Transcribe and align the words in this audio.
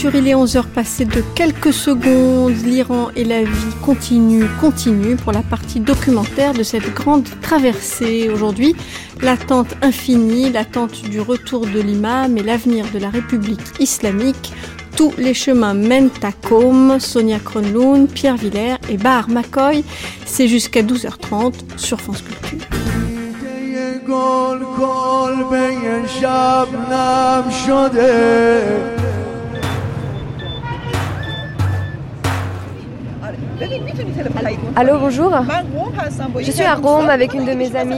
ouverture, 0.00 0.20
il 0.20 0.28
est 0.28 0.34
11h 0.34 0.64
passées 0.68 1.04
de 1.04 1.22
quelques 1.34 1.72
secondes. 1.72 2.54
L'Iran 2.64 3.08
et 3.16 3.24
la 3.24 3.42
vie 3.42 3.74
continue, 3.84 4.46
continue 4.60 5.16
pour 5.16 5.32
la 5.32 5.42
partie 5.42 5.80
documentaire 5.80 6.54
de 6.54 6.62
cette 6.62 6.94
grande 6.94 7.28
traversée. 7.42 8.30
Aujourd'hui, 8.32 8.74
l'attente 9.20 9.74
infinie, 9.82 10.50
l'attente 10.50 11.02
du 11.02 11.20
retour 11.20 11.66
de 11.66 11.80
l'imam 11.80 12.38
et 12.38 12.42
l'avenir 12.42 12.86
de 12.94 12.98
la 12.98 13.10
République 13.10 13.60
islamique. 13.78 14.52
Tous 14.96 15.12
les 15.18 15.34
chemins 15.34 15.74
mènent 15.74 16.10
à 16.22 16.32
Côme, 16.32 16.98
Sonia 16.98 17.38
Kronlund, 17.38 18.08
Pierre 18.08 18.36
Villers 18.36 18.76
et 18.88 18.96
Bahar 18.96 19.28
McCoy. 19.28 19.84
C'est 20.24 20.48
jusqu'à 20.48 20.82
12h30 20.82 21.54
sur 21.76 22.00
France 22.00 22.22
Culture. 22.22 22.66
Allô, 34.76 34.98
bonjour. 34.98 35.30
Je 36.40 36.50
suis 36.50 36.62
à 36.62 36.74
Rome 36.74 37.10
avec 37.10 37.34
une 37.34 37.44
de 37.44 37.52
mes 37.52 37.74
amies. 37.76 37.96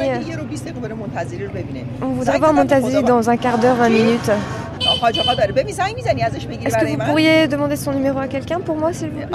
On 2.00 2.08
voudrait 2.08 2.38
voir 2.38 2.52
Montazir 2.52 3.02
dans 3.02 3.30
un 3.30 3.36
quart 3.36 3.58
d'heure, 3.58 3.76
20 3.76 3.88
minutes. 3.88 4.30
Est-ce 6.66 6.76
que 6.76 6.84
vous 6.90 6.96
pourriez 7.06 7.46
demander 7.46 7.76
son 7.76 7.92
numéro 7.92 8.18
à 8.18 8.26
quelqu'un 8.26 8.58
pour 8.60 8.76
moi, 8.76 8.92
s'il 8.92 9.10
vous 9.10 9.16
plaît? 9.18 9.28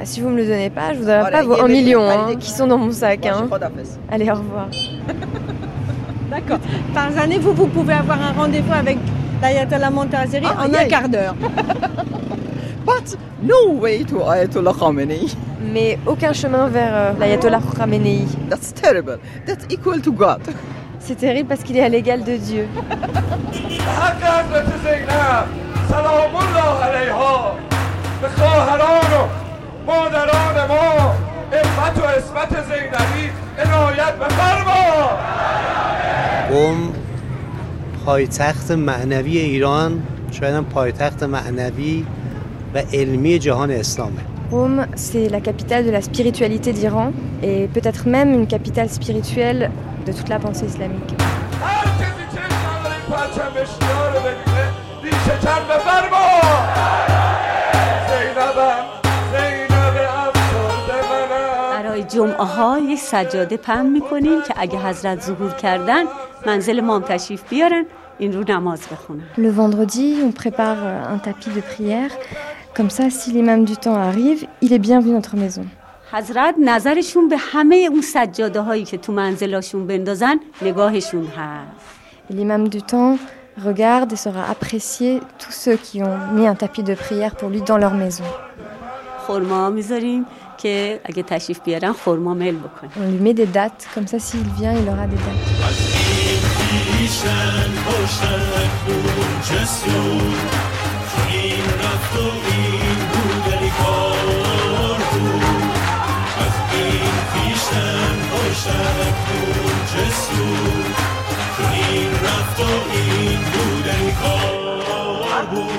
Ah, 0.00 0.04
Si 0.04 0.20
vous 0.22 0.30
me 0.30 0.36
le 0.38 0.46
donnez 0.46 0.70
pas, 0.70 0.94
je 0.94 0.98
vous 1.00 1.04
donnerai 1.04 1.30
pas 1.30 1.42
vos 1.42 1.60
1 1.60 1.68
million 1.68 2.08
hein, 2.08 2.36
qui 2.38 2.50
sont 2.50 2.66
dans 2.66 2.78
mon 2.78 2.92
sac. 2.92 3.26
Hein. 3.26 3.46
Allez, 4.10 4.30
au 4.30 4.34
revoir. 4.34 4.68
D'accord. 6.30 6.58
Par 6.94 7.10
année, 7.22 7.38
vous, 7.38 7.52
vous 7.52 7.66
pouvez 7.66 7.92
avoir 7.94 8.18
un 8.22 8.32
rendez-vous 8.32 8.72
avec 8.72 8.96
l'Ayatollah 9.42 9.90
Montazeri 9.90 10.46
ah, 10.46 10.64
en 10.66 10.72
un 10.72 10.84
quart 10.86 11.08
d'heure. 11.08 11.34
But 13.00 13.16
no 13.42 13.72
way 13.72 14.04
to 14.04 14.16
Ayatollah 14.16 14.74
Khamenei. 14.74 15.34
Mais 15.72 15.98
aucun 16.06 16.34
chemin 16.34 16.68
vers 16.68 16.92
euh, 16.92 17.12
l'Ayatollah 17.18 17.60
Khamenei. 17.76 18.26
That's 18.50 18.72
terrible. 18.72 19.18
That's 19.46 19.64
equal 19.70 20.02
to 20.02 20.12
God. 20.12 20.42
C'est 20.98 21.14
terrible 21.14 21.48
parce 21.48 21.62
qu'il 21.62 21.78
est 21.78 21.82
à 21.82 21.88
l'égal 21.88 22.22
de 22.24 22.36
Dieu. 22.36 22.68
قم 36.50 36.92
پایتخت 38.06 38.72
معنوی 38.72 39.38
ایران 39.38 40.02
شاید 40.30 40.54
هم 40.54 40.64
پایتخت 40.64 41.22
معنوی 41.22 42.04
Rome, 44.51 44.85
c'est 44.95 45.29
la 45.29 45.41
capitale 45.41 45.85
de 45.85 45.91
la 45.91 46.01
spiritualité 46.01 46.71
d'Iran 46.73 47.11
et 47.41 47.67
peut-être 47.73 48.07
même 48.07 48.33
une 48.33 48.47
capitale 48.47 48.89
spirituelle 48.89 49.71
de 50.05 50.11
toute 50.11 50.29
la 50.29 50.39
pensée 50.39 50.65
islamique. 50.65 51.15
برای 61.71 62.03
جمعه 62.03 62.45
ها 62.45 62.79
یک 62.79 62.99
سجاده 62.99 63.57
پهن 63.57 63.85
میکنیم 63.85 64.41
که 64.47 64.53
اگه 64.57 64.77
حضرت 64.79 65.21
ظهور 65.21 65.51
کردن 65.51 66.03
منزل 66.45 66.81
ما 66.81 66.99
تشریف 66.99 67.43
بیارن 67.49 67.85
این 68.17 68.33
رو 68.33 68.43
نماز 68.49 68.81
بخونن 68.91 69.23
Le 69.37 69.49
vendredi, 69.49 70.15
on 70.27 70.31
prépare 70.31 70.77
un 71.13 71.17
tapis 71.17 71.49
de 71.49 71.61
prière. 71.61 72.11
Comme 72.75 72.89
ça, 72.89 73.09
si 73.09 73.31
l'imam 73.31 73.63
du 73.65 73.77
temps 73.77 73.95
arrive, 73.95 74.45
il 74.61 74.73
est 74.73 74.79
bienvenu 74.79 75.11
dans 75.11 75.17
notre 75.17 75.37
maison. 75.37 75.65
حضرت 76.11 76.55
نظرشون 76.65 77.29
به 77.29 77.37
همه 77.37 77.75
اون 77.91 78.01
سجاده 78.01 78.61
هایی 78.61 78.83
که 78.85 78.97
تو 78.97 79.11
منزلاشون 79.11 79.87
بندازن 79.87 80.39
نگاهشون 80.61 81.27
هست 81.27 81.85
L'imam 82.31 82.69
du 82.69 82.81
temps 82.81 83.17
regarde 83.63 84.13
et 84.13 84.15
saura 84.15 84.43
apprécier 84.49 85.19
tous 85.37 85.51
ceux 85.51 85.75
qui 85.75 86.01
ont 86.03 86.17
mis 86.33 86.47
un 86.47 86.55
tapis 86.55 86.83
de 86.83 86.95
prière 86.95 87.35
pour 87.35 87.49
lui 87.49 87.61
dans 87.61 87.77
leur 87.77 87.93
maison. 87.93 88.23
خورما 89.27 89.69
میذاریم 89.69 90.25
که 90.57 90.99
اگه 91.03 91.23
تشریف 91.23 91.59
بیارن 91.59 91.93
خورما 91.93 92.33
مل 92.33 92.55
بکنیم 92.55 92.91
On 92.95 93.11
lui 93.11 93.19
met 93.19 93.33
des 93.33 93.45
dates, 93.45 93.87
comme 93.95 94.07
ça 94.07 94.19
s'il 94.19 94.47
vient, 94.59 94.73
il 94.73 94.89
aura 94.89 95.07
des 95.07 95.15
dates. 95.15 95.45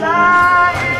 Bye. 0.01 0.90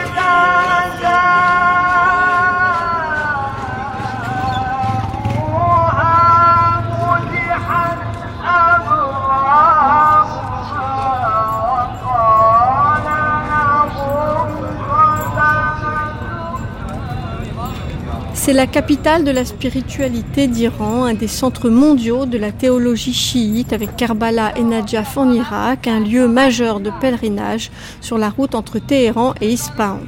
C'est 18.52 18.58
la 18.58 18.68
capitale 18.68 19.24
de 19.24 19.32
la 19.32 19.46
spiritualité 19.46 20.48
d'Iran, 20.48 21.06
un 21.06 21.14
des 21.14 21.30
centres 21.30 21.70
mondiaux 21.70 22.26
de 22.26 22.38
la 22.38 22.52
théologie 22.52 23.14
chiite 23.14 23.72
avec 23.72 23.96
Karbala 23.96 24.52
et 24.58 24.62
Najaf 24.62 25.18
en 25.18 25.32
Irak, 25.32 25.88
un 25.88 26.02
lieu 26.02 26.28
majeur 26.28 26.82
de 26.82 26.92
pèlerinage 27.00 27.72
sur 28.02 28.18
la 28.18 28.30
route 28.30 28.54
entre 28.54 28.80
Téhéran 28.80 29.36
et 29.40 29.54
Ispahan. 29.54 30.02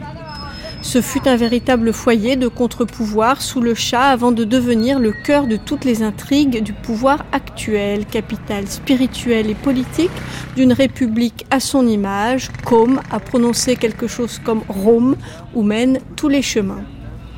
Ce 0.82 1.00
fut 1.00 1.26
un 1.26 1.38
véritable 1.38 1.94
foyer 1.94 2.36
de 2.36 2.50
contre-pouvoir 2.50 3.42
sous 3.42 3.62
le 3.62 3.76
Shah 3.76 4.10
avant 4.10 4.34
de 4.34 4.44
devenir 4.44 5.00
le 5.00 5.14
cœur 5.14 5.48
de 5.48 5.56
toutes 5.56 5.86
les 5.86 6.04
intrigues 6.04 6.62
du 6.62 6.74
pouvoir 6.74 7.24
actuel, 7.32 8.06
capitale 8.06 8.68
spirituelle 8.68 9.50
et 9.50 9.56
politique 9.56 10.12
d'une 10.58 10.74
république 10.74 11.46
à 11.50 11.62
son 11.62 11.88
image, 11.88 12.50
comme 12.66 13.00
a 13.10 13.22
prononcé 13.22 13.78
quelque 13.78 14.08
chose 14.08 14.42
comme 14.44 14.64
Rome, 14.68 15.16
où 15.56 15.64
mènent 15.64 16.00
tous 16.18 16.28
les 16.28 16.42
chemins. 16.42 16.84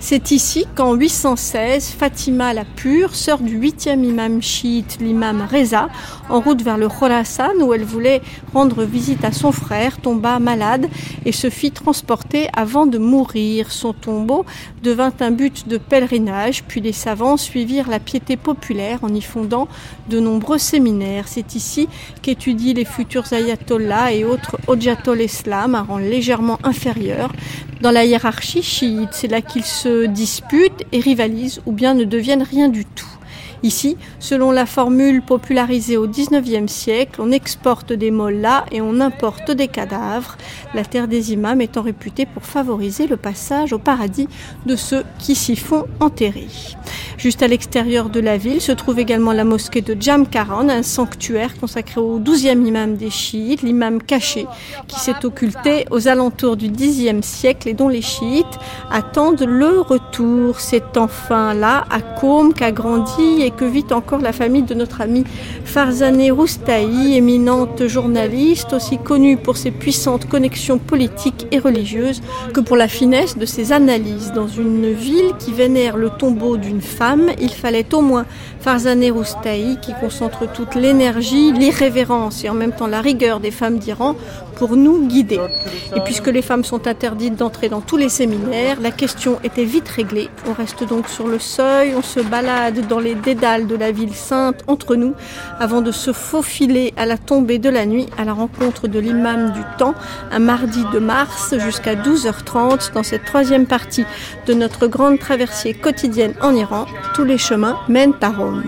C'est 0.07 0.29
ici 0.29 0.67
qu'en 0.75 0.93
816, 0.93 1.95
Fatima 1.97 2.53
la 2.53 2.63
Pure, 2.63 3.15
sœur 3.15 3.39
du 3.39 3.55
huitième 3.57 4.03
imam 4.03 4.39
chiite, 4.39 4.99
l'imam 5.01 5.47
Reza, 5.51 5.89
en 6.29 6.41
route 6.41 6.61
vers 6.61 6.77
le 6.77 6.87
Khorasan 6.87 7.55
où 7.59 7.73
elle 7.73 7.83
voulait 7.83 8.21
rendre 8.53 8.83
visite 8.83 9.25
à 9.25 9.31
son 9.31 9.51
frère, 9.51 9.97
tomba 9.97 10.37
malade 10.37 10.89
et 11.25 11.31
se 11.31 11.49
fit 11.49 11.71
transporter 11.71 12.49
avant 12.55 12.85
de 12.85 12.99
mourir. 12.99 13.71
Son 13.71 13.93
tombeau 13.93 14.45
devint 14.83 15.11
un 15.21 15.31
but 15.31 15.67
de 15.67 15.79
pèlerinage, 15.79 16.63
puis 16.65 16.81
les 16.81 16.93
savants 16.93 17.35
suivirent 17.35 17.89
la 17.89 17.99
piété 17.99 18.37
populaire 18.37 18.99
en 19.01 19.11
y 19.11 19.21
fondant 19.21 19.67
de 20.07 20.19
nombreux 20.19 20.59
séminaires. 20.59 21.27
C'est 21.27 21.55
ici 21.55 21.89
qu'étudient 22.21 22.75
les 22.75 22.85
futurs 22.85 23.33
ayatollahs 23.33 24.13
et 24.13 24.23
autres 24.23 24.57
Ojatol 24.67 25.21
Islam, 25.21 25.73
un 25.73 25.81
rang 25.81 25.97
légèrement 25.97 26.59
inférieur, 26.63 27.31
dans 27.81 27.91
la 27.91 28.05
hiérarchie 28.05 28.63
chiite. 28.63 29.09
C'est 29.11 29.27
là 29.27 29.41
qu'ils 29.41 29.65
se 29.65 29.94
disputent 30.07 30.83
et 30.91 30.99
rivalisent 30.99 31.61
ou 31.65 31.71
bien 31.71 31.93
ne 31.93 32.03
deviennent 32.03 32.43
rien 32.43 32.69
du 32.69 32.85
tout. 32.85 33.14
Ici, 33.65 33.97
selon 34.19 34.51
la 34.51 34.67
formule 34.67 35.23
popularisée 35.23 35.97
au 35.97 36.07
XIXe 36.07 36.71
siècle, 36.71 37.19
on 37.19 37.31
exporte 37.31 37.93
des 37.93 38.11
mollahs 38.11 38.63
et 38.71 38.79
on 38.79 38.99
importe 38.99 39.49
des 39.49 39.67
cadavres, 39.67 40.37
la 40.75 40.85
terre 40.85 41.07
des 41.07 41.33
imams 41.33 41.61
étant 41.61 41.81
réputée 41.81 42.27
pour 42.27 42.43
favoriser 42.43 43.07
le 43.07 43.17
passage 43.17 43.73
au 43.73 43.79
paradis 43.79 44.27
de 44.67 44.75
ceux 44.75 45.03
qui 45.17 45.33
s'y 45.33 45.55
font 45.55 45.85
enterrer. 45.99 46.47
Juste 47.17 47.41
à 47.41 47.47
l'extérieur 47.47 48.09
de 48.09 48.19
la 48.19 48.37
ville 48.37 48.61
se 48.61 48.71
trouve 48.71 48.99
également 48.99 49.31
la 49.31 49.45
mosquée 49.45 49.81
de 49.81 49.99
Jamkaran, 49.99 50.69
un 50.69 50.83
sanctuaire 50.83 51.57
consacré 51.57 51.99
au 51.99 52.19
douzième 52.19 52.65
imam 52.65 52.97
des 52.97 53.09
chiites, 53.09 53.63
l'imam 53.63 53.99
caché, 53.99 54.45
qui 54.87 54.99
s'est 54.99 55.25
occulté 55.25 55.85
aux 55.89 56.07
alentours 56.07 56.57
du 56.57 56.69
Xe 56.69 57.25
siècle 57.25 57.69
et 57.69 57.73
dont 57.73 57.87
les 57.87 58.03
chiites 58.03 58.45
attendent 58.91 59.45
le 59.47 59.79
retour. 59.79 60.59
C'est 60.59 60.97
enfin 60.97 61.53
là, 61.53 61.85
à 61.89 62.01
Qom, 62.01 62.53
qu'a 62.53 62.71
grandi 62.71 63.41
et 63.41 63.51
que 63.55 63.65
vit 63.65 63.85
encore 63.91 64.19
la 64.19 64.33
famille 64.33 64.63
de 64.63 64.73
notre 64.73 65.01
ami 65.01 65.23
Farzaneh 65.63 66.31
Roustaï, 66.31 67.15
éminente 67.15 67.87
journaliste, 67.87 68.73
aussi 68.73 68.97
connue 68.97 69.37
pour 69.37 69.57
ses 69.57 69.71
puissantes 69.71 70.27
connexions 70.27 70.77
politiques 70.77 71.47
et 71.51 71.59
religieuses 71.59 72.21
que 72.53 72.59
pour 72.59 72.77
la 72.77 72.87
finesse 72.87 73.37
de 73.37 73.45
ses 73.45 73.71
analyses. 73.71 74.31
Dans 74.33 74.47
une 74.47 74.91
ville 74.91 75.33
qui 75.39 75.51
vénère 75.51 75.97
le 75.97 76.09
tombeau 76.09 76.57
d'une 76.57 76.81
femme, 76.81 77.31
il 77.39 77.51
fallait 77.51 77.93
au 77.93 78.01
moins 78.01 78.25
Farzaneh 78.59 79.11
Roustaï 79.11 79.77
qui 79.81 79.93
concentre 79.99 80.51
toute 80.51 80.75
l'énergie, 80.75 81.51
l'irrévérence 81.51 82.43
et 82.43 82.49
en 82.49 82.53
même 82.53 82.71
temps 82.71 82.87
la 82.87 83.01
rigueur 83.01 83.39
des 83.39 83.51
femmes 83.51 83.77
d'Iran 83.77 84.15
pour 84.55 84.75
nous 84.75 85.07
guider. 85.07 85.39
Et 85.95 86.01
puisque 86.01 86.27
les 86.27 86.41
femmes 86.41 86.63
sont 86.63 86.87
interdites 86.87 87.35
d'entrer 87.35 87.69
dans 87.69 87.81
tous 87.81 87.97
les 87.97 88.09
séminaires, 88.09 88.79
la 88.81 88.91
question 88.91 89.39
était 89.43 89.65
vite 89.65 89.87
réglée. 89.89 90.29
On 90.49 90.53
reste 90.53 90.87
donc 90.87 91.07
sur 91.07 91.27
le 91.27 91.39
seuil, 91.39 91.93
on 91.95 92.01
se 92.01 92.19
balade 92.19 92.87
dans 92.87 92.99
les 92.99 93.15
dédales 93.15 93.67
de 93.67 93.75
la 93.75 93.91
ville 93.91 94.13
sainte 94.13 94.63
entre 94.67 94.95
nous 94.95 95.13
avant 95.59 95.81
de 95.81 95.91
se 95.91 96.13
faufiler 96.13 96.93
à 96.97 97.05
la 97.05 97.17
tombée 97.17 97.59
de 97.59 97.69
la 97.69 97.85
nuit 97.85 98.07
à 98.17 98.25
la 98.25 98.33
rencontre 98.33 98.87
de 98.87 98.99
l'imam 98.99 99.51
du 99.51 99.61
temps 99.77 99.95
un 100.31 100.39
mardi 100.39 100.83
de 100.93 100.99
mars 100.99 101.55
jusqu'à 101.57 101.95
12h30 101.95 102.93
dans 102.93 103.03
cette 103.03 103.25
troisième 103.25 103.65
partie 103.65 104.05
de 104.47 104.53
notre 104.53 104.87
grande 104.87 105.19
traversée 105.19 105.73
quotidienne 105.73 106.33
en 106.41 106.53
Iran. 106.55 106.85
Tous 107.13 107.23
les 107.23 107.37
chemins 107.37 107.77
mènent 107.87 108.13
à 108.21 108.29
Rome. 108.29 108.63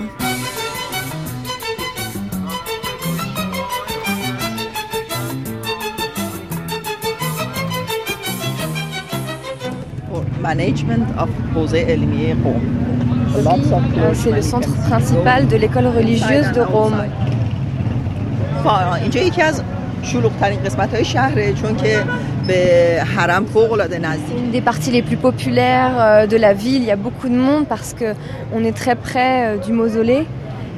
C'est 14.14 14.32
le 14.32 14.42
centre 14.42 14.74
principal 14.88 15.48
de 15.48 15.56
l'école 15.58 15.88
religieuse 15.88 16.52
de 16.54 16.62
Rome. 16.62 16.96
Une 24.38 24.52
des 24.52 24.62
parties 24.62 24.92
les 24.92 25.02
plus 25.02 25.18
populaires 25.18 25.96
euh, 26.00 26.28
de 26.28 26.38
la 26.38 26.54
ville, 26.54 26.82
il 26.82 26.88
y 26.88 26.92
a 26.92 26.96
beaucoup 26.96 27.28
de 27.30 27.36
monde 27.36 27.66
parce 27.68 27.94
qu'on 27.94 28.64
est 28.64 28.72
très 28.72 28.96
près 28.96 29.48
euh, 29.48 29.58
du 29.58 29.74
mausolée 29.74 30.26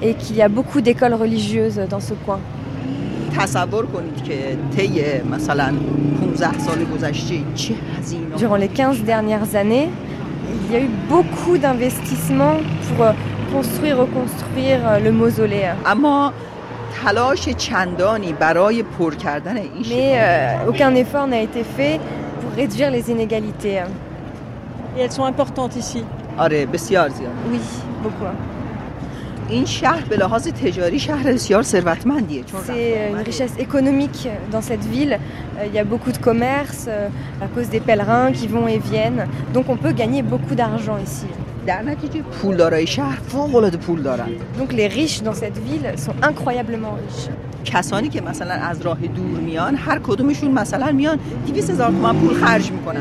et 0.01 0.13
qu'il 0.16 0.36
y 0.36 0.42
a 0.42 0.50
beaucoup 0.50 0.81
d'écoles 0.81 1.13
religieuses 1.13 1.80
dans 1.89 2.00
ce 2.00 2.13
coin. 2.13 2.39
Durant 8.38 8.56
les 8.56 8.68
15 8.68 9.04
dernières 9.04 9.56
années, 9.56 9.90
il 10.68 10.74
y 10.74 10.78
a 10.78 10.82
eu 10.82 10.90
beaucoup 11.08 11.58
d'investissements 11.58 12.58
pour 12.88 13.06
euh, 13.06 13.12
construire, 13.52 13.98
reconstruire 14.00 14.80
le 15.04 15.12
mausolée. 15.12 15.70
Mais 19.90 20.14
euh, 20.16 20.70
aucun 20.70 20.94
effort 20.96 21.28
n'a 21.28 21.42
été 21.42 21.64
fait 21.64 22.00
pour 22.42 22.52
réduire 22.56 22.92
les 22.92 23.10
inégalités. 23.12 23.82
Et 24.98 25.02
elles 25.02 25.12
sont 25.12 25.26
importantes 25.26 25.76
ici 25.76 26.04
Oui, 27.52 27.60
beaucoup. 28.02 28.26
C'est 32.66 33.10
une 33.12 33.18
richesse 33.18 33.54
économique 33.57 34.28
dans 34.51 34.62
cette 34.62 34.86
ville. 34.86 35.19
Il 35.66 35.74
y 35.74 35.80
a 35.80 35.84
beaucoup 35.84 36.12
de 36.12 36.18
commerce 36.18 36.86
euh, 36.88 37.10
à 37.42 37.48
cause 37.48 37.69
des 37.69 37.80
pèlerins 37.80 38.31
qui 38.31 38.48
vont 38.48 38.68
et 38.68 38.78
viennent. 38.78 39.28
Donc 39.54 39.69
on 39.69 39.75
peut 39.78 39.92
gagner 39.92 40.22
beaucoup 40.22 40.56
d'argent 40.56 40.98
ici. 40.98 41.25
Donc 44.57 44.72
les 44.74 44.88
riches 44.88 45.22
dans 45.22 45.34
cette 45.34 45.57
ville 45.57 45.94
sont 45.98 46.13
incroyablement 46.22 46.94
riches. 46.94 47.30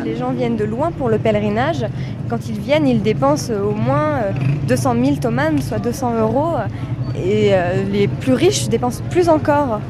Les 0.05 0.17
gens 0.17 0.31
viennent 0.31 0.57
de 0.57 0.65
loin 0.65 0.91
pour 0.91 1.09
le 1.09 1.19
pèlerinage. 1.19 1.87
Quand 2.29 2.49
ils 2.49 2.59
viennent, 2.59 2.87
ils 2.87 3.03
dépensent 3.03 3.53
au 3.53 3.73
moins 3.73 4.21
200 4.67 4.95
000 5.05 5.17
tomanes, 5.17 5.61
soit 5.63 5.79
200 5.79 6.21
euros. 6.21 6.55
Et 7.17 7.51
euh, 7.53 7.85
les 7.91 8.09
plus 8.09 8.35
riches 8.35 8.69
dépensent 8.69 9.03
plus 9.11 9.29
encore. 9.29 9.81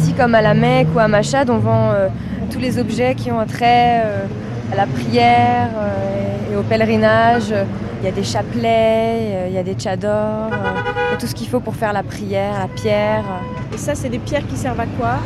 Ici 0.00 0.12
comme 0.12 0.34
à 0.34 0.42
la 0.42 0.54
Mecque 0.54 0.88
ou 0.94 0.98
à 1.00 1.08
Machad, 1.08 1.50
on 1.50 1.58
vend 1.58 1.90
euh, 1.90 2.08
tous 2.50 2.60
les 2.60 2.78
objets 2.78 3.14
qui 3.16 3.32
ont 3.32 3.44
trait 3.46 4.02
euh, 4.04 4.26
à 4.72 4.76
la 4.76 4.86
prière 4.86 5.70
et 6.52 6.56
au 6.56 6.62
pèlerinage. 6.62 7.52
Il 8.02 8.06
y 8.06 8.08
a 8.08 8.12
des 8.12 8.24
chapelets, 8.24 9.46
il 9.48 9.54
y 9.54 9.58
a 9.58 9.62
des 9.62 9.74
tchadors, 9.74 10.50
il 10.50 11.12
y 11.12 11.14
a 11.14 11.16
tout 11.20 11.26
ce 11.28 11.34
qu'il 11.36 11.46
faut 11.46 11.60
pour 11.60 11.76
faire 11.76 11.92
la 11.92 12.02
prière, 12.02 12.58
la 12.58 12.66
pierre. 12.66 13.22
Et 13.72 13.78
ça, 13.78 13.94
c'est 13.94 14.08
des 14.08 14.18
pierres 14.18 14.44
qui 14.48 14.56
servent 14.56 14.80
à 14.80 14.86
quoi? 14.98 15.20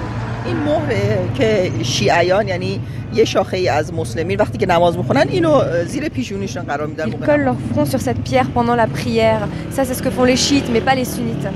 ils 7.09 7.13
collent 7.27 7.45
leur 7.45 7.57
front 7.73 7.87
sur 7.87 8.01
cette 8.01 8.21
pierre 8.21 8.51
pendant 8.51 8.75
la 8.75 8.87
prière. 8.87 9.49
Ça, 9.71 9.87
c'est 9.87 9.95
ce 9.95 10.03
que 10.03 10.11
font 10.11 10.25
les 10.25 10.37
chiites, 10.37 10.69
mais 10.71 10.83
pas 10.83 10.95
les 10.95 11.07
sunnites. 11.07 11.49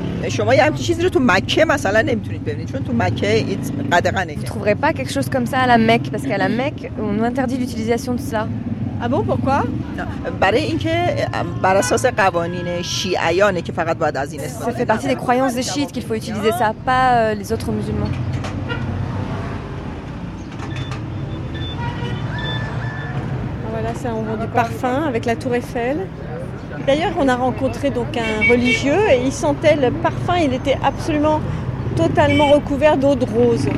Vous 4.36 4.40
ne 4.40 4.46
trouverez 4.46 4.74
pas 4.74 4.94
quelque 4.94 5.12
chose 5.12 5.28
comme 5.28 5.44
ça 5.46 5.58
à 5.58 5.66
la 5.66 5.76
Mecque, 5.76 6.10
parce 6.10 6.22
qu'à 6.22 6.38
la 6.38 6.48
Mecque, 6.48 6.90
on 6.98 7.22
interdit 7.22 7.58
l'utilisation 7.58 8.14
de 8.14 8.20
ça. 8.20 8.48
Ah 9.02 9.08
bon, 9.08 9.22
pourquoi 9.22 9.64
Ça 14.48 14.72
fait 14.72 14.86
partie 14.86 15.06
des 15.08 15.16
croyances 15.16 15.54
des 15.54 15.62
chiites 15.62 15.92
qu'il 15.92 16.02
faut 16.02 16.14
utiliser 16.14 16.52
ça, 16.52 16.72
pas 16.84 17.14
euh, 17.14 17.34
les 17.34 17.52
autres 17.52 17.72
musulmans. 17.72 18.08
on 24.08 24.22
vend 24.22 24.36
du 24.36 24.46
parfum 24.48 25.04
avec 25.06 25.26
la 25.26 25.36
tour 25.36 25.54
Eiffel. 25.54 26.06
D'ailleurs, 26.86 27.12
on 27.18 27.28
a 27.28 27.36
rencontré 27.36 27.90
donc 27.90 28.16
un 28.16 28.50
religieux 28.50 29.10
et 29.10 29.22
il 29.24 29.32
sentait 29.32 29.76
le 29.76 29.90
parfum, 29.90 30.36
il 30.42 30.54
était 30.54 30.78
absolument 30.82 31.40
totalement 31.96 32.48
recouvert 32.48 32.96
d'eau 32.96 33.14
de 33.14 33.24
rose. 33.24 33.68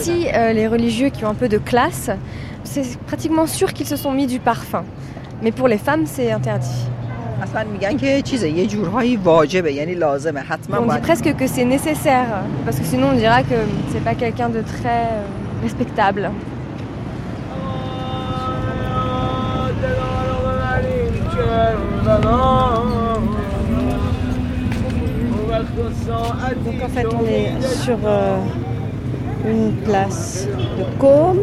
Ici, 0.00 0.26
euh, 0.34 0.52
les 0.52 0.66
religieux 0.66 1.08
qui 1.10 1.24
ont 1.24 1.28
un 1.28 1.34
peu 1.34 1.48
de 1.48 1.58
classe, 1.58 2.10
c'est 2.64 2.98
pratiquement 3.06 3.46
sûr 3.46 3.72
qu'ils 3.72 3.86
se 3.86 3.96
sont 3.96 4.12
mis 4.12 4.26
du 4.26 4.38
parfum. 4.40 4.84
Mais 5.42 5.52
pour 5.52 5.68
les 5.68 5.78
femmes, 5.78 6.06
c'est 6.06 6.32
interdit. 6.32 6.86
On 10.82 10.86
dit 10.94 11.00
presque 11.00 11.36
que 11.36 11.46
c'est 11.46 11.64
nécessaire 11.64 12.26
parce 12.64 12.78
que 12.78 12.84
sinon 12.84 13.10
on 13.12 13.16
dira 13.16 13.42
que 13.42 13.54
c'est 13.92 14.02
pas 14.02 14.14
quelqu'un 14.14 14.48
de 14.48 14.60
très 14.60 14.88
euh, 14.88 15.62
respectable. 15.62 16.30
Donc 25.78 26.82
en 26.84 26.88
fait 26.88 27.06
on 27.06 27.24
est 27.24 27.52
sur 27.62 27.98
euh, 28.04 28.36
une 29.48 29.72
place 29.84 30.48
de 30.76 30.98
Côme 30.98 31.42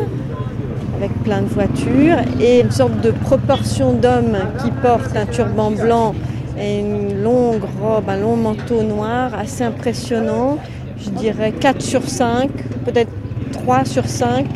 avec 0.98 1.12
plein 1.24 1.42
de 1.42 1.48
voitures 1.48 2.18
et 2.42 2.60
une 2.60 2.72
sorte 2.72 3.00
de 3.00 3.12
proportion 3.12 3.94
d'hommes 3.94 4.38
qui 4.62 4.72
portent 4.72 5.15
un 5.15 5.25
turban 5.25 5.72
blanc 5.72 6.13
et 6.60 6.80
une 6.80 7.22
longue 7.22 7.63
robe, 7.82 8.10
un 8.10 8.18
long 8.18 8.36
manteau 8.36 8.84
noir 8.84 9.34
assez 9.34 9.63
impressionnant. 9.63 10.58
Je 10.98 11.12
dirais 11.12 11.54
4 11.54 11.82
sur 11.82 12.04
5, 12.04 12.50
peut-être 12.84 13.12
3 13.54 13.86
sur 13.86 14.06
5 14.06 14.48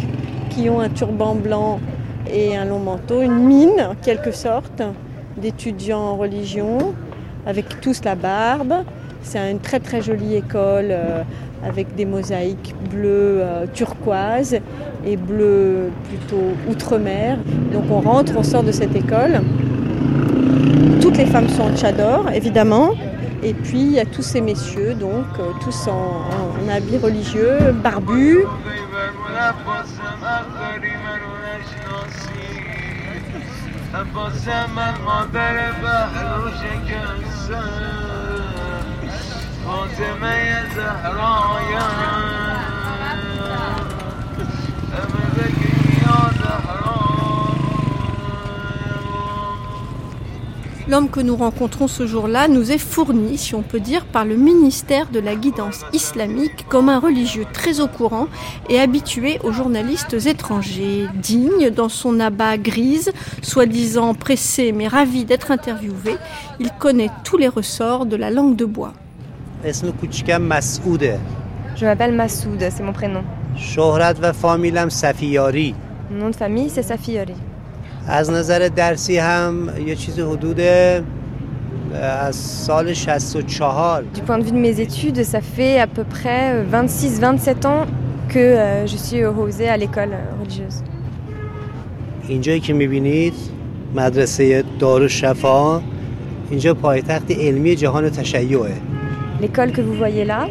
qui 0.50 0.70
ont 0.70 0.82
un 0.82 0.90
turban 0.90 1.36
blanc 1.36 1.80
et 2.30 2.58
un 2.58 2.66
long 2.66 2.80
manteau, 2.80 3.22
une 3.22 3.40
mine 3.40 3.80
en 3.80 3.96
quelque 3.96 4.32
sorte 4.32 4.82
d'étudiants 5.38 6.02
en 6.02 6.18
religion 6.18 6.94
avec 7.46 7.80
tous 7.80 8.04
la 8.04 8.16
barbe. 8.16 8.84
C'est 9.22 9.52
une 9.52 9.60
très 9.60 9.80
très 9.80 10.02
jolie 10.02 10.36
école 10.36 10.88
euh, 10.90 11.24
avec 11.64 11.96
des 11.96 12.06
mosaïques 12.06 12.74
bleues 12.90 13.42
euh, 13.42 13.66
turquoise 13.74 14.58
et 15.06 15.18
bleu 15.18 15.92
plutôt 16.08 16.54
outre-mer. 16.70 17.38
Donc 17.74 17.84
on 17.92 18.00
rentre, 18.00 18.34
on 18.38 18.44
sort 18.44 18.64
de 18.64 18.72
cette 18.72 18.96
école. 18.96 19.42
Toutes 21.02 21.18
les 21.18 21.26
femmes 21.26 21.50
sont 21.50 21.64
en 21.64 21.76
tchador, 21.76 22.30
évidemment. 22.34 22.92
Et 23.44 23.54
puis 23.54 23.82
il 23.82 23.92
y 23.92 24.00
a 24.00 24.06
tous 24.06 24.22
ces 24.22 24.42
messieurs, 24.42 24.96
donc 24.96 25.26
euh, 25.40 25.52
tous 25.64 25.88
en, 25.88 25.92
en, 25.92 27.02
religieux, 27.02 27.58
barbus. 27.84 28.46
L'homme 50.88 51.10
que 51.10 51.20
nous 51.20 51.36
rencontrons 51.36 51.88
ce 51.88 52.08
jour-là 52.08 52.48
nous 52.48 52.72
est 52.72 52.80
fourni, 52.80 53.38
si 53.38 53.54
on 53.54 53.62
peut 53.62 53.80
dire, 53.80 54.06
par 54.06 54.26
le 54.26 54.36
ministère 54.36 55.08
de 55.12 55.20
la 55.20 55.36
guidance 55.36 55.82
islamique 55.94 56.66
comme 56.68 56.90
un 56.90 57.00
religieux 57.00 57.46
très 57.54 57.80
au 57.80 57.88
courant 57.88 58.28
et 58.70 58.80
habitué 58.80 59.40
aux 59.44 59.52
journalistes 59.52 60.16
étrangers, 60.26 61.06
digne 61.14 61.70
dans 61.70 61.90
son 61.90 62.20
abat 62.20 62.58
grise, 62.58 63.12
soi-disant 63.44 64.16
pressé 64.16 64.72
mais 64.72 64.88
ravi 64.88 65.26
d'être 65.26 65.52
interviewé, 65.52 66.16
il 66.60 66.72
connaît 66.72 67.12
tous 67.24 67.38
les 67.38 67.48
ressorts 67.48 68.08
de 68.08 68.16
la 68.16 68.32
langue 68.32 68.56
de 68.56 68.66
bois. 68.66 68.94
Je 71.76 71.86
m'appelle 71.86 72.14
Massoud, 72.14 72.60
c'est 72.60 72.84
mon 72.84 72.94
prénom. 72.94 73.24
Mon 76.12 76.18
nom 76.18 76.30
de 76.30 76.36
famille, 76.36 76.70
c'est 76.70 76.84
Safiyari. 76.84 77.36
از 78.08 78.32
نظر 78.32 78.68
درسی 78.76 79.18
هم 79.18 79.70
یه 79.88 79.96
چیز 79.96 80.20
حدود 80.20 80.60
از 82.22 82.36
سال 82.36 82.94
64 82.94 84.04
Du 84.16 84.22
point 84.22 84.40
de 84.40 84.44
vue 84.44 84.52
de 84.52 84.58
mes 84.58 84.80
études, 84.80 85.24
ça 85.24 85.42
fait 85.42 85.80
à 85.80 85.88
peu 85.88 86.04
près 86.04 86.66
26-27 86.72 87.68
ans 87.68 87.86
que 88.30 88.40
euh, 88.40 88.88
je 88.88 88.98
suis 88.98 89.24
opposée 89.26 89.70
à 89.70 89.78
l'école 89.78 90.14
religieuse. 90.42 90.84
اینجایی 92.28 92.60
که 92.60 92.74
می‌بینید 92.74 93.34
مدرسه 93.96 94.64
دارالشفا 94.80 95.82
اینجا 96.50 96.74
پایتخت 96.74 97.32
علمی 97.32 97.76
جهان 97.76 98.10
تشیعه 98.10 98.72
L'école 99.42 99.72
que 99.72 99.82
vous 99.82 99.94
voyez 99.94 100.26
là, 100.26 100.48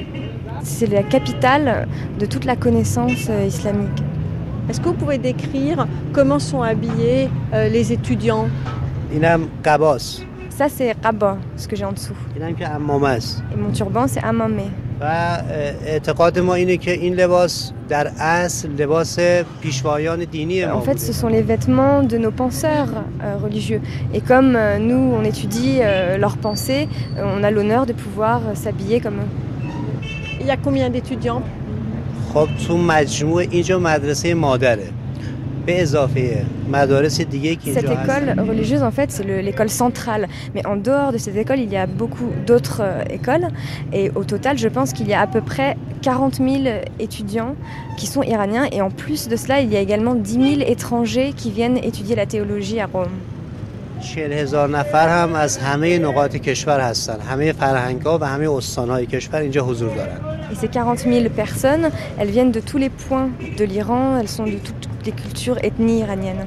c'est 0.63 0.87
la 0.87 1.03
capitale 1.03 1.87
de 2.19 2.27
toute 2.27 2.45
la 2.45 2.57
connaissance 2.57 3.27
euh, 3.29 3.45
islamique. 3.47 4.03
Est-ce 4.69 4.81
que 4.81 4.87
vous 4.89 4.95
pouvez 4.95 5.19
décrire 5.19 5.87
comment 6.13 6.39
sont 6.39 6.63
habillés 6.63 7.29
euh, 7.53 7.69
les 7.69 7.93
étudiants? 7.93 8.49
Ça, 10.51 10.69
c'est 10.69 10.97
Rabba, 11.03 11.39
ce 11.57 11.69
que 11.69 11.77
j'ai 11.77 11.85
en 11.85 11.93
dessous. 11.93 12.17
Et 13.53 13.57
mon 13.57 13.71
turban, 13.73 14.07
c'est 14.09 14.23
Amamé. 14.23 14.65
En 20.74 20.82
fait, 20.82 21.00
ce 21.00 21.14
sont 21.14 21.28
les 21.28 21.42
vêtements 21.42 22.04
de 22.04 22.18
nos 22.18 22.32
penseurs 22.32 22.88
euh, 23.22 23.36
religieux. 23.44 23.82
Et 24.14 24.22
comme 24.22 24.56
euh, 24.56 24.80
nous, 24.80 25.14
on 25.18 25.24
étudie 25.24 25.80
leurs 26.18 26.38
pensées, 26.38 26.88
on 27.18 27.44
a 27.44 27.52
l'honneur 27.52 27.86
de 27.86 27.94
pouvoir 27.94 28.42
s'habiller 28.56 29.00
comme 29.02 29.16
eux. 29.16 29.32
Il 30.40 30.48
y 30.48 30.52
a 30.52 30.58
combien 30.58 30.90
d'étudiants 30.90 31.42
خب 32.34 32.48
تو 32.68 32.78
مجموع 32.78 33.42
اینجا 33.42 33.80
مدرسه 33.80 34.34
مادره 34.34 34.88
به 35.66 35.82
اضافه 35.82 36.20
مدارس 36.20 36.34
دیگه 36.34 36.57
که 36.57 36.57
Cette 36.72 37.86
école 37.86 38.36
religieuse 38.48 38.84
en 38.84 38.92
fait 38.92 39.12
c'est 39.12 39.24
l'école 39.42 39.70
centrale 39.70 40.28
mais 40.56 40.66
en 40.66 40.76
dehors 40.76 41.12
de 41.12 41.18
cette 41.18 41.36
école 41.36 41.60
il 41.60 41.72
y 41.72 41.78
a 41.78 41.86
beaucoup 41.86 42.30
d'autres 42.48 42.82
euh, 42.82 43.04
écoles 43.10 43.48
et 43.92 44.12
au 44.16 44.24
total 44.24 44.58
je 44.58 44.68
pense 44.68 44.94
qu'il 44.94 45.08
y 45.08 45.14
a 45.14 45.22
à 45.22 45.28
peu 45.28 45.42
près 45.42 45.78
40 46.02 46.36
000 46.36 46.50
étudiants 47.00 47.56
qui 47.98 48.08
sont 48.08 48.24
iraniens 48.24 48.66
et 48.72 48.82
en 48.82 48.90
plus 48.90 49.28
de 49.28 49.36
cela 49.36 49.62
il 49.62 49.72
y 49.72 49.78
a 49.78 49.80
également 49.80 50.16
10 50.16 50.58
000 50.58 50.70
étrangers 50.70 51.34
qui 51.36 51.52
viennent 51.52 51.78
étudier 51.78 52.16
la 52.16 52.26
théologie 52.26 52.80
à 52.80 52.88
Rome. 52.88 53.18
40 54.04 54.32
هزار 54.32 54.70
نفر 54.70 55.24
هم 55.24 55.36
از 55.36 55.58
همه 55.58 56.00
نقاط 56.00 56.36
کشور 56.36 56.80
هستن 56.80 57.20
همه 57.20 57.54
فرهنگ 57.54 58.02
ها 58.02 58.18
و 58.22 58.24
همه 58.24 58.50
استان 58.50 59.06
کشور 59.06 59.40
اینجا 59.40 59.64
حضور 59.64 59.90
دارن 59.96 60.34
Et 60.52 60.56
ces 60.56 60.68
40 60.68 61.00
000 61.00 61.30
personnes, 61.30 61.90
elles 62.20 62.30
viennent 62.30 62.52
de 62.52 62.60
tous 62.60 62.78
les 62.78 62.90
points 62.90 63.30
de 63.58 63.64
l'Iran, 63.64 64.20
elles 64.20 64.28
sont 64.28 64.46
de 64.46 64.60
toutes 64.68 64.87
les 65.05 65.13
cultures 65.13 65.59
ethnies 65.65 66.01
iraniennes. 66.01 66.47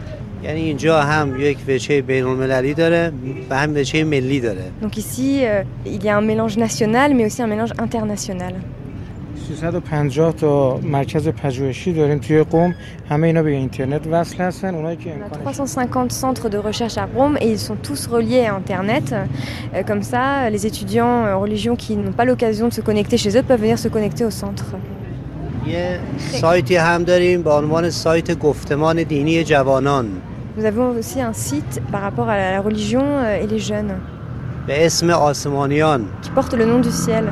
Donc 4.81 4.98
ici, 4.98 5.41
euh, 5.43 5.63
il 5.86 6.03
y 6.03 6.10
a 6.10 6.17
un 6.17 6.22
mélange 6.22 6.58
national, 6.58 7.13
mais 7.13 7.25
aussi 7.25 7.41
un 7.41 7.48
mélange 7.48 7.72
international. 7.77 8.55
On 15.22 15.25
a 15.25 15.39
350 15.39 16.12
centres 16.12 16.50
de 16.50 16.58
recherche 16.58 16.98
à 16.98 17.05
Rome 17.05 17.38
et 17.41 17.51
ils 17.51 17.60
sont 17.60 17.75
tous 17.75 18.08
reliés 18.08 18.46
à 18.46 18.55
Internet. 18.55 19.13
Euh, 19.74 19.84
comme 19.84 20.03
ça, 20.03 20.50
les 20.50 20.65
étudiants 20.65 21.25
euh, 21.25 21.34
en 21.34 21.41
religion 21.41 21.75
qui 21.75 21.96
n'ont 21.98 22.13
pas 22.13 22.25
l'occasion 22.25 22.70
de 22.70 22.74
se 22.74 22.81
connecter 22.81 23.17
chez 23.17 23.38
eux 23.38 23.43
peuvent 23.43 23.62
venir 23.62 23.77
se 23.77 23.88
connecter 23.88 24.25
au 24.25 24.31
centre. 24.31 24.75
یه 25.66 25.98
سایتی 26.40 26.76
هم 26.76 27.04
داریم 27.04 27.42
به 27.42 27.50
عنوان 27.50 27.90
سایت 27.90 28.38
گفتمان 28.38 29.02
دینی 29.02 29.44
جوانان 29.44 30.06
Nous 30.58 30.64
avons 30.64 30.88
aussi 30.98 31.20
un 31.20 31.34
site 31.34 31.82
par 31.92 32.00
rapport 32.00 32.28
à 32.30 32.36
la 32.38 32.60
religion 32.62 33.04
euh, 33.04 33.42
et 33.42 33.46
les 33.46 33.58
jeunes 33.58 33.94
به 34.66 34.86
اسم 34.86 35.10
آسمانیان 35.10 36.04
qui 36.22 36.30
porte 36.40 36.54
le 36.54 36.64
nom 36.64 36.80
du 36.80 36.90
ciel 36.90 37.25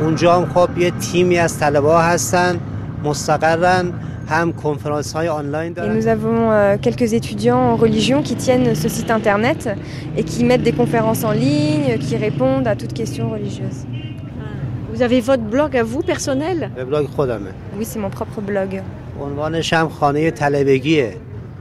اونجا 0.00 0.36
هم 0.36 0.46
خب 0.54 0.78
یه 0.78 0.90
تیمی 0.90 1.38
از 1.38 1.58
طلبه 1.58 2.02
هستن 2.02 2.60
مستقرن 3.04 3.92
هم 4.28 4.52
کنفرانس 4.52 5.12
های 5.12 5.28
آنلاین 5.28 5.72
دارن. 5.72 5.92
Et 5.92 5.98
nous 5.98 6.06
avons 6.06 6.50
euh, 6.50 6.76
quelques 6.80 7.12
étudiants 7.12 7.62
en 7.72 7.76
religion 7.76 8.22
qui 8.22 8.34
tiennent 8.34 8.74
ce 8.74 8.88
site 8.88 9.10
internet 9.10 9.68
et 10.16 10.24
qui 10.24 10.44
mettent 10.44 10.62
des 10.62 10.72
conférences 10.72 11.24
en 11.24 11.32
ligne, 11.32 11.98
qui 11.98 12.16
répondent 12.16 12.66
à 12.66 12.74
toutes 12.76 12.94
questions 12.94 13.30
religieuses. 13.30 13.80
Vous 14.98 15.02
avez 15.02 15.20
votre 15.20 15.42
blog 15.42 15.76
à 15.76 15.82
vous 15.82 16.02
personnel 16.02 16.70
Le 16.76 16.84
blog 16.84 17.06
خودمه. 17.16 17.52
Oui, 17.78 17.84
c'est 17.84 17.98
mon 17.98 18.10
propre 18.10 18.40
blog. 18.40 18.82
عنوانش 19.20 19.74
هم 19.74 19.88
خانه 19.88 20.30
طلبگیه. 20.30 21.14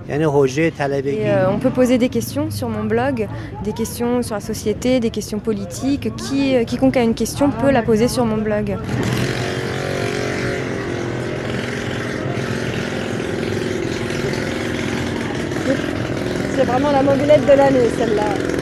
Euh, 0.09 1.45
on 1.49 1.59
peut 1.59 1.69
poser 1.69 1.97
des 1.97 2.09
questions 2.09 2.51
sur 2.51 2.67
mon 2.67 2.83
blog, 2.83 3.27
des 3.63 3.71
questions 3.71 4.21
sur 4.21 4.35
la 4.35 4.41
société, 4.41 4.99
des 4.99 5.09
questions 5.09 5.39
politiques. 5.39 6.13
Qui, 6.17 6.55
euh, 6.55 6.63
quiconque 6.65 6.97
a 6.97 7.03
une 7.03 7.13
question 7.13 7.49
peut 7.49 7.71
la 7.71 7.83
poser 7.83 8.07
sur 8.07 8.25
mon 8.25 8.37
blog. 8.37 8.75
C'est 16.55 16.65
vraiment 16.65 16.91
la 16.91 17.01
mobilette 17.01 17.45
de 17.45 17.53
l'année, 17.57 17.89
celle-là. 17.97 18.56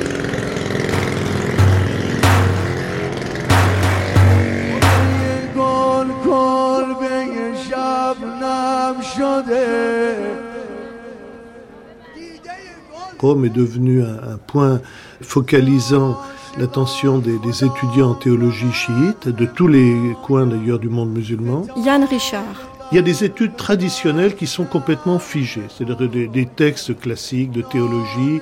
Rome 13.21 13.45
est 13.45 13.51
devenu 13.51 14.03
un, 14.03 14.39
point 14.47 14.81
focalisant 15.21 16.19
l'attention 16.59 17.19
des, 17.19 17.65
étudiants 17.65 18.11
en 18.11 18.15
théologie 18.15 18.73
chiite, 18.73 19.29
de 19.29 19.47
tous 19.47 19.69
les 19.69 20.17
coins 20.23 20.47
d'ailleurs 20.47 20.79
du 20.79 20.89
monde 20.89 21.13
musulman. 21.13 21.67
Yann 21.77 22.05
Richard. 22.05 22.71
Il 22.93 22.97
y 22.97 22.99
a 22.99 23.03
des 23.03 23.25
études 23.25 23.57
traditionnelles 23.57 24.37
qui 24.37 24.47
sont 24.47 24.65
complètement 24.65 25.19
figées, 25.19 25.67
c'est-à-dire 25.69 26.09
des, 26.09 26.47
textes 26.47 26.99
classiques 26.99 27.51
de 27.51 27.63
théologie, 27.63 28.41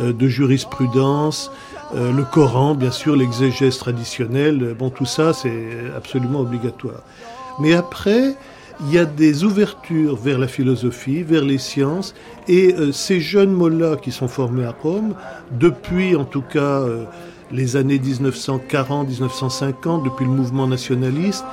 euh, 0.00 0.12
de 0.12 0.26
jurisprudence, 0.26 1.50
euh, 1.94 2.12
le 2.12 2.24
Coran, 2.24 2.74
bien 2.74 2.90
sûr, 2.90 3.14
l'exégèse 3.14 3.78
traditionnelle, 3.78 4.74
bon, 4.78 4.90
tout 4.90 5.04
ça, 5.04 5.32
c'est 5.32 5.68
absolument 5.94 6.40
obligatoire. 6.40 7.02
Mais 7.60 7.74
après, 7.74 8.34
il 8.80 8.92
y 8.92 8.98
a 8.98 9.04
des 9.04 9.44
ouvertures 9.44 10.16
vers 10.16 10.38
la 10.38 10.48
philosophie, 10.48 11.22
vers 11.22 11.44
les 11.44 11.58
sciences, 11.58 12.14
et 12.48 12.74
euh, 12.74 12.90
ces 12.92 13.20
jeunes 13.20 13.52
mollahs 13.52 13.96
qui 13.96 14.12
sont 14.12 14.28
formés 14.28 14.64
à 14.64 14.74
Rome, 14.82 15.14
depuis 15.52 16.16
en 16.16 16.24
tout 16.24 16.42
cas 16.42 16.80
euh, 16.80 17.04
les 17.52 17.76
années 17.76 17.98
1940-1950, 17.98 20.04
depuis 20.04 20.24
le 20.24 20.30
mouvement 20.30 20.66
nationaliste, 20.66 21.44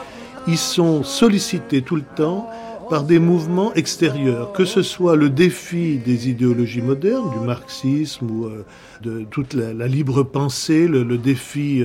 ils 0.48 0.58
sont 0.58 1.04
sollicités 1.04 1.84
tout 1.84 1.96
le 1.96 2.04
temps 2.16 2.50
par 2.90 3.04
des 3.04 3.20
mouvements 3.20 3.72
extérieurs, 3.74 4.52
que 4.52 4.66
ce 4.66 4.82
soit 4.82 5.16
le 5.16 5.30
défi 5.30 5.98
des 5.98 6.30
idéologies 6.30 6.82
modernes, 6.82 7.30
du 7.32 7.40
marxisme 7.46 8.30
ou 8.30 8.46
euh, 8.46 8.66
de 9.02 9.24
toute 9.30 9.54
la, 9.54 9.88
libre 9.88 10.24
pensée, 10.24 10.88
le, 10.88 11.18
défi 11.18 11.84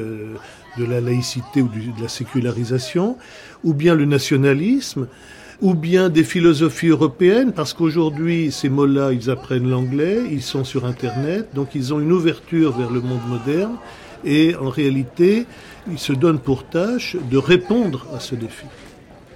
de 0.79 0.85
la 0.85 1.01
laïcité 1.01 1.63
ou 1.63 1.69
de 1.69 2.03
la 2.03 2.09
sécularisation, 2.09 3.17
ou 3.65 3.75
bien 3.75 3.95
le 3.95 4.05
nationalisme, 4.05 5.07
ou 5.63 5.75
bien 5.75 6.09
des 6.09 6.25
philosophies 6.25 6.89
européennes, 6.89 7.53
parce 7.53 7.73
qu'aujourd'hui, 7.73 8.53
ces 8.53 8.69
mots-là, 8.69 9.13
ils 9.13 9.31
apprennent 9.31 9.69
l'anglais, 9.69 10.19
ils 10.31 10.43
sont 10.43 10.65
sur 10.65 10.85
Internet, 10.85 11.49
donc 11.55 11.75
ils 11.75 11.95
ont 11.95 12.01
une 12.01 12.13
ouverture 12.13 12.77
vers 12.77 12.91
le 12.91 13.01
monde 13.01 13.27
moderne, 13.29 13.77
et 14.25 14.55
en 14.57 14.69
réalité, 14.69 15.47
ils 15.91 15.99
se 15.99 16.13
donnent 16.13 16.41
pour 16.41 16.65
tâche 16.65 17.17
de 17.31 17.39
répondre 17.39 18.07
à 18.15 18.21
ce 18.21 18.35
défi. 18.35 18.67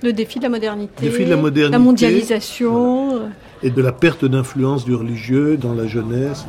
Le 0.03 0.13
défi 0.13 0.39
de 0.39 0.45
la 0.45 0.49
modernité, 0.49 0.93
défi 1.03 1.25
de 1.25 1.31
la, 1.31 1.37
modernité, 1.37 1.73
la 1.73 1.79
mondialisation. 1.79 3.31
Et 3.63 3.71
de 3.71 3.83
la 3.83 3.93
perte 3.93 4.25
d'influence 4.25 4.87
du 4.87 4.95
religieux 4.95 5.59
dans 5.59 5.75
la 5.75 5.87
jeunesse. 5.87 6.47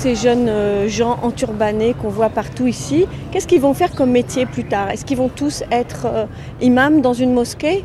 ces 0.00 0.14
jeunes 0.14 0.48
euh, 0.48 0.88
gens 0.88 1.18
enturbanés 1.22 1.94
qu'on 1.94 2.08
voit 2.08 2.28
partout 2.28 2.66
ici, 2.66 3.06
qu'est-ce 3.30 3.46
qu'ils 3.46 3.60
vont 3.60 3.74
faire 3.74 3.92
comme 3.92 4.10
métier 4.10 4.46
plus 4.46 4.64
tard 4.64 4.90
Est-ce 4.90 5.04
qu'ils 5.04 5.16
vont 5.16 5.28
tous 5.28 5.64
être 5.70 6.06
euh, 6.06 6.26
imams 6.60 7.00
dans 7.00 7.14
une 7.14 7.32
mosquée 7.32 7.84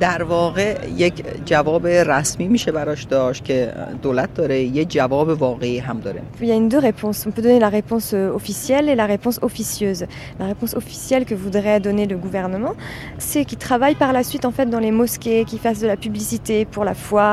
در 0.00 0.22
واقع 0.22 0.76
یک 0.96 1.24
جواب 1.46 1.86
رسمی 1.86 2.48
میشه 2.48 2.72
براش 2.72 3.02
داشت 3.04 3.44
که 3.44 3.72
دولت 4.02 4.34
داره 4.34 4.62
یه 4.62 4.84
جواب 4.84 5.28
واقعی 5.28 5.78
هم 5.78 6.00
داره 6.00 6.22
Il 6.40 6.46
y 6.46 6.52
a 6.52 6.54
une 6.54 6.68
deux 6.68 6.78
réponses. 6.78 7.26
On 7.26 7.30
peut 7.30 7.42
donner 7.42 7.60
la 7.60 7.68
réponse 7.68 8.12
euh, 8.14 8.38
officielle 8.40 8.88
et 8.88 8.94
la 8.94 9.06
réponse 9.06 9.38
officieuse. 9.42 10.06
La 10.40 10.46
réponse 10.46 10.74
officielle 10.74 11.24
que 11.24 11.34
voudrait 11.34 11.80
donner 11.80 12.06
le 12.06 12.16
gouvernement, 12.16 12.74
c'est 13.18 13.44
qu'ils 13.44 13.58
travaillent 13.58 14.00
par 14.06 14.12
la 14.12 14.22
suite 14.30 14.44
en 14.44 14.54
fait 14.56 14.68
dans 14.74 14.82
les 14.86 14.94
mosquées, 15.02 15.44
qu'ils 15.48 15.62
fassent 15.66 15.80
de 15.80 15.86
la 15.86 15.96
publicité 15.96 16.64
pour 16.64 16.84
la 16.84 16.94
foi. 16.94 17.28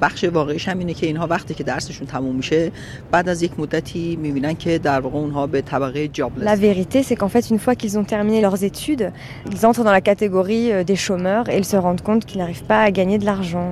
بخش 0.00 0.24
واقعیش 0.24 0.68
هم 0.68 0.78
اینه 0.78 0.94
که 0.94 1.06
اینها 1.06 1.26
وقتی 1.26 1.54
که 1.54 1.64
درسشون 1.64 2.06
تموم 2.06 2.36
میشه 2.36 2.72
بعد 3.10 3.28
از 3.28 3.42
یک 3.42 3.60
مدتی 3.60 4.16
میبینن 4.16 4.54
که 4.54 4.78
در 4.78 5.00
واقع 5.00 5.16
اونها 5.16 5.46
به 5.46 5.62
طبقه 5.62 6.08
جابلس 6.08 6.44
La 6.44 6.56
vérité, 6.56 7.02
c'est 7.02 7.16
qu'en 7.16 7.28
fait, 7.28 7.50
une 7.50 7.58
fois 7.58 7.74
qu'ils 7.74 7.98
ont 7.98 8.04
terminé 8.04 8.40
leurs 8.40 8.64
études, 8.64 9.12
ils 9.52 9.66
entrent 9.66 9.84
dans 9.84 9.96
la 10.00 10.04
catégorie 10.10 10.72
euh, 10.72 10.84
des 10.84 10.96
chômeurs 10.96 11.48
et 11.48 11.56
ils 11.56 11.64
se 11.64 11.76
rendent 11.76 12.04
compte 12.08 12.22
qu'ils 12.26 12.40
n'arrivent 12.42 12.68
pas 12.74 12.80
à 12.82 12.90
gagner 12.90 13.18
de 13.18 13.26
l'argent. 13.30 13.70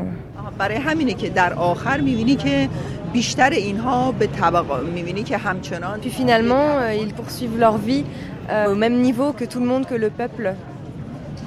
برای 0.58 0.76
همینه 0.76 1.14
که 1.14 1.28
در 1.28 1.52
آخر 1.52 2.00
میبینی 2.00 2.36
که 2.36 2.68
بیشتر 3.12 3.50
اینها 3.50 4.12
به 4.12 4.26
طبقه 4.26 4.80
میبینی 4.94 5.22
که 5.22 5.36
همچنان 5.36 6.00
Puis 6.00 6.10
finalement, 6.10 6.66
euh, 6.78 6.94
ils 7.04 7.14
poursuivent 7.14 7.58
leur 7.58 7.76
vie 7.78 8.04
euh, 8.50 8.72
au 8.72 8.74
même 8.74 8.96
niveau 9.08 9.32
que 9.32 9.44
tout 9.44 9.60
le 9.60 9.66
monde, 9.66 9.86
que 9.86 9.94
le 9.94 10.10
peuple. 10.10 10.54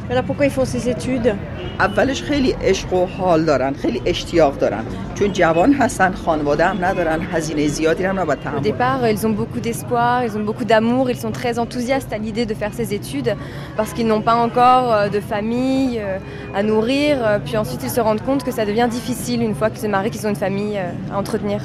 Alors 0.09 0.23
pourquoi 0.23 0.45
ils 0.45 0.51
font 0.51 0.65
ces 0.65 0.89
études 0.89 1.35
اولش 1.79 2.23
خیلی 2.23 2.51
عشق 2.51 2.93
و 2.93 3.05
حال 3.05 3.45
دارن 3.45 3.73
خیلی 3.73 4.01
اشتیاق 4.05 4.57
دارن 4.57 4.83
چون 5.15 5.33
جوان 5.33 5.73
هستن 5.73 6.11
خانواده 6.13 6.65
هم 6.67 6.85
ندارن 6.85 7.21
هزینه 7.21 7.67
زیادی 7.67 8.05
هم 8.05 8.19
نباید 8.19 8.39
Au 8.39 8.43
تحمل 8.43 8.63
départ, 8.63 9.07
ils 9.11 9.27
ont 9.27 9.35
beaucoup 9.41 9.59
d'espoir, 9.59 10.23
ils 10.23 10.37
ont 10.37 10.43
beaucoup 10.45 10.65
d'amour, 10.65 11.09
ils 11.09 11.17
sont 11.17 11.31
très 11.31 11.59
enthousiastes 11.59 12.13
à 12.13 12.17
l'idée 12.17 12.45
de 12.45 12.53
faire 12.53 12.73
ces 12.73 12.93
études 12.93 13.35
parce 13.77 13.91
qu'ils 13.93 14.07
n'ont 14.07 14.21
pas 14.21 14.35
encore 14.35 14.93
euh, 14.93 15.09
de 15.09 15.19
famille 15.19 15.99
euh, 15.99 16.19
à 16.55 16.63
nourrir. 16.63 17.17
Euh, 17.21 17.39
Puis 17.45 17.57
ensuite, 17.57 17.81
ils 17.83 17.89
se 17.89 18.01
rendent 18.01 18.21
compte 18.29 18.43
que 18.43 18.51
ça 18.51 18.65
devient 18.65 18.87
difficile 18.89 19.41
une 19.41 19.55
fois 19.55 19.69
qu'ils 19.69 19.81
se 19.81 19.87
marient, 19.87 20.11
qu'ils 20.11 20.25
ont 20.27 20.29
une 20.29 20.43
famille 20.47 20.77
euh, 20.77 21.13
à 21.13 21.17
entretenir. 21.17 21.61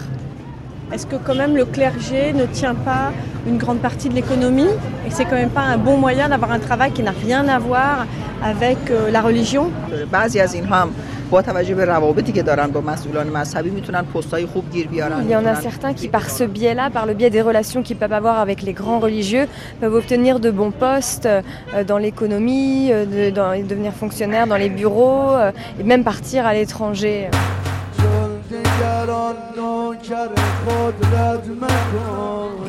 Est-ce 0.94 1.08
que 1.08 1.16
quand 1.16 1.36
même 1.36 1.58
le 1.58 1.66
clergé 1.66 2.32
ne 2.34 2.46
tient 2.46 2.76
pas 2.76 3.12
une 3.48 3.58
grande 3.58 3.80
partie 3.80 4.08
de 4.08 4.14
l'économie 4.14 4.70
et 5.06 5.10
c'est 5.10 5.26
quand 5.26 5.36
même 5.36 5.50
pas 5.50 5.62
un 5.62 5.78
bon 5.78 5.98
moyen 5.98 6.30
d'avoir 6.30 6.52
un 6.52 6.60
travail 6.60 6.92
qui 6.92 7.02
n'a 7.02 7.12
rien 7.12 7.48
à 7.48 7.58
voir 7.58 8.06
avec 8.44 8.78
euh, 8.92 9.10
la 9.10 9.22
religion? 9.22 9.72
Il 15.24 15.32
y 15.32 15.36
en 15.36 15.46
a 15.46 15.56
certains 15.56 15.96
qui 15.96 16.08
par 16.08 16.30
ce 16.30 16.44
biais-là, 16.44 16.92
par 16.92 17.08
le 17.08 17.16
biais 17.16 17.32
des 17.32 17.42
relations 17.42 17.82
qu'ils 17.82 17.98
peuvent 17.98 18.14
avoir 18.14 18.38
avec 18.38 18.62
les 18.62 18.74
grands 18.74 19.00
religieux, 19.00 19.48
peuvent 19.82 19.96
obtenir 19.96 20.40
de 20.40 20.52
bons 20.52 20.72
postes 20.72 21.26
euh, 21.26 21.42
dans 21.88 21.98
l'économie, 21.98 22.90
euh, 22.92 23.06
devenir 23.64 23.92
fonctionnaires 23.92 24.46
dans 24.46 24.56
les 24.56 24.70
bureaux 24.70 25.32
et 25.80 25.84
même 25.84 26.04
partir 26.04 26.46
à 26.46 26.54
l'étranger. 26.54 27.30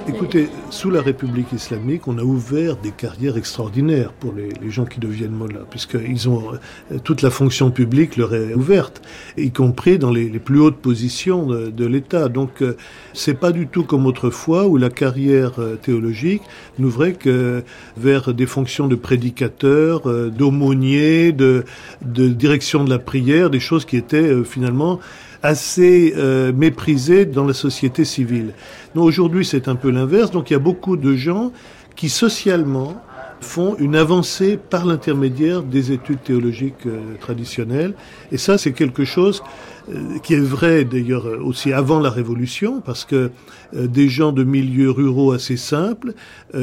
Écoutez, 0.08 0.48
sous 0.70 0.90
la 0.90 1.00
République 1.00 1.52
islamique, 1.52 2.06
on 2.08 2.18
a 2.18 2.22
ouvert 2.22 2.76
des 2.76 2.90
carrières 2.90 3.36
extraordinaires 3.36 4.12
pour 4.12 4.34
les, 4.34 4.70
gens 4.70 4.84
qui 4.84 5.00
deviennent 5.00 5.32
mollahs, 5.32 5.64
puisqu'ils 5.70 6.28
ont 6.28 6.52
euh, 6.52 6.98
toute 7.02 7.22
la 7.22 7.30
fonction 7.30 7.70
publique 7.70 8.16
leur 8.16 8.34
est 8.34 8.54
ouverte, 8.54 9.00
y 9.38 9.50
compris 9.50 9.98
dans 9.98 10.10
les, 10.10 10.28
plus 10.38 10.60
hautes 10.60 10.76
positions 10.76 11.46
de, 11.46 11.86
l'État. 11.86 12.28
Donc, 12.28 12.62
euh, 12.62 12.76
c'est 13.14 13.38
pas 13.38 13.52
du 13.52 13.66
tout 13.66 13.84
comme 13.84 14.04
autrefois 14.04 14.66
où 14.66 14.76
la 14.76 14.90
carrière 14.90 15.52
euh, 15.58 15.76
théologique 15.76 16.42
n'ouvrait 16.78 17.14
que 17.14 17.62
vers 17.96 18.34
des 18.34 18.46
fonctions 18.46 18.88
de 18.88 18.96
prédicateur, 18.96 20.02
d'aumônier, 20.30 21.32
de, 21.32 21.64
direction 22.02 22.84
de 22.84 22.90
la 22.90 22.98
prière, 22.98 23.48
des 23.48 23.60
choses 23.60 23.86
qui 23.86 23.96
étaient 23.96 24.44
finalement 24.44 25.00
assez 25.46 26.12
euh, 26.16 26.52
méprisé 26.52 27.24
dans 27.24 27.44
la 27.44 27.54
société 27.54 28.04
civile. 28.04 28.52
Aujourd'hui, 28.94 29.44
c'est 29.44 29.68
un 29.68 29.76
peu 29.76 29.90
l'inverse. 29.90 30.30
Donc, 30.30 30.50
il 30.50 30.54
y 30.54 30.56
a 30.56 30.60
beaucoup 30.60 30.96
de 30.96 31.14
gens 31.14 31.52
qui, 31.94 32.08
socialement, 32.08 33.00
font 33.40 33.76
une 33.78 33.96
avancée 33.96 34.56
par 34.56 34.86
l'intermédiaire 34.86 35.62
des 35.62 35.92
études 35.92 36.22
théologiques 36.22 36.86
euh, 36.86 37.14
traditionnelles. 37.20 37.94
Et 38.32 38.38
ça, 38.38 38.58
c'est 38.58 38.72
quelque 38.72 39.04
chose 39.04 39.42
euh, 39.88 40.18
qui 40.22 40.34
est 40.34 40.40
vrai 40.40 40.84
d'ailleurs 40.84 41.26
euh, 41.26 41.38
aussi 41.42 41.72
avant 41.72 42.00
la 42.00 42.10
Révolution, 42.10 42.80
parce 42.80 43.04
que 43.04 43.30
des 43.72 44.08
gens 44.08 44.32
de 44.32 44.44
milieux 44.44 44.90
ruraux 44.90 45.32
assez 45.32 45.56
simples, 45.56 46.14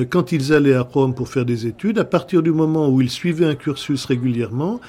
quand 0.09 0.31
ils 0.31 0.53
allaient 0.53 0.73
à 0.73 0.81
Rome 0.81 1.13
pour 1.13 1.27
faire 1.27 1.43
des 1.43 1.67
études, 1.67 1.99
à 1.99 2.05
partir 2.05 2.41
du 2.41 2.51
moment 2.51 2.87
où 2.89 3.01
ils 3.01 3.09
suivaient 3.09 3.45
un 3.45 3.55
cursus 3.55 4.05
régulièrement, 4.05 4.79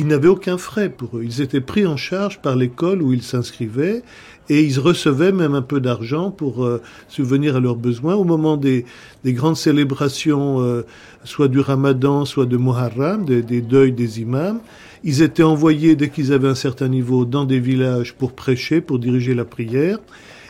ils 0.00 0.06
n'avaient 0.06 0.28
aucun 0.28 0.56
frais 0.56 0.88
pour 0.88 1.18
eux. 1.18 1.24
Ils 1.24 1.42
étaient 1.42 1.60
pris 1.60 1.86
en 1.86 1.98
charge 1.98 2.40
par 2.40 2.56
l'école 2.56 3.02
où 3.02 3.12
ils 3.12 3.22
s'inscrivaient 3.22 4.02
et 4.48 4.64
ils 4.64 4.80
recevaient 4.80 5.30
même 5.30 5.54
un 5.54 5.60
peu 5.60 5.78
d'argent 5.78 6.30
pour 6.30 6.64
euh, 6.64 6.80
subvenir 7.08 7.56
à 7.56 7.60
leurs 7.60 7.76
besoins 7.76 8.14
au 8.14 8.24
moment 8.24 8.56
des, 8.56 8.86
des 9.24 9.34
grandes 9.34 9.58
célébrations, 9.58 10.62
euh, 10.62 10.86
soit 11.24 11.48
du 11.48 11.60
Ramadan, 11.60 12.24
soit 12.24 12.46
de 12.46 12.56
Muharram, 12.56 13.26
des, 13.26 13.42
des 13.42 13.60
deuils 13.60 13.92
des 13.92 14.22
imams. 14.22 14.60
Ils 15.04 15.20
étaient 15.20 15.42
envoyés 15.42 15.96
dès 15.96 16.08
qu'ils 16.08 16.32
avaient 16.32 16.48
un 16.48 16.54
certain 16.54 16.88
niveau 16.88 17.26
dans 17.26 17.44
des 17.44 17.60
villages 17.60 18.14
pour 18.14 18.32
prêcher, 18.32 18.80
pour 18.80 19.00
diriger 19.00 19.34
la 19.34 19.44
prière. 19.44 19.98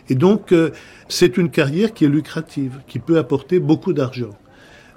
Et 0.09 0.15
donc, 0.15 0.53
euh, 0.53 0.71
c'est 1.09 1.37
une 1.37 1.51
carrière 1.51 1.93
qui 1.93 2.05
est 2.05 2.09
lucrative, 2.09 2.79
qui 2.87 3.01
peut 3.01 3.19
apporter 3.19 3.59
beaucoup 3.59 3.95
d'argent. 3.95 4.31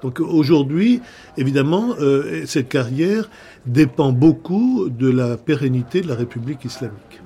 Donc 0.04 0.20
aujourd'hui, 0.20 1.02
évidemment, 1.38 1.96
euh, 2.00 2.44
cette 2.46 2.68
carrière 2.68 3.30
dépend 3.66 4.12
beaucoup 4.12 4.90
de 4.90 5.10
la 5.10 5.38
pérennité 5.38 6.02
de 6.02 6.08
la 6.08 6.16
République 6.16 6.66
islamique. 6.66 7.22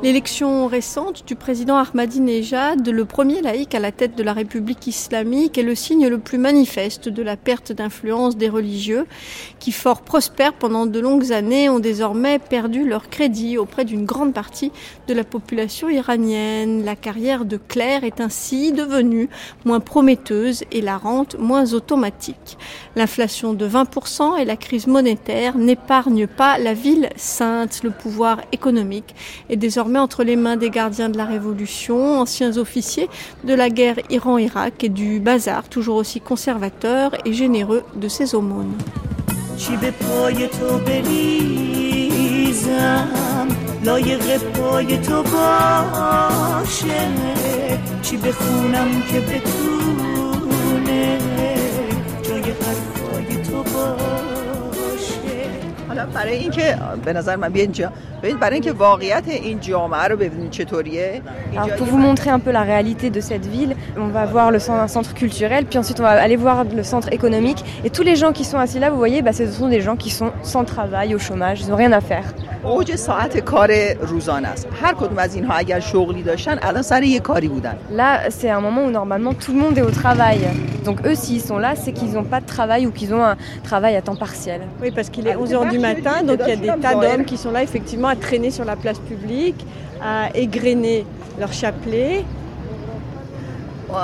L'élection 0.00 0.68
récente 0.68 1.24
du 1.26 1.34
président 1.34 1.76
Ahmadinejad, 1.76 2.88
le 2.88 3.04
premier 3.04 3.42
laïc 3.42 3.74
à 3.74 3.80
la 3.80 3.90
tête 3.90 4.14
de 4.16 4.22
la 4.22 4.32
République 4.32 4.86
islamique, 4.86 5.58
est 5.58 5.64
le 5.64 5.74
signe 5.74 6.06
le 6.06 6.18
plus 6.18 6.38
manifeste 6.38 7.08
de 7.08 7.20
la 7.20 7.36
perte 7.36 7.72
d'influence 7.72 8.36
des 8.36 8.48
religieux 8.48 9.06
qui, 9.58 9.72
fort 9.72 10.02
prospères 10.02 10.52
pendant 10.52 10.86
de 10.86 11.00
longues 11.00 11.32
années, 11.32 11.68
ont 11.68 11.80
désormais 11.80 12.38
perdu 12.38 12.88
leur 12.88 13.10
crédit 13.10 13.58
auprès 13.58 13.84
d'une 13.84 14.04
grande 14.04 14.32
partie 14.32 14.70
de 15.08 15.14
la 15.14 15.24
population 15.24 15.88
iranienne. 15.88 16.84
La 16.84 16.94
carrière 16.94 17.44
de 17.44 17.56
clerc 17.56 18.04
est 18.04 18.20
ainsi 18.20 18.70
devenue 18.70 19.28
moins 19.64 19.80
prometteuse 19.80 20.62
et 20.70 20.80
la 20.80 20.96
rente 20.96 21.36
moins 21.40 21.72
automatique. 21.72 22.56
L'inflation 22.94 23.52
de 23.52 23.68
20% 23.68 24.38
et 24.38 24.44
la 24.44 24.56
crise 24.56 24.86
monétaire 24.86 25.58
n'épargnent 25.58 26.28
pas 26.28 26.56
la 26.56 26.72
ville 26.72 27.08
sainte. 27.16 27.82
Le 27.82 27.90
pouvoir 27.90 28.42
économique 28.52 29.16
est 29.50 29.56
désormais 29.56 29.87
entre 29.96 30.24
les 30.24 30.36
mains 30.36 30.56
des 30.56 30.70
gardiens 30.70 31.08
de 31.08 31.16
la 31.16 31.24
Révolution, 31.24 32.20
anciens 32.20 32.56
officiers 32.58 33.08
de 33.44 33.54
la 33.54 33.70
guerre 33.70 33.96
Iran-Irak 34.10 34.84
et 34.84 34.88
du 34.88 35.20
bazar, 35.20 35.68
toujours 35.68 35.96
aussi 35.96 36.20
conservateur 36.20 37.12
et 37.24 37.32
généreux 37.32 37.84
de 37.96 38.08
ses 38.08 38.34
aumônes. 38.34 38.74
باشه 55.97 55.97
حالا 55.97 56.05
برای 56.05 56.37
اینکه 56.37 56.77
به 57.05 57.13
نظر 57.13 57.35
من 57.35 57.49
بیاین 57.49 57.67
اینجا 57.67 57.91
ببینید 58.23 58.39
برای 58.39 58.53
اینکه 58.53 58.71
واقعیت 58.71 59.23
این 59.27 59.59
جامعه 59.59 60.07
رو 60.07 60.17
ببینید 60.17 60.51
چطوریه 60.51 61.21
Alors 61.21 61.57
اینجا 61.57 61.77
pour 61.77 61.87
یه 61.87 61.91
vous 61.91 61.97
montrer 61.97 62.29
un 62.29 62.39
peu 62.39 62.51
la 62.51 62.63
réalité 62.63 63.09
de 63.09 63.21
cette 63.21 63.45
ville, 63.45 63.75
on 63.97 64.07
va 64.07 64.25
voir 64.25 64.51
le 64.51 64.59
centre, 64.59 64.79
un 64.79 64.87
centre 64.87 65.13
culturel, 65.13 65.65
puis 65.65 65.77
ensuite 65.79 65.99
on 65.99 66.03
va 66.03 66.09
aller 66.09 66.35
voir 66.35 66.63
le 66.63 66.83
centre 66.83 67.09
économique. 67.11 67.63
Et 67.85 67.89
tous 67.89 68.03
les 68.03 68.15
gens 68.15 68.31
qui 68.31 68.45
sont 68.45 68.59
assis 68.65 68.79
là, 68.79 68.89
vous 68.89 68.97
voyez, 68.97 69.21
bah, 69.21 69.33
ce 69.33 69.45
sont 69.47 69.69
des 69.69 69.81
gens 69.81 69.97
qui 70.03 70.09
sont 70.09 70.31
sans 70.41 70.63
travail, 70.63 71.15
au 71.15 71.19
chômage, 71.19 71.61
ils 71.61 71.69
n'ont 71.69 71.75
rien 71.75 71.91
à 71.91 72.01
faire. 72.01 72.25
اوج 72.67 72.95
ساعت 72.95 73.37
کار 73.37 73.71
روزانه 73.93 74.47
است 74.47 74.67
هر 74.81 74.93
کدوم 74.93 75.17
از 75.17 75.35
اینها 75.35 75.53
اگر 75.53 75.79
شغلی 75.79 76.23
داشتن 76.23 76.59
الان 76.61 76.81
سر 76.81 77.03
یه 77.03 77.19
کاری 77.19 77.47
بودن 77.47 77.75
Là, 77.91 78.29
c'est 78.29 78.49
un 78.49 78.61
moment 78.61 78.83
où 78.85 78.91
normalement 78.91 79.33
tout 79.33 79.53
le 79.55 79.59
monde 79.59 79.77
est 79.77 79.81
au 79.81 79.95
travail. 80.03 80.39
Donc 80.85 80.97
eux, 81.07 81.15
s'ils 81.15 81.41
sont 81.41 81.57
là, 81.57 81.75
c'est 81.75 81.93
qu'ils 81.97 82.13
n'ont 82.13 82.29
pas 82.33 82.41
de 82.41 82.45
travail 82.55 82.81
ou 82.87 82.91
qu'ils 82.91 83.13
ont 83.13 83.23
un 83.23 83.37
travail 83.63 83.95
à 83.95 84.01
temps 84.01 84.15
partiel. 84.15 84.61
Oui, 84.81 84.91
parce 84.97 85.09
qu'il 85.09 85.25
est 85.27 85.35
11h 85.35 85.69
du 85.75 85.79
matin, 85.79 86.15
donc 86.29 86.39
il 86.45 86.49
y 86.49 86.57
a 86.59 86.61
des 86.67 86.81
tas 86.85 86.95
d'hommes 87.01 87.25
qui 87.25 87.37
sont 87.37 87.51
là 87.57 87.61
effectivement 87.63 88.09
à 88.15 88.17
traîner 88.27 88.51
sur 88.57 88.65
la 88.65 88.75
place 88.83 88.99
publique, 89.11 89.61
à 90.01 90.15
égrener 90.45 91.05
leur 91.41 91.53
chapelet. 91.53 92.25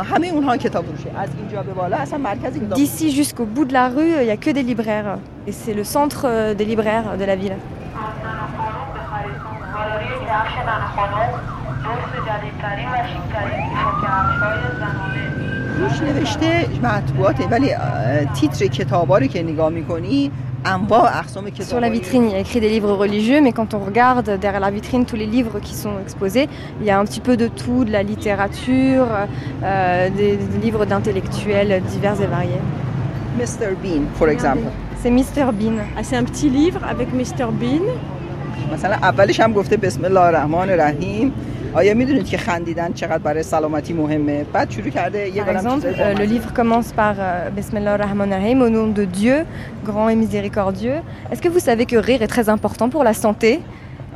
همه 0.04 0.28
اونها 0.28 0.58
کتاب 0.58 0.86
فروشی 0.86 1.10
از 1.10 1.30
اینجا 1.38 1.64
به 1.64 1.74
بالا 1.74 1.98
اصلا 1.98 2.18
مرکز 2.18 2.58
کتاب 2.58 2.78
D'ici 2.78 3.12
jusqu'au 3.12 3.46
bout 3.46 3.66
de 3.66 3.74
la 3.74 3.90
rue, 3.90 4.14
il 4.22 4.26
n'y 4.26 4.30
a 4.30 4.38
que 4.38 4.52
des 4.52 4.64
libraires. 4.64 5.18
Et 5.48 5.52
c'est 5.52 5.74
le 5.74 5.84
centre 5.84 6.22
euh, 6.26 6.54
des 6.54 6.66
libraires 6.66 7.18
de 7.18 7.26
la 7.26 7.36
ville. 7.36 7.56
روش 15.80 16.02
نوشته 16.02 16.66
مطبوعاته 16.84 17.48
ولی 17.48 17.76
تیتر 18.36 18.66
کتابا 18.66 19.18
رو 19.18 19.28
که 19.28 19.44
نگاه 19.44 19.70
میکنی 19.70 20.32
Sur 21.62 21.80
la 21.80 21.90
vitrine, 21.90 22.26
il 22.26 22.32
y 22.32 22.36
a 22.36 22.40
écrit 22.40 22.60
des 22.60 22.68
livres 22.68 22.92
religieux, 22.92 23.40
mais 23.42 23.54
quand 23.54 23.74
on 23.74 23.80
regarde 23.80 24.38
derrière 24.42 24.60
la 24.60 24.72
vitrine 24.72 25.06
tous 25.06 25.16
les 25.16 25.26
livres 25.26 25.60
qui 25.62 25.74
sont 25.74 25.94
exposés, 26.02 26.50
il 26.82 26.86
y 26.86 26.92
a 26.92 27.00
un 27.00 27.06
petit 27.06 27.22
peu 27.22 27.38
de 27.38 27.48
tout, 27.48 27.86
de 27.86 27.92
la 27.92 28.04
littérature, 28.04 29.08
euh, 29.64 30.10
des, 30.10 30.36
des, 30.36 30.58
livres 30.62 30.86
d'intellectuels 30.86 31.82
divers 31.84 32.22
et 32.22 32.28
variés. 32.28 32.62
Mr 33.38 33.74
Bean, 33.82 34.04
par 34.20 34.28
exemple. 34.28 34.64
C'est 35.02 35.12
Mr 35.12 35.54
Bean. 35.54 35.78
Ah, 35.98 36.04
c'est 36.04 36.18
un 36.18 36.26
petit 36.26 36.50
livre 36.50 36.82
avec 36.84 37.14
Mr 37.14 37.48
Bean. 37.54 37.86
مثلا 38.74 38.96
اولش 38.96 39.40
هم 39.40 39.54
گفته 39.54 39.78
بسم 39.78 40.06
الله 40.06 40.22
الرحمن 40.22 40.70
الرحیم 40.70 41.34
آیا 41.74 41.94
میدونید 41.94 42.26
که 42.26 42.38
خندیدن 42.38 42.94
چقدر 42.94 43.18
برای 43.18 43.44
سلامتی 43.44 43.94
مهمه 43.94 44.44
بعد 44.54 44.70
شروع 44.72 44.90
کرده 44.90 45.30
یه 45.30 45.44
Par 45.44 45.50
exemple, 45.50 45.86
euh, 45.86 46.20
le 46.20 46.26
livre 46.34 46.54
commence 46.54 46.92
par 47.02 47.16
euh, 47.20 47.50
Bismillah 47.58 47.94
ar-Rahman 47.94 48.32
ar-Rahim 48.34 48.62
au 48.62 48.70
nom 48.70 48.88
de 49.00 49.06
Dieu, 49.06 49.38
grand 49.86 50.10
et 50.10 50.16
miséricordieux. 50.16 50.98
Est-ce 51.32 51.42
que 51.42 51.50
vous 51.56 51.60
savez 51.70 51.86
que 51.86 51.98
rire 52.10 52.22
est 52.26 52.32
très 52.36 52.48
important 52.50 52.88
pour 52.90 53.04
la 53.10 53.14
santé 53.26 53.52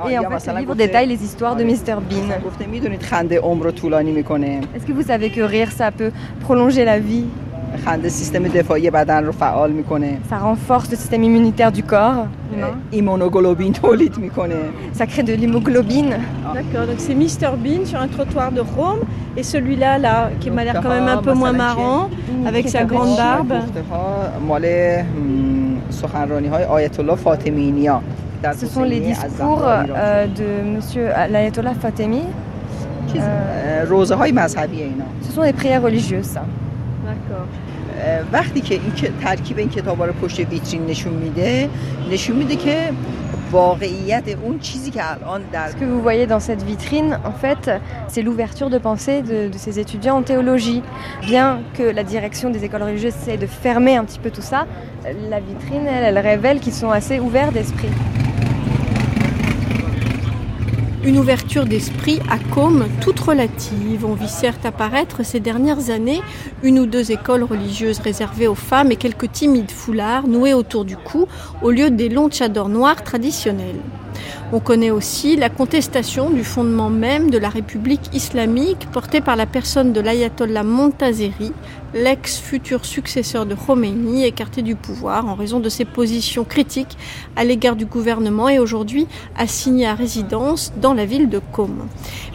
Et 0.09 0.17
en 0.17 0.29
fait, 0.31 0.51
le 0.51 0.59
livre 0.61 0.75
détaille 0.75 1.07
les 1.13 1.21
histoires 1.27 1.55
de 1.55 1.63
Mr 1.63 1.97
Bean. 2.09 2.27
گفته 2.45 2.65
میدونید 2.67 3.03
خنده 3.03 3.39
عمر 3.39 3.63
رو 3.63 3.71
طولانی 3.71 4.11
میکنه 4.11 4.59
Est-ce 4.75 4.85
que 4.87 4.93
vous 4.93 5.07
savez 5.11 5.29
que 5.29 5.41
rire 5.41 5.71
ça 5.71 5.91
peut 5.99 6.11
prolonger 6.45 6.85
la 6.85 6.99
vie 6.99 7.25
خنده 7.85 8.09
سیستم 8.09 8.43
دفاعی 8.43 8.89
بدن 8.89 9.23
رو 9.25 9.31
فعال 9.31 9.71
میکنه 9.71 10.17
Ça 10.29 10.35
renforce 10.35 10.91
le 10.91 10.95
système 10.95 11.23
immunitaire 11.23 11.71
du 11.71 11.83
corps 11.83 12.25
humain. 12.53 12.73
ایمونوگلوبین 12.91 13.73
تولید 13.73 14.17
میکنه 14.17 14.55
Ça 14.99 15.05
crée 15.05 15.23
de 15.23 15.33
l'hémoglobine. 15.33 16.13
D'accord, 16.57 16.85
donc 16.89 16.99
c'est 17.05 17.15
Mr 17.23 17.51
Bean 17.63 17.81
sur 17.85 17.99
un 17.99 18.07
trottoir 18.07 18.51
de 18.51 18.61
Rome 18.77 19.01
et 19.37 19.43
celui-là 19.43 19.91
là 19.97 20.17
qui 20.41 20.49
m'a 20.51 20.63
l'air 20.65 20.75
quand 20.83 20.93
même 20.97 21.07
un 21.17 21.21
peu 21.27 21.33
moins 21.33 21.53
marrant 21.65 22.01
avec 22.49 22.65
sa 22.69 22.83
grande 22.91 23.15
barbe. 23.17 23.53
گفته 23.63 23.81
ها 23.91 24.05
مال 24.49 24.65
سخنرانی 25.89 26.47
های 26.47 26.63
آیت 26.63 26.99
الله 26.99 27.15
فاطمی 27.15 27.71
نیا 27.71 28.01
در 28.43 28.53
Ce 28.53 28.55
sont 28.55 28.83
les 28.83 28.99
حسینی 28.99 29.11
از 29.11 29.17
discours 29.17 29.37
زهرا 29.37 29.81
ایران. 29.81 29.97
euh, 29.97 30.27
de 30.39 30.77
monsieur 30.77 31.07
l'ayatollah 31.33 31.75
Fatemi. 31.85 32.23
چیز- 33.13 33.87
روزه 33.87 34.15
های 34.15 34.31
مذهبی 34.31 34.81
اینا 34.83 35.03
Ce 35.29 35.31
sont 35.35 35.41
des 35.51 35.53
prières 35.53 35.81
religieuses, 35.83 36.29
ça. 36.35 36.41
D'accord. 37.27 37.47
اه، 37.99 38.21
وقتی 38.33 38.61
که 38.61 38.75
این 38.75 38.93
که- 38.95 39.11
ترکیب 39.23 39.57
این 39.57 39.69
کتابا 39.69 40.05
رو 40.05 40.13
پشت 40.13 40.39
ویترین 40.39 40.85
نشون 40.85 41.13
میده 41.13 41.69
نشون 42.11 42.35
میده 42.35 42.55
که 42.55 42.89
واقعیت 43.51 44.23
اون 44.43 44.59
چیزی 44.59 44.91
که 44.91 45.11
الان 45.11 45.41
در 45.51 45.69
Ce 45.69 45.73
que 45.73 45.85
vous 45.85 46.01
voyez 46.01 46.25
dans 46.27 46.39
cette 46.49 46.63
vitrine, 46.63 47.11
en 47.31 47.35
fait, 47.43 47.63
c'est 48.07 48.23
l'ouverture 48.27 48.69
de 48.75 48.79
pensée 48.79 49.21
de, 49.21 49.47
de 49.53 49.57
ces 49.65 49.79
étudiants 49.79 50.17
en 50.21 50.23
théologie. 50.23 50.81
Bien 51.21 51.59
que 51.77 51.83
la 51.99 52.03
direction 52.03 52.47
des 52.55 52.61
écoles 52.67 52.83
religieuses 52.89 53.15
essaie 53.21 53.37
de 53.37 53.49
fermer 53.65 53.95
un 54.01 54.05
petit 54.05 54.19
peu 54.25 54.31
tout 54.37 54.41
ça, 54.53 54.65
la 55.33 55.39
vitrine, 55.49 55.85
elle, 55.95 56.05
elle 56.09 56.17
révèle 56.31 56.59
qu'ils 56.63 56.73
sont 56.83 56.89
assez 56.99 57.19
ouverts 57.19 57.51
d'esprit. 57.51 57.93
Une 61.08 61.16
ouverture 61.16 61.64
d'esprit 61.64 62.20
à 62.28 62.38
Côme 62.38 62.86
toute 63.00 63.18
relative. 63.18 64.04
On 64.04 64.12
vit 64.12 64.28
certes 64.28 64.66
apparaître 64.66 65.24
ces 65.24 65.40
dernières 65.40 65.88
années 65.88 66.20
une 66.62 66.78
ou 66.78 66.84
deux 66.84 67.12
écoles 67.12 67.44
religieuses 67.44 67.98
réservées 68.00 68.46
aux 68.46 68.54
femmes 68.54 68.92
et 68.92 68.96
quelques 68.96 69.32
timides 69.32 69.70
foulards 69.70 70.28
noués 70.28 70.52
autour 70.52 70.84
du 70.84 70.98
cou 70.98 71.26
au 71.62 71.70
lieu 71.70 71.88
des 71.88 72.10
longs 72.10 72.28
tchadors 72.28 72.68
noirs 72.68 73.04
traditionnels. 73.04 73.80
On 74.52 74.60
connaît 74.60 74.90
aussi 74.90 75.36
la 75.36 75.50
contestation 75.50 76.30
du 76.30 76.44
fondement 76.44 76.88
même 76.88 77.30
de 77.30 77.38
la 77.38 77.48
République 77.48 78.14
islamique 78.14 78.88
portée 78.92 79.20
par 79.20 79.36
la 79.36 79.46
personne 79.46 79.92
de 79.92 80.00
l'ayatollah 80.00 80.62
Montazeri, 80.62 81.52
l'ex-futur 81.94 82.84
successeur 82.84 83.46
de 83.46 83.54
Khomeini, 83.54 84.24
écarté 84.24 84.62
du 84.62 84.74
pouvoir 84.74 85.26
en 85.26 85.34
raison 85.34 85.60
de 85.60 85.68
ses 85.68 85.84
positions 85.84 86.44
critiques 86.44 86.96
à 87.36 87.44
l'égard 87.44 87.76
du 87.76 87.86
gouvernement 87.86 88.48
et 88.48 88.58
aujourd'hui 88.58 89.06
assigné 89.36 89.86
à 89.86 89.94
résidence 89.94 90.72
dans 90.80 90.94
la 90.94 91.04
ville 91.04 91.28
de 91.28 91.40
Qom. 91.52 91.86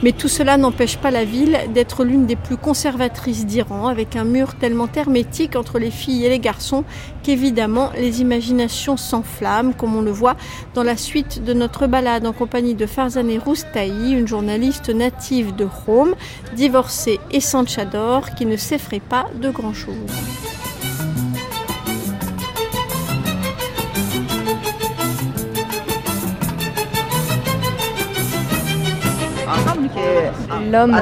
Mais 0.04 0.12
tout 0.12 0.28
cela 0.28 0.58
n'empêche 0.58 0.98
pas 0.98 1.12
la 1.12 1.26
ville 1.26 1.58
d'être 1.74 2.04
l'une 2.04 2.26
des 2.26 2.36
plus 2.36 2.58
conservatrices 2.58 3.46
d'Iran, 3.46 3.88
avec 3.88 4.16
un 4.16 4.24
mur 4.24 4.56
tellement 4.56 4.90
hermétique 4.96 5.56
entre 5.56 5.80
les 5.80 5.92
filles 5.92 6.26
et 6.26 6.30
les 6.30 6.40
garçons 6.40 6.84
qu'évidemment 7.24 7.90
les 7.96 8.22
imaginations 8.22 8.98
s'enflamment, 8.98 9.74
comme 9.74 9.96
on 9.96 10.02
le 10.02 10.12
voit 10.12 10.36
dans 10.76 10.84
la 10.84 10.98
suite 10.98 11.44
de 11.44 11.54
notre 11.54 11.73
balade 11.88 12.26
en 12.26 12.34
compagnie 12.34 12.76
de 12.76 12.86
Farzaneh 12.86 13.38
Roustahi, 13.38 14.14
une 14.14 14.28
journaliste 14.28 14.90
native 14.90 15.56
de 15.56 15.68
Rome, 15.86 16.16
divorcée 16.56 17.20
et 17.32 17.42
sans 17.42 17.66
tchador, 17.66 18.32
qui 18.36 18.46
ne 18.46 18.56
s'effraie 18.56 19.02
pas 19.02 19.26
de 19.36 19.50
grand-chose. 19.50 19.94
L'homme, 30.72 31.00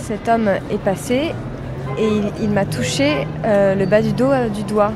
cet 0.00 0.28
homme 0.28 0.50
est 0.70 0.78
passé 0.78 1.34
et 1.98 2.08
il, 2.40 2.50
m'a 2.50 2.64
touché 2.64 3.26
euh, 3.44 3.74
le 3.74 3.86
bas 3.86 4.02
du 4.02 4.12
dos 4.12 4.30
euh, 4.30 4.48
du 4.48 4.62
doigt. 4.62 4.92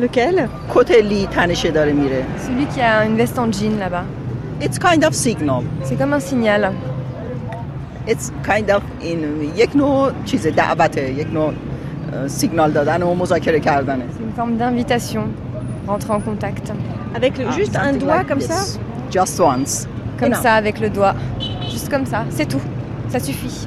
Lequel 0.00 0.48
کت 0.74 0.90
لی 0.90 1.26
تنشه 1.26 1.70
داره 1.70 1.92
میره 1.92 2.24
Celui 2.46 2.66
qui 2.74 2.80
a 2.80 3.04
une 3.06 3.16
veste 3.16 3.38
en 3.38 3.50
jean 3.52 3.74
là-bas. 3.78 4.04
It's 4.64 4.78
kind 4.78 5.04
of 5.04 5.12
signal 5.14 5.62
C'est 5.84 5.96
comme 6.00 6.12
un 6.12 6.20
signal. 6.30 6.72
It's 8.08 8.26
kind 8.50 8.70
of 8.76 8.82
این 9.00 9.18
یک 9.56 9.76
نوع 9.76 10.10
چیز 10.24 10.46
دعوته 10.46 11.12
یک 11.12 11.32
نوع 11.32 11.52
اه، 12.12 12.28
سیگنال 12.28 12.70
دادن 12.72 13.02
و 13.02 13.14
مذاکره 13.14 13.60
کردنه 13.60 14.04
C'est 14.04 14.22
une 14.22 14.40
forme 14.40 14.56
d'invitation. 14.56 15.22
Rentrer 15.88 16.12
en 16.18 16.20
contact. 16.20 16.66
Avec 17.16 17.32
le- 17.38 17.50
juste 17.58 17.76
un 17.76 17.84
Something 17.84 17.98
doigt 18.02 18.18
like 18.18 18.28
comme 18.28 18.38
this. 18.38 18.48
ça 18.48 18.78
Just 19.16 19.40
once 19.40 19.72
Comme 20.20 20.32
Enough. 20.32 20.42
ça, 20.42 20.52
avec 20.62 20.76
le 20.84 20.88
doigt. 20.90 21.14
Juste 21.72 21.88
comme 21.92 22.06
ça. 22.12 22.20
C'est 22.36 22.48
tout. 22.54 22.64
Ça 23.12 23.18
suffit. 23.28 23.58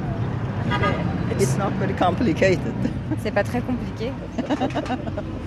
It's 1.40 1.56
not 1.62 1.72
very 1.82 1.94
complicated 2.06 2.74
C'est 3.22 3.34
pas 3.38 3.44
très 3.50 3.60
compliqué. 3.70 4.06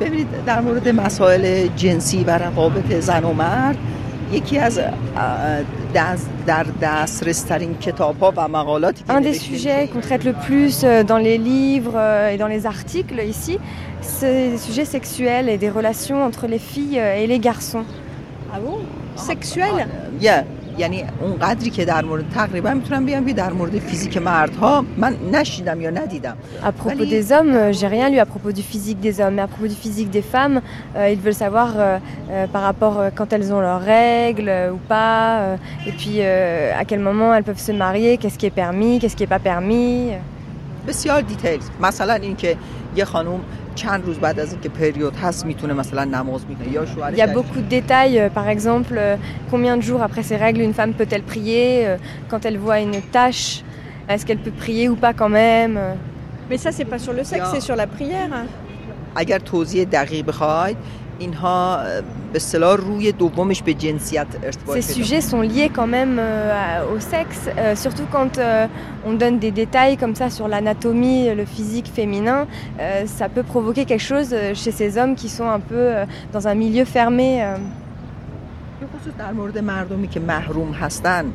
ببینید 0.00 0.26
در 0.46 0.60
مورد 0.60 0.88
مسائل 0.88 1.66
جنسی 1.76 2.24
و 2.24 2.38
روابط 2.38 2.94
زن 3.00 3.24
و 3.24 3.32
مرد 3.32 3.76
یکی 4.32 4.58
از 4.58 4.78
اه، 4.78 4.86
دز- 5.94 6.26
در 6.46 6.66
دسترس 6.82 7.42
ترین 7.42 7.74
کتاب 7.78 8.18
ها 8.20 8.32
و 8.36 8.48
مقالاتی 8.48 9.04
که 9.04 9.12
Un 9.12 9.20
des 9.22 9.26
نوشته 9.26 9.38
sujets 9.58 9.88
qu'on 9.88 10.00
traite 10.08 10.24
le 10.24 10.32
plus 10.48 10.84
euh, 10.84 11.02
dans 11.04 11.18
les 11.28 11.38
livres 11.38 11.92
euh, 11.96 12.32
et 12.34 12.36
dans 12.38 12.48
les 12.56 12.66
articles 12.66 13.20
ici, 13.34 13.58
c'est 14.00 14.50
les 14.50 14.58
sujets 14.58 14.84
sexuels 14.84 15.48
et 15.48 15.58
des 15.58 15.70
relations 15.70 16.20
entre 16.24 16.46
les 16.46 16.58
filles 16.58 16.98
euh, 17.00 17.20
et 17.22 17.26
les 17.26 17.38
garçons. 17.50 17.84
Ah 18.54 18.58
bon 18.66 18.76
Sexuel 19.30 19.74
یه 20.20 20.44
یعنی 20.78 21.04
اون 21.20 21.38
قدری 21.38 21.70
که 21.70 21.84
در 21.84 22.04
مورد 22.04 22.24
تقریبا 22.34 22.74
میتونم 22.74 23.06
بگم 23.06 23.24
که 23.26 23.32
در 23.32 23.52
مورد 23.52 23.78
فیزیک 23.78 24.16
مردها 24.16 24.84
من 24.96 25.16
نشیدم 25.32 25.80
یا 25.80 25.90
ندیدم 25.90 26.36
À 26.62 26.72
propos 26.72 26.90
Allez. 26.90 27.06
des 27.16 27.32
hommes, 27.32 27.54
euh, 27.54 27.72
j'ai 27.72 27.86
rien 27.96 28.08
lu 28.10 28.18
à 28.18 28.26
propos 28.26 28.52
du 28.52 28.62
physique 28.62 29.00
des 29.00 29.20
hommes, 29.20 29.34
mais 29.34 29.42
à 29.42 29.46
propos 29.46 29.68
du 29.74 29.74
physique 29.84 30.10
des 30.10 30.22
femmes, 30.34 30.60
euh, 30.96 31.08
ils 31.14 31.20
veulent 31.24 31.40
savoir 31.46 31.68
euh, 31.76 31.98
euh, 32.30 32.46
par 32.54 32.62
rapport 32.62 32.96
euh, 32.98 33.10
quand 33.16 33.28
elles 33.34 33.48
ont 33.56 33.60
leurs 33.68 33.82
règles 33.82 34.48
euh, 34.48 34.72
ou 34.76 34.80
pas, 34.94 35.38
euh, 35.38 35.56
et 35.88 35.92
puis 36.00 36.16
euh, 36.20 36.80
à 36.80 36.84
quel 36.88 37.00
moment 37.08 37.28
elles 37.34 37.44
peuvent 37.50 37.66
se 37.70 37.72
marier, 37.86 38.16
qu'est-ce 38.20 38.38
qui 38.40 38.46
est 38.46 38.58
permis, 38.64 38.94
qu'est-ce 39.00 39.16
qui 39.18 39.24
est 39.28 39.34
pas 39.38 39.44
permis. 39.52 40.10
بسیار 40.88 41.20
دیتیل 41.20 41.60
مثلا 41.80 42.14
اینکه 42.14 42.56
یه 42.96 43.04
خانم 43.04 43.40
چند 43.78 44.04
روز 44.06 44.18
بعد 44.18 44.40
از 44.40 44.52
اینکه 44.52 44.68
پریود 44.68 45.16
هست 45.16 45.46
میتونه 45.46 45.72
مثلا 45.74 46.04
نماز 46.04 46.40
میکنه 46.48 46.68
یا 46.72 46.86
شوهرش 46.86 47.14
Il 47.14 47.18
y 47.18 47.22
a 47.22 47.26
در- 47.26 47.34
beaucoup 47.34 47.60
de 47.64 47.74
détails, 47.74 48.16
euh, 48.18 48.28
par 48.38 48.48
exemple, 48.56 48.94
euh, 48.96 49.16
combien 49.52 49.76
de 49.76 49.82
jours 49.88 50.02
après 50.08 50.22
ses 50.30 50.36
règles 50.44 50.60
une 50.68 50.74
femme 50.80 50.92
peut-elle 51.00 51.22
prier, 51.32 51.66
euh, 51.86 51.96
quand 52.30 52.40
elle 52.48 52.58
voit 52.66 52.78
une 52.86 53.00
tâche, 53.16 53.62
est-ce 54.10 54.22
qu'elle 54.26 54.42
peut 54.46 54.56
prier 54.64 54.84
ou 54.92 54.96
pas 55.06 55.12
quand 55.20 55.32
même. 55.44 55.74
euh. 55.76 55.94
Mais 56.50 56.58
ça, 56.64 56.70
c'est 56.76 56.88
pas 56.94 57.00
sur 57.06 57.14
le 57.18 57.24
sexe, 57.32 57.46
Ya. 57.46 57.52
c'est 57.54 57.64
sur 57.68 57.76
la 57.82 57.86
prière. 57.96 58.32
اگر 59.16 59.38
توضیح 59.38 59.84
دقیق 59.84 60.24
بخواید 60.26 60.76
Ces 64.73 64.81
sujets 64.81 65.21
sont 65.21 65.41
liés 65.41 65.69
quand 65.73 65.87
même 65.87 66.21
au 66.93 66.99
sexe, 66.99 67.49
surtout 67.75 68.05
quand 68.11 68.39
on 69.05 69.13
donne 69.13 69.39
des 69.39 69.51
détails 69.51 69.97
comme 69.97 70.15
ça 70.15 70.29
sur 70.29 70.47
l'anatomie, 70.47 71.33
le 71.33 71.45
physique 71.45 71.91
féminin, 71.93 72.47
ça 73.05 73.29
peut 73.29 73.43
provoquer 73.43 73.85
quelque 73.85 74.03
chose 74.03 74.33
chez 74.53 74.71
ces 74.71 74.97
hommes 74.97 75.15
qui 75.15 75.29
sont 75.29 75.49
un 75.49 75.59
peu 75.59 75.91
dans 76.33 76.47
un 76.47 76.55
milieu 76.55 76.85
fermé. 76.85 77.43
Euh. 78.81 78.85
خصوص 78.85 79.13
در 79.17 79.31
مورد 79.31 79.57
مردمی 79.57 80.07
که 80.07 80.19
محروم 80.19 80.71
هستن 80.71 81.25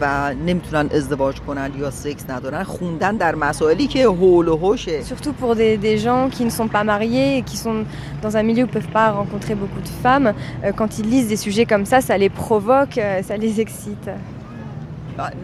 و 0.00 0.34
نمی‌تونن 0.34 0.88
ازدواج 0.92 1.40
کنن 1.40 1.70
یا 1.78 1.90
سکس 1.90 2.30
ندارن 2.30 2.62
خوندن 2.62 3.16
در 3.16 3.34
مسائلی 3.34 3.86
که 3.86 4.06
حول 4.06 4.48
و 4.48 4.56
حوشه 4.56 5.02
Surtout 5.02 5.32
pour 5.40 5.54
des, 5.56 5.76
des 5.76 5.98
gens 5.98 6.28
qui 6.30 6.44
ne 6.44 6.50
sont 6.50 6.68
pas 6.68 6.84
mariés 6.84 7.38
et 7.38 7.42
qui 7.42 7.56
sont 7.56 7.84
dans 8.22 8.36
un 8.36 8.42
milieu 8.42 8.64
où 8.64 8.66
peuvent 8.66 8.92
pas 9.00 9.10
rencontrer 9.10 9.54
beaucoup 9.54 9.80
de 9.80 9.94
femmes, 10.04 10.28
euh, 10.32 10.72
quand 10.78 10.98
ils 10.98 11.08
lisent 11.14 11.28
des 11.28 11.40
sujets 11.46 11.66
comme 11.72 11.86
ça, 11.86 12.00
ça 12.00 12.16
les 12.18 12.30
provoque, 12.30 12.98
euh, 12.98 13.22
ça 13.28 13.36
les 13.36 13.60
excite. 13.60 14.08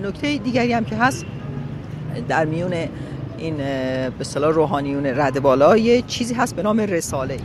نکته 0.02 0.38
دیگری 0.38 0.72
هم 0.72 0.84
که 0.84 0.96
هست 0.96 1.24
در 2.28 2.44
میون 2.44 2.72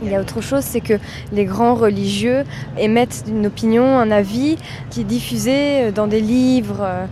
Il 0.02 0.10
y 0.10 0.14
a 0.14 0.20
autre 0.20 0.40
chose, 0.40 0.64
c'est 0.64 0.80
que 0.80 0.94
les 1.32 1.44
grands 1.44 1.74
religieux 1.74 2.44
émettent 2.78 3.24
une 3.28 3.46
opinion, 3.46 3.98
un 3.98 4.10
avis 4.10 4.56
qui 4.90 5.02
est 5.02 5.04
diffusé 5.04 5.52
euh, 5.54 5.90
dans 5.92 6.06
des 6.06 6.20
livres 6.20 6.80
euh, 6.80 7.06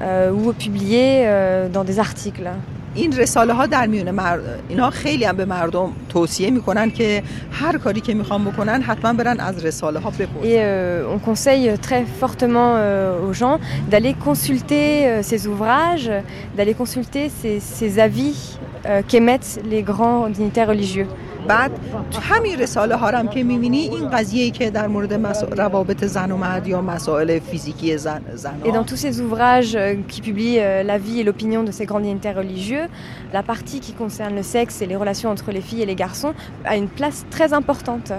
euh, 0.00 0.30
ou 0.30 0.52
publié 0.52 1.26
dans 1.72 1.84
des 1.84 1.98
articles 1.98 2.50
این 2.95 3.17
رساله 3.17 3.53
ها 3.53 3.65
در 3.65 3.87
میون 3.87 4.11
مرد... 4.11 4.41
اینا 4.69 4.89
خیلی 4.89 5.25
هم 5.25 5.37
به 5.37 5.45
مردم 5.45 5.91
توصیه 6.09 6.49
میکنن 6.51 6.91
که 6.91 7.23
هر 7.51 7.77
کاری 7.77 8.01
که 8.01 8.13
میخوان 8.13 8.45
بکنن 8.45 8.81
حتما 8.81 9.13
برن 9.13 9.39
از 9.39 9.65
رساله 9.65 9.99
ها 9.99 10.09
بپرسن 10.09 10.43
Et 10.43 10.57
euh, 10.57 11.15
on 11.15 11.19
conseille 11.19 11.77
très 11.77 12.03
fortement 12.21 12.75
euh, 12.75 13.29
aux 13.29 13.33
gens 13.33 13.59
d'aller 13.91 14.13
consulter 14.13 15.07
euh, 15.07 15.23
ces 15.23 15.47
ouvrages, 15.47 16.11
d'aller 16.57 16.73
consulter 16.73 17.29
ces, 17.29 17.59
ces 17.59 17.99
avis 17.99 18.57
euh, 18.85 19.01
qu'émettent 19.07 19.59
les 19.69 19.83
grands 19.83 20.27
dignitaires 20.29 20.67
religieux. 20.67 21.07
بعد 21.47 21.71
تو 22.11 22.21
همین 22.21 22.59
رساله 22.59 22.95
ها 22.95 23.09
رو 23.09 23.17
هم 23.17 23.27
که 23.27 23.43
میبینی 23.43 23.77
این 23.77 24.09
قضیه 24.09 24.51
که 24.51 24.69
در 24.69 24.87
مورد 24.87 25.13
مس... 25.13 25.43
روابط 25.43 26.05
زن 26.05 26.31
و 26.31 26.37
مرد 26.37 26.67
یا 26.67 26.81
مسائل 26.81 27.39
فیزیکی 27.39 27.97
زن, 27.97 28.21
زن 28.33 28.61
Et 28.65 28.71
dans 28.71 28.83
tous 28.83 28.95
ces 28.95 29.21
ouvrages 29.21 29.75
euh, 29.75 29.95
qui 30.07 30.21
publient 30.21 30.59
euh, 30.59 30.83
la 30.83 30.97
vie 30.97 31.19
et 31.19 31.23
l'opinion 31.23 31.63
de 31.63 31.71
ces 31.71 31.85
grands 31.85 31.99
dignitaires 31.99 32.37
religieux, 32.37 32.85
la 33.33 33.43
partie 33.43 33.79
qui 33.79 33.93
concerne 33.93 34.35
le 34.35 34.43
sexe 34.43 34.81
et 34.81 34.85
les 34.85 34.95
relations 34.95 35.29
entre 35.29 35.51
les 35.51 35.61
filles 35.61 35.81
et 35.81 35.89
les 35.93 35.99
garçons 36.05 36.33
a 36.65 36.75
une 36.75 36.89
place 36.99 37.25
très 37.29 37.53
importante. 37.53 38.11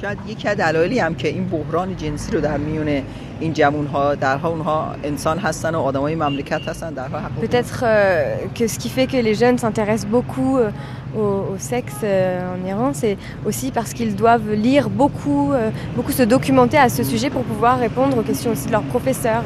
شاید 0.00 0.18
یکی 0.28 0.48
از 0.48 0.56
دلایلی 0.56 0.98
هم 0.98 1.14
که 1.14 1.28
این 1.28 1.48
بحران 1.48 1.96
جنسی 1.96 2.32
رو 2.32 2.40
در 2.40 2.56
میون 2.56 3.02
این 3.40 3.52
جوون 3.52 3.86
ها 3.86 4.14
درها 4.14 4.48
اونها 4.48 4.94
انسان 5.04 5.38
هستن 5.38 5.74
و 5.74 5.78
آدمای 5.78 6.14
مملکت 6.14 6.68
هستن 6.68 6.94
درها 6.94 7.18
حقوق 7.18 7.44
Peut-être 7.44 7.82
euh, 7.82 8.46
que 8.58 8.66
ce 8.66 8.78
qui 8.78 8.88
fait 8.88 9.06
que 9.06 9.16
les 9.16 9.34
jeunes 9.34 9.58
s'intéressent 9.58 10.10
beaucoup 10.10 10.58
euh, 10.58 10.70
au, 11.17 11.57
sexe 11.57 11.95
euh, 12.03 12.55
en 12.55 12.67
Iran, 12.67 12.91
c'est 12.93 13.17
aussi 13.45 13.71
parce 13.71 13.93
qu'ils 13.93 14.15
doivent 14.15 14.51
lire 14.53 14.89
beaucoup, 14.89 15.51
euh, 15.51 15.69
beaucoup 15.95 16.11
se 16.11 16.23
documenter 16.23 16.77
à 16.77 16.89
ce 16.89 17.03
sujet 17.03 17.29
pour 17.29 17.43
pouvoir 17.43 17.79
répondre 17.79 18.17
aux 18.17 18.23
questions 18.23 18.51
aussi 18.51 18.67
de 18.67 18.71
leurs 18.71 18.83
professeurs. 18.83 19.43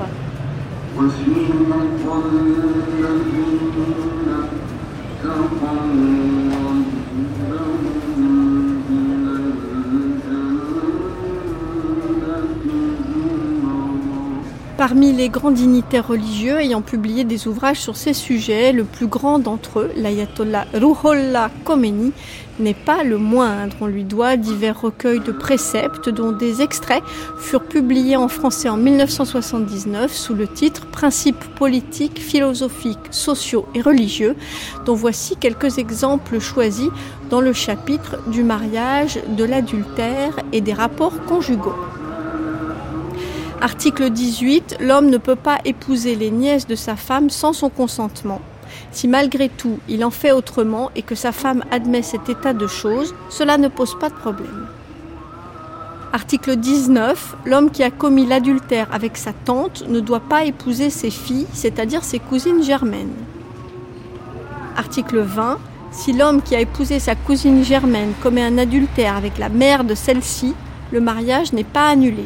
Parmi 14.85 15.13
les 15.13 15.29
grands 15.29 15.51
dignitaires 15.51 16.09
religieux 16.09 16.59
ayant 16.59 16.81
publié 16.81 17.23
des 17.23 17.47
ouvrages 17.47 17.79
sur 17.79 17.95
ces 17.95 18.11
sujets, 18.11 18.73
le 18.73 18.83
plus 18.83 19.07
grand 19.07 19.39
d'entre 19.39 19.79
eux, 19.79 19.91
l'ayatollah 19.95 20.65
Ruhollah 20.73 21.51
Khomeini, 21.63 22.11
n'est 22.59 22.73
pas 22.73 23.05
le 23.05 23.17
moindre. 23.17 23.77
On 23.79 23.85
lui 23.85 24.03
doit 24.03 24.35
divers 24.35 24.81
recueils 24.81 25.21
de 25.21 25.31
préceptes 25.31 26.09
dont 26.09 26.33
des 26.33 26.61
extraits 26.61 27.01
furent 27.39 27.63
publiés 27.63 28.17
en 28.17 28.27
français 28.27 28.67
en 28.67 28.75
1979 28.75 30.13
sous 30.13 30.33
le 30.33 30.49
titre 30.49 30.85
Principes 30.87 31.45
politiques, 31.55 32.19
philosophiques, 32.19 33.07
sociaux 33.09 33.65
et 33.75 33.81
religieux, 33.81 34.35
dont 34.85 34.95
voici 34.95 35.37
quelques 35.37 35.77
exemples 35.77 36.41
choisis 36.41 36.89
dans 37.29 37.39
le 37.39 37.53
chapitre 37.53 38.17
du 38.27 38.43
mariage, 38.43 39.17
de 39.29 39.45
l'adultère 39.45 40.41
et 40.51 40.59
des 40.59 40.73
rapports 40.73 41.23
conjugaux. 41.23 41.75
Article 43.63 44.09
18. 44.09 44.79
L'homme 44.81 45.09
ne 45.09 45.15
peut 45.15 45.37
pas 45.37 45.57
épouser 45.63 46.15
les 46.15 46.31
nièces 46.31 46.67
de 46.67 46.75
sa 46.75 46.97
femme 46.97 47.29
sans 47.29 47.53
son 47.53 47.69
consentement. 47.69 48.41
Si 48.91 49.07
malgré 49.07 49.47
tout 49.47 49.79
il 49.87 50.03
en 50.03 50.09
fait 50.09 50.33
autrement 50.33 50.91
et 50.97 51.01
que 51.01 51.15
sa 51.15 51.31
femme 51.31 51.63
admet 51.71 52.01
cet 52.01 52.27
état 52.27 52.51
de 52.51 52.67
choses, 52.67 53.15
cela 53.29 53.57
ne 53.57 53.69
pose 53.69 53.97
pas 53.97 54.09
de 54.09 54.15
problème. 54.15 54.67
Article 56.11 56.57
19. 56.57 57.37
L'homme 57.45 57.71
qui 57.71 57.83
a 57.83 57.89
commis 57.89 58.25
l'adultère 58.25 58.89
avec 58.91 59.15
sa 59.15 59.31
tante 59.31 59.87
ne 59.87 60.01
doit 60.01 60.19
pas 60.19 60.43
épouser 60.43 60.89
ses 60.89 61.09
filles, 61.09 61.47
c'est-à-dire 61.53 62.03
ses 62.03 62.19
cousines 62.19 62.63
germaines. 62.63 63.15
Article 64.75 65.19
20. 65.19 65.57
Si 65.93 66.11
l'homme 66.11 66.41
qui 66.41 66.53
a 66.57 66.59
épousé 66.59 66.99
sa 66.99 67.15
cousine 67.15 67.63
germaine 67.63 68.11
commet 68.21 68.43
un 68.43 68.57
adultère 68.57 69.15
avec 69.15 69.37
la 69.37 69.47
mère 69.47 69.85
de 69.85 69.95
celle-ci, 69.95 70.53
le 70.91 70.99
mariage 70.99 71.53
n'est 71.53 71.63
pas 71.63 71.87
annulé. 71.87 72.25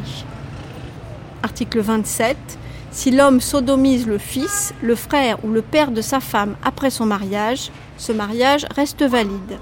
Article 1.42 1.80
27. 1.80 2.36
Si 2.90 3.10
l'homme 3.10 3.40
sodomise 3.40 4.06
le 4.06 4.18
fils, 4.18 4.74
le 4.82 4.94
frère 4.94 5.44
ou 5.44 5.52
le 5.52 5.62
père 5.62 5.90
de 5.90 6.00
sa 6.00 6.20
femme 6.20 6.56
après 6.64 6.90
son 6.90 7.06
mariage, 7.06 7.70
ce 7.96 8.12
mariage 8.12 8.66
reste 8.74 9.02
valide. 9.02 9.58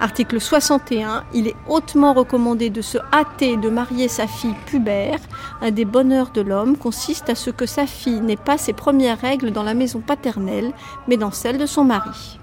Article 0.00 0.40
61. 0.40 1.24
Il 1.32 1.46
est 1.46 1.54
hautement 1.68 2.12
recommandé 2.12 2.70
de 2.70 2.82
se 2.82 2.98
hâter 3.12 3.56
de 3.56 3.70
marier 3.70 4.08
sa 4.08 4.26
fille 4.26 4.56
pubère. 4.66 5.20
Un 5.60 5.70
des 5.70 5.84
bonheurs 5.84 6.32
de 6.32 6.40
l'homme 6.40 6.76
consiste 6.76 7.30
à 7.30 7.34
ce 7.34 7.50
que 7.50 7.66
sa 7.66 7.86
fille 7.86 8.20
n'ait 8.20 8.36
pas 8.36 8.58
ses 8.58 8.72
premières 8.72 9.20
règles 9.20 9.52
dans 9.52 9.62
la 9.62 9.74
maison 9.74 10.00
paternelle, 10.00 10.72
mais 11.06 11.16
dans 11.16 11.30
celle 11.30 11.56
de 11.56 11.66
son 11.66 11.84
mari. 11.84 12.40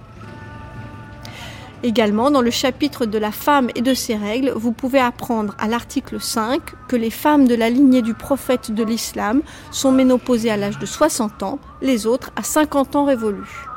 Également, 1.81 2.29
dans 2.29 2.41
le 2.41 2.51
chapitre 2.51 3.05
de 3.05 3.17
la 3.17 3.31
femme 3.31 3.69
et 3.73 3.81
de 3.81 3.93
ses 3.93 4.15
règles, 4.15 4.51
vous 4.53 4.73
pouvez 4.73 4.99
apprendre 4.99 5.55
à 5.59 5.67
l'article 5.67 6.19
5 6.19 6.61
que 6.89 6.97
les 6.97 7.09
femmes 7.09 7.47
de 7.47 7.55
la 7.55 7.69
lignée 7.69 8.01
du 8.01 8.13
prophète 8.13 8.71
de 8.71 8.83
l'islam 8.83 9.41
sont 9.71 9.93
ménopausées 9.93 10.51
à 10.51 10.57
l'âge 10.57 10.77
de 10.77 10.85
60 10.85 11.41
ans, 11.43 11.59
les 11.81 12.05
autres 12.05 12.31
à 12.35 12.43
50 12.43 12.97
ans 12.97 13.05
révolus. 13.05 13.69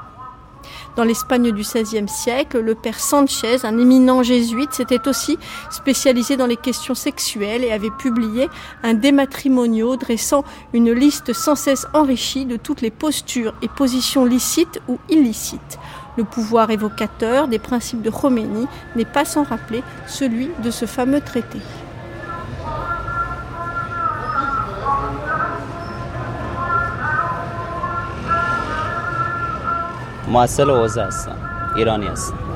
Dans 0.96 1.04
l'Espagne 1.04 1.52
du 1.52 1.62
XVIe 1.62 2.08
siècle, 2.08 2.60
le 2.60 2.74
père 2.74 3.00
Sanchez, 3.00 3.64
un 3.64 3.78
éminent 3.78 4.22
jésuite, 4.22 4.74
s'était 4.74 5.08
aussi 5.08 5.38
spécialisé 5.70 6.36
dans 6.36 6.46
les 6.46 6.56
questions 6.56 6.94
sexuelles 6.94 7.64
et 7.64 7.72
avait 7.72 7.90
publié 7.90 8.48
un 8.82 8.94
dématrimonio 8.94 9.96
dressant 9.96 10.44
une 10.74 10.92
liste 10.92 11.32
sans 11.32 11.54
cesse 11.54 11.86
enrichie 11.94 12.44
de 12.44 12.56
toutes 12.56 12.82
les 12.82 12.90
postures 12.90 13.54
et 13.62 13.68
positions 13.68 14.24
licites 14.24 14.82
ou 14.88 14.98
illicites. 15.08 15.78
Le 16.16 16.24
pouvoir 16.24 16.70
évocateur 16.70 17.48
des 17.48 17.58
principes 17.58 18.02
de 18.02 18.10
Khomeini 18.10 18.66
n'est 18.96 19.04
pas 19.04 19.24
sans 19.24 19.44
rappeler 19.44 19.82
celui 20.06 20.50
de 20.62 20.70
ce 20.70 20.84
fameux 20.84 21.20
traité. 21.20 21.58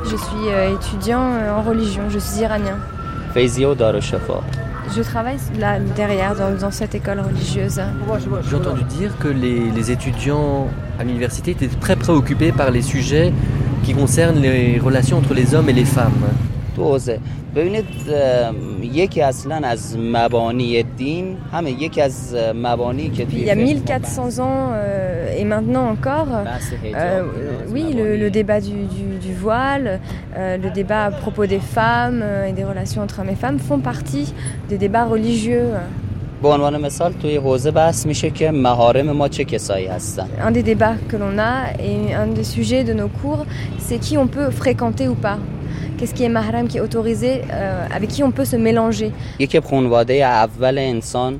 Je 0.04 0.16
suis 0.16 0.48
euh, 0.48 0.74
étudiant 0.74 1.32
euh, 1.32 1.52
en 1.52 1.62
religion, 1.62 2.08
je 2.08 2.18
suis 2.18 2.40
iranien. 2.40 2.78
Je 4.94 5.02
travaille 5.02 5.36
derrière, 5.96 6.34
dans, 6.34 6.70
cette 6.70 6.94
école 6.94 7.20
religieuse. 7.20 7.80
J'ai 8.48 8.56
entendu 8.56 8.84
dire 8.84 9.16
que 9.18 9.28
les 9.28 9.90
étudiants 9.90 10.68
à 10.98 11.04
l'université 11.04 11.52
étaient 11.52 11.68
très 11.68 11.96
préoccupés 11.96 12.52
par 12.52 12.70
les 12.70 12.82
sujets 12.82 13.32
qui 13.82 13.94
concernent 13.94 14.40
les 14.40 14.78
relations 14.78 15.18
entre 15.18 15.34
les 15.34 15.54
hommes 15.54 15.68
et 15.68 15.72
les 15.72 15.84
femmes 15.84 16.12
تو 16.75 16.83
حوزه 16.83 17.19
ببینید 17.55 17.85
اه، 18.13 18.53
یکی 18.85 19.21
اصلا 19.21 19.55
از 19.55 19.97
مبانی 19.97 20.83
دین 20.83 21.37
همه 21.53 21.71
یکی 21.71 22.01
از 22.01 22.35
مبانی 22.55 23.09
که 23.09 23.25
Il 23.25 23.29
توی 23.31 23.45
y 23.45 23.49
a 23.49 23.53
فقه 23.53 23.61
1400 23.61 24.39
ans 24.39 24.43
euh, 24.43 25.39
et 25.41 25.43
maintenant 25.43 25.87
encore, 25.95 26.27
بحث 26.45 26.71
euh, 26.71 26.85
حجاب 26.85 27.25
oui, 27.73 27.93
le, 27.93 28.17
le 28.17 28.29
débat 28.29 28.59
du, 28.61 28.69
du- 28.95 29.17
du 29.27 29.33
voile, 29.33 29.87
euh, 30.37 30.57
le 30.57 30.69
débat 30.69 31.05
à 31.05 31.11
propos 31.11 31.45
des 31.45 31.59
femmes 31.77 32.21
euh, 32.23 32.49
et 32.49 32.53
des 32.53 32.63
relations 32.63 33.01
entre 33.05 33.19
hommes 33.19 33.29
et 33.35 33.39
femmes 33.45 33.59
font 33.59 33.79
partie 33.79 34.27
des 34.69 34.77
débats 34.77 35.05
religieux. 35.05 35.67
به 36.43 36.47
عنوان 36.47 36.81
مثال 36.81 37.13
توی 37.13 37.37
حوزه 37.37 37.71
بحث 37.71 38.05
میشه 38.05 38.29
که 38.29 38.51
مهارم 38.51 39.11
ما 39.11 39.27
چه 39.27 39.43
کسایی 39.43 39.87
هستن 39.87 40.27
Un 40.47 40.51
des 40.51 40.63
débats 40.63 40.95
que 41.09 41.17
l'on 41.17 41.37
a 41.39 41.53
et 41.79 42.13
un 42.15 42.27
des 42.27 42.43
sujets 42.55 42.83
de 42.83 42.93
nos 42.93 43.07
cours, 43.21 43.45
c'est 43.79 43.99
qui 43.99 44.17
on 44.17 44.27
peut 44.27 44.49
fréquenter 44.51 45.07
ou 45.07 45.15
pas. 45.15 45.37
Qu'est-ce 45.97 46.13
qui 46.15 46.23
est 46.23 46.29
mahram, 46.29 46.67
qui 46.67 46.77
est 46.77 46.81
autorisé, 46.81 47.31
euh, 47.51 47.97
avec 47.97 48.09
qui 48.09 48.23
on 48.23 48.31
peut 48.31 48.45
se 48.45 48.55
mélanger. 48.57 49.11
یکی 49.39 49.59
خانواده 49.61 50.13
اول 50.25 50.77
انسان 50.77 51.39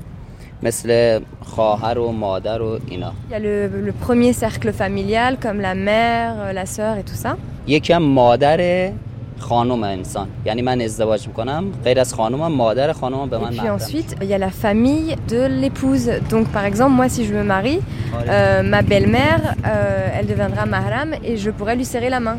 مثل 0.62 1.20
خواهر 1.40 1.98
و 1.98 2.12
مادر 2.12 2.62
و 2.62 2.78
اینا 2.90 3.12
Il 3.30 3.32
y 3.32 3.36
a 3.36 3.38
le, 3.38 3.68
le 3.86 3.92
premier 3.92 4.32
cercle 4.32 4.72
familial 4.72 5.36
comme 5.42 5.60
la 5.60 5.74
mère, 5.74 6.34
euh, 6.38 6.52
la 6.52 6.66
sœur 6.66 6.96
et 6.98 7.02
tout 7.04 7.16
ça. 7.24 7.36
یکی 7.66 7.92
هم 7.92 8.02
مادر 8.02 8.90
خانم 9.38 9.84
انسان 9.84 10.28
یعنی 10.46 10.62
من 10.62 10.80
ازدواج 10.80 11.26
میکنم 11.28 11.64
غیر 11.84 12.00
از 12.00 12.14
خانومم 12.14 12.52
مادر 12.52 12.92
خانومم 12.92 13.28
به 13.30 13.38
من 13.38 13.52
Et 13.52 13.56
puis 13.60 13.70
ensuite, 13.70 14.16
il 14.22 14.28
y 14.28 14.34
a 14.34 14.38
la 14.38 14.50
famille 14.50 15.16
de 15.28 15.40
l'épouse. 15.60 16.10
Donc 16.30 16.46
par 16.48 16.64
exemple, 16.64 16.92
moi 16.92 17.08
si 17.08 17.24
je 17.26 17.34
me 17.34 17.42
marie, 17.42 17.80
euh, 18.28 18.62
ma 18.62 18.82
belle-mère, 18.82 19.42
euh, 19.66 20.16
elle 20.16 20.26
deviendra 20.26 20.64
mahram 20.66 21.10
et 21.24 21.36
je 21.44 21.50
pourrais 21.50 21.76
lui 21.80 21.84
serrer 21.84 22.10
la 22.16 22.20
main. 22.20 22.38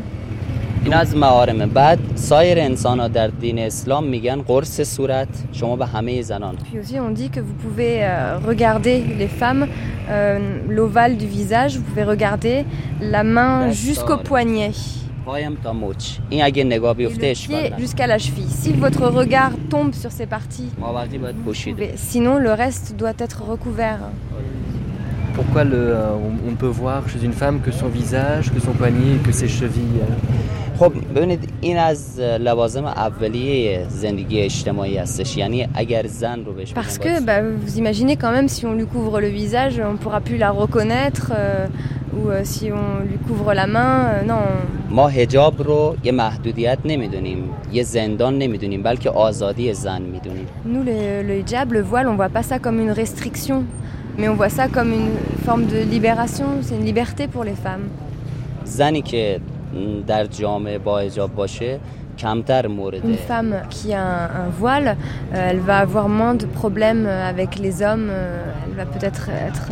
این 0.88 0.94
از 0.94 1.16
معارمه 1.16 1.66
بعد 1.66 1.98
سایر 2.14 2.58
انسان 2.58 3.00
ها 3.00 3.08
در 3.08 3.26
دین 3.28 3.58
اسلام 3.58 4.04
میگن 4.04 4.42
قرص 4.42 4.80
صورت 4.80 5.28
شما 5.52 5.76
به 5.76 5.86
همه 5.86 6.22
زنان 6.22 6.54
Puis 6.56 6.78
aussi 6.78 6.94
on 7.00 7.10
dit 7.20 7.30
que 7.30 7.40
vous 7.40 7.54
pouvez 7.64 8.04
euh, 8.04 8.38
regarder 8.50 8.96
les 9.20 9.28
femmes 9.40 9.66
euh, 9.66 10.38
l'ovale 10.68 11.16
du 11.16 11.26
visage, 11.26 11.76
vous 11.78 11.82
pouvez 11.90 12.04
regarder 12.04 12.64
la 13.00 13.22
main 13.24 13.70
jusqu'au 13.72 14.16
poignet. 14.30 14.74
پایم 15.26 15.56
تا 15.64 15.72
مچ 15.72 16.18
این 16.30 16.42
اگه 16.44 16.64
نگاه 16.64 16.94
Et 16.94 16.96
بیفته 16.96 17.20
le 17.22 17.30
اشکال 17.30 17.56
pied 17.56 17.66
نداره. 17.66 17.82
jusqu'à 17.82 18.06
la 18.06 18.18
cheville. 18.18 18.52
Si 18.62 18.72
votre 18.72 19.04
regard 19.20 19.52
tombe 19.70 19.94
sur 19.94 20.10
ces 20.12 20.26
parties, 20.26 20.78
مابقی 20.80 21.18
باید 21.18 21.36
پوشیده 21.44 21.92
mais 21.94 21.98
sinon 22.12 22.38
le 22.38 22.52
reste 22.52 22.94
doit 22.98 23.14
être 23.24 23.42
recouvert. 23.52 24.00
Pourquoi 25.36 25.64
le, 25.64 25.76
euh, 25.76 26.26
on, 26.26 26.50
on 26.50 26.54
peut 26.62 26.72
voir 26.82 27.00
chez 27.08 27.20
une 27.28 27.32
femme 27.42 27.60
que 27.64 27.72
son 27.80 27.88
visage, 28.00 28.44
que 28.54 28.60
son 28.60 28.72
poignet, 28.80 29.14
que 29.26 29.32
ses 29.32 29.48
chevilles 29.48 30.00
euh, 30.02 30.12
خب 30.78 30.92
ببینید 31.14 31.48
این 31.60 31.78
از 31.78 32.20
لوازم 32.20 32.84
اولیه 32.84 33.86
زندگی 33.88 34.40
اجتماعی 34.40 34.96
هستش 34.96 35.36
یعنی 35.36 35.68
اگر 35.74 36.06
زن 36.06 36.44
رو 36.44 36.52
بهش 36.52 36.72
Parce 36.72 36.98
بگن 36.98 37.18
que 37.18 37.20
bah, 37.26 37.66
vous 37.66 37.78
imaginez 37.78 38.16
quand 38.16 38.32
même 38.32 38.48
si 38.48 38.66
on 38.66 38.72
lui 38.74 38.86
couvre 38.86 39.20
le 39.20 39.28
visage, 39.28 39.80
on 39.88 39.92
ne 39.92 39.98
pourra 40.04 40.20
plus 40.20 40.36
la 40.38 40.50
reconnaître. 40.50 41.32
euh, 41.32 41.66
ou 42.16 42.28
euh, 42.30 42.44
si 42.44 42.64
on 42.80 42.88
lui 43.10 43.18
couvre 43.28 43.50
la 43.54 43.66
main, 43.66 43.94
euh, 44.04 44.22
non. 44.32 44.44
ما 44.90 45.08
هجاب 45.08 45.62
رو 45.62 45.96
یه 46.04 46.12
محدودیت 46.12 46.78
نمیدونیم 46.84 47.50
یه 47.72 47.82
زندان 47.82 48.38
نمیدونیم 48.38 48.82
بلکه 48.82 49.10
آزادی 49.10 49.74
زن 49.74 50.02
میدونیم 50.02 50.46
Nous, 50.64 50.82
le, 50.84 51.22
le 51.28 51.34
hijab, 51.40 51.72
le 51.72 51.80
voile, 51.82 52.06
on 52.08 52.16
voit 52.16 52.28
pas 52.38 52.42
ça 52.50 52.58
comme 52.58 52.78
une 52.80 52.92
restriction, 53.02 53.58
mais 54.18 54.28
on 54.28 54.34
voit 54.34 54.48
ça 54.58 54.68
comme 54.68 54.90
une 55.00 55.12
forme 55.46 55.64
de 55.66 55.78
libération. 55.94 56.46
C'est 56.62 56.76
une 56.80 56.84
liberté 56.92 57.22
pour 57.34 57.44
les 57.44 57.56
femmes. 57.66 57.86
زنی 58.64 59.02
که 59.02 59.40
در 60.06 60.26
جامعه 60.26 60.78
با 60.78 60.98
هجاب 60.98 61.34
باشه 61.34 61.78
کمتر 62.18 62.66
مورد 62.66 63.02
Une 63.02 63.16
femme 63.30 63.54
qui 63.70 63.92
a 63.92 64.02
un, 64.02 64.26
un 64.44 64.48
voile, 64.62 64.88
euh, 64.88 65.50
elle 65.50 65.58
va 65.70 65.78
avoir 65.86 66.08
moins 66.08 66.34
de 66.42 66.46
problèmes 66.60 67.06
avec 67.32 67.50
les 67.58 67.82
hommes. 67.82 68.08
euh, 68.10 68.64
elle 68.64 68.74
va 68.80 68.86
peut-être 68.94 69.24
être 69.48 69.66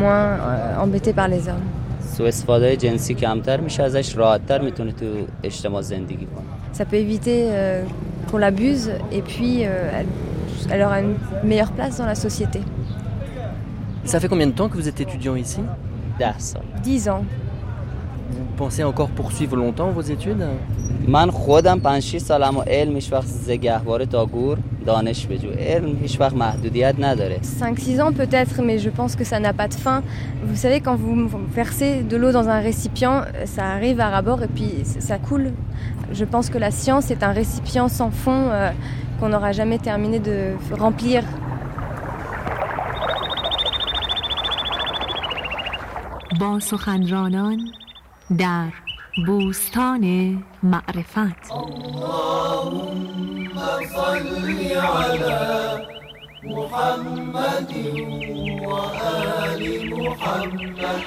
moins 0.00 0.26
euh, 0.38 0.84
embêtée 0.84 1.12
par 1.12 1.28
les 1.28 1.48
hommes. 1.48 1.66
سوء 2.16 2.28
استفاده 2.28 2.76
جنسی 2.76 3.14
کمتر 3.14 3.60
میشه 3.60 3.82
ازش 3.82 4.16
راحتتر 4.16 4.60
میتونه 4.62 4.92
تو 4.92 5.04
اجتماع 5.44 5.80
زندگی 5.82 6.26
کنه 6.26 6.78
Ça 6.78 6.84
peut 6.84 6.96
éviter 7.06 7.38
euh, 7.50 7.82
qu'on 8.30 8.38
l'abuse 8.38 8.90
et 9.12 9.22
puis 9.22 9.64
euh, 9.64 9.98
elle, 9.98 10.06
elle 10.70 10.82
aura 10.86 11.00
une 11.00 11.14
meilleure 11.44 11.72
place 11.72 11.94
dans 12.00 12.06
la 12.06 12.14
société. 12.26 12.60
Ça 14.04 14.20
fait 14.20 14.28
combien 14.28 14.46
de 14.46 14.56
temps 14.60 14.68
que 14.70 14.76
vous 14.80 14.88
êtes 14.88 15.00
étudiant 15.06 15.36
ici 15.44 15.60
ده 16.20 16.34
سال 16.38 16.62
10 16.84 17.08
ans. 17.08 17.24
Vous 18.30 18.44
pensez 18.56 18.84
encore 18.84 19.10
poursuivre 19.10 19.56
longtemps 19.56 19.90
vos 19.90 20.02
études 20.02 20.46
من 21.08 21.30
خودم 21.30 21.80
5 21.80 22.00
6 22.00 22.18
سالم 22.18 22.56
و 22.56 22.62
علم 22.62 22.94
هیچ 22.94 23.12
وقت 23.12 23.26
ز 23.26 23.50
گهواره 23.50 24.06
تا 24.06 24.26
گور 24.26 24.58
دانش 24.86 25.26
بجو 25.26 25.50
علم 25.50 25.96
هیچ 26.02 26.20
وقت 26.20 26.34
محدودیت 26.34 26.94
نداره 26.98 27.40
5-6 27.60 28.00
ans 28.00 28.12
peut-être, 28.12 28.62
mais 28.62 28.78
je 28.78 28.90
pense 28.90 29.14
que 29.16 29.24
ça 29.24 29.38
n'a 29.40 29.52
pas 29.52 29.68
de 29.68 29.74
fin. 29.74 30.02
Vous 30.44 30.56
savez, 30.56 30.80
quand 30.80 30.96
vous 30.96 31.28
versez 31.54 32.02
de 32.02 32.16
l'eau 32.16 32.32
dans 32.32 32.48
un 32.48 32.60
récipient, 32.60 33.22
ça 33.44 33.64
arrive 33.76 34.00
à 34.00 34.08
rabord 34.10 34.42
et 34.42 34.48
puis 34.56 34.70
ça 34.84 35.18
coule. 35.18 35.52
Je 36.12 36.24
pense 36.24 36.50
que 36.50 36.58
la 36.58 36.70
science 36.70 37.10
est 37.10 37.22
un 37.22 37.32
récipient 37.32 37.88
sans 37.88 38.10
fond 38.10 38.42
euh, 38.48 38.70
qu'on 39.18 39.28
n'aura 39.28 39.52
jamais 39.52 39.78
terminé 39.78 40.18
de 40.18 40.36
remplir. 40.84 41.22
با 46.40 46.60
سخنرانان 46.60 47.58
در 48.37 48.69
بوستان 49.27 50.03
معرفت. 50.63 51.51
اللهم 51.51 53.01
صل 53.95 54.81
محمد 56.43 57.71
وآل 58.65 59.89
محمد 59.89 61.01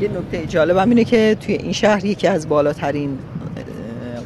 یه 0.00 0.08
نکته 0.08 0.46
جالبم 0.46 0.88
اینه 0.88 1.04
که 1.04 1.36
توی 1.40 1.54
این 1.54 1.72
شهر 1.72 2.04
یکی 2.04 2.26
از 2.26 2.48
بالاترین 2.48 3.18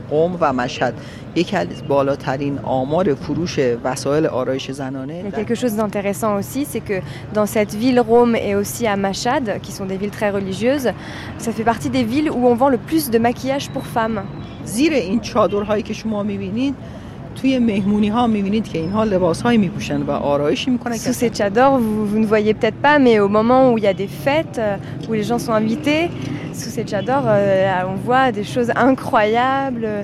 قوم 0.10 0.38
و 0.42 0.54
مشهد 0.54 0.94
یکی 1.36 1.58
از 1.58 1.68
بالاترین 1.88 2.60
آمار 2.60 3.14
فروش 3.16 3.60
وسایل 3.84 4.26
آرایش 4.26 4.72
زنانه 4.72 5.24
Il 5.24 5.26
y 5.26 5.34
a 5.34 5.36
quelque 5.36 5.56
chose 5.56 5.76
d'intéressant 5.76 6.36
aussi, 6.36 6.66
c'est 6.66 6.82
que 6.90 7.02
dans 7.34 7.46
cette 7.46 7.74
ville 7.74 8.00
Rome 8.00 8.36
et 8.36 8.56
aussi 8.56 8.88
à 8.88 8.96
Machad, 8.96 9.60
qui 9.62 9.72
sont 9.72 9.86
des 9.86 9.98
villes 9.98 10.16
très 10.20 10.30
religieuses, 10.30 10.90
ça 11.38 11.52
fait 11.52 11.64
partie 11.64 11.90
des 11.90 12.04
villes 12.04 12.30
où 12.32 12.48
on 12.48 12.56
vend 12.56 12.70
le 12.70 12.78
plus 12.78 13.10
de 13.10 13.18
maquillage 13.18 13.70
pour 13.70 13.86
femmes. 13.86 14.22
زیر 14.66 14.94
این 14.94 15.20
چادرهایی 15.20 15.84
که 15.84 15.94
شما 15.94 16.24
میبینید 16.24 16.76
توی 17.36 17.60
مهمونی 17.60 18.08
ها 18.08 18.28
میبینید 18.28 18.68
که 18.68 18.78
اینها 18.80 19.04
لباس 19.04 19.42
هایی 19.42 19.58
میپوشن 19.58 20.02
و 20.02 20.12
آرایشی 20.12 20.72
میکنن 20.72 20.96
Sous 20.98 21.14
ces 21.14 21.30
tchadors, 21.30 21.78
vous, 21.80 22.06
vous 22.06 22.20
ne 22.20 22.26
voyez 22.26 22.54
peut-être 22.54 22.82
pas, 22.88 22.98
mais 23.00 23.20
au 23.20 23.28
moment 23.30 23.72
où 23.72 23.78
il 23.78 23.84
y 23.84 23.88
a 23.88 23.94
des 23.94 24.08
fêtes, 24.08 24.58
euh, 24.60 24.78
où 25.10 25.14
les 25.14 25.24
gens 25.24 25.40
sont 25.40 25.54
invités, 25.54 26.10
sous 26.54 26.70
ces 26.70 26.84
tchadors, 26.84 27.26
euh, 27.28 27.94
on 27.94 27.96
voit 28.08 28.32
des 28.32 28.44
choses 28.54 28.72
incroyables. 28.76 29.86
Euh, 29.86 30.04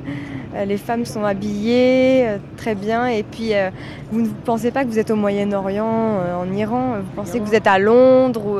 Les 0.72 0.82
femmes 0.88 1.06
sont 1.06 1.24
habillées 1.34 2.28
euh, 2.28 2.38
très 2.62 2.76
bien, 2.76 3.02
et 3.20 3.24
puis 3.24 3.50
euh, 3.54 3.70
vous 4.12 4.22
ne 4.22 4.32
pensez 4.50 4.70
pas 4.76 4.82
que 4.84 4.89
vous 4.89 5.00
êtes 5.00 5.12
au 5.15 5.20
Moyen-Orient, 5.26 6.00
euh, 6.20 6.44
en 6.44 6.48
Iran, 6.63 6.86
vous 7.06 7.13
pensez 7.15 7.36
que 7.39 7.46
vous 7.50 7.56
êtes 7.56 7.67
à 7.76 7.80
Londres 7.80 8.46
ou. 8.52 8.56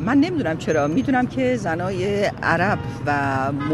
من 0.06 0.18
نمیدونم 0.18 0.56
چرا 0.58 0.86
میدونم 0.86 1.26
که 1.26 1.56
زنای 1.56 2.24
عرب 2.42 2.78
و 3.06 3.12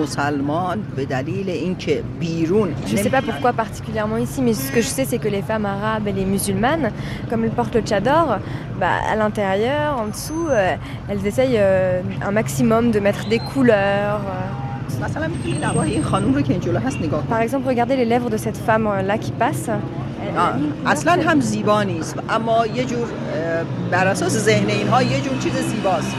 مسلمان 0.00 0.78
به 0.96 1.04
دلیل 1.04 1.50
اینکه 1.50 2.02
بیرون 2.20 2.68
Je 2.86 2.96
ne 2.96 3.02
sais 3.02 3.10
pas 3.10 3.22
pourquoi 3.22 3.52
particulièrement 3.52 4.18
ici, 4.26 4.40
mais 4.42 4.54
ce 4.54 4.70
que 4.74 4.80
je 4.80 4.90
sais, 4.96 5.04
c'est 5.04 5.18
que 5.24 5.28
les 5.28 5.42
femmes 5.42 5.66
arabes 5.66 6.06
et 6.08 6.12
les 6.12 6.24
musulmanes, 6.24 6.90
comme 7.28 7.44
elles 7.44 7.56
portent 7.60 7.74
le 7.74 7.82
tchador, 7.82 8.26
bah, 8.80 8.86
à 9.12 9.14
l'intérieur, 9.16 9.88
en 10.02 10.06
dessous, 10.14 10.46
euh, 10.50 10.76
elles 11.08 11.24
essayent 11.30 11.58
euh, 11.58 12.00
un 12.28 12.32
maximum 12.40 12.90
de 12.90 13.00
mettre 13.00 13.28
des 13.28 13.40
couleurs. 13.52 14.20
euh. 14.26 15.04
مثلا 15.04 15.26
میتونی 15.28 15.58
لبای 15.58 15.90
این 15.90 16.02
خانم 16.02 16.34
رو 16.34 16.42
که 16.42 16.52
این 16.52 16.60
جلو 16.60 16.78
هست 16.78 16.98
نگاه 17.02 17.22
Par 17.30 17.40
exemple, 17.40 17.66
regardez 17.68 17.96
les 17.96 18.04
lèvres 18.04 18.30
de 18.30 18.36
cette 18.36 18.56
femme-là 18.66 19.18
qui 19.18 19.32
passe. 19.32 19.70
Elle- 20.26 20.38
آه، 20.38 20.90
اصلا 20.92 21.12
هم 21.30 21.40
زیبا 21.40 21.82
نیست 21.82 22.16
اما 22.30 22.66
یه 22.66 22.84
جور 22.84 23.06
اه، 23.06 23.64
بر 23.90 24.06
اساس 24.06 24.32
ذهن 24.36 24.68
اینها 24.70 25.02
یه 25.02 25.20
جور 25.20 25.38
چیز 25.42 25.52
زیباست 25.54 26.16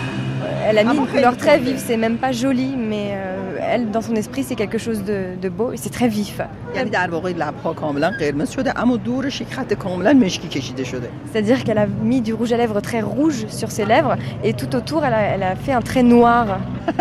Elle 0.69 0.77
a 0.77 0.83
mis 0.83 0.89
Ah, 0.89 0.93
une 0.93 0.99
bon, 1.05 1.11
couleur 1.13 1.33
très 1.37 1.45
très 1.45 1.57
beau. 1.59 1.65
vive, 1.67 1.79
c'est 1.87 1.99
même 2.05 2.17
pas 2.25 2.31
joli, 2.43 2.69
mais 2.91 3.07
euh, 3.13 3.71
elle, 3.73 3.83
dans 3.95 4.03
son 4.09 4.15
esprit, 4.23 4.43
c'est 4.47 4.55
quelque 4.61 4.79
chose 4.85 4.99
de, 5.11 5.17
de 5.43 5.49
beau 5.57 5.67
et 5.73 5.77
c'est 5.83 5.93
très 5.99 6.07
vif. 6.19 6.41
یعنی 6.75 6.89
در 6.89 7.09
واقع 7.11 7.29
لبها 7.29 7.73
کاملا 7.73 8.11
قرمز 8.19 8.49
شده 8.51 8.79
اما 8.79 8.95
دورش 8.97 9.41
یک 9.41 9.53
خط 9.53 9.73
کاملا 9.73 10.13
مشکی 10.13 10.47
کشیده 10.47 10.83
شده 10.83 11.09
C'est-à-dire 11.33 11.63
qu'elle 11.63 11.77
a 11.77 11.87
mis 12.11 12.21
du 12.21 12.33
rouge 12.33 12.51
à 12.53 12.57
lèvres 12.57 12.81
très 12.81 13.01
rouge 13.01 13.45
sur 13.59 13.71
ses 13.71 13.85
lèvres 13.85 14.15
et 14.43 14.53
tout 14.53 14.75
autour, 14.75 15.05
elle 15.05 15.13
a, 15.13 15.21
elle 15.33 15.43
a 15.43 15.55
fait 15.55 15.73
un 15.73 15.81
trait 15.89 16.03
noir. 16.03 16.45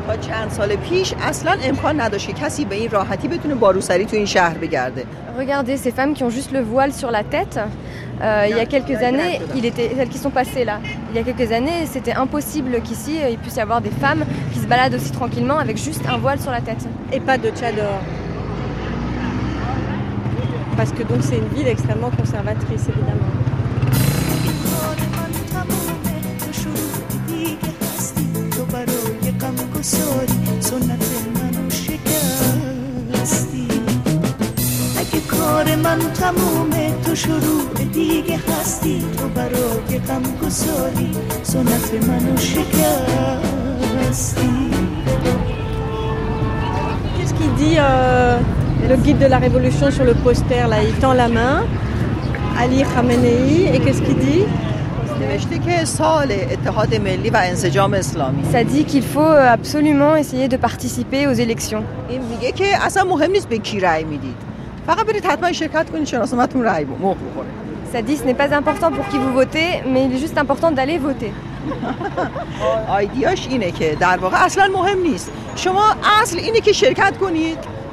این 0.00 0.08
خانمایی 0.08 0.20
که 0.20 0.28
سر 0.28 0.46
سرشونه 0.46 0.46
تا 0.46 0.46
چند 0.46 0.50
سال 0.50 0.76
پیش 0.76 1.14
اصلا 1.22 1.56
امکان 1.62 2.00
نداشت 2.00 2.26
که 2.26 2.32
کسی 2.32 2.64
به 2.64 2.74
این 2.74 2.90
راحتی 2.90 3.28
بتونه 3.28 3.54
با 3.54 3.70
روسری 3.70 4.04
تو 4.04 4.16
این 4.16 4.26
شهر 4.26 4.58
بگرده 4.58 5.04
Regardez 5.38 5.76
ces 5.76 5.90
femmes 5.90 6.14
qui 6.14 6.24
ont 6.24 6.30
juste 6.30 6.52
le 6.52 6.62
voile 6.62 6.92
sur 6.94 7.10
la 7.10 7.22
tête. 7.22 7.58
Euh, 8.22 8.46
il 8.50 8.56
y 8.56 8.60
a 8.60 8.64
quelques 8.64 9.02
années, 9.02 9.38
il 9.54 9.66
était, 9.66 9.90
celles 9.94 10.08
qui 10.08 10.16
sont 10.16 10.30
passées 10.30 10.64
là, 10.64 10.80
il 11.10 11.16
y 11.16 11.18
a 11.18 11.24
quelques 11.30 11.52
années, 11.52 11.80
c'était 11.84 12.14
impossible 12.14 12.80
qu'ici 12.86 13.14
euh, 13.18 13.28
il 13.34 13.38
puisse 13.42 13.56
y 13.56 13.60
avoir 13.60 13.82
des 13.82 13.90
femmes 13.90 14.24
qui 14.52 14.58
se 14.58 14.66
baladent 14.66 14.94
aussi 14.94 15.12
tranquillement 15.12 15.58
avec 15.58 15.76
juste 15.76 16.04
un 16.08 16.16
voile 16.16 16.40
sur 16.40 16.50
la 16.50 16.62
tête. 16.62 16.82
Et 17.12 17.20
pas 17.20 17.36
de 17.36 17.50
tchador. 17.50 17.98
Parce 20.78 20.92
que 20.92 21.02
donc 21.02 21.20
c'est 21.20 21.36
une 21.36 21.50
ville 21.56 21.68
extrêmement 21.68 22.10
conservatrice 22.10 22.84
évidemment. 22.88 23.30
Qu'est-ce 47.17 47.33
qu'il 47.33 47.53
dit 47.55 47.77
euh, 47.79 48.37
le 48.87 48.95
guide 48.97 49.17
de 49.17 49.25
la 49.25 49.39
révolution 49.39 49.89
sur 49.89 50.03
le 50.03 50.13
poster 50.13 50.67
là? 50.69 50.83
Il 50.83 50.93
tend 50.99 51.13
la 51.13 51.27
main, 51.27 51.63
Ali 52.59 52.83
Khamenei, 52.83 53.71
et 53.73 53.79
qu'est-ce 53.79 54.01
qu'il 54.03 54.17
dit? 54.19 54.43
Ça 58.51 58.63
dit 58.63 58.85
qu'il 58.85 59.03
faut 59.03 59.21
absolument 59.21 60.15
essayer 60.15 60.47
de 60.47 60.57
participer 60.57 61.27
aux 61.27 61.33
élections. 61.33 61.83
Ça 67.91 68.01
dit 68.01 68.13
que 68.13 68.19
ce 68.21 68.25
n'est 68.25 68.33
pas 68.33 68.55
important 68.55 68.89
pour 68.91 69.07
qui 69.09 69.17
vous 69.17 69.33
votez, 69.33 69.83
mais 69.87 70.05
il 70.05 70.15
est 70.15 70.19
juste 70.19 70.37
important 70.37 70.71
d'aller 70.71 70.97
voter. 70.97 71.31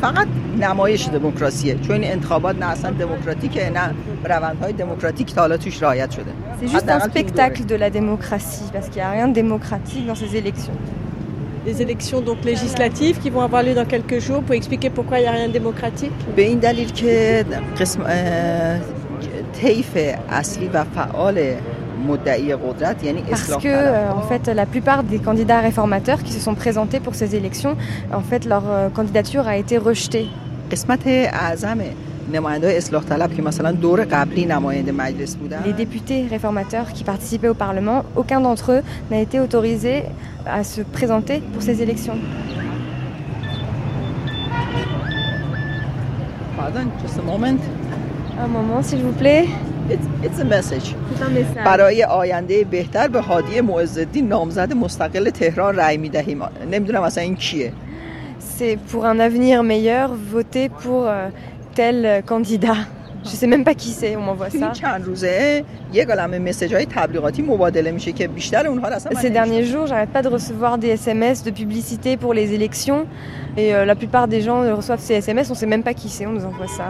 فقط 0.00 0.26
نمایش 0.60 1.08
دموکراسیه 1.08 1.78
چون 1.78 2.02
این 2.02 2.12
انتخابات 2.12 2.56
نه 2.58 2.66
اصلا 2.66 2.90
دموکراتیکه 2.90 3.70
نه 3.70 3.94
روندهای 4.24 4.72
دموکراتیک 4.72 5.34
تا 5.34 5.40
حالا 5.40 5.56
توش 5.56 5.82
رعایت 5.82 6.10
شده 6.10 6.32
C'est 6.60 6.68
juste 6.68 6.74
un 6.74 6.76
حداقل 6.76 7.08
تو 7.08 7.18
این 7.18 7.26
spectacle 7.26 7.64
de 7.66 7.74
la 7.74 7.90
démocratie, 7.90 8.68
parce 8.72 8.88
qu'il 8.90 9.02
n'y 9.02 9.08
a 9.08 9.10
rien 9.10 9.28
de 9.28 9.34
démocratique 9.34 10.06
dans 10.06 10.18
ces 10.22 10.36
élections. 10.36 10.76
Les 11.66 11.80
élections 11.80 12.20
donc 12.20 12.38
législatives 12.44 13.16
qui 13.22 13.30
vont 13.30 13.44
avoir 13.48 13.62
lieu 13.62 13.74
dans 13.80 13.88
quelques 13.94 14.20
jours 14.26 14.42
pour 14.46 14.54
expliquer 14.54 14.90
pourquoi 14.90 15.18
il 15.18 15.22
n'y 15.22 15.28
a 15.28 15.36
rien 15.38 15.48
de 15.48 15.56
démocratique. 15.60 16.12
Parce 23.29 23.63
que, 23.63 23.67
euh, 23.67 24.11
en 24.11 24.21
fait, 24.21 24.47
la 24.47 24.65
plupart 24.65 25.03
des 25.03 25.19
candidats 25.19 25.59
réformateurs 25.59 26.23
qui 26.23 26.31
se 26.31 26.39
sont 26.39 26.55
présentés 26.55 26.99
pour 26.99 27.15
ces 27.15 27.35
élections, 27.35 27.75
en 28.13 28.21
fait, 28.21 28.45
leur 28.45 28.63
euh, 28.69 28.89
candidature 28.89 29.47
a 29.47 29.57
été 29.57 29.77
rejetée. 29.77 30.27
Les 35.65 35.73
députés 35.73 36.27
réformateurs 36.29 36.93
qui 36.93 37.03
participaient 37.03 37.47
au 37.47 37.55
Parlement, 37.55 38.05
aucun 38.15 38.39
d'entre 38.39 38.71
eux 38.71 38.81
n'a 39.09 39.19
été 39.19 39.39
autorisé 39.39 40.03
à 40.45 40.63
se 40.63 40.81
présenter 40.81 41.41
pour 41.53 41.61
ces 41.63 41.81
élections. 41.81 42.17
Pardon, 48.38 48.38
just 48.38 48.38
a 48.38 48.46
moment. 48.46 48.58
Un 48.62 48.62
moment 48.62 48.82
s'il 48.82 49.02
vous 49.02 49.12
plaît. 49.12 49.46
It's, 49.90 50.06
it's 50.24 50.40
a 50.40 50.44
message. 50.44 50.94
C'est 51.16 51.24
un 51.24 51.30
message. 51.30 51.64
برای 51.64 52.04
آینده 52.04 52.64
بهتر 52.64 53.08
به 53.08 53.20
هادی 53.20 53.60
معزالدین 53.60 54.28
نامزد 54.28 54.72
مستقل 54.72 55.30
تهران 55.30 55.76
رأی 55.76 55.96
میدهیم 55.96 56.42
نمیدونم 56.72 57.02
اصلا 57.02 57.24
این 57.24 57.36
کیه 57.36 57.72
C'est 58.58 58.78
pour 58.90 59.04
un 59.04 59.18
avenir 59.18 59.62
meilleur, 59.62 60.14
voter 60.14 60.68
pour 60.68 61.06
euh, 61.08 61.28
tel 61.74 62.06
euh, 62.06 62.20
candidat. 62.22 62.76
Je 63.24 63.30
sais 63.30 63.46
même 63.46 63.64
pas 63.64 63.74
qui 63.74 63.88
c'est, 63.90 64.16
on 64.16 64.20
m'envoie 64.20 64.50
تو 64.50 64.56
این 64.58 64.72
ça. 64.72 64.72
چند 64.72 65.04
روزه 65.04 65.64
یه 65.92 66.06
عالمه 66.06 66.38
مسیج 66.38 66.74
های 66.74 66.86
تبلیغاتی 66.86 67.42
مبادله 67.42 67.90
میشه 67.92 68.12
که 68.12 68.28
بیشتر 68.28 68.66
اونها 68.66 68.88
رو 68.88 68.94
اصلا 68.94 69.12
من 69.14 69.20
Ces 69.22 69.30
derniers 69.30 69.64
jours, 69.64 69.86
j'arrête 69.86 70.10
pas 70.12 70.22
de 70.22 70.28
recevoir 70.28 70.78
des 70.78 70.88
SMS 70.88 71.42
de 71.44 71.50
publicité 71.50 72.16
pour 72.16 72.34
les 72.34 72.52
élections. 72.54 73.06
Et 73.56 73.74
euh, 73.74 73.84
la 73.84 73.94
plupart 73.94 74.28
des 74.28 74.40
gens 74.40 74.76
reçoivent 74.76 75.00
ces 75.00 75.14
SMS, 75.14 75.50
on 75.50 75.54
sait 75.54 75.66
même 75.66 75.82
pas 75.82 75.94
qui 75.94 76.08
c'est, 76.08 76.26
on 76.26 76.32
nous 76.32 76.44
envoie 76.44 76.68
ça. 76.68 76.88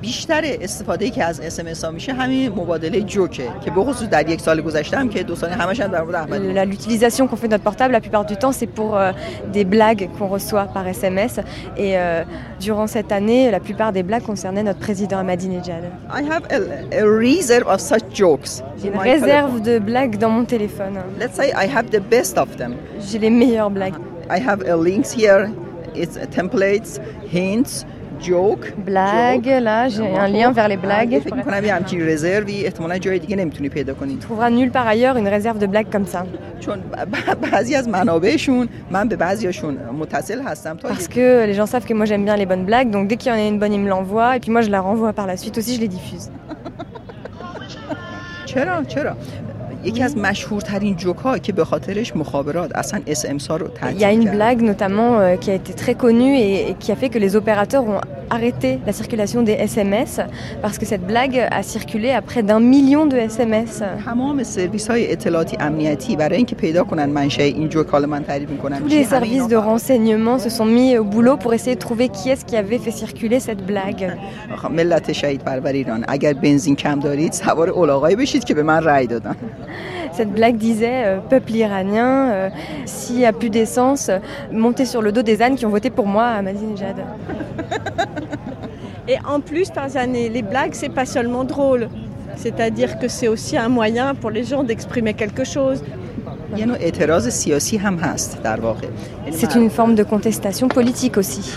بیشتر 0.00 0.42
استفاده 0.44 1.10
که 1.10 1.24
از 1.24 1.40
اس 1.40 1.84
ها 1.84 1.90
میشه 1.90 2.12
همین 2.12 2.48
مبادله 2.52 3.00
جوکه 3.00 3.48
که 3.64 3.70
به 3.70 3.80
خصوص 3.84 4.08
در 4.08 4.28
یک 4.28 4.40
سال 4.40 4.60
گذشته 4.60 4.96
هم 4.96 5.08
که 5.08 5.22
دو 5.22 5.34
سال 5.36 5.50
همش 5.50 5.80
هم 5.80 5.90
در 5.90 6.02
مورد 6.02 6.14
احمد 6.14 6.42
La- 6.56 6.64
L'utilisation 6.72 7.26
qu'on 7.28 7.36
fait 7.36 7.48
de 7.48 7.52
notre 7.52 7.64
portable, 7.64 7.92
la 7.92 8.00
plupart 8.00 8.24
du 8.24 8.36
temps, 8.36 8.52
c'est 8.52 8.66
pour 8.66 8.96
euh, 8.96 9.12
des 9.52 9.64
blagues 9.64 10.08
qu'on 10.18 10.28
reçoit 10.28 10.64
par 10.76 10.84
SMS. 10.88 11.34
Et 11.76 11.98
euh, 11.98 12.24
durant 12.60 12.86
cette 12.86 13.10
année, 13.12 13.50
la 13.50 13.60
plupart 13.60 13.92
des 13.92 14.02
blagues 14.02 14.22
concernaient 14.32 14.62
notre 14.70 14.80
président 14.80 15.18
Ahmadinejad. 15.18 15.84
I 16.18 16.22
have 16.32 16.44
a, 16.56 16.58
a 17.00 17.04
reserve 17.04 17.66
of 17.74 17.80
such 17.80 18.04
jokes 18.22 18.52
J'ai 18.80 18.88
in 18.88 18.92
une 18.92 18.98
my 19.00 19.10
réserve 19.12 19.50
telephone. 19.50 19.62
de 19.62 19.78
blagues 19.78 20.16
dans 20.18 20.30
mon 20.30 20.44
téléphone. 20.44 20.94
Let's 21.20 21.34
say 21.40 21.48
I 21.64 21.66
have 21.76 21.86
the 21.90 22.00
best 22.14 22.38
of 22.38 22.48
them. 22.56 22.72
J'ai 23.08 23.18
les 23.18 23.30
meilleures 23.30 23.70
blagues. 23.70 23.94
I 24.30 24.38
have 24.48 24.60
a 24.68 24.76
links 24.76 25.10
here. 25.22 25.50
It's 25.94 26.16
uh, 26.16 26.24
templates, 26.38 27.00
hints, 27.36 27.84
joke. 28.21 28.73
Blague 28.77 29.45
là 29.45 29.87
j'ai 29.89 30.07
un 30.15 30.27
lien 30.27 30.51
vers 30.51 30.67
les 30.67 30.77
blagues. 30.77 31.21
On 31.25 31.27
tu 34.13 34.17
trouveras 34.17 34.49
nulle 34.49 34.71
par 34.71 34.87
ailleurs 34.87 35.17
une 35.17 35.27
réserve 35.27 35.59
de 35.59 35.67
blagues 35.67 35.89
comme 35.91 36.05
ça. 36.05 36.25
Parce 40.89 41.07
que 41.07 41.45
les 41.45 41.53
gens 41.53 41.65
savent 41.65 41.85
que 41.85 41.93
moi 41.93 42.05
j'aime 42.05 42.25
bien 42.25 42.35
les 42.35 42.45
bonnes 42.45 42.65
blagues 42.65 42.89
donc 42.89 43.07
dès 43.07 43.17
qu'il 43.17 43.31
y 43.31 43.35
en 43.35 43.37
a 43.37 43.47
une 43.47 43.59
bonne 43.59 43.73
ils 43.73 43.79
me 43.79 43.89
l'envoient 43.89 44.37
et 44.37 44.39
puis 44.39 44.51
moi 44.51 44.61
je 44.61 44.69
la 44.69 44.81
renvoie 44.81 45.13
par 45.13 45.27
la 45.27 45.37
suite 45.37 45.57
aussi 45.57 45.75
je 45.75 45.81
les 45.81 45.87
diffuse. 45.87 46.29
چرا 49.86 49.86
چرا 49.86 49.88
یکی 49.88 50.02
از 50.02 50.16
مشهورترین 50.16 50.96
جوک 50.96 51.16
ها 51.16 51.38
که 51.38 51.52
به 51.52 51.64
خاطرش 51.64 52.16
مخابرات 52.16 52.76
اصلا 52.76 53.00
اس 53.06 53.24
امسا 53.28 53.56
رو 53.56 53.66
Il 53.66 53.70
y 53.70 53.72
a 53.72 53.80
تعطیل 53.80 54.20
une 54.20 54.24
کرد. 54.24 54.34
blague 54.34 54.62
notamment 54.62 55.20
euh, 55.20 55.36
qui 55.36 55.50
a 55.50 55.54
été 55.54 55.72
très 55.72 55.94
connue 55.94 56.34
et, 56.36 56.70
et 56.70 56.74
qui 56.78 56.92
a 56.92 56.96
fait 56.96 57.08
que 57.14 57.18
les 57.18 57.36
opérateurs 57.36 57.84
ont 57.94 58.00
arrêté 58.30 58.78
la 58.86 58.92
circulation 58.92 59.42
des 59.42 59.52
SMS 59.72 60.12
parce 60.62 60.76
que 60.78 60.86
cette 60.86 61.04
blague 61.12 61.36
a 61.50 61.62
circulé 61.62 62.10
à 62.10 62.22
près 62.30 62.42
d'un 62.42 62.60
million 62.74 63.04
de 63.06 63.16
SMS. 63.16 63.82
تمام 64.04 64.42
سرویس 64.42 64.90
های 64.90 65.12
اطلاعاتی 65.12 65.56
امنیتی 65.60 66.16
برای 66.16 66.36
اینکه 66.36 66.54
پیدا 66.56 66.84
کنن 66.84 67.06
منشأ 67.10 67.42
این 67.42 67.68
جوک 67.68 67.86
حالا 67.88 68.06
من 68.06 68.24
تعریف 68.24 68.50
میکنم 68.50 68.78
Tous 68.78 68.88
les 68.92 69.04
services 69.04 69.48
de 69.48 69.56
renseignement 69.56 70.38
se 70.38 70.50
sont 70.50 70.64
mis 70.78 70.98
au 70.98 71.04
boulot 71.04 71.36
pour 71.36 71.54
essayer 71.54 71.74
de 71.76 71.80
trouver 71.80 72.08
qui 72.08 72.30
est-ce 72.30 72.44
qui 72.44 72.56
avait 72.56 72.78
fait 72.78 72.90
circuler 73.04 73.40
cette 73.40 73.62
blague. 73.66 74.12
ملت 74.70 75.12
شهید 75.12 75.40
پرور 75.44 75.66
ایران 75.72 76.04
اگر 76.08 76.32
بنزین 76.32 76.76
کم 76.76 77.00
دارید 77.00 77.32
سوار 77.32 77.68
اولاغایی 77.70 78.16
بشید 78.16 78.44
که 78.44 78.54
به 78.54 78.62
من 78.62 78.84
رأی 78.84 79.06
دادن 79.06 79.36
Cette 80.11 80.31
blague 80.31 80.57
disait 80.57 81.05
euh, 81.05 81.17
peuple 81.19 81.53
iranien, 81.53 82.31
euh, 82.31 82.49
s'il 82.85 83.17
n'y 83.17 83.25
a 83.25 83.33
plus 83.33 83.49
d'essence, 83.49 84.09
montez 84.51 84.85
sur 84.85 85.01
le 85.01 85.11
dos 85.11 85.21
des 85.21 85.41
ânes 85.41 85.55
qui 85.55 85.65
ont 85.65 85.69
voté 85.69 85.89
pour 85.89 86.07
moi 86.07 86.25
à 86.25 86.37
Ahmadinejad. 86.37 86.95
Et 89.07 89.17
en 89.27 89.39
plus, 89.39 89.71
Tarzan, 89.71 90.11
les 90.11 90.41
blagues, 90.41 90.73
c'est 90.73 90.89
pas 90.89 91.05
seulement 91.05 91.43
drôle. 91.45 91.87
C'est-à-dire 92.35 92.99
que 92.99 93.07
c'est 93.07 93.27
aussi 93.27 93.57
un 93.57 93.69
moyen 93.69 94.15
pour 94.15 94.29
les 94.29 94.43
gens 94.43 94.63
d'exprimer 94.63 95.13
quelque 95.13 95.43
chose. 95.43 95.83
C'est 99.31 99.55
une 99.55 99.69
forme 99.69 99.95
de 99.95 100.03
contestation 100.03 100.67
politique 100.67 101.17
aussi. 101.17 101.53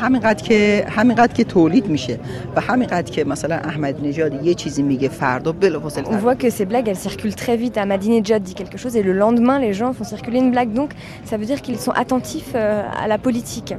On 6.14 6.18
voit 6.18 6.34
que 6.34 6.50
ces 6.50 6.66
blagues, 6.66 6.88
elles 6.88 6.96
circulent 6.96 7.36
très 7.36 7.56
vite. 7.56 7.78
Ahmadinejad 7.78 8.42
dit 8.42 8.54
quelque 8.54 8.78
chose 8.78 8.96
et 8.96 9.02
le 9.02 9.12
lendemain, 9.12 9.58
les 9.58 9.72
gens 9.72 9.92
font 9.92 10.04
circuler 10.04 10.38
une 10.38 10.50
blague. 10.50 10.72
Donc, 10.72 10.90
ça 11.24 11.36
veut 11.36 11.46
dire 11.46 11.62
qu'ils 11.62 11.78
sont 11.78 11.92
attentifs 11.92 12.52
euh, 12.54 12.82
à 13.00 13.06
la 13.06 13.18
politique. 13.18 13.74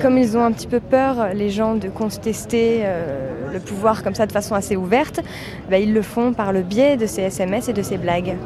Comme 0.00 0.18
ils 0.18 0.36
ont 0.36 0.44
un 0.44 0.52
petit 0.52 0.66
peu 0.66 0.80
peur, 0.80 1.34
les 1.34 1.50
gens, 1.50 1.74
de 1.74 1.88
contester 1.88 2.80
euh, 2.82 3.52
le 3.52 3.60
pouvoir 3.60 4.02
comme 4.02 4.14
ça 4.14 4.26
de 4.26 4.32
façon 4.32 4.54
assez 4.54 4.76
ouverte, 4.76 5.20
bah, 5.70 5.78
ils 5.78 5.92
le 5.92 6.02
font 6.02 6.32
par 6.32 6.52
le 6.52 6.62
biais 6.62 6.96
de 6.96 7.06
ces 7.06 7.22
SMS 7.22 7.68
et 7.68 7.72
de 7.72 7.82
ces 7.82 7.98
blagues. 7.98 8.36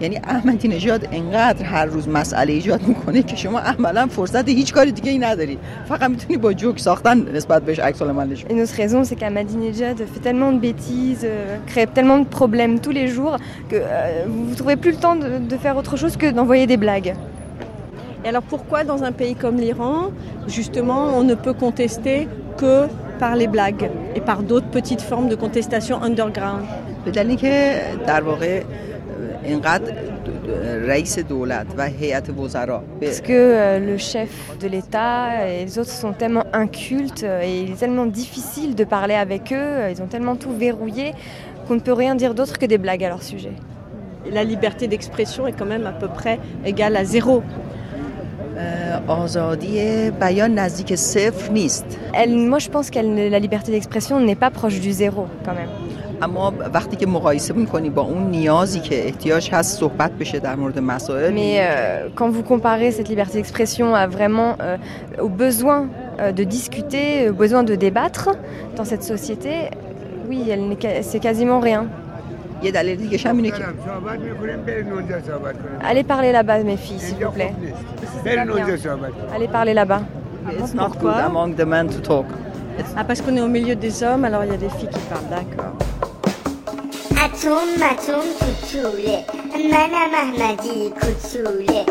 یعنی 0.00 0.16
احمدی 0.16 0.68
نژاد 0.68 1.08
انقدر 1.12 1.64
هر 1.64 1.84
روز 1.84 2.08
مسئله 2.08 2.52
ایجاد 2.52 2.82
میکنه 2.82 3.22
که 3.22 3.36
شما 3.36 3.58
عملا 3.58 4.06
فرصت 4.06 4.48
هیچ 4.48 4.72
کار 4.72 4.84
دیگه 4.84 5.10
ای 5.10 5.18
نداری 5.18 5.58
فقط 5.88 6.10
میتونی 6.10 6.36
با 6.36 6.52
جوک 6.52 6.80
ساختن 6.80 7.34
نسبت 7.34 7.62
بهش 7.62 7.78
عکس 7.78 8.02
العمل 8.02 8.26
نشون 8.26 8.50
Une 8.50 8.62
autre 8.62 8.74
raison, 8.74 9.04
c'est 9.04 9.16
qu'Ahmadinejad 9.20 9.98
fait 10.12 10.22
tellement 10.22 10.52
de 10.52 10.58
bêtises, 10.58 11.24
euh, 11.24 11.56
crée 11.66 11.86
tellement 11.86 12.18
de 12.18 12.28
problèmes 12.38 12.78
tous 12.80 12.94
les 13.00 13.08
jours 13.08 13.36
que 13.70 13.76
euh, 13.76 14.24
vous 14.26 14.50
ne 14.50 14.54
trouvez 14.54 14.76
plus 14.76 14.92
le 14.92 15.00
temps 15.04 15.16
de, 15.16 15.28
de 15.52 15.56
faire 15.64 15.76
autre 15.76 15.96
chose 15.96 16.16
que 16.16 16.28
d'envoyer 16.36 16.66
des 16.66 16.76
blagues. 16.76 17.14
Et 18.24 18.28
alors 18.28 18.42
pourquoi 18.42 18.84
dans 18.84 19.00
un 19.08 19.12
pays 19.12 19.36
comme 19.42 19.56
l'Iran, 19.56 20.10
justement, 20.48 21.02
on 21.18 21.24
ne 21.24 21.34
peut 21.34 21.56
contester 21.64 22.28
que 22.60 22.86
par 23.18 23.34
les 23.36 23.48
blagues 23.56 23.90
et 24.16 24.20
par 24.20 24.42
d'autres 24.42 24.70
petites 24.78 25.02
formes 25.10 25.28
de 25.28 25.36
contestation 25.44 25.96
underground 26.08 26.64
به 27.04 27.10
دلیلی 27.10 27.36
که 27.36 27.80
در 28.06 28.20
واقع 28.20 28.62
Parce 32.99 33.21
que 33.21 33.31
euh, 33.31 33.79
le 33.79 33.97
chef 33.97 34.57
de 34.59 34.67
l'État 34.67 35.47
et 35.47 35.65
les 35.65 35.79
autres 35.79 35.89
sont 35.89 36.13
tellement 36.13 36.43
incultes 36.53 37.23
euh, 37.23 37.41
et 37.43 37.61
il 37.61 37.71
est 37.71 37.79
tellement 37.79 38.05
difficile 38.05 38.75
de 38.75 38.83
parler 38.83 39.15
avec 39.15 39.51
eux, 39.51 39.55
euh, 39.55 39.91
ils 39.91 40.01
ont 40.01 40.07
tellement 40.07 40.35
tout 40.35 40.51
verrouillé 40.51 41.13
qu'on 41.67 41.75
ne 41.75 41.79
peut 41.79 41.93
rien 41.93 42.15
dire 42.15 42.33
d'autre 42.33 42.57
que 42.57 42.65
des 42.65 42.77
blagues 42.77 43.03
à 43.03 43.09
leur 43.09 43.23
sujet. 43.23 43.53
La 44.31 44.43
liberté 44.43 44.87
d'expression 44.87 45.47
est 45.47 45.53
quand 45.53 45.65
même 45.65 45.85
à 45.85 45.91
peu 45.91 46.07
près 46.07 46.39
égale 46.65 46.95
à 46.95 47.03
zéro. 47.03 47.43
Elle, 52.13 52.35
moi 52.35 52.59
je 52.59 52.69
pense 52.69 52.89
que 52.89 52.99
la 52.99 53.39
liberté 53.39 53.71
d'expression 53.71 54.19
n'est 54.19 54.35
pas 54.35 54.51
proche 54.51 54.79
du 54.79 54.91
zéro 54.91 55.27
quand 55.43 55.55
même. 55.55 55.69
اما 56.22 56.52
وقتی 56.74 56.96
که 56.96 57.06
مقایسه 57.06 57.54
میکنی 57.54 57.90
با 57.90 58.02
اون 58.02 58.30
نیازی 58.30 58.80
که 58.80 59.04
احتیاج 59.06 59.50
هست 59.52 59.78
صحبت 59.80 60.10
بشه 60.12 60.38
در 60.38 60.54
مورد 60.56 60.78
مسائل 60.78 61.34
Mais 61.34 61.60
euh, 61.60 62.08
quand 62.18 62.30
vous 62.30 62.42
comparez 62.42 62.90
cette 62.92 63.08
liberté 63.08 63.34
d'expression 63.38 63.94
à 63.94 64.06
vraiment 64.06 64.50
euh, 64.60 64.76
au 65.26 65.28
besoin 65.28 65.80
euh, 65.86 66.32
de 66.32 66.44
discuter, 66.44 67.30
au 67.30 67.34
besoin 67.44 67.62
de 67.70 67.74
débattre 67.74 68.28
dans 68.76 68.84
cette 68.92 69.04
société, 69.14 69.52
oui, 70.28 70.38
elle 70.52 70.62
n'est 70.68 70.80
qu'a- 70.82 71.02
c'est 71.10 71.20
quasiment 71.28 71.60
rien. 71.60 71.82
یه 72.62 72.70
دلیل 72.70 72.96
دیگه 72.96 73.18
هم 73.30 73.36
اینه 73.36 73.50
که 73.50 73.64
Allez 75.90 76.04
parler 76.14 76.32
là-bas, 76.32 76.58
mes 76.70 76.76
filles, 76.86 77.00
s'il 77.06 77.18
vous 77.24 77.32
plaît. 77.38 77.52
Allez 79.36 79.48
parler 79.58 79.74
là-bas. 79.80 80.02
It's 80.60 80.74
not 80.74 80.92
good 81.04 81.20
among 81.30 81.50
the 81.60 81.66
men 81.74 81.86
to 81.94 82.00
talk. 82.12 82.26
Ah, 82.96 83.04
parce 83.08 83.20
qu'on 83.22 83.36
est 83.36 83.40
au 83.48 83.52
milieu 83.58 83.74
des 83.86 83.94
hommes, 84.06 84.24
alors 84.28 84.42
il 84.44 84.50
y 84.54 84.54
a 84.54 84.62
des 84.66 84.72
filles 84.78 84.88
qui 84.96 85.00
parlent, 85.12 85.30
d'accord. 85.36 85.74
اتم 87.24 87.68
متوم 87.80 88.26
تو 88.40 88.66
طوله 88.72 89.24
منم 89.56 90.14
احمدی 90.14 90.90
کوتوله 91.00 91.84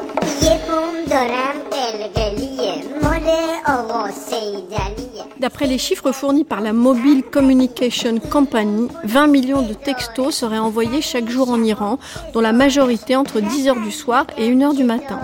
یه 0.44 0.60
بوم 0.68 1.06
دارم 1.10 1.56
قلقلیه 1.72 2.74
مال 3.04 3.28
آقا 3.68 4.12
سیدلیه 4.12 5.08
D'après 5.40 5.68
les 5.68 5.78
chiffres 5.78 6.12
fournis 6.12 6.44
par 6.44 6.62
la 6.62 6.74
Mobile 6.74 7.22
Communication 7.24 8.18
Company, 8.18 8.88
20 9.04 9.28
millions 9.28 9.62
de 9.62 9.76
textos 9.76 10.32
seraient 10.32 10.58
envoyés 10.58 11.02
chaque 11.02 11.30
jour 11.30 11.52
en 11.52 11.62
Iran, 11.64 12.00
dont 12.34 12.42
la 12.42 12.54
majorité 12.54 13.16
entre 13.16 13.40
10h 13.40 13.84
du 13.84 13.92
soir 13.92 14.26
et 14.40 14.50
1h 14.50 14.76
du 14.76 14.84
matin. 14.84 15.20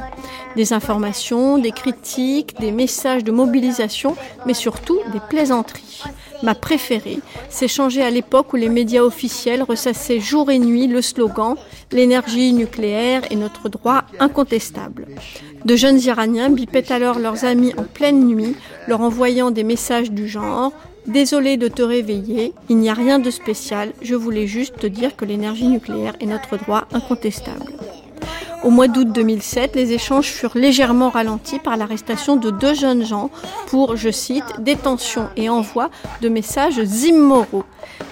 Des 0.55 0.71
informations, 0.71 1.57
des 1.57 1.71
critiques, 1.71 2.59
des 2.59 2.71
messages 2.71 3.23
de 3.23 3.31
mobilisation, 3.31 4.15
mais 4.45 4.53
surtout 4.53 4.99
des 5.11 5.21
plaisanteries. 5.31 6.03
Ma 6.42 6.54
préférée, 6.54 7.18
c'est 7.48 7.68
changé 7.68 8.02
à 8.02 8.10
l'époque 8.10 8.52
où 8.52 8.56
les 8.56 8.68
médias 8.68 9.02
officiels 9.02 9.62
ressassaient 9.62 10.20
jour 10.20 10.50
et 10.50 10.58
nuit 10.58 10.86
le 10.86 11.02
slogan 11.02 11.56
L'énergie 11.90 12.52
nucléaire 12.52 13.22
est 13.30 13.36
notre 13.36 13.68
droit 13.68 14.04
incontestable. 14.20 15.06
De 15.64 15.76
jeunes 15.76 16.00
Iraniens 16.00 16.50
bipaient 16.50 16.92
alors 16.92 17.18
leurs 17.18 17.44
amis 17.44 17.72
en 17.76 17.84
pleine 17.84 18.26
nuit, 18.26 18.54
leur 18.86 19.00
envoyant 19.00 19.50
des 19.50 19.64
messages 19.64 20.10
du 20.10 20.28
genre 20.28 20.72
Désolé 21.06 21.56
de 21.56 21.68
te 21.68 21.80
réveiller, 21.80 22.52
il 22.68 22.76
n'y 22.76 22.90
a 22.90 22.94
rien 22.94 23.18
de 23.18 23.30
spécial, 23.30 23.94
je 24.02 24.14
voulais 24.14 24.46
juste 24.46 24.76
te 24.76 24.86
dire 24.86 25.16
que 25.16 25.24
l'énergie 25.24 25.66
nucléaire 25.66 26.14
est 26.20 26.26
notre 26.26 26.58
droit 26.58 26.86
incontestable. 26.92 27.72
Au 28.64 28.70
mois 28.70 28.88
d'août 28.88 29.12
2007, 29.12 29.76
les 29.76 29.92
échanges 29.92 30.26
furent 30.26 30.56
légèrement 30.56 31.10
ralentis 31.10 31.58
par 31.60 31.76
l'arrestation 31.76 32.36
de 32.36 32.50
deux 32.50 32.74
jeunes 32.74 33.04
gens 33.04 33.30
pour, 33.68 33.96
je 33.96 34.10
cite, 34.10 34.44
détention 34.58 35.28
et 35.36 35.48
envoi 35.48 35.90
de 36.22 36.28
messages 36.28 36.78
immoraux. 37.04 37.64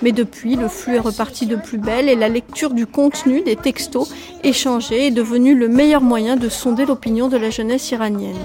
Mais 0.02 0.12
depuis, 0.12 0.56
le 0.56 0.68
flux 0.68 0.96
est 0.96 1.00
reparti 1.00 1.46
de 1.46 1.56
plus 1.56 1.78
belle 1.78 2.08
et 2.08 2.14
la 2.14 2.28
lecture 2.28 2.70
du 2.70 2.86
contenu 2.86 3.42
des 3.42 3.56
textos 3.56 4.12
échangés 4.44 5.08
est 5.08 5.10
devenue 5.10 5.54
le 5.54 5.68
meilleur 5.68 6.00
moyen 6.00 6.36
de 6.36 6.48
sonder 6.48 6.86
l'opinion 6.86 7.28
de 7.28 7.36
la 7.36 7.50
jeunesse 7.50 7.90
iranienne. 7.90 8.36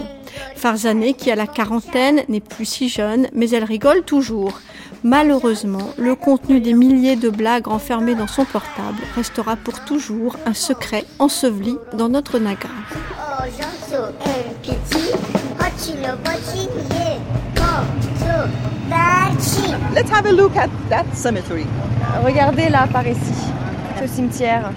Farzaneh, 0.55 1.13
qui 1.13 1.29
à 1.29 1.35
la 1.35 1.47
quarantaine 1.47 2.23
n'est 2.29 2.39
plus 2.39 2.65
si 2.65 2.89
jeune, 2.89 3.27
mais 3.33 3.49
elle 3.51 3.63
rigole 3.63 4.03
toujours. 4.03 4.59
Malheureusement, 5.03 5.89
le 5.97 6.13
contenu 6.13 6.61
des 6.61 6.73
milliers 6.73 7.15
de 7.15 7.29
blagues 7.29 7.67
enfermées 7.67 8.13
dans 8.13 8.27
son 8.27 8.45
portable 8.45 9.01
restera 9.15 9.55
pour 9.55 9.83
toujours 9.83 10.35
un 10.45 10.53
secret 10.53 11.05
enseveli 11.17 11.75
dans 11.93 12.07
notre 12.07 12.37
naga. 12.37 12.69
Let's 19.93 20.09
have 20.09 20.25
a 20.25 20.31
look 20.31 20.55
at 20.55 20.69
that 20.89 21.05
cemetery. 21.13 21.65
Regardez 22.23 22.69
là 22.69 22.87
par 22.87 23.05
ici, 23.07 23.33
ce 23.99 24.07
cimetière. 24.07 24.71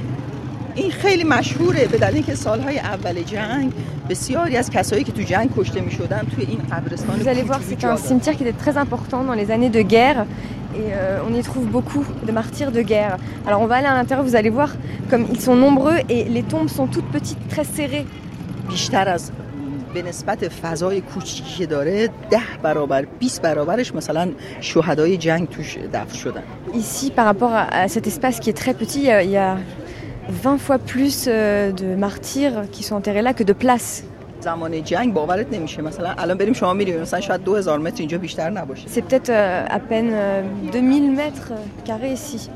این 0.75 0.91
خیلی 0.91 1.23
مشهوره 1.23 1.87
به 1.87 1.97
دلیل 1.97 2.15
اینکه 2.15 2.35
سالهای 2.35 2.79
اول 2.79 3.21
جنگ 3.21 3.73
بسیاری 4.09 4.57
از 4.57 4.69
کسایی 4.69 5.03
که 5.03 5.11
تو 5.11 5.21
جنگ 5.21 5.49
کشته 5.57 5.81
می 5.81 5.91
شدن 5.91 6.21
توی 6.35 6.45
این 6.45 6.59
قبرستان 6.71 7.19
Vous 7.19 7.23
allez 7.27 7.43
voir, 7.51 7.59
کوچولو 7.59 7.69
c'est 7.69 7.75
un 7.75 7.79
جا 7.79 7.95
دارن. 7.95 8.07
cimetière 8.09 8.35
qui 8.37 8.43
était 8.43 8.63
très 8.65 8.77
important 8.77 9.23
dans 9.23 9.33
les 9.41 9.51
années 9.51 9.69
de 9.69 9.81
guerre. 9.81 10.25
Et 10.75 10.93
euh, 10.93 11.27
on 11.27 11.31
y 11.39 11.41
trouve 11.49 11.65
beaucoup 11.77 12.03
de 12.27 12.31
martyrs 12.39 12.71
de 12.79 12.81
guerre. 12.93 13.15
Alors 13.47 13.59
on 13.65 13.67
va 13.71 13.75
aller 13.79 13.87
à 13.93 13.95
l'intérieur, 13.99 14.23
vous 14.29 14.35
allez 14.41 14.53
voir 14.59 14.69
comme 15.09 15.23
ils 15.33 15.41
sont 15.47 15.55
nombreux 15.65 15.97
et 16.15 16.21
les 16.35 16.43
tombes 16.53 16.69
sont 16.77 16.87
toutes 16.95 17.09
petites, 17.17 17.43
très 17.53 17.65
serrées. 17.77 18.05
بیشتر 18.69 19.09
از 19.09 19.31
به 19.93 20.01
نسبت 20.01 20.47
فضای 20.47 21.01
کوچیکی 21.01 21.57
که 21.57 21.65
داره 21.65 22.09
ده 22.29 22.39
برابر 22.63 23.05
20 23.19 23.41
برابرش 23.41 23.95
مثلا 23.95 24.29
شهدای 24.61 25.17
جنگ 25.17 25.49
توش 25.49 25.77
دفن 25.93 26.13
شدن 26.17 26.43
Ici, 26.73 27.09
par 27.11 27.25
rapport 27.25 27.51
à, 27.53 27.63
à 27.83 27.87
cet 27.87 28.07
espace 28.07 28.39
qui 28.39 28.49
est 28.49 28.57
très 28.63 28.73
petit, 28.73 28.99
il 28.99 29.05
y 29.05 29.11
a, 29.11 29.23
il 29.23 29.31
y 29.31 29.37
a 29.37 29.57
20 30.28 30.58
fois 30.58 30.78
plus 30.78 31.26
euh, 31.26 31.72
de 31.72 31.94
martyrs 31.94 32.64
qui 32.70 32.82
sont 32.82 32.94
enterrés 32.94 33.22
là 33.22 33.34
que 33.34 33.44
de 33.44 33.52
places. 33.52 34.04
C'est 38.86 39.02
peut-être 39.02 39.30
euh, 39.30 39.64
à 39.68 39.80
peine 39.80 40.10
euh, 40.12 40.42
2000 40.72 41.12
mètres 41.12 41.52
carrés 41.84 42.12
ici. 42.12 42.50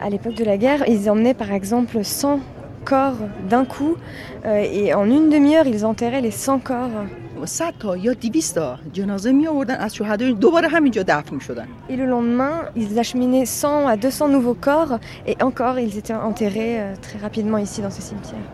À 0.00 0.10
l'époque 0.10 0.34
de 0.34 0.44
la 0.44 0.56
guerre, 0.56 0.84
ils 0.86 1.10
emmenaient 1.10 1.34
par 1.34 1.52
exemple 1.52 2.04
100 2.04 2.40
corps 2.84 3.16
d'un 3.48 3.64
coup 3.64 3.96
et 4.44 4.94
en 4.94 5.06
une 5.06 5.28
demi-heure, 5.28 5.66
ils 5.66 5.84
enterraient 5.84 6.20
les 6.20 6.30
100 6.30 6.60
corps. 6.60 7.04
100 7.44 7.74
تا 7.78 7.96
یا 7.96 8.12
200 8.12 8.54
تا 8.54 8.78
جنازه 8.92 9.32
می 9.32 9.46
آوردن 9.46 9.74
از 9.74 9.94
شهدای 9.94 10.32
دوباره 10.32 10.68
همینجا 10.68 11.02
دفن 11.02 11.34
می‌شدن 11.34 11.68
Et 11.88 11.96
le 11.96 12.06
lendemain, 12.06 12.56
ils 12.76 12.98
achemiнаient 12.98 13.46
100 13.46 13.86
à 13.88 13.96
200 13.96 14.28
nouveaux 14.28 14.54
corps 14.54 14.98
et 15.26 15.36
encore, 15.42 15.78
ils 15.78 15.98
étaient 15.98 16.14
enterrés 16.14 16.80
euh, 16.80 16.94
très 17.02 17.18
rapidement 17.18 17.58
ici 17.58 17.82
dans 17.82 17.90
ce 17.90 18.02
cimetière. 18.02 18.46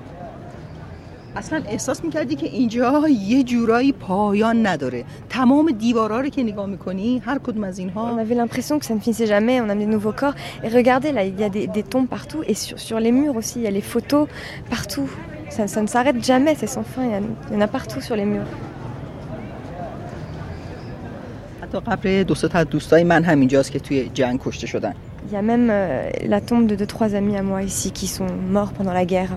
اصلا 1.36 1.62
احساس 1.68 2.04
می‌کردی 2.04 2.36
که 2.36 2.46
اینجا 2.46 3.08
یه 3.08 3.42
جورایی 3.42 3.92
پایان 3.92 4.66
نداره 4.66 5.04
تمام 5.28 5.70
دیوارا 5.70 6.20
رو 6.20 6.28
که 6.28 6.42
نگاه 6.42 6.66
می‌کنی 6.66 7.18
هر 7.18 7.38
کدوم 7.38 7.64
از 7.64 7.76
On 7.76 7.80
اینها 7.80 8.20
avait 8.20 8.34
l'impression 8.34 8.78
que 8.78 8.86
ça 8.86 8.94
ne 8.94 9.00
finissait 9.00 9.26
jamais, 9.26 9.60
on 9.60 9.68
amenait 9.68 9.86
de 9.86 9.92
nouveaux 9.96 10.16
corps. 10.20 10.34
Et 10.64 10.68
regardez, 10.68 11.12
là, 11.12 11.24
il 11.24 11.40
y 11.40 11.44
a 11.44 11.48
des, 11.48 11.66
des 11.66 11.82
tombes 11.82 12.08
partout 12.08 12.42
et 12.46 12.54
sur, 12.54 12.78
sur 12.78 12.98
les 13.00 13.12
murs 13.12 13.36
aussi, 13.36 13.54
il 13.60 13.62
y 13.62 13.66
a 13.66 13.70
les 13.70 13.86
photos 13.94 14.28
partout. 14.70 15.08
Ça, 15.51 15.67
ça 15.67 15.81
ne 15.81 15.87
s'arrête 15.87 16.23
jamais, 16.23 16.55
c'est 16.55 16.67
sans 16.67 16.83
fin, 16.83 17.03
il 17.05 17.11
y, 17.11 17.15
en 17.15 17.17
a, 17.17 17.31
il 17.49 17.53
y 17.53 17.57
en 17.57 17.61
a 17.61 17.67
partout 17.67 18.01
sur 18.01 18.15
les 18.15 18.25
murs. 18.25 18.47
حتی 21.61 21.79
قبر 21.79 22.23
دو 22.23 22.35
سه 22.35 22.47
تا 22.47 22.59
از 22.59 22.65
دوستای 22.67 23.03
من 23.03 23.23
همینجاست 23.23 23.71
که 23.71 23.79
توی 23.79 24.09
جنگ 24.13 24.39
کشته 24.43 24.67
شدن 24.67 24.93
Il 25.29 25.33
y 25.33 25.35
a 25.35 25.41
même 25.41 25.69
euh, 25.69 26.09
la 26.25 26.39
tombe 26.39 26.67
de 26.67 26.75
deux, 26.75 26.85
trois 26.85 27.13
amis 27.13 27.35
à 27.35 27.43
moi 27.43 27.61
ici 27.61 27.91
qui 27.91 28.07
sont 28.07 28.27
morts 28.49 28.71
pendant 28.71 28.93
la 28.93 29.05
guerre. 29.05 29.33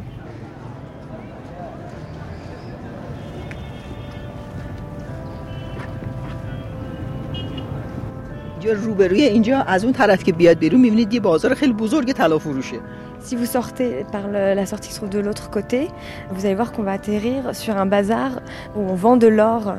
اینجا 8.61 8.72
روبروی 8.72 9.22
اینجا 9.22 9.59
از 9.59 9.85
اون 9.85 9.93
طرف 9.93 10.22
که 10.22 10.33
بیاد 10.33 10.59
بیرون 10.59 10.81
میبینید 10.81 11.14
یه 11.14 11.20
بازار 11.20 11.55
خیلی 11.55 11.72
بزرگ 11.72 12.12
طلا 12.12 12.39
فروشه 12.39 12.76
Si 13.24 13.37
vous 13.37 13.47
sortez 13.47 14.05
par 14.12 14.28
le- 14.28 14.55
la 14.55 14.66
sortie 14.66 14.89
qui 14.89 14.95
se 14.95 14.99
trouve 15.01 15.11
de 15.11 15.18
l'autre 15.20 15.51
côté, 15.51 15.89
vous 16.31 16.47
allez 16.47 16.55
voir 16.55 16.72
qu'on 16.72 16.83
va 16.83 16.93
atterrir 16.93 17.55
sur 17.55 17.76
un 17.76 17.87
bazar 17.87 18.31
où 18.76 18.81
on 18.81 18.95
vend 18.95 19.16
de 19.16 19.28
l'or. 19.28 19.74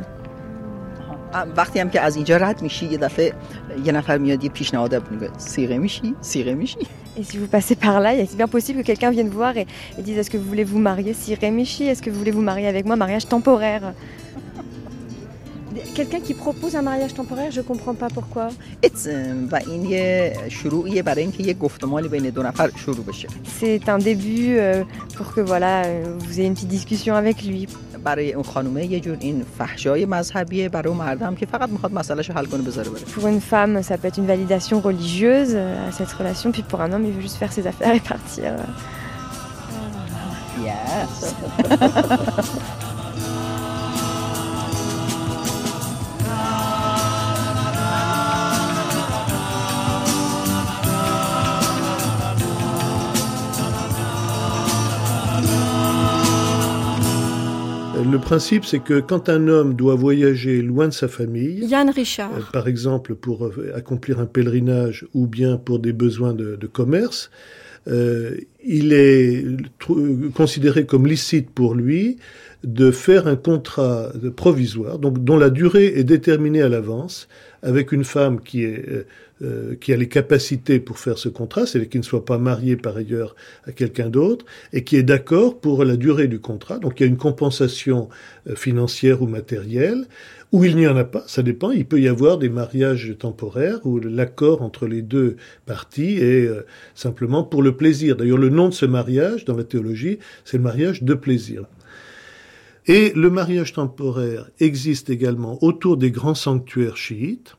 وقتی 1.58 1.80
هم 1.80 1.90
که 1.90 2.02
از 2.02 2.16
اینجا 2.16 2.38
رد 2.38 2.62
میشی 2.62 2.86
یه 2.86 2.98
دفعه 2.98 3.34
یه 3.86 3.92
نفر 3.92 4.18
میاد 4.18 4.44
یه 4.44 4.50
پیشنهاد 4.50 5.10
میگه 5.12 5.30
سیغه 5.38 5.78
میشی 5.78 6.16
سیغه 6.22 6.54
میشی 6.54 6.78
Et 7.18 7.24
si 7.24 7.38
vous 7.38 7.48
passez 7.58 7.76
par 7.76 8.00
là, 8.00 8.14
il 8.14 8.20
est 8.22 8.36
bien 8.38 8.48
possible 8.48 8.80
que 8.82 8.88
quelqu'un 8.88 9.12
vienne 9.12 9.28
vous 9.28 9.38
voir 9.44 9.56
et, 9.58 9.66
et 9.98 10.02
dise 10.02 10.18
Est-ce 10.18 10.30
que 10.34 10.38
vous 10.38 10.46
voulez 10.54 10.64
vous 10.64 10.80
marier 10.80 11.14
Si 11.14 11.36
Rémichi, 11.36 11.84
est-ce 11.90 12.02
que 12.02 12.10
vous 12.10 12.18
voulez 12.18 12.32
vous 12.32 12.42
marier 12.52 12.68
avec 12.74 12.86
moi 12.86 12.96
Mariage 12.96 13.28
temporaire. 13.36 13.84
Quelqu'un 15.95 16.21
qui 16.21 16.35
propose 16.35 16.77
un 16.77 16.83
mariage 16.83 17.15
temporaire, 17.15 17.51
je 17.51 17.61
ne 17.61 17.67
comprends 17.67 17.95
pas 17.95 18.09
pourquoi. 18.09 18.49
C'est 23.45 23.89
un 23.89 23.99
début 23.99 24.57
euh, 24.59 24.85
pour 25.17 25.35
que 25.35 25.41
voilà, 25.41 25.85
euh, 25.85 26.17
vous 26.19 26.39
ayez 26.39 26.47
une 26.47 26.55
petite 26.55 26.69
discussion 26.69 27.15
avec 27.15 27.43
lui. 27.43 27.67
Pour 33.13 33.27
une 33.27 33.41
femme, 33.41 33.83
ça 33.83 33.99
peut 33.99 34.09
être 34.09 34.19
une 34.19 34.27
validation 34.27 34.81
religieuse 34.81 35.53
euh, 35.55 35.89
à 35.89 35.93
cette 35.93 36.13
relation, 36.13 36.53
puis 36.53 36.63
pour 36.63 36.81
un 36.81 36.93
homme, 36.93 37.05
il 37.05 37.13
veut 37.13 37.23
juste 37.23 37.37
faire 37.37 37.53
ses 37.53 37.67
affaires 37.67 37.95
et 37.95 38.01
partir. 38.01 38.55
Yes. 40.63 41.35
principe, 58.19 58.65
c'est 58.65 58.79
que 58.79 59.01
quand 59.01 59.29
un 59.29 59.49
homme 59.49 59.75
doit 59.75 59.95
voyager 59.95 60.63
loin 60.63 60.89
de 60.89 60.93
sa 60.93 61.09
famille, 61.09 61.65
Yann 61.67 61.91
Richard. 61.91 62.33
euh, 62.35 62.41
par 62.53 62.69
exemple 62.69 63.15
pour 63.15 63.47
euh, 63.47 63.73
accomplir 63.75 64.21
un 64.21 64.27
pèlerinage 64.27 65.07
ou 65.15 65.27
bien 65.27 65.57
pour 65.57 65.79
des 65.79 65.93
besoins 65.93 66.35
de, 66.35 66.57
de 66.57 66.67
commerce, 66.67 67.31
euh, 67.89 68.37
il 68.65 68.93
est 68.93 69.45
considéré 70.35 70.87
comme 70.87 71.07
licite 71.07 71.51
pour 71.51 71.75
lui 71.75 72.19
de 72.65 72.91
faire 72.91 73.29
un 73.29 73.37
contrat 73.37 74.11
provisoire, 74.35 74.99
donc 74.99 75.23
dont 75.23 75.37
la 75.39 75.51
durée 75.51 75.93
est 75.99 76.05
déterminée 76.05 76.63
à 76.63 76.69
l'avance, 76.69 77.29
avec 77.63 77.93
une 77.93 78.03
femme 78.03 78.41
qui 78.41 78.65
est 78.65 79.07
euh, 79.43 79.75
qui 79.75 79.93
a 79.93 79.97
les 79.97 80.09
capacités 80.09 80.81
pour 80.81 80.99
faire 80.99 81.19
ce 81.19 81.29
contrat, 81.29 81.67
c'est-à-dire 81.67 81.91
qui 81.91 81.99
ne 81.99 82.03
soit 82.03 82.25
pas 82.25 82.39
mariée 82.39 82.77
par 82.77 82.97
ailleurs 82.97 83.37
à 83.67 83.73
quelqu'un 83.73 84.09
d'autre, 84.09 84.47
et 84.73 84.83
qui 84.83 84.97
est 84.97 85.03
d'accord 85.03 85.61
pour 85.61 85.85
la 85.85 85.97
durée 85.97 86.27
du 86.27 86.41
contrat. 86.41 86.79
Donc 86.79 86.99
il 86.99 87.03
y 87.03 87.07
a 87.07 87.09
une 87.09 87.19
compensation 87.19 88.09
euh, 88.49 88.57
financière 88.57 89.21
ou 89.21 89.27
matérielle, 89.27 90.07
ou 90.53 90.65
il 90.65 90.75
n'y 90.77 90.87
en 90.87 90.97
a 90.97 91.05
pas, 91.05 91.23
ça 91.27 91.43
dépend. 91.43 91.71
Il 91.71 91.85
peut 91.85 92.01
y 92.01 92.09
avoir 92.09 92.39
des 92.39 92.49
mariages 92.49 93.15
temporaires 93.19 93.85
où 93.85 93.99
l'accord 93.99 94.63
entre 94.63 94.87
les 94.87 95.03
deux 95.03 95.37
parties 95.67 96.17
est 96.17 96.47
euh, 96.47 96.65
simplement 96.95 97.45
pour 97.45 97.63
le 97.63 97.77
plaisir. 97.77 98.17
D'ailleurs, 98.17 98.39
le 98.39 98.49
nom 98.49 98.71
de 98.71 98.75
ce 98.75 98.87
mariage 98.87 99.45
dans 99.45 99.57
la 99.57 99.65
théologie, 99.65 100.19
c'est 100.47 100.57
le 100.57 100.63
mariage 100.63 101.03
de 101.03 101.13
plaisir. 101.13 101.65
Et 102.87 103.13
le 103.15 103.29
mariage 103.29 103.73
temporaire 103.73 104.49
existe 104.61 105.11
également 105.11 105.63
autour 105.63 105.97
des 105.97 106.11
grands 106.11 106.37
sanctuaires 106.37 106.97
chiites, 106.97 107.57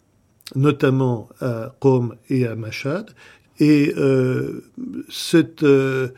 notamment 0.55 1.29
à 1.39 1.73
Qom 1.79 2.15
et 2.29 2.45
à 2.47 2.55
Mashhad. 2.55 3.11
Et 3.59 3.93
euh, 3.97 4.63
cette 5.09 5.63
euh, 5.63 6.09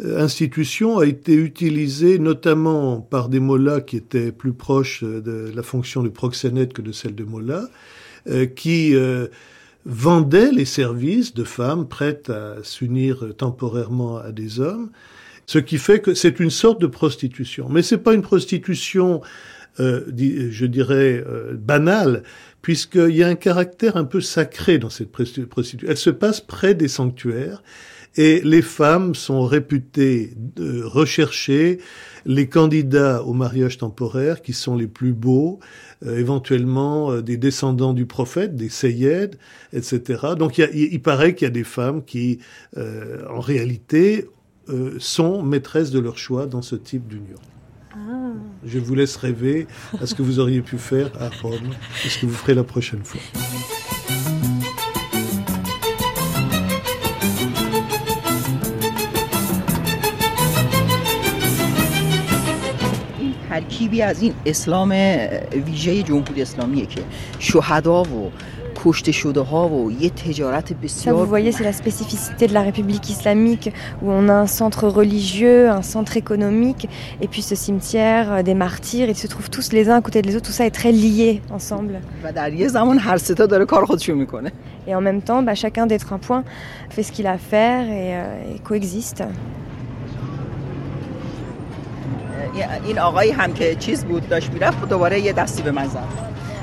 institution 0.00 0.98
a 0.98 1.06
été 1.06 1.34
utilisée 1.34 2.18
notamment 2.18 3.00
par 3.00 3.28
des 3.28 3.40
mollahs 3.40 3.82
qui 3.82 3.96
étaient 3.96 4.32
plus 4.32 4.52
proches 4.52 5.04
de 5.04 5.52
la 5.54 5.62
fonction 5.62 6.02
de 6.02 6.08
proxénète 6.08 6.72
que 6.72 6.82
de 6.82 6.92
celle 6.92 7.14
de 7.14 7.24
mollah, 7.24 7.68
euh, 8.28 8.46
qui 8.46 8.94
euh, 8.94 9.28
vendaient 9.84 10.50
les 10.50 10.64
services 10.64 11.32
de 11.32 11.44
femmes 11.44 11.86
prêtes 11.86 12.28
à 12.28 12.56
s'unir 12.62 13.34
temporairement 13.36 14.18
à 14.18 14.32
des 14.32 14.60
hommes. 14.60 14.90
Ce 15.46 15.58
qui 15.58 15.78
fait 15.78 16.00
que 16.00 16.12
c'est 16.14 16.40
une 16.40 16.50
sorte 16.50 16.80
de 16.80 16.88
prostitution. 16.88 17.68
Mais 17.70 17.82
c'est 17.82 17.98
pas 17.98 18.14
une 18.14 18.22
prostitution, 18.22 19.20
euh, 19.78 20.02
je 20.08 20.66
dirais, 20.66 21.24
euh, 21.24 21.54
banale, 21.54 22.24
puisqu'il 22.66 23.14
y 23.14 23.22
a 23.22 23.28
un 23.28 23.36
caractère 23.36 23.96
un 23.96 24.02
peu 24.02 24.20
sacré 24.20 24.78
dans 24.78 24.90
cette 24.90 25.16
prosti- 25.16 25.46
prostitution. 25.46 25.88
Elle 25.88 25.96
se 25.96 26.10
passe 26.10 26.40
près 26.40 26.74
des 26.74 26.88
sanctuaires 26.88 27.62
et 28.16 28.40
les 28.42 28.60
femmes 28.60 29.14
sont 29.14 29.44
réputées 29.44 30.32
de 30.36 30.82
rechercher 30.82 31.78
les 32.24 32.48
candidats 32.48 33.22
au 33.22 33.34
mariage 33.34 33.78
temporaire 33.78 34.42
qui 34.42 34.52
sont 34.52 34.74
les 34.74 34.88
plus 34.88 35.12
beaux, 35.12 35.60
euh, 36.04 36.18
éventuellement 36.18 37.12
euh, 37.12 37.22
des 37.22 37.36
descendants 37.36 37.92
du 37.92 38.04
prophète, 38.04 38.56
des 38.56 38.68
Seyed, 38.68 39.38
etc. 39.72 40.34
Donc 40.36 40.58
il 40.58 41.00
paraît 41.02 41.36
qu'il 41.36 41.46
y 41.46 41.50
a 41.52 41.54
des 41.54 41.62
femmes 41.62 42.04
qui, 42.04 42.40
euh, 42.76 43.22
en 43.30 43.38
réalité, 43.38 44.26
euh, 44.70 44.96
sont 44.98 45.40
maîtresses 45.40 45.92
de 45.92 46.00
leur 46.00 46.18
choix 46.18 46.46
dans 46.46 46.62
ce 46.62 46.74
type 46.74 47.06
d'union. 47.06 47.38
Ah. 47.95 47.97
Je 48.65 48.79
vous 48.79 48.95
laisse 48.95 49.15
rêver 49.17 49.67
à 50.01 50.05
ce 50.05 50.15
que 50.15 50.21
vous 50.21 50.39
auriez 50.39 50.61
pu 50.61 50.77
faire 50.77 51.11
à 51.19 51.29
Rome 51.41 51.71
et 52.05 52.09
ce 52.09 52.19
que 52.19 52.25
vous 52.25 52.33
ferez 52.33 52.53
la 52.53 52.63
prochaine 52.63 53.03
fois. 53.03 53.21
این 63.19 63.33
ترکیبی 63.49 64.01
از 64.01 64.21
این 64.21 64.33
اسلام 64.45 64.89
ویژه 65.65 66.03
جمهوری 66.03 66.41
اسلامیه 66.41 66.85
که 66.85 67.01
شهدا 67.39 68.03
و 68.03 68.31
Ça, 71.04 71.12
vous 71.12 71.26
voyez, 71.26 71.52
c'est 71.52 71.64
la 71.64 71.72
spécificité 71.72 72.46
de 72.46 72.54
la 72.54 72.62
République 72.62 73.08
islamique, 73.10 73.72
où 74.02 74.10
on 74.10 74.28
a 74.28 74.32
un 74.34 74.46
centre 74.46 74.88
religieux, 74.88 75.68
un 75.68 75.82
centre 75.82 76.16
économique, 76.16 76.88
et 77.20 77.28
puis 77.28 77.42
ce 77.42 77.54
cimetière 77.54 78.32
euh, 78.32 78.42
des 78.42 78.54
martyrs, 78.54 79.08
ils 79.08 79.16
se 79.16 79.26
trouvent 79.26 79.50
tous 79.50 79.72
les 79.72 79.88
uns 79.90 79.96
à 79.96 80.00
côté 80.00 80.22
des 80.22 80.36
autres, 80.36 80.46
tout 80.46 80.52
ça 80.52 80.66
est 80.66 80.70
très 80.70 80.92
lié 80.92 81.42
ensemble. 81.50 82.00
Et 84.86 84.94
en 84.94 85.00
même 85.00 85.22
temps, 85.22 85.42
bah, 85.42 85.54
chacun 85.54 85.86
d'être 85.86 86.12
un 86.12 86.18
point 86.18 86.44
fait 86.90 87.02
ce 87.02 87.12
qu'il 87.12 87.26
a 87.26 87.32
à 87.32 87.38
faire 87.38 87.82
et, 87.88 88.14
euh, 88.14 88.54
et 88.54 88.58
coexiste. 88.60 89.24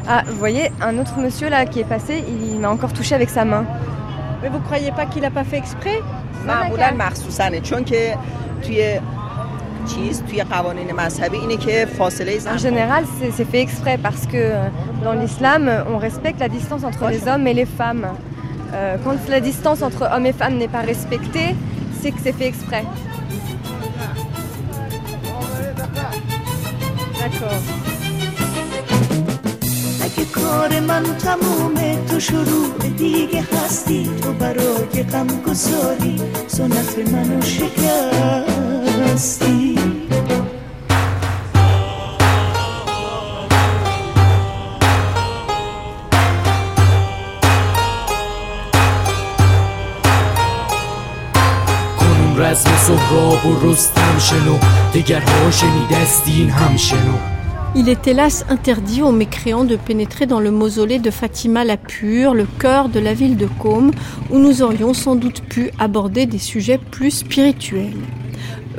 این 0.02 0.18
آقایی 0.18 0.18
هم 0.18 0.18
که 0.18 0.18
چیز 0.18 0.18
بود 0.18 0.18
داشت 0.18 0.18
میرفت 0.18 0.18
دوباره 0.18 0.18
یه 0.18 0.18
دستی 0.18 0.18
به 0.18 0.18
من 0.18 0.18
زد 0.18 0.18
Ah, 0.18 0.22
vous 0.26 0.38
voyez, 0.38 0.70
un 0.80 0.98
autre 0.98 1.18
monsieur 1.18 1.50
là 1.50 1.66
qui 1.66 1.80
est 1.80 1.84
passé, 1.84 2.24
il 2.28 2.60
m'a 2.60 2.70
encore 2.70 2.92
touché 2.92 3.14
avec 3.14 3.30
sa 3.30 3.44
main. 3.44 3.64
Mais 4.42 4.48
vous 4.48 4.60
croyez 4.60 4.92
pas 4.92 5.06
qu'il 5.06 5.24
a 5.24 5.30
pas 5.30 5.44
fait 5.44 5.58
exprès 5.58 6.02
معمولا 6.46 6.94
مخصوصنه 6.98 7.60
چون 7.60 7.84
که 7.84 8.18
توی 8.62 9.00
چیز 9.94 10.22
توی 10.22 10.42
قوانین 10.42 10.92
مذهبی 10.92 11.36
اینه 11.36 11.56
که 11.56 11.86
فاصله 11.98 12.38
En 12.38 12.56
زن 12.56 12.58
général, 12.58 13.04
c'est 13.20 13.30
c'est 13.30 13.50
fait 13.52 13.60
exprès 13.60 13.98
parce 14.02 14.26
que 14.26 14.36
euh, 14.36 14.68
dans 15.04 15.12
l'islam, 15.12 15.70
on 15.94 15.98
respecte 15.98 16.40
la 16.40 16.48
distance 16.48 16.84
entre 16.84 17.08
les 17.10 17.28
hommes 17.28 17.46
et 17.46 17.54
les 17.54 17.66
femmes. 17.66 18.06
Euh, 18.74 18.96
quand 19.04 19.16
la 19.28 19.40
distance 19.40 19.82
entre 19.82 20.02
hommes 20.12 20.26
et 20.26 20.32
femmes 20.32 20.56
n'est 20.58 20.72
pas 20.78 20.84
respectée, 20.92 21.54
c'est 22.00 22.12
que 22.12 22.20
c'est 22.24 22.36
fait 22.38 22.46
exprès. 22.46 22.84
D'accord. 27.20 27.91
اگه 30.17 30.25
کار 30.25 30.79
من 30.79 31.03
تمومه 31.03 32.05
تو 32.05 32.19
شروع 32.19 32.77
دیگه 32.97 33.41
هستی 33.41 34.09
تو 34.21 34.33
برای 34.33 35.03
غم 35.03 35.27
گذاری 35.47 36.21
سنت 36.47 36.97
منو 37.13 37.41
شکستی. 37.41 38.73
رزم 52.37 52.77
سهراب 52.77 53.45
و 53.45 53.71
رستم 53.71 54.19
شنو 54.19 54.57
دگرها 54.93 55.51
شنیدستین 55.51 56.49
هم 56.49 56.77
شنو 56.77 57.32
Il 57.75 57.89
est 57.89 58.07
hélas 58.07 58.45
interdit 58.49 59.01
aux 59.01 59.11
mécréants 59.11 59.63
de 59.63 59.75
pénétrer 59.75 60.27
dans 60.27 60.39
le 60.39 60.51
mausolée 60.51 60.99
de 60.99 61.09
Fatima 61.09 61.65
la 61.65 61.75
Pure, 61.75 62.35
le 62.35 62.45
cœur 62.45 62.87
de 62.87 62.99
la 62.99 63.15
ville 63.15 63.35
de 63.35 63.47
Côme, 63.47 63.89
où 64.29 64.37
nous 64.37 64.61
aurions 64.61 64.93
sans 64.93 65.15
doute 65.15 65.41
pu 65.41 65.71
aborder 65.79 66.27
des 66.27 66.37
sujets 66.37 66.77
plus 66.77 67.09
spirituels. 67.09 67.97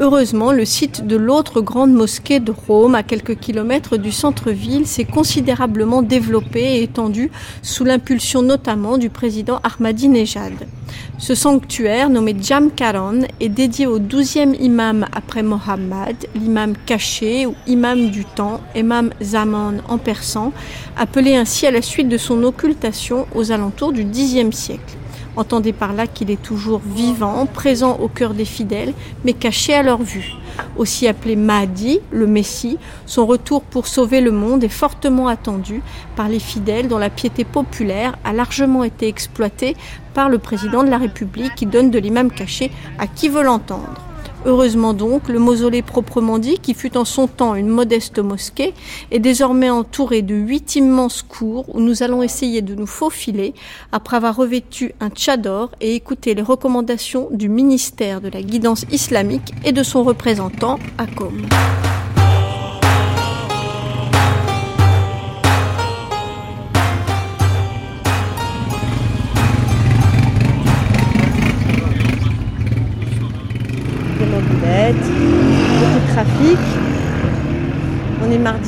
Heureusement, 0.01 0.51
le 0.51 0.65
site 0.65 1.07
de 1.07 1.15
l'autre 1.15 1.61
grande 1.61 1.93
mosquée 1.93 2.41
de 2.41 2.51
Rome, 2.51 2.97
à 2.97 3.05
quelques 3.05 3.39
kilomètres 3.39 3.97
du 3.97 4.11
centre-ville, 4.11 4.89
s'est 4.89 5.05
considérablement 5.05 6.03
développé 6.03 6.61
et 6.61 6.83
étendu 6.83 7.31
sous 7.63 7.85
l'impulsion 7.85 8.43
notamment 8.43 8.99
du 8.99 9.09
président 9.09 9.61
Ahmadinejad. 9.63 10.53
Ce 11.19 11.37
sanctuaire, 11.37 12.11
nommé 12.11 12.35
Jam 12.41 12.73
Karan, 12.73 13.21
est 13.39 13.49
dédié 13.49 13.87
au 13.87 14.01
douzième 14.01 14.55
imam 14.57 15.07
après 15.13 15.45
Mohammed, 15.45 16.17
l'imam 16.35 16.75
caché 16.87 17.47
ou 17.47 17.55
imam 17.69 18.11
du 18.11 18.25
temps, 18.25 18.61
imam 18.75 19.11
Zaman 19.23 19.75
en 19.89 19.99
persan, 19.99 20.53
appelé 20.97 21.37
ainsi 21.37 21.69
à 21.69 21.71
la 21.71 21.83
suite 21.83 22.09
de 22.09 22.19
son 22.19 22.43
occultation 22.43 23.29
aux 23.33 23.53
alentours 23.53 23.93
du 23.93 24.05
Xe 24.05 24.51
siècle. 24.51 24.97
Entendez 25.37 25.73
par 25.73 25.93
là 25.93 26.07
qu'il 26.07 26.31
est 26.31 26.41
toujours 26.41 26.81
vivant, 26.85 27.47
présent 27.47 27.99
au 28.01 28.09
cœur 28.09 28.35
des 28.35 28.45
fidèles, 28.45 28.95
mais 29.25 29.33
caché 29.33 29.75
à 29.75 29.83
leur 29.83 30.03
vue. 30.03 30.33
Aussi 30.77 31.09
appelé 31.09 31.35
Mahdi, 31.35 32.01
le 32.13 32.27
Messie, 32.27 32.79
son 33.07 33.27
retour 33.27 33.63
pour 33.63 33.89
sauver 33.89 34.21
le 34.21 34.31
monde 34.31 34.63
est 34.63 34.69
fortement 34.69 35.27
attendu 35.27 35.83
par 36.15 36.29
les 36.29 36.39
fidèles 36.39 36.87
dont 36.87 36.99
la 36.99 37.11
piété 37.11 37.45
populaire 37.45 38.17
a 38.25 38.33
largement 38.33 38.85
été 38.85 39.09
exploitée 39.09 39.77
par 40.15 40.29
le 40.29 40.39
président 40.39 40.85
de 40.85 40.91
la 40.91 40.99
République 40.99 41.55
qui 41.57 41.67
donne 41.67 41.91
de 41.91 41.99
l'imam 41.99 42.31
caché 42.31 42.71
à 42.99 43.09
qui 43.09 43.29
veut 43.29 43.43
l'entendre. 43.43 44.14
Heureusement 44.47 44.93
donc, 44.93 45.29
le 45.29 45.39
mausolée 45.39 45.81
proprement 45.81 46.39
dit, 46.39 46.59
qui 46.59 46.75
fut 46.75 46.97
en 46.99 47.07
son 47.07 47.27
temps 47.27 47.55
une 47.55 47.69
modeste 47.69 48.19
mosquée, 48.19 48.75
est 49.11 49.19
désormais 49.19 49.71
entouré 49.71 50.21
de 50.21 50.35
huit 50.35 50.77
immenses 50.77 51.23
cours 51.23 51.75
où 51.75 51.81
nous 51.81 52.03
allons 52.03 52.23
essayer 52.23 52.61
de 52.61 52.75
nous 52.75 52.87
faufiler 52.87 53.55
après 53.93 54.17
avoir 54.19 54.37
revêtu 54.37 54.95
un 55.01 55.09
tchador 55.09 55.71
et 55.81 55.95
écouter 55.95 56.35
les 56.35 56.43
recommandations 56.43 57.29
du 57.31 57.49
ministère 57.49 58.21
de 58.21 58.29
la 58.29 58.43
guidance 58.43 58.85
islamique 58.91 59.55
et 59.65 59.73
de 59.73 59.83
son 59.83 60.03
représentant 60.03 60.79
à. 60.99 61.07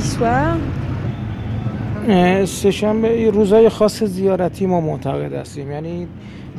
soir 0.06 0.58
سهشنبه 2.46 3.30
روزای 3.32 3.70
خاص 3.70 4.04
زیارتی 4.04 4.66
ما 4.66 4.82
معتقد 4.82 5.34
هستیم 5.34 5.72
یعنی 5.72 6.08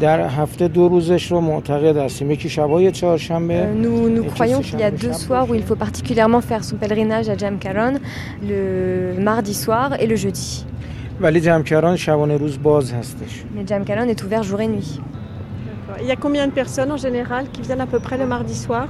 در 0.01 0.29
هفته 0.29 0.69
دو 0.69 0.89
روزش 0.89 1.33
رو 1.33 1.41
معتقد 1.41 1.97
هستیم 1.97 2.31
یکی 2.31 2.49
شبای 2.49 2.93
چهارشنبه 2.93 3.67
Nous, 3.83 4.09
nous 4.09 4.25
croyons 4.25 4.61
qu'il 4.61 4.81
y 4.81 4.83
a 4.83 4.91
deux 4.91 5.13
soirs 5.13 5.51
où 5.51 5.55
il 5.55 5.63
faut 5.63 5.77
particulièrement 5.77 6.41
faire 6.41 6.65
son 6.65 6.77
pèlerinage 6.77 7.29
à 7.29 7.37
Jamkaron, 7.37 7.95
le 8.51 9.15
mardi 9.19 9.55
soir 9.55 10.01
et 10.01 10.07
le 10.07 10.17
jeudi. 10.17 10.65
ولی 11.21 11.41
جمکران 11.41 11.97
شبانه 11.97 12.37
روز 12.37 12.59
باز 12.59 12.93
هستش 12.93 13.45
Mais 13.55 13.67
Jamkaron 13.69 14.09
est 14.09 14.23
ouvert 14.25 14.43
jour 14.43 14.61
et 14.61 14.69
nuit. 14.69 15.01
Il 16.01 16.07
y 16.07 16.11
a 16.11 16.17
combien 16.17 16.47
de 16.47 16.53
personnes 16.53 16.91
en 16.91 16.97
général 16.97 17.45
qui 17.53 17.61
viennent 17.63 17.81
à 17.81 17.87
peu 17.87 18.01
près 18.01 18.17
le 18.19 18.27
mardi 18.27 18.55
soir 18.55 18.89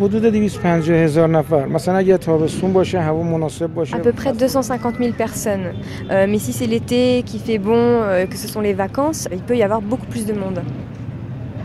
حدود 0.00 0.22
250 0.22 0.94
هزار 0.94 1.28
نفر 1.28 1.66
مثلا 1.66 1.96
اگه 1.96 2.16
تابستون 2.16 2.72
باشه 2.72 3.00
هوا 3.00 3.22
مناسب 3.22 3.66
باشه 3.66 3.96
À 3.96 4.00
peu 4.00 4.12
près 4.12 4.32
250 4.32 4.96
000 4.98 5.12
personnes. 5.12 5.72
Euh, 6.10 6.26
mais 6.28 6.38
si 6.38 6.52
c'est 6.52 6.66
l'été, 6.66 7.22
qu'il 7.26 7.40
fait 7.40 7.58
bon, 7.58 7.72
euh, 7.76 8.26
que 8.26 8.36
ce 8.36 8.48
sont 8.48 8.60
les 8.60 8.74
vacances, 8.74 9.28
il 9.32 9.42
peut 9.42 9.56
y 9.56 9.62
avoir 9.62 9.80
beaucoup 9.80 10.06
plus 10.06 10.26
de 10.26 10.32
monde. 10.32 10.60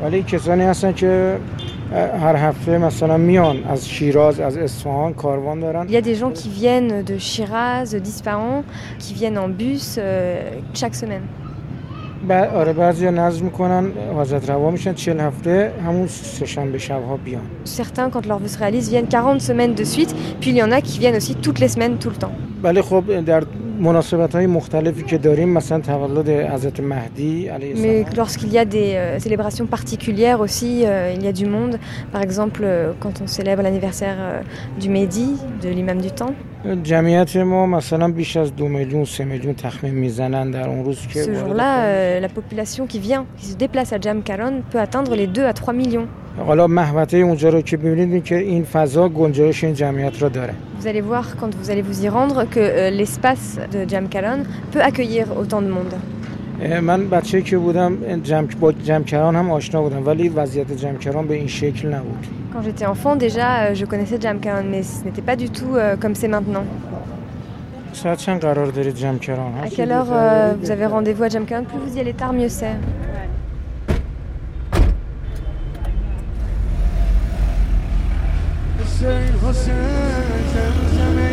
ولی 0.03 0.23
کسانی 0.23 0.63
هستن 0.63 0.93
که 0.93 1.37
هر 2.21 2.35
هفته 2.35 2.77
مثلا 2.77 3.17
میان 3.17 3.63
از 3.63 3.89
شیراز 3.89 4.39
از 4.39 4.57
اصفهان 4.57 5.13
کاروان 5.13 5.59
دارن 5.59 5.87
Il 5.87 5.91
y 5.91 5.97
a 5.97 6.01
des 6.01 6.15
gens 6.15 6.31
qui 6.31 6.49
viennent 6.49 7.03
de 7.03 7.17
Shiraz, 7.17 7.95
d'Ispahan, 7.95 8.63
qui 8.99 9.13
viennent 9.13 9.37
en 9.37 9.49
bus 9.49 9.95
euh, 9.97 10.51
chaque 10.73 10.95
semaine. 10.95 11.25
ب- 12.29 12.31
آره 12.31 12.73
بعضیا 12.73 13.11
نظم 13.11 13.45
میکنن 13.45 13.91
حاجت 14.15 14.49
روا 14.49 14.71
میشن 14.71 14.93
40 14.93 15.19
هفته 15.19 15.71
همون 15.85 16.07
سهشنبه 16.07 16.77
شبها 16.77 17.17
بیان 17.17 17.41
Certains, 17.65 18.09
quand 18.13 18.25
leur 18.27 18.39
vœu 18.39 18.47
se 18.47 18.57
réalise, 18.59 18.89
viennent 18.89 19.07
40 19.09 19.41
semaines 19.41 19.73
de 19.75 19.83
suite. 19.83 20.15
Puis 20.41 20.49
il 20.51 20.55
y 20.57 20.63
en 20.63 20.71
a 20.71 20.81
qui 20.81 20.99
viennent 20.99 21.15
aussi 21.17 21.35
toutes 21.35 21.59
les 21.59 21.67
semaines, 21.67 21.97
tout 21.99 22.09
le 22.09 22.15
temps. 22.15 22.31
ولی 22.63 22.81
خب 22.81 23.19
در 23.25 23.43
مناسبت 23.79 24.35
های 24.35 24.47
مختلفی 24.47 25.03
که 25.03 25.17
داریم 25.17 25.49
مثلا 25.49 25.79
تولد 25.79 26.29
حضرت 26.29 26.79
مهدی 26.79 27.47
علیه 27.47 27.75
Mais 27.75 27.77
السلام 28.07 28.25
lorsqu'il 28.25 28.53
y 28.53 28.57
a 28.57 28.65
des 28.65 28.93
euh, 28.95 29.19
célébrations 29.19 29.67
particulières 29.77 30.39
aussi, 30.39 30.83
euh, 30.85 31.13
il 31.15 31.23
y 31.23 31.27
a 31.27 31.31
du 31.31 31.45
monde. 31.45 31.77
Par 32.13 32.21
exemple, 32.21 32.61
euh, 32.63 32.93
quand 33.01 33.21
on 33.23 33.27
célèbre 33.27 33.61
l'anniversaire 33.61 34.15
euh, 34.19 34.41
du 34.81 34.89
Mehdi, 34.89 35.29
de 35.63 35.69
l'imam 35.69 35.99
du 36.07 36.11
temps. 36.21 36.33
Ce 41.24 41.34
jour-là, 41.34 41.84
euh, 41.84 42.20
la 42.20 42.28
population 42.28 42.86
qui 42.86 42.98
vient, 42.98 43.24
qui 43.38 43.46
se 43.46 43.56
déplace 43.56 43.94
à 43.94 44.00
Jamkaron, 44.00 44.62
peut 44.70 44.78
atteindre 44.78 45.14
les 45.14 45.26
2 45.26 45.44
à 45.44 45.54
3 45.54 45.72
millions. 45.72 46.06
Vous 50.78 50.86
allez 50.86 51.00
voir 51.00 51.36
quand 51.36 51.54
vous 51.54 51.70
allez 51.70 51.82
vous 51.82 52.04
y 52.04 52.08
rendre 52.10 52.44
que 52.44 52.60
euh, 52.60 52.90
l'espace 52.90 53.58
de 53.72 53.88
Jamkaron 53.88 54.42
peut 54.70 54.82
accueillir 54.82 55.26
autant 55.38 55.62
de 55.62 55.68
monde. 55.68 55.94
اه، 56.61 56.79
من 56.79 57.09
بچه 57.09 57.41
که 57.41 57.57
بودم 57.57 58.21
جمع 58.23 58.47
با 58.59 58.71
جمکران 58.71 59.35
هم 59.35 59.51
آشنا 59.51 59.81
بودم 59.81 60.05
ولی 60.07 60.29
وضعیت 60.29 60.71
جمکران 60.71 61.27
به 61.27 61.33
این 61.35 61.47
شکل 61.47 61.87
نبود 61.93 62.27
Quand 62.53 62.63
j'étais 62.63 62.85
enfant, 62.85 63.15
déjà, 63.17 63.49
euh, 63.57 63.73
je 63.79 63.85
connaissais 63.91 64.17
Jamkaron, 64.25 64.63
mais 64.73 64.81
ce 64.83 65.03
n'était 65.05 65.25
pas 65.31 65.35
du 65.43 65.49
tout 65.57 65.71
euh, 65.75 65.97
comme 66.01 66.15
c'est 66.15 66.29
maintenant. 66.37 66.65
ساعت 67.93 68.17
چند 68.17 68.39
قرار 68.41 68.65
دارید 68.71 68.95
جمکران 68.95 69.53
À 69.63 69.67
quelle 69.69 69.91
heure 69.91 70.07
euh, 70.11 70.53
vous 70.61 70.71
avez 70.71 70.85
rendez-vous 70.85 71.23
à 71.23 71.29
Jamkaron 71.29 71.63
Plus 71.65 71.79
vous 71.85 71.97
y 71.97 71.99
allez 71.99 72.13
tard, 72.13 72.33
mieux 72.33 72.49
c'est. 72.49 72.75
حسین 78.79 79.49
حسین 79.49 79.75
زمزمه 80.53 81.31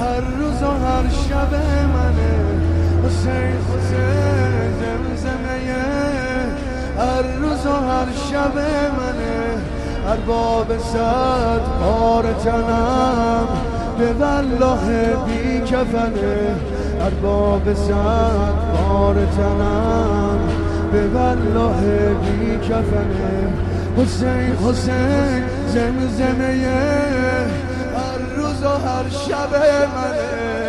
هر 0.00 0.20
روز 0.20 0.62
و 0.62 0.66
هر 0.66 1.08
شب 1.08 1.54
منه 1.94 2.63
حسین 3.05 3.57
حسین 3.69 4.71
زمزمه 4.79 5.75
هر 6.97 7.21
روز 7.21 7.65
و 7.65 7.69
هر 7.69 8.05
شب 8.31 8.57
منه 8.97 9.57
هر 10.07 10.17
باب 10.17 10.77
صد 10.77 11.61
بار 11.81 12.33
تنم 12.33 13.47
به 13.99 14.13
والله 14.13 15.15
بی 15.25 15.59
کفنه 15.59 16.55
هر 17.01 17.09
باب 17.09 17.73
صد 17.73 18.55
بار 18.73 19.15
تنم 19.15 20.39
به 20.91 21.07
والله 21.07 22.09
بی 22.13 22.57
کفنه 22.57 23.53
حسین 23.97 24.55
حسین 24.65 25.43
زمزمه 25.67 26.67
هر 27.95 28.35
روز 28.37 28.63
و 28.63 28.67
هر 28.67 29.09
شب 29.09 29.55
منه. 29.95 30.64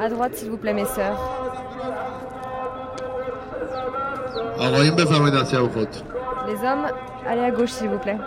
À 0.00 0.08
droite, 0.08 0.34
s'il 0.34 0.50
vous 0.50 0.56
plaît, 0.58 0.74
mes 0.74 0.84
sœurs. 0.84 1.18
Les 6.46 6.54
hommes, 6.66 6.86
allez 7.28 7.42
à 7.42 7.50
gauche, 7.50 7.70
s'il 7.70 7.88
vous 7.88 7.98
plaît. 7.98 8.18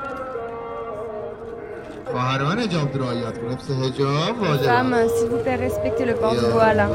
Les 4.53 4.67
femmes, 4.67 4.95
s'il 5.15 5.27
vous 5.29 5.37
plaît, 5.37 5.55
respectez 5.55 6.05
le 6.05 6.15
port 6.15 6.31
du 6.31 6.45
voile. 6.51 6.87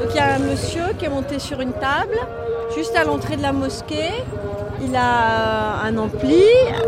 Donc 0.00 0.10
il 0.10 0.16
y 0.16 0.20
a 0.20 0.34
un 0.34 0.38
monsieur 0.38 0.84
qui 0.98 1.04
est 1.04 1.10
monté 1.10 1.38
sur 1.38 1.60
une 1.60 1.72
table, 1.74 2.16
juste 2.74 2.96
à 2.96 3.04
l'entrée 3.04 3.36
de 3.36 3.42
la 3.42 3.52
mosquée. 3.52 4.24
Il 4.82 4.94
a 4.94 5.00
euh, 5.00 5.88
un 5.88 5.98
ampli, 5.98 6.42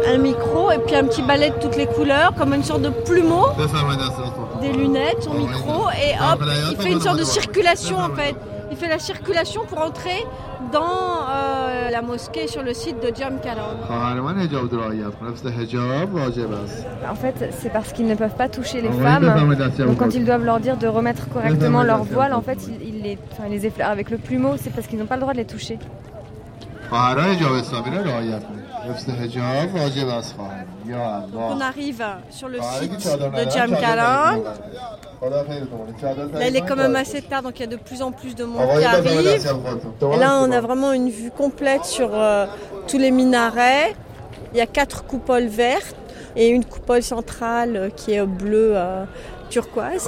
un 0.07 0.18
micro 0.18 0.70
et 0.70 0.78
puis 0.78 0.95
un 0.95 1.05
petit 1.05 1.22
balai 1.22 1.51
de 1.51 1.57
toutes 1.61 1.76
les 1.76 1.86
couleurs, 1.86 2.34
comme 2.34 2.55
une 2.55 2.62
sorte 2.62 2.82
de 2.82 2.91
plumeau, 2.91 3.47
des 4.61 4.72
lunettes, 4.72 5.22
son 5.22 5.34
micro, 5.34 5.88
et 5.91 6.14
hop, 6.14 6.45
il 6.70 6.76
fait 6.76 6.93
une 6.93 7.01
sorte 7.01 7.18
de 7.18 7.24
circulation 7.24 7.99
en 7.99 8.14
fait. 8.14 8.36
Il 8.70 8.76
fait 8.76 8.88
la 8.88 9.01
circulation 9.01 9.62
pour 9.66 9.80
entrer 9.80 10.24
dans 10.72 11.26
euh, 11.28 11.91
la 11.91 12.03
mosquée 12.03 12.47
sur 12.47 12.62
le 12.62 12.72
site 12.72 13.01
de 13.03 13.12
Jam 13.16 13.38
En 17.11 17.14
fait, 17.16 17.53
c'est 17.59 17.72
parce 17.72 17.93
qu'ils 17.93 18.07
ne 18.07 18.14
peuvent 18.14 18.36
pas 18.36 18.49
toucher 18.49 18.80
les 18.80 18.93
femmes. 18.93 19.26
Donc 19.78 19.99
quand 19.99 20.14
ils 20.14 20.24
doivent 20.24 20.45
leur 20.45 20.61
dire 20.61 20.76
de 20.76 20.86
remettre 20.86 21.28
correctement 21.28 21.82
leur 21.82 22.05
voile, 22.05 22.32
en 22.32 22.43
fait, 22.43 22.59
ils 22.80 23.03
les 23.03 23.66
effleurent 23.66 23.91
avec 23.91 24.11
le 24.11 24.18
plumeau. 24.18 24.55
C'est 24.57 24.70
parce 24.70 24.86
qu'ils 24.86 24.99
n'ont 24.99 25.07
pas 25.07 25.16
le 25.16 25.22
droit 25.22 25.32
de 25.32 25.38
les 25.38 25.47
toucher. 25.47 25.78
خواهران 26.89 27.26
حجاب 27.26 27.51
اسلامی 27.53 27.95
را 27.97 28.01
رعایت 28.01 28.43
کنید 28.43 28.66
لبس 28.89 29.09
حجاب 29.09 29.76
واجب 29.76 30.07
است 30.07 30.36
خواهر 30.36 30.66
یا 30.88 31.24
On 31.34 31.51
الله 31.51 31.72
arrive 31.72 32.03
sur 32.39 32.47
le 32.47 32.61
خواهری 32.61 32.88
که 32.88 32.95
site 32.97 33.03
چادر 33.03 33.30
de 33.30 33.34
ندارن، 33.34 33.49
Jam 33.49 33.70
چادر 33.70 33.82
Kalan. 33.82 34.34
نمی‌کنن. 34.34 34.53
خدا 35.20 35.43
خیرتون 35.43 35.78
کنه. 35.78 36.01
چادر 36.01 36.39
Là, 36.39 36.49
il 36.49 36.55
est 36.55 36.61
نمی‌کنن، 36.61 36.68
quand 36.70 36.78
même 36.78 36.93
کار 36.93 37.03
assez 37.03 37.22
tard, 37.22 37.41
donc 37.43 37.59
il 37.59 37.61
y 37.61 37.68
a 37.68 37.72
de 37.76 37.80
plus 37.89 38.01
en 38.01 38.11
plus 38.11 38.36
de 38.36 38.43
monde 38.45 38.61
آقای 38.61 38.84
qui 38.84 38.88
بفرمایید 38.88 39.28
arrive. 39.28 39.36
دست 39.36 39.47
چپ 39.47 39.68
خودتون. 39.70 40.13
Et 40.13 40.18
là, 40.20 40.30
on 40.45 40.51
a 40.51 40.61
vraiment 40.61 40.91
une 40.93 41.09
vue 41.09 41.32
complète 41.32 41.86
sur 41.86 42.09
euh, 42.13 42.45
tous 42.88 42.97
les 42.97 43.11
minarets. 43.11 43.95
Il 44.53 44.57
y 44.57 44.61
a 44.61 44.68
quatre 44.80 44.99
coupoles 45.11 45.47
vertes 45.66 45.95
et 46.36 46.45
une 46.57 46.66
coupole 46.74 47.03
centrale 47.03 47.74
euh, 47.76 47.89
qui 47.99 48.09
est 48.18 48.26
bleue 48.43 48.74
euh, 48.76 49.05
turquoise. 49.49 50.05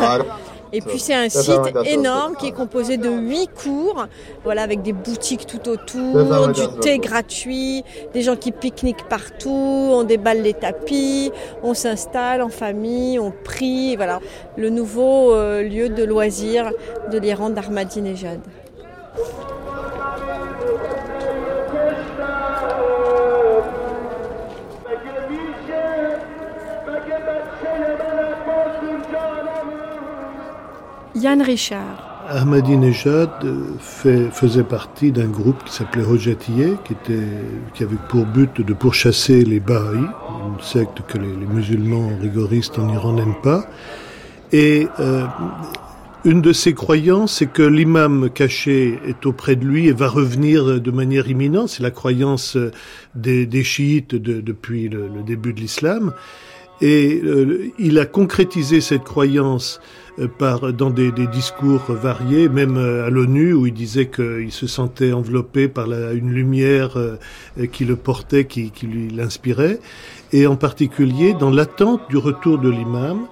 Et 0.73 0.81
puis 0.81 0.99
c'est 0.99 1.14
un 1.14 1.29
site 1.29 1.77
énorme 1.85 2.35
qui 2.37 2.47
est 2.47 2.53
composé 2.53 2.97
de 2.97 3.11
huit 3.11 3.51
cours, 3.55 4.07
voilà, 4.43 4.62
avec 4.62 4.83
des 4.83 4.93
boutiques 4.93 5.47
tout 5.47 5.68
autour, 5.68 6.49
du 6.49 6.62
thé 6.81 6.99
gratuit, 6.99 7.85
des 8.14 8.23
gens 8.23 8.37
qui 8.37 8.53
pique-niquent 8.53 9.09
partout, 9.09 9.51
on 9.51 10.03
déballe 10.03 10.43
les 10.43 10.55
tapis, 10.55 11.31
on 11.62 11.75
s'installe 11.75 12.43
en 12.43 12.49
famille, 12.49 13.18
on 13.18 13.31
prie, 13.31 13.97
voilà, 13.97 14.20
le 14.57 14.70
nouveau 14.70 15.35
euh, 15.35 15.62
lieu 15.62 15.89
de 15.89 16.05
loisirs 16.05 16.73
de 17.11 17.18
l'Iran 17.18 17.51
d'Ahmadinejad. 17.51 18.41
Yann 31.23 31.41
Richard. 31.43 32.09
Ahmadinejad 32.29 33.31
euh, 33.45 34.31
faisait 34.31 34.62
partie 34.64 35.12
d'un 35.12 35.27
groupe 35.29 35.62
qui 35.64 35.73
s'appelait 35.73 36.05
Hojatiye, 36.05 36.77
qui, 36.85 36.95
qui 37.75 37.83
avait 37.83 37.97
pour 38.09 38.27
but 38.27 38.61
de 38.61 38.73
pourchasser 38.73 39.45
les 39.45 39.61
Baha'is, 39.61 39.99
une 39.99 40.62
secte 40.62 41.03
que 41.07 41.18
les, 41.18 41.29
les 41.29 41.47
musulmans 41.47 42.11
rigoristes 42.20 42.79
en 42.79 42.89
Iran 42.93 43.12
n'aiment 43.12 43.41
pas. 43.43 43.66
Et 44.53 44.89
euh, 45.01 45.25
une 46.25 46.41
de 46.43 46.53
ses 46.53 46.75
croyances, 46.75 47.35
c'est 47.39 47.47
que 47.47 47.62
l'imam 47.62 48.31
caché 48.31 48.99
est 49.07 49.27
auprès 49.27 49.57
de 49.57 49.64
lui 49.64 49.89
et 49.89 49.93
va 49.93 50.09
revenir 50.09 50.81
de 50.81 50.91
manière 50.91 51.29
imminente. 51.29 51.68
C'est 51.68 51.83
la 51.83 51.91
croyance 51.91 52.57
euh, 52.57 52.70
des, 53.14 53.64
chiites 53.64 54.14
de- 54.14 54.41
depuis 54.41 54.89
le, 54.89 55.09
début 55.27 55.53
de 55.53 55.61
l'islam. 55.61 56.12
Et 56.81 57.23
il 57.79 57.99
a 58.01 58.07
concrétisé 58.07 58.81
cette 58.81 59.05
croyance 59.05 59.81
par, 60.39 60.73
dans 60.73 60.91
des, 60.91 61.11
discours 61.11 61.83
variés, 61.89 62.49
même 62.49 62.77
euh, 62.77 63.07
à 63.07 63.11
l'ONU, 63.11 63.53
où 63.53 63.67
il 63.67 63.73
disait 63.73 64.07
qu'il 64.07 64.53
se 64.53 64.67
sentait 64.67 65.13
enveloppé 65.13 65.69
par 65.69 65.87
une 65.91 66.33
lumière 66.33 66.99
qui 67.73 67.85
le 67.85 67.97
portait, 67.97 68.45
qui, 68.45 68.73
lui 68.83 69.09
l'inspirait, 69.09 69.79
et 70.33 70.47
en 70.47 70.57
particulier 70.57 71.35
dans 71.39 71.51
l'attente 71.51 72.03
du 72.09 72.17
retour 72.17 72.59
de 72.59 72.71
l'imam, 72.71 73.27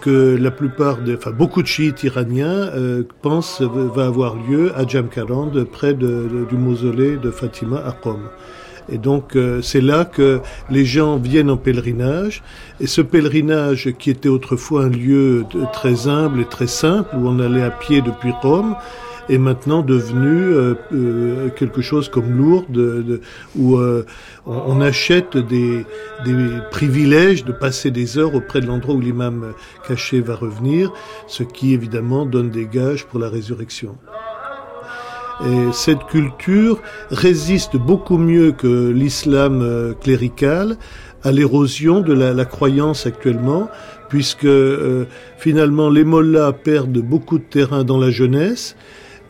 que 0.00 0.36
la 0.36 0.50
plupart, 0.50 0.98
enfin 1.12 1.30
beaucoup 1.30 1.62
de 1.62 1.66
chiites 1.66 2.02
iraniens 2.02 2.46
euh, 2.48 3.02
pensent 3.22 3.62
va 3.62 4.06
avoir 4.06 4.36
lieu 4.36 4.72
à 4.76 4.86
Jamkarand, 4.86 5.50
près 5.70 5.94
du 5.94 6.56
mausolée 6.56 7.16
de 7.16 7.30
Fatima 7.30 7.78
à 7.84 7.92
Qom. 7.92 8.20
Et 8.90 8.98
donc 8.98 9.36
euh, 9.36 9.62
c'est 9.62 9.80
là 9.80 10.04
que 10.04 10.40
les 10.70 10.84
gens 10.84 11.16
viennent 11.16 11.50
en 11.50 11.56
pèlerinage. 11.56 12.42
Et 12.80 12.86
ce 12.86 13.00
pèlerinage 13.00 13.92
qui 13.98 14.10
était 14.10 14.28
autrefois 14.28 14.84
un 14.84 14.88
lieu 14.88 15.44
très 15.72 16.08
humble 16.08 16.40
et 16.40 16.46
très 16.46 16.66
simple, 16.66 17.14
où 17.16 17.28
on 17.28 17.38
allait 17.38 17.62
à 17.62 17.70
pied 17.70 18.00
depuis 18.00 18.32
Rome, 18.42 18.74
est 19.30 19.38
maintenant 19.38 19.82
devenu 19.82 20.52
euh, 20.52 20.74
euh, 20.92 21.48
quelque 21.50 21.82
chose 21.82 22.08
comme 22.08 22.36
Lourdes, 22.36 22.70
de, 22.70 23.02
de, 23.02 23.20
où 23.56 23.76
euh, 23.76 24.04
on, 24.46 24.54
on, 24.66 24.80
achète 24.80 25.36
des, 25.36 25.84
des, 26.24 26.48
privilèges 26.70 27.44
de 27.44 27.52
passer 27.52 27.90
des 27.90 28.18
heures 28.18 28.34
auprès 28.34 28.60
de 28.60 28.66
l'endroit 28.66 28.94
où 28.94 29.00
l'imam 29.00 29.52
caché 29.86 30.20
va 30.20 30.34
revenir, 30.34 30.92
ce 31.26 31.42
qui 31.42 31.74
évidemment 31.74 32.26
donne 32.26 32.50
des 32.50 32.66
gages 32.66 33.06
pour 33.06 33.20
la 33.20 33.28
résurrection. 33.28 33.96
Et 35.46 35.72
cette 35.72 36.04
culture 36.06 36.80
résiste 37.10 37.76
beaucoup 37.76 38.18
mieux 38.18 38.52
que 38.52 38.90
l'islam 38.90 39.94
clérical 40.00 40.76
à 41.22 41.32
l'érosion 41.32 42.00
de 42.00 42.12
la, 42.12 42.32
la, 42.32 42.44
croyance 42.44 43.06
actuellement, 43.06 43.68
puisque 44.08 44.44
euh, 44.44 45.04
finalement 45.38 45.90
les 45.90 46.04
mollahs 46.04 46.52
perdent 46.52 46.98
beaucoup 46.98 47.38
de 47.38 47.44
terrain 47.44 47.84
dans 47.84 47.98
la 47.98 48.10
jeunesse 48.10 48.76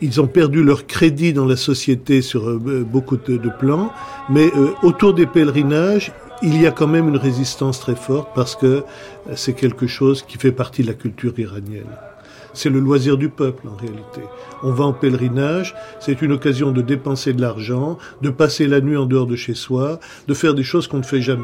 ils 0.01 0.19
ont 0.19 0.27
perdu 0.27 0.63
leur 0.63 0.87
crédit 0.87 1.31
dans 1.31 1.45
la 1.45 1.55
société 1.55 2.21
sur 2.21 2.49
euh, 2.49 2.85
beaucoup 2.85 3.17
de, 3.17 3.37
de, 3.37 3.49
plans, 3.59 3.93
mais 4.29 4.51
euh, 4.55 4.71
autour 4.83 5.13
des 5.13 5.27
pèlerinages, 5.27 6.11
il 6.41 6.59
y 6.59 6.65
a 6.65 6.71
quand 6.71 6.87
même 6.87 7.07
une 7.07 7.17
résistance 7.17 7.79
très 7.79 7.95
forte 7.95 8.29
parce 8.33 8.55
que 8.55 8.65
euh, 8.65 8.83
c'est 9.35 9.53
quelque 9.53 9.87
chose 9.87 10.23
qui 10.23 10.37
fait 10.37 10.51
partie 10.51 10.81
de 10.81 10.87
la 10.87 10.95
culture 10.95 11.37
iranienne. 11.37 11.85
C'est 12.53 12.69
le 12.69 12.79
loisir 12.79 13.17
du 13.17 13.29
peuple 13.29 13.67
en 13.67 13.75
réalité. 13.75 14.21
On 14.63 14.71
va 14.71 14.85
en 14.85 14.93
pèlerinage, 14.93 15.75
c'est 15.99 16.21
une 16.21 16.33
occasion 16.33 16.71
de 16.71 16.81
dépenser 16.81 17.33
de 17.33 17.41
l'argent, 17.41 17.97
de 18.21 18.29
passer 18.29 18.67
la 18.67 18.81
nuit 18.81 18.97
en 18.97 19.05
dehors 19.05 19.27
de 19.27 19.35
chez 19.35 19.53
soi, 19.53 19.99
de 20.27 20.33
faire 20.33 20.53
des 20.53 20.63
choses 20.63 20.87
qu'on 20.87 20.97
ne 20.97 21.03
fait 21.03 21.21
jamais. 21.21 21.43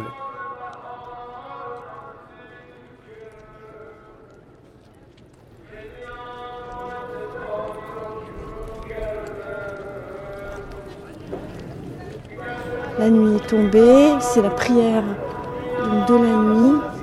La 13.00 13.10
nuit 13.12 13.36
est 13.36 13.48
tombée, 13.48 14.16
c'est 14.20 14.42
la 14.42 14.50
prière 14.50 15.04
de 16.08 16.14
la 16.16 16.36
nuit. 16.44 16.97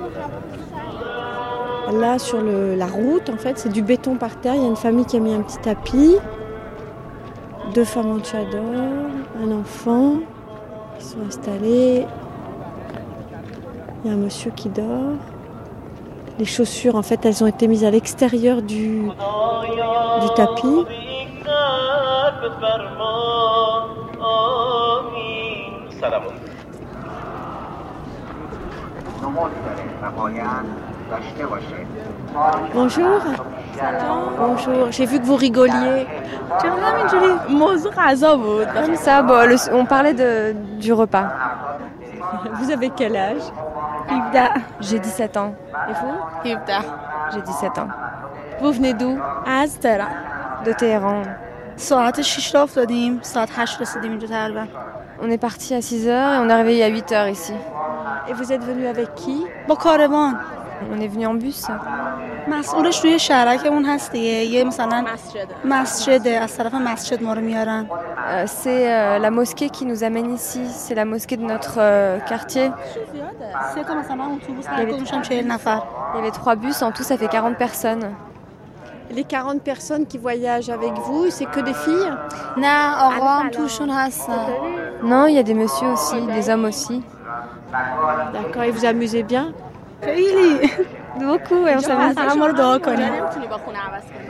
Là, 1.91 2.19
sur 2.19 2.41
le, 2.41 2.75
la 2.75 2.87
route, 2.87 3.29
en 3.29 3.37
fait, 3.37 3.57
c'est 3.59 3.69
du 3.69 3.81
béton 3.81 4.15
par 4.15 4.35
terre. 4.39 4.55
Il 4.55 4.61
y 4.61 4.65
a 4.65 4.67
une 4.67 4.75
famille 4.75 5.05
qui 5.05 5.17
a 5.17 5.19
mis 5.19 5.33
un 5.33 5.41
petit 5.41 5.57
tapis. 5.59 6.17
Deux 7.73 7.83
femmes 7.83 8.11
en 8.11 8.19
tchador, 8.19 8.61
un 9.43 9.51
enfant 9.51 10.15
qui 10.97 11.05
sont 11.05 11.21
installés. 11.27 12.05
Il 14.03 14.09
y 14.09 14.13
a 14.13 14.13
un 14.13 14.17
monsieur 14.17 14.51
qui 14.51 14.69
dort. 14.69 15.15
Les 16.37 16.45
chaussures, 16.45 16.95
en 16.95 17.01
fait, 17.01 17.25
elles 17.25 17.43
ont 17.43 17.47
été 17.47 17.67
mises 17.67 17.83
à 17.85 17.91
l'extérieur 17.91 18.61
du, 18.61 19.03
du 19.03 20.29
tapis. 20.35 20.85
Bonjour. 32.74 33.20
Bonjour. 34.38 34.90
J'ai 34.90 35.06
vu 35.06 35.20
que 35.20 35.24
vous 35.24 35.36
rigoliez. 35.36 36.06
Comme 38.74 38.96
ça, 38.96 39.22
bon, 39.22 39.48
le, 39.48 39.74
on 39.74 39.84
parlait 39.84 40.14
de, 40.14 40.54
du 40.78 40.92
repas. 40.92 41.28
Vous 42.54 42.70
avez 42.70 42.90
quel 42.90 43.16
âge 43.16 43.42
J'ai 44.80 44.98
17 44.98 45.36
ans. 45.36 45.54
Et 45.88 45.92
vous 45.92 46.52
J'ai 47.32 47.42
17 47.42 47.78
ans. 47.78 47.88
Vous 48.60 48.72
venez 48.72 48.94
d'où 48.94 49.18
De 50.64 50.72
Téhéran. 50.72 51.22
ساعت 51.80 52.20
6 52.22 52.54
را 52.54 52.62
افتادیم 52.62 53.18
ساعت 53.22 53.50
8 53.58 53.80
رسیدیم 53.80 54.10
اینجا 54.10 54.26
تقریبا 54.26 54.66
On 55.22 55.30
est 55.30 55.38
parti 55.38 55.74
à 55.74 55.80
6 55.80 56.08
heures 56.08 56.32
et 56.34 56.38
on 56.38 56.48
est 56.48 56.52
arrivé 56.52 56.72
il 56.72 56.78
y 56.78 56.82
a 56.82 56.88
8 56.88 57.12
heures 57.12 57.28
ici. 57.28 57.54
Et 58.28 58.32
vous 58.34 58.52
êtes 58.52 58.64
venu 58.64 58.86
avec 58.86 59.14
qui 59.14 59.46
با 59.68 59.74
کاروان 59.74 60.36
On 60.92 61.00
est 61.00 61.08
venu 61.08 61.26
en 61.26 61.34
bus. 61.34 61.70
مسئولش 62.48 63.04
روی 63.04 63.18
شهرکمون 63.18 63.84
هست 63.84 64.12
دیگه 64.12 64.28
یه 64.28 64.64
مثلا 64.64 65.04
مسجده 65.64 66.30
از 66.30 66.56
طرف 66.56 66.74
مسجد 66.74 67.22
ما 67.22 67.32
رو 67.32 67.40
میارن 67.40 67.86
Euh, 68.30 68.44
c'est 68.46 68.92
euh, 68.92 69.18
la 69.18 69.30
mosquée 69.30 69.70
qui 69.70 69.84
nous 69.86 70.04
amène 70.04 70.32
ici, 70.34 70.60
c'est 70.68 70.94
la 70.94 71.04
mosquée 71.04 71.36
de 71.36 71.42
notre 71.42 71.76
euh, 71.78 72.18
quartier. 72.20 72.70
سه 73.74 73.84
تا 73.84 73.94
مثلا 73.94 74.24
اتوبوس 74.36 74.66
هر 74.68 74.84
کدومش 74.84 75.14
هم 75.14 75.22
40 75.22 75.46
نفر 75.46 75.82
Il 76.14 76.16
y 76.16 76.20
avait 76.20 76.30
trois 76.30 76.54
bus, 76.56 76.82
en 76.82 76.92
tout 76.92 77.02
ça 77.02 77.16
fait 77.16 77.28
40 77.28 77.56
personnes. 77.56 78.14
Les 79.10 79.24
40 79.24 79.62
personnes 79.62 80.06
qui 80.06 80.18
voyagent 80.18 80.70
avec 80.70 80.92
vous, 80.92 81.30
c'est 81.30 81.46
que 81.46 81.60
des 81.60 81.74
filles 81.74 82.12
نه 82.56 82.94
آقا 83.06 83.40
هم 83.40 83.50
توشون 83.50 83.90
هستن 83.90 84.46
Non, 85.02 85.26
il 85.26 85.34
y 85.34 85.38
a 85.38 85.42
des 85.42 85.54
messieurs 85.54 85.92
aussi, 85.92 86.20
des 86.26 86.50
hommes 86.50 86.66
aussi. 86.66 87.02
D'accord, 88.34 88.62
et 88.62 88.70
vous 88.70 88.84
amusez 88.84 89.22
bien 89.22 89.52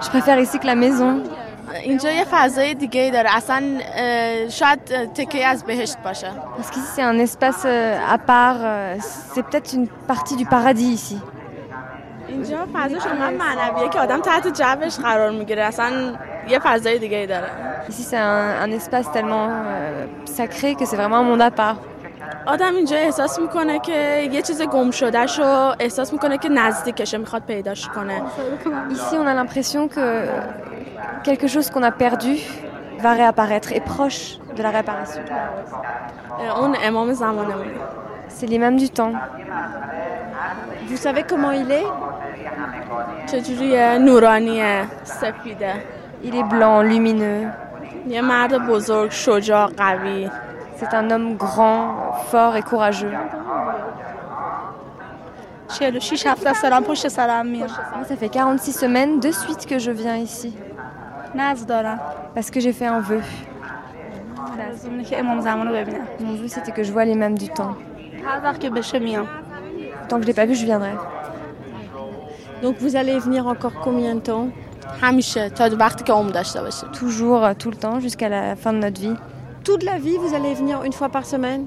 Je 0.04 0.10
préfère 0.10 0.40
ici 0.40 0.60
que 0.60 0.68
la 0.68 0.76
maison. 0.76 1.24
Parce 6.56 6.70
qu'ici 6.70 6.86
c'est 6.94 7.02
un 7.02 7.18
espace 7.18 7.64
euh, 7.66 7.98
à 8.08 8.18
part, 8.18 8.58
euh, 8.60 8.96
c'est 9.34 9.44
peut-être 9.44 9.74
une 9.74 9.88
partie 9.88 10.36
du 10.36 10.46
paradis 10.46 10.86
ici. 10.86 11.20
Ici 17.90 18.04
c'est 18.04 18.18
un, 18.18 18.72
espace 18.72 19.12
tellement 19.12 19.48
euh, 19.50 20.06
sacré 20.26 20.76
que 20.76 20.86
c'est 20.86 20.96
vraiment 20.96 21.18
un 21.18 21.24
monde 21.24 21.42
à 21.42 21.52
part. 21.52 21.78
آدم 22.46 22.76
اینجا 22.76 22.98
احساس 22.98 23.40
می‌کنه 23.40 23.80
که 23.80 24.30
یه 24.32 24.42
چیز 24.42 24.62
گم 24.62 24.92
شده 24.92 25.28
شو 25.28 25.74
احساس 25.80 26.14
می‌کنه 26.14 26.38
که 26.38 26.50
نزدیکشه 26.50 27.18
می‌خواد 27.18 27.44
پیداش 27.48 27.88
کنه 27.88 28.22
Ici 28.90 29.16
on 29.16 29.28
a 29.28 29.34
l'impression 29.40 29.88
que 29.96 30.06
quelque 31.24 31.48
chose 31.48 31.70
qu'on 31.72 31.84
a 31.84 31.92
perdu 31.92 32.36
va 33.04 33.14
réapparaître, 33.22 33.70
est 33.78 33.86
proche 33.96 34.22
de 34.58 34.62
la 34.64 34.70
réapparition. 34.70 35.22
اون 36.58 36.76
امام 36.84 37.14
زمانمون 37.14 37.66
C'est 38.30 38.48
l'imam 38.48 38.76
du 38.76 38.90
temps. 38.90 39.16
Vous 40.90 40.98
savez 40.98 41.24
comment 41.32 41.52
il 41.52 41.72
est 41.72 41.90
چجوریه 43.32 43.98
نورانیه 43.98 44.86
سفیده 45.04 45.74
Il 46.24 46.36
est 46.36 46.48
blanc, 46.54 46.82
lumineux. 46.92 47.48
یه 48.08 48.22
مرد 48.22 48.68
بزرگ 48.68 49.12
شجاع 49.12 49.70
قوی 49.78 50.30
C'est 50.78 50.94
un 50.94 51.10
homme 51.10 51.36
grand, 51.36 52.14
fort 52.28 52.56
et 52.56 52.62
courageux. 52.62 53.14
Ça 58.08 58.16
fait 58.16 58.30
46 58.30 58.72
semaines 58.74 59.20
de 59.20 59.32
suite 59.32 59.66
que 59.66 59.80
je 59.80 59.92
viens 59.92 60.18
ici. 60.18 60.56
Parce 62.34 62.50
que 62.52 62.60
j'ai 62.60 62.74
fait 62.74 62.86
un 62.86 63.00
vœu. 63.00 63.22
Mon 66.20 66.36
vœu, 66.36 66.48
c'était 66.48 66.72
que 66.72 66.84
je 66.84 66.92
vois 66.92 67.06
l'imam 67.06 67.38
du 67.38 67.50
temps. 67.50 67.76
Tant 70.08 70.18
que 70.18 70.24
je 70.24 70.28
l'ai 70.28 70.34
pas 70.34 70.46
vu, 70.46 70.56
je 70.56 70.66
viendrai. 70.66 70.92
Donc 72.62 72.78
vous 72.80 72.96
allez 72.96 73.20
venir 73.20 73.48
encore 73.48 73.74
combien 73.84 74.16
de 74.16 74.22
temps? 74.22 74.50
Toujours, 76.94 77.44
euh, 77.44 77.54
tout 77.58 77.70
le 77.70 77.76
temps, 77.76 78.00
jusqu'à 78.00 78.30
la 78.30 78.56
fin 78.56 78.72
de 78.72 78.78
notre 78.80 79.00
vie 79.02 79.16
Toute 79.65 79.83
la 79.91 79.99
vie, 79.99 80.17
vous 80.25 80.33
allez 80.39 80.55
venir 80.55 80.77
une 80.89 80.93
fois 80.93 81.09
par 81.09 81.25
semaine 81.27 81.67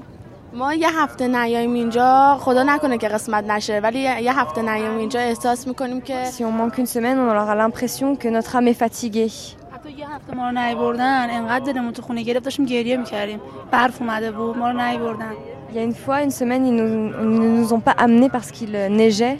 ما 0.54 0.74
یه 0.74 0.88
هفته 1.02 1.28
نیاییم 1.28 1.74
اینجا 1.74 2.36
خدا 2.40 2.62
نکنه 2.62 2.98
که 2.98 3.08
قسمت 3.08 3.44
نشه 3.44 3.78
ولی 3.82 3.98
یه 3.98 4.40
هفته 4.40 4.62
نیاییم 4.62 4.96
اینجا 4.98 5.20
احساس 5.20 5.66
میکنیم 5.66 6.00
که 6.00 6.24
Si 6.30 6.42
on 6.42 6.52
manque 6.60 6.78
une 6.78 6.86
semaine, 6.86 7.18
on 7.18 7.28
aura 7.28 7.54
l'impression 7.54 8.16
que 8.16 8.28
notre 8.28 8.56
âme 8.56 8.68
est 8.68 8.78
fatiguée. 8.84 9.32
حتی 9.74 9.90
یه 9.98 10.08
هفته 10.14 10.34
ما 10.36 10.50
رو 10.50 10.58
نیبردن 10.58 11.30
انقدر 11.30 11.72
دلمون 11.72 11.92
تو 11.92 12.02
خونه 12.02 12.22
گرفت 12.22 12.44
داشتیم 12.44 12.64
گریه 12.66 12.96
میکردیم 12.96 13.40
برف 13.70 14.00
اومده 14.02 14.30
بود 14.32 14.58
ما 14.58 14.70
رو 14.70 14.76
نیبردن 14.80 15.32
Il 15.72 15.76
y 15.76 15.78
a 15.80 15.82
une 15.82 15.94
fois, 16.06 16.22
une 16.22 16.30
semaine, 16.40 16.62
ils 16.66 16.76
nous- 16.80 17.12
ils 17.22 17.40
ne 17.40 17.48
nous 17.58 17.72
ont 17.76 17.80
pas 17.88 17.96
amenés 18.04 18.30
parce 18.36 18.50
qu'il 18.56 18.72
euh, 18.76 18.88
neigeait. 19.00 19.36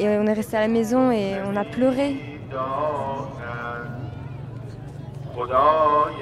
Et 0.00 0.04
on 0.20 0.26
est 0.30 0.36
resté 0.42 0.54
à 0.56 0.60
la 0.66 0.72
maison 0.78 1.02
et 1.20 1.26
on 1.50 1.54
a 1.56 1.64
pleuré. 1.74 2.08
خدای 5.36 6.20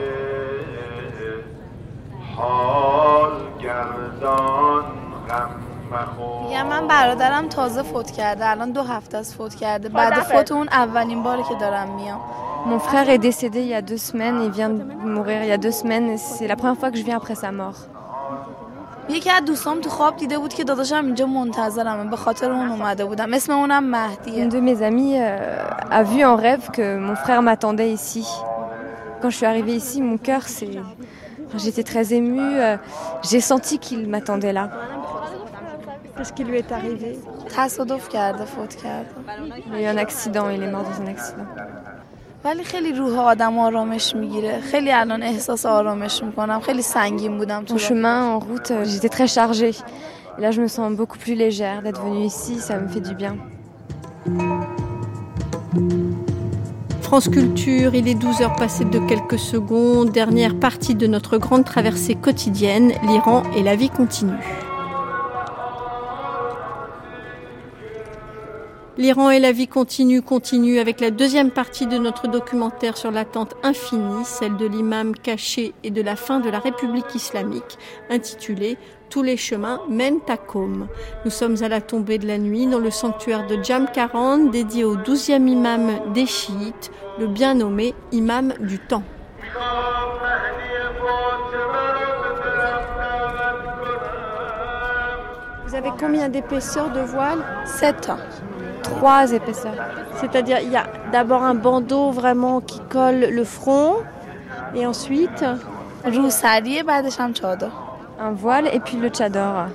حال 2.38 3.31
گردان 3.61 4.83
غم 5.29 5.49
بخور 5.91 6.51
یا 6.51 6.63
من 6.63 6.88
برادرم 6.88 7.47
تازه 7.47 7.83
فوت 7.83 8.11
کرده 8.11 8.49
الان 8.49 8.71
دو 8.71 8.81
هفته 8.83 9.17
از 9.17 9.35
فوت 9.35 9.55
کرده. 9.55 9.89
بعد 9.89 10.13
فوت 10.13 10.51
اون 10.51 10.67
اولین 10.67 11.23
باری 11.23 11.43
که 11.43 11.55
دارم 11.55 11.95
میام. 11.95 12.19
یک 19.09 19.29
از 19.35 19.45
دوستام 19.45 19.81
تو 19.81 19.89
خواب 19.89 20.17
دیده 20.17 20.38
بود 20.38 20.53
که 20.53 20.63
داداشم 20.63 21.05
اینجا 21.05 21.25
منتظر 21.25 21.83
منه 21.83 22.09
به 22.09 22.17
خاطر 22.17 22.51
اون 22.51 22.69
اومده 22.69 23.05
بودم. 23.05 23.33
اسم 23.33 23.53
اونم 23.53 23.83
مهدیه. 23.83 24.33
یک 24.33 24.49
دو 24.49 24.61
میزامی 24.61 25.19
اا 25.19 25.38
اا 25.91 26.03
vu 26.03 26.23
en 26.23 26.35
rêve 26.35 26.71
que 26.71 26.97
mon 27.07 27.15
frère 27.15 27.41
m'attendait 27.41 27.91
ici. 27.99 28.25
Quand 29.21 29.29
je 29.31 29.38
suis 29.38 29.45
arrivé 29.53 29.73
ici 29.81 30.01
mon 30.01 30.17
cœur 30.27 30.43
c'est 30.55 30.69
enfin, 31.46 31.58
J'étais 31.58 31.82
très 31.82 32.12
émue, 32.14 32.40
euh, 32.40 32.76
j'ai 33.28 33.40
senti 33.40 33.78
qu'il 33.78 34.08
m'attendait 34.08 34.52
là. 34.52 34.70
Qu'est-ce 36.16 36.32
qui 36.32 36.44
lui 36.44 36.58
est 36.58 36.72
arrivé 36.72 37.18
تصادف 37.56 38.08
کرده 38.08 38.44
فوت 38.44 38.74
کرده 38.74 39.10
Il 39.66 39.74
a 39.74 39.80
eu 39.82 39.86
un 39.94 39.98
accident, 39.98 40.48
il 40.56 40.62
est 40.62 40.70
mort 40.70 40.84
dans 40.90 40.98
un 41.04 41.08
accident. 41.16 41.46
ولی 42.44 42.64
خیلی 42.64 42.92
روح 42.92 43.18
آدم 43.18 43.58
آرامش 43.58 44.14
میگیره 44.16 44.60
خیلی 44.60 44.92
الان 44.92 45.22
احساس 45.22 45.66
آرامش 45.66 46.22
میکنم 46.22 46.60
خیلی 46.60 46.82
سنگین 46.82 47.38
بودم 47.38 47.64
تو 47.64 47.74
En 47.74 47.76
راه. 47.76 47.88
chemin, 47.88 48.18
en 48.34 48.38
route, 48.38 48.70
euh, 48.70 48.84
j'étais 48.84 49.08
très 49.08 49.26
chargée. 49.26 49.74
Et 50.38 50.40
là, 50.40 50.50
je 50.50 50.60
me 50.62 50.66
sens 50.68 50.92
beaucoup 50.96 51.18
plus 51.18 51.34
légère 51.34 51.82
d'être 51.82 52.02
venue 52.02 52.24
ici, 52.24 52.54
ça 52.60 52.78
me 52.78 52.88
fait 52.88 53.00
du 53.00 53.14
bien. 53.14 53.36
France 57.07 57.29
Culture, 57.29 57.95
il 57.95 58.05
est 58.09 58.15
12 58.15 58.41
heures 58.41 58.55
passées 58.57 58.83
de 58.83 58.99
quelques 58.99 59.39
secondes, 59.39 60.11
dernière 60.11 60.59
partie 60.59 60.93
de 60.93 61.07
notre 61.07 61.37
grande 61.37 61.63
traversée 61.63 62.15
quotidienne, 62.15 62.91
l'Iran 63.07 63.43
et 63.55 63.63
la 63.63 63.77
vie 63.77 63.89
continue. 63.89 64.33
L'Iran 68.97 69.29
et 69.29 69.39
la 69.39 69.53
vie 69.53 69.69
continue 69.69 70.21
continue 70.21 70.79
avec 70.79 70.99
la 70.99 71.11
deuxième 71.11 71.51
partie 71.51 71.87
de 71.87 71.97
notre 71.97 72.27
documentaire 72.27 72.97
sur 72.97 73.11
l'attente 73.11 73.55
infinie, 73.63 74.25
celle 74.25 74.57
de 74.57 74.65
l'imam 74.65 75.15
caché 75.15 75.73
et 75.85 75.91
de 75.91 76.01
la 76.01 76.17
fin 76.17 76.41
de 76.41 76.49
la 76.49 76.59
République 76.59 77.15
islamique, 77.15 77.77
intitulée 78.09 78.77
Tous 79.09 79.23
les 79.23 79.37
chemins 79.37 79.79
mènent 79.89 80.19
à 80.27 80.35
Qom. 80.35 80.87
Nous 81.23 81.31
sommes 81.31 81.55
à 81.61 81.69
la 81.69 81.79
tombée 81.79 82.17
de 82.17 82.27
la 82.27 82.37
nuit 82.37 82.67
dans 82.67 82.79
le 82.79 82.91
sanctuaire 82.91 83.47
de 83.47 83.57
Jam 83.63 83.87
Karan, 83.93 84.37
dédié 84.37 84.83
au 84.83 84.97
douzième 84.97 85.47
imam 85.47 85.91
des 86.13 86.25
chiites, 86.25 86.91
le 87.17 87.27
bien 87.27 87.53
nommé 87.53 87.95
imam 88.11 88.53
du 88.59 88.79
temps. 88.79 89.03
Vous 95.65 95.75
avez 95.75 95.91
combien 95.97 96.27
d'épaisseur 96.27 96.91
de 96.91 96.99
voile? 96.99 97.39
7 97.65 98.11
Trois 98.83 99.31
épaisseurs. 99.31 99.73
C'est-à-dire, 100.19 100.59
il 100.61 100.71
y 100.71 100.75
a 100.75 100.87
d'abord 101.11 101.43
un 101.43 101.55
bandeau 101.55 102.11
vraiment 102.11 102.59
qui 102.59 102.81
colle 102.89 103.19
le 103.31 103.43
front, 103.45 103.97
et 104.75 104.85
ensuite? 104.85 105.45
روسریه 108.20 108.20
بعدش 108.20 108.20
هم 108.20 108.32
چادر 108.32 108.32
Un 108.32 108.34
voile 108.42 108.66
et 108.74 108.80
puis 108.80 108.96
le 109.00 109.10
chador. 109.18 109.70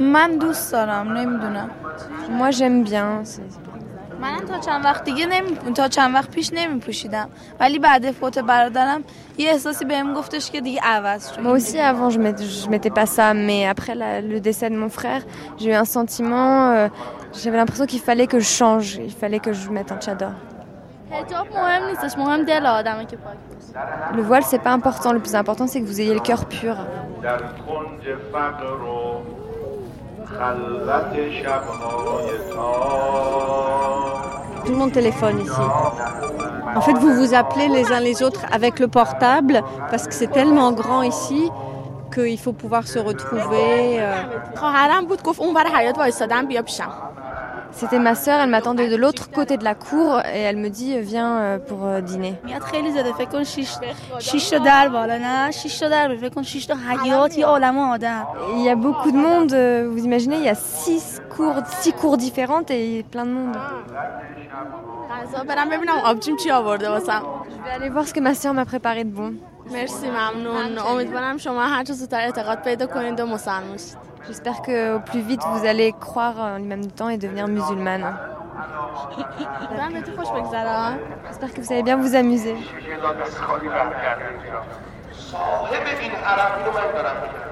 من 0.00 0.38
دوست 0.38 0.72
دارم 0.72 1.12
نمیدونم 1.12 1.70
Moi, 2.38 2.50
j'aime 2.50 2.84
bien. 2.88 3.24
c'est- 3.24 3.66
من 4.20 4.46
تا 4.48 4.58
چند 4.58 4.84
وقت 4.84 5.04
دیگه 5.04 5.26
نمی... 5.26 5.56
تا 5.74 5.88
چند 5.88 6.14
وقت 6.14 6.30
پیش 6.30 6.50
نمی 6.54 6.80
پوشیدم 6.80 7.28
ولی 7.60 7.78
بعد 7.78 8.10
فوت 8.10 8.38
برادرم 8.38 9.04
یه 9.38 9.50
احساسی 9.50 9.84
بهم 9.84 10.14
گفتش 10.14 10.50
که 10.50 10.60
دیگه 10.60 10.80
عوض 10.82 11.30
شد 11.32 11.42
Moi 11.42 11.46
aussi, 11.60 11.78
avant, 11.78 12.10
je 12.10 12.18
ne 12.18 12.36
je 12.64 12.68
mettais 12.68 12.90
pas 13.00 13.06
ça, 13.06 13.34
mais 13.34 13.60
après 13.74 13.94
la- 13.94 14.20
le 14.20 14.40
décès 14.40 14.70
de 14.70 14.76
mon 14.76 14.88
frère, 14.88 15.22
j'ai 15.58 15.70
eu 15.70 15.74
un 15.74 15.84
sentiment. 15.84 16.70
euh, 16.70 16.88
J'avais 17.42 17.58
l'impression 17.62 17.86
qu'il 17.92 18.00
fallait 18.08 18.28
que 18.32 18.38
je 18.46 18.50
change, 18.60 18.88
il 19.10 19.14
fallait 19.22 19.42
que 19.46 19.52
je 19.60 19.66
mette 19.76 19.90
un 19.96 20.00
chador. 20.06 20.34
حجاب 21.10 21.46
مهم 21.54 21.82
نیستش 21.90 22.18
مهم 22.18 22.42
دل 22.44 22.66
آدمه 22.66 23.04
که 23.06 23.16
پاک 23.16 23.36
باشه. 23.50 23.59
le 24.15 24.21
voile, 24.21 24.43
c'est 24.43 24.59
pas 24.59 24.71
important. 24.71 25.13
Le 25.13 25.19
plus 25.19 25.35
important, 25.35 25.67
c'est 25.67 25.81
que 25.81 25.85
vous 25.85 26.01
ayez 26.01 26.13
le 26.13 26.19
cœur 26.19 26.45
pur. 26.45 26.75
Tout 34.65 34.71
le 34.71 34.77
monde 34.77 34.91
téléphone 34.91 35.39
ici. 35.41 35.61
En 36.75 36.81
fait, 36.81 36.93
vous 36.93 37.13
vous 37.13 37.33
appelez 37.33 37.67
les 37.67 37.91
uns 37.91 37.99
les 37.99 38.23
autres 38.23 38.45
avec 38.51 38.79
le 38.79 38.87
portable 38.87 39.61
parce 39.89 40.07
que 40.07 40.13
c'est 40.13 40.31
tellement 40.31 40.71
grand 40.71 41.03
ici 41.03 41.49
qu'il 42.13 42.37
faut 42.39 42.53
pouvoir 42.53 42.87
se 42.87 42.99
retrouver. 42.99 44.01
Euh. 44.01 44.13
C'était 47.72 47.98
ma 47.98 48.14
sœur, 48.14 48.40
elle 48.40 48.48
m'attendait 48.50 48.88
de 48.88 48.96
l'autre 48.96 49.30
côté 49.30 49.56
de 49.58 49.64
la 49.64 49.74
cour 49.74 50.20
et 50.34 50.40
elle 50.48 50.56
me 50.56 50.70
dit 50.70 50.96
euh, 50.96 51.00
Viens 51.02 51.32
euh, 51.38 51.58
pour 51.58 51.80
euh, 51.84 52.00
dîner. 52.00 52.34
میاد 52.44 52.62
خیلی 52.62 52.90
زده 52.92 53.12
فکر 53.12 53.30
کن 53.30 53.44
6 53.44 53.78
6 54.18 54.50
تا 54.50 54.58
در 54.58 54.88
بالا 54.88 55.18
نه 55.18 55.50
6 55.50 55.78
تا 55.78 55.88
در 55.88 56.16
فکر 56.16 56.28
کن 56.28 56.42
6 56.42 56.66
تا 56.66 56.74
حیات 56.74 57.38
یه 57.38 57.46
عالم 57.46 57.78
آدم 57.78 58.26
Il 58.56 58.62
y 58.64 58.70
a 58.70 58.76
beaucoup 58.76 59.10
de 59.12 59.16
monde, 59.16 59.52
euh, 59.52 59.88
vous 59.92 60.04
imaginez, 60.04 60.36
il 60.36 60.44
y 60.44 60.48
a 60.48 60.54
six 60.54 61.20
cours, 61.36 61.56
six 61.80 61.92
cours 61.92 62.16
différentes 62.16 62.70
et 62.70 63.04
plein 63.12 63.26
de 63.26 63.32
monde. 63.32 63.56
غذا 65.10 65.44
برم 65.44 65.68
ببینم 65.68 65.98
آبجیم 66.04 66.36
چی 66.36 66.50
آورده 66.50 66.90
واسم 66.90 67.22
Je 67.22 67.68
vais 67.68 67.74
aller 67.78 67.90
voir 67.90 68.06
ce 68.08 68.14
que 68.14 68.20
ma 68.20 68.34
sœur 68.34 68.54
m'a 68.54 68.64
préparé 68.64 69.04
de 69.04 69.10
bon. 69.10 69.32
مرسی 69.70 70.10
ممنون 70.10 70.78
امیدوارم 70.78 71.36
شما 71.38 71.66
هر 71.66 71.84
چه 71.84 71.92
زودتر 71.92 72.20
اعتقاد 72.20 72.62
پیدا 72.62 72.86
کنید 72.86 73.20
و 73.20 73.26
مسلمان 73.26 73.76
شید 73.78 73.96
J'espère 74.26 74.62
qu'au 74.62 75.00
plus 75.00 75.20
vite 75.20 75.42
vous 75.52 75.66
allez 75.66 75.92
croire 75.92 76.38
en 76.38 76.56
l'imam 76.56 76.80
du 76.80 76.92
temps 76.92 77.08
et 77.08 77.18
devenir 77.18 77.46
musulmane. 77.48 78.16
من 79.78 79.92
به 79.92 80.00
تو 80.00 80.12
خوش 80.16 80.30
بگذره 80.30 80.98
J'espère 81.28 81.52
que 81.54 81.60
vous 81.60 81.72
allez 81.72 81.82
bien 81.82 81.96
vous 81.96 82.14
amuser. 82.14 82.56
صاحب 85.32 85.86
این 86.00 86.10
حرم 86.10 86.52
اینو 86.58 86.72
من 86.78 86.92
دارم 86.92 87.16
میگم 87.22 87.46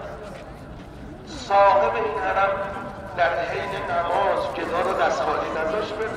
صاحب 1.26 1.94
این 1.94 2.18
حرم 2.24 2.50
در 3.16 3.32
حین 3.50 3.74
نماز 3.90 4.40
گدا 4.56 4.80
رو 4.80 5.02
دست 5.02 5.22
خالی 5.22 5.50
نذاشت 5.58 5.94
بره 5.94 6.10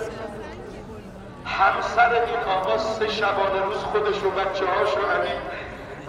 همسر 1.45 2.13
این 2.13 2.43
آقا 2.55 2.77
سه 2.77 3.07
شبانه 3.07 3.65
روز 3.65 3.77
خودش 3.77 4.23
و 4.23 4.29
بچه 4.31 4.65
هاش 4.65 4.91
رو 4.97 5.05
همین 5.13 5.39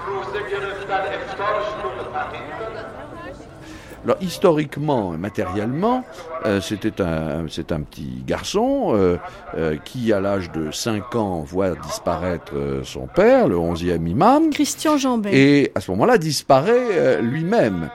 روزه 0.06 0.50
گرفتن 0.50 1.00
افطارشون 1.00 1.82
رو 1.82 1.90
به 1.90 2.18
فقیر 2.18 2.56
دادن 2.60 2.91
Alors 4.03 4.17
historiquement 4.21 5.13
et 5.13 5.17
matériellement, 5.17 6.03
euh, 6.45 6.59
c'était 6.59 7.01
un, 7.01 7.45
c'est 7.49 7.71
un 7.71 7.81
petit 7.81 8.21
garçon 8.27 8.91
euh, 8.95 9.15
euh, 9.57 9.77
qui, 9.85 10.11
à 10.11 10.19
l'âge 10.19 10.51
de 10.51 10.71
5 10.71 11.15
ans, 11.15 11.39
voit 11.47 11.69
disparaître 11.71 12.51
euh, 12.53 12.83
son 12.83 13.07
père, 13.07 13.47
le 13.47 13.55
11e 13.55 14.05
imam, 14.07 14.49
Christian 14.49 14.97
Jambet. 14.97 15.29
et 15.33 15.71
à 15.75 15.79
ce 15.79 15.89
moment-là 15.91 16.17
disparaît 16.17 16.71
euh, 16.91 17.21
lui-même. 17.21 17.89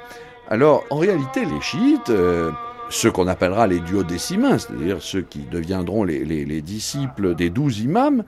Alors 0.48 0.84
en 0.88 0.96
réalité, 0.96 1.44
les 1.44 1.60
chiites, 1.60 2.08
euh, 2.08 2.50
ceux 2.88 3.10
qu'on 3.10 3.28
appellera 3.28 3.66
les 3.66 3.80
duodécimains, 3.80 4.56
c'est-à-dire 4.56 4.96
ceux 5.00 5.20
qui 5.20 5.40
deviendront 5.40 6.04
les, 6.04 6.24
les- 6.24 6.46
les 6.46 6.62
disciples 6.62 7.34
des 7.34 7.50
douze 7.50 7.80
imams, 7.80 8.24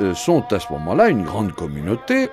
euh, 0.00 0.14
sont 0.14 0.44
à 0.52 0.60
ce 0.60 0.72
moment-là 0.72 1.08
une 1.08 1.24
grande 1.24 1.50
communauté. 1.52 2.28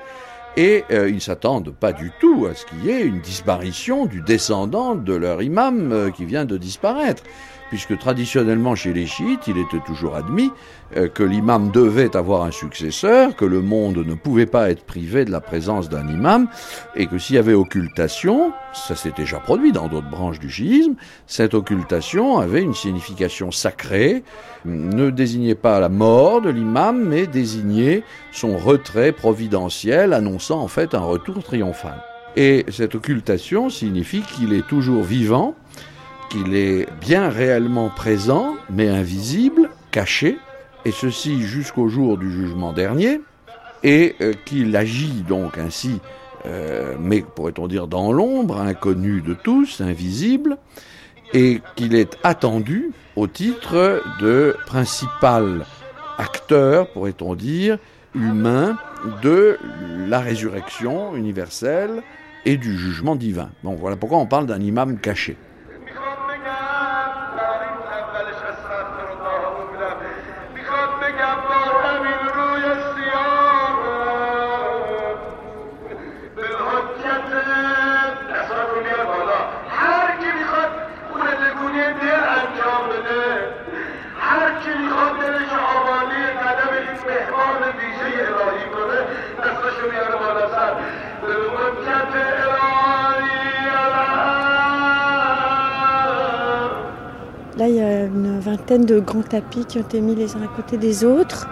Et 0.57 0.85
euh, 0.91 1.09
ils 1.09 1.21
s'attendent 1.21 1.73
pas 1.73 1.91
du 1.91 2.11
tout 2.19 2.47
à 2.49 2.55
ce 2.55 2.65
qu'il 2.65 2.85
y 2.85 2.89
ait 2.89 3.01
une 3.01 3.19
disparition 3.19 4.05
du 4.05 4.21
descendant 4.21 4.95
de 4.95 5.13
leur 5.13 5.41
imam 5.41 5.91
euh, 5.91 6.11
qui 6.11 6.23
vient 6.25 6.45
de 6.45 6.57
disparaître. 6.57 7.23
Puisque 7.69 7.97
traditionnellement 7.97 8.75
chez 8.75 8.93
les 8.93 9.07
chiites, 9.07 9.47
il 9.47 9.57
était 9.57 9.83
toujours 9.85 10.15
admis 10.15 10.51
euh, 10.95 11.07
que 11.07 11.23
l'imam 11.23 11.71
devait 11.71 12.15
avoir 12.15 12.43
un 12.43 12.51
successeur, 12.51 13.35
que 13.35 13.45
le 13.45 13.61
monde 13.61 13.97
ne 13.97 14.13
pouvait 14.13 14.45
pas 14.45 14.69
être 14.69 14.83
privé 14.83 15.25
de 15.25 15.31
la 15.31 15.41
présence 15.41 15.89
d'un 15.89 16.07
imam, 16.07 16.47
et 16.95 17.07
que 17.07 17.17
s'il 17.17 17.37
y 17.37 17.39
avait 17.39 17.53
occultation, 17.53 18.53
ça 18.73 18.95
s'est 18.95 19.13
déjà 19.17 19.39
produit 19.39 19.71
dans 19.71 19.87
d'autres 19.87 20.09
branches 20.09 20.39
du 20.39 20.49
chiisme, 20.49 20.93
cette 21.25 21.55
occultation 21.55 22.37
avait 22.37 22.61
une 22.61 22.75
signification 22.75 23.49
sacrée, 23.51 24.23
ne 24.65 25.09
désignait 25.09 25.55
pas 25.55 25.79
la 25.79 25.89
mort 25.89 26.41
de 26.41 26.49
l'imam, 26.49 27.03
mais 27.03 27.25
désignait 27.25 28.03
son 28.31 28.57
retrait 28.57 29.11
providentiel, 29.11 30.13
annonçant 30.13 30.59
en 30.59 30.67
fait 30.67 30.93
un 30.93 30.99
retour 30.99 31.43
triomphal. 31.43 32.03
Et 32.35 32.65
cette 32.69 32.95
occultation 32.95 33.69
signifie 33.69 34.21
qu'il 34.21 34.53
est 34.53 34.67
toujours 34.67 35.03
vivant, 35.03 35.55
qu'il 36.29 36.55
est 36.55 36.87
bien 37.01 37.29
réellement 37.29 37.89
présent, 37.89 38.55
mais 38.69 38.89
invisible, 38.89 39.69
caché, 39.91 40.37
et 40.85 40.91
ceci 40.91 41.41
jusqu'au 41.41 41.87
jour 41.87 42.17
du 42.17 42.31
jugement 42.31 42.73
dernier, 42.73 43.21
et 43.83 44.15
euh, 44.21 44.33
qu'il 44.45 44.75
agit 44.75 45.23
donc 45.27 45.57
ainsi 45.57 45.99
euh, 46.45 46.95
mais 46.99 47.21
pourrait-on 47.21 47.67
dire 47.67 47.87
dans 47.87 48.11
l'ombre, 48.11 48.59
inconnu 48.59 49.21
de 49.21 49.33
tous, 49.33 49.81
invisible, 49.81 50.57
et 51.33 51.61
qu'il 51.75 51.95
est 51.95 52.17
attendu 52.23 52.91
au 53.15 53.27
titre 53.27 54.01
de 54.19 54.55
principal 54.65 55.65
acteur, 56.17 56.89
pourrait-on 56.91 57.35
dire, 57.35 57.77
humain 58.13 58.77
de 59.23 59.57
la 60.07 60.19
résurrection 60.19 61.15
universelle 61.15 62.03
et 62.45 62.57
du 62.57 62.77
jugement 62.77 63.15
divin. 63.15 63.49
Bon, 63.63 63.75
voilà 63.75 63.95
pourquoi 63.95 64.19
on 64.19 64.27
parle 64.27 64.45
d'un 64.45 64.61
imam 64.61 64.99
caché. 64.99 65.35
vingtaine 98.64 98.84
de 98.84 98.98
grands 99.00 99.22
tapis 99.22 99.64
qui 99.68 99.78
ont 99.78 99.82
été 99.82 100.00
mis 100.00 100.14
les 100.14 100.34
uns 100.36 100.42
à 100.42 100.48
côté 100.56 100.76
des 100.76 101.04
autres. 101.04 101.48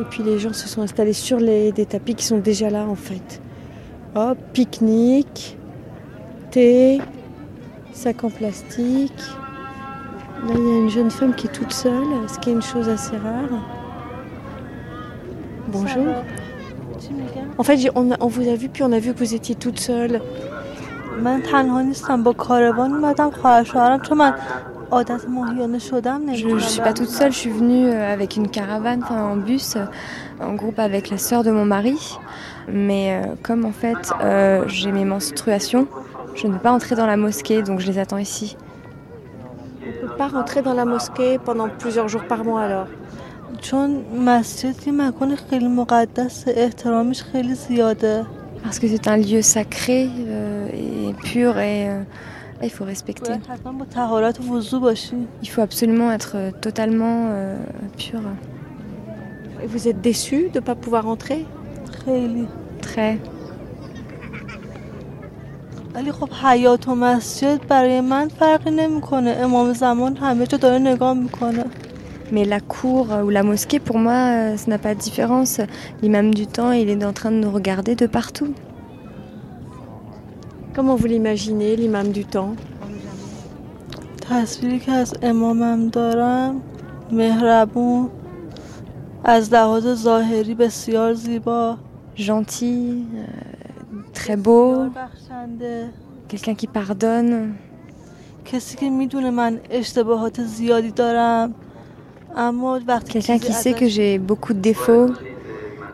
Et 0.00 0.04
puis 0.04 0.22
les 0.22 0.38
gens 0.38 0.52
se 0.52 0.68
sont 0.68 0.82
installés 0.82 1.12
sur 1.12 1.38
les, 1.38 1.72
des 1.72 1.86
tapis 1.86 2.14
qui 2.14 2.24
sont 2.24 2.38
déjà 2.38 2.70
là 2.70 2.84
en 2.84 2.94
fait. 2.94 3.28
Hop, 4.14 4.38
pique-nique, 4.52 5.58
thé, 6.52 7.00
sac 7.92 8.22
en 8.24 8.30
plastique. 8.30 9.22
Là, 10.46 10.52
il 10.54 10.66
y 10.68 10.70
a 10.76 10.78
une 10.84 10.90
jeune 10.90 11.10
femme 11.10 11.34
qui 11.34 11.46
est 11.48 11.50
toute 11.60 11.72
seule, 11.72 12.06
ce 12.32 12.38
qui 12.38 12.50
est 12.50 12.52
une 12.52 12.62
chose 12.62 12.88
assez 12.88 13.16
rare. 13.16 13.54
Bonjour. 15.68 16.14
En 17.58 17.62
fait, 17.64 17.76
j'ai- 17.76 17.90
on, 17.94 18.10
a- 18.12 18.16
on 18.20 18.28
vous 18.28 18.48
a 18.48 18.54
vu, 18.54 18.68
puis 18.68 18.82
on 18.84 18.92
a 18.92 18.98
vu 18.98 19.12
que 19.12 19.18
vous 19.18 19.34
étiez 19.34 19.54
toute 19.54 19.80
seule. 19.80 20.20
من 21.24 21.42
تنها 21.42 21.82
نیستم 21.82 22.22
با 22.22 22.32
کاروان 22.32 22.92
اومدم 22.94 23.30
خواهر 23.30 23.64
شوهرم 23.64 24.00
چون 24.00 24.18
من 24.18 24.24
عادت 24.24 24.34
ماهیانه 24.34 24.71
شدم 24.71 24.71
Je 26.35 26.47
ne 26.47 26.59
suis 26.59 26.81
pas 26.81 26.93
toute 26.93 27.09
seule, 27.09 27.31
je 27.31 27.37
suis 27.37 27.49
venue 27.49 27.87
euh, 27.87 28.13
avec 28.13 28.35
une 28.35 28.47
caravane, 28.47 29.01
enfin 29.03 29.23
en 29.23 29.35
bus, 29.35 29.75
euh, 29.75 29.85
en 30.39 30.53
groupe 30.53 30.77
avec 30.77 31.09
la 31.09 31.17
sœur 31.17 31.43
de 31.43 31.49
mon 31.49 31.65
mari. 31.65 31.97
Mais 32.67 33.21
euh, 33.25 33.33
comme 33.41 33.65
en 33.65 33.71
fait 33.71 34.13
j'ai 34.67 34.91
mes 34.91 35.05
menstruations, 35.05 35.87
je 36.35 36.47
ne 36.47 36.53
peux 36.53 36.59
pas 36.59 36.71
entrer 36.71 36.95
dans 36.95 37.07
la 37.07 37.17
mosquée, 37.17 37.63
donc 37.63 37.79
je 37.79 37.87
les 37.87 37.97
attends 37.97 38.19
ici. 38.19 38.55
On 39.81 40.03
ne 40.03 40.09
peut 40.09 40.15
pas 40.15 40.27
rentrer 40.27 40.61
dans 40.61 40.73
la 40.73 40.85
mosquée 40.85 41.39
pendant 41.43 41.69
plusieurs 41.69 42.07
jours 42.07 42.25
par 42.25 42.43
mois 42.43 42.61
alors 42.61 42.87
parce 48.63 48.79
que 48.79 48.87
c'est 48.87 49.07
un 49.07 49.17
lieu 49.17 49.41
sacré 49.41 50.03
et 50.03 51.13
pur 51.23 51.57
et 51.59 51.89
il 52.62 52.70
faut 52.70 52.84
respecter. 52.84 53.28
باید 53.28 53.46
حتما 53.46 53.72
با 53.72 53.84
طهارت 53.84 54.40
و 54.40 54.42
وضو 54.52 54.80
باشی 54.80 55.16
Il 55.42 55.48
faut 55.48 55.62
absolument 55.62 56.12
être 56.12 56.32
euh, 56.34 56.50
totalement 56.60 57.28
euh, 57.30 57.56
pur. 57.98 58.20
Et 59.62 59.66
vous 59.66 59.88
êtes 59.88 60.00
déçu 60.00 60.50
de 60.54 60.58
ne 60.60 60.64
pas 60.64 60.74
pouvoir 60.74 61.04
rentrer 61.04 61.44
خیلی 62.04 62.46
Très. 62.82 63.18
ولی 65.94 66.12
خب 66.12 66.28
حیات 66.42 66.88
و 66.88 66.94
مسجد 66.94 67.66
برای 67.68 68.00
من 68.00 68.28
فرقی 68.28 68.70
نمیکنه 68.70 69.30
امام 69.30 69.72
زمان 69.72 70.16
همه 70.16 70.46
جا 70.46 70.58
داره 70.58 70.78
نگاه 70.78 71.14
میکنه 71.14 71.64
Mais 72.30 72.44
la 72.44 72.60
cour 72.60 73.06
ou 73.24 73.30
la 73.30 73.42
mosquée, 73.42 73.80
pour 73.80 73.98
moi, 73.98 74.12
euh, 74.12 74.56
ça 74.58 74.66
n'a 74.70 74.78
pas 74.78 74.94
de 74.94 75.00
différence. 75.00 75.60
L'imam 76.02 76.34
du 76.34 76.46
temps, 76.46 76.72
il 76.72 76.90
est 76.90 77.04
en 77.04 77.14
train 77.14 77.30
de 77.30 77.36
nous 77.36 77.50
regarder 77.50 77.94
de 77.94 78.06
partout. 78.06 78.52
Comment 80.74 80.96
vous 80.96 81.06
l'imaginez, 81.06 81.76
l'imam 81.76 82.10
du 82.12 82.24
temps 82.24 82.54
تصویری 84.30 84.78
که 84.78 84.92
از 84.92 85.14
امامم 85.22 85.88
دارم 85.88 86.62
مهربون 87.12 88.10
از 89.24 89.52
لحاظ 89.52 89.94
ظاهری 89.94 90.54
بسیار 90.54 91.14
زیبا 91.14 91.76
Gentil, 92.16 93.04
euh, 93.14 94.02
très 94.12 94.36
beau, 94.36 94.90
بخشنده 94.96 95.90
quelqu'un 96.28 96.54
qui 96.54 96.66
pardonne. 96.66 97.54
کسی 98.44 98.76
که 98.76 98.90
میدونه 98.90 99.30
من 99.30 99.60
اشتباهات 99.70 100.42
زیادی 100.42 100.90
دارم 100.90 101.54
اما 102.36 102.80
وقتی 102.88 103.20
Quelqu'un 103.20 103.38
qui 103.38 103.52
sait 103.52 103.74
que 103.74 103.88
j'ai 103.88 104.18
beaucoup 104.18 104.52
de 104.52 104.60
défauts, 104.60 105.10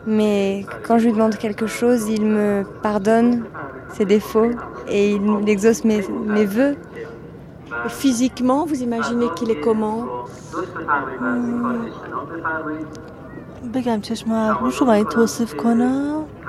mais 0.07 0.65
quand 0.87 0.97
je 0.99 1.05
lui 1.05 1.13
demande 1.13 1.35
quelque 1.37 1.67
chose, 1.67 2.09
il 2.09 2.25
me 2.25 2.63
pardonne 2.83 3.43
ses 3.95 4.05
défauts 4.05 4.51
et 4.88 5.12
il 5.12 5.48
exauce 5.48 5.84
mes, 5.84 6.02
mes 6.08 6.44
vœux. 6.44 6.76
Physiquement, 7.88 8.66
vous 8.66 8.82
imaginez 8.82 9.26
qu'il 9.36 9.50
est 9.50 9.60
comment? 9.60 10.04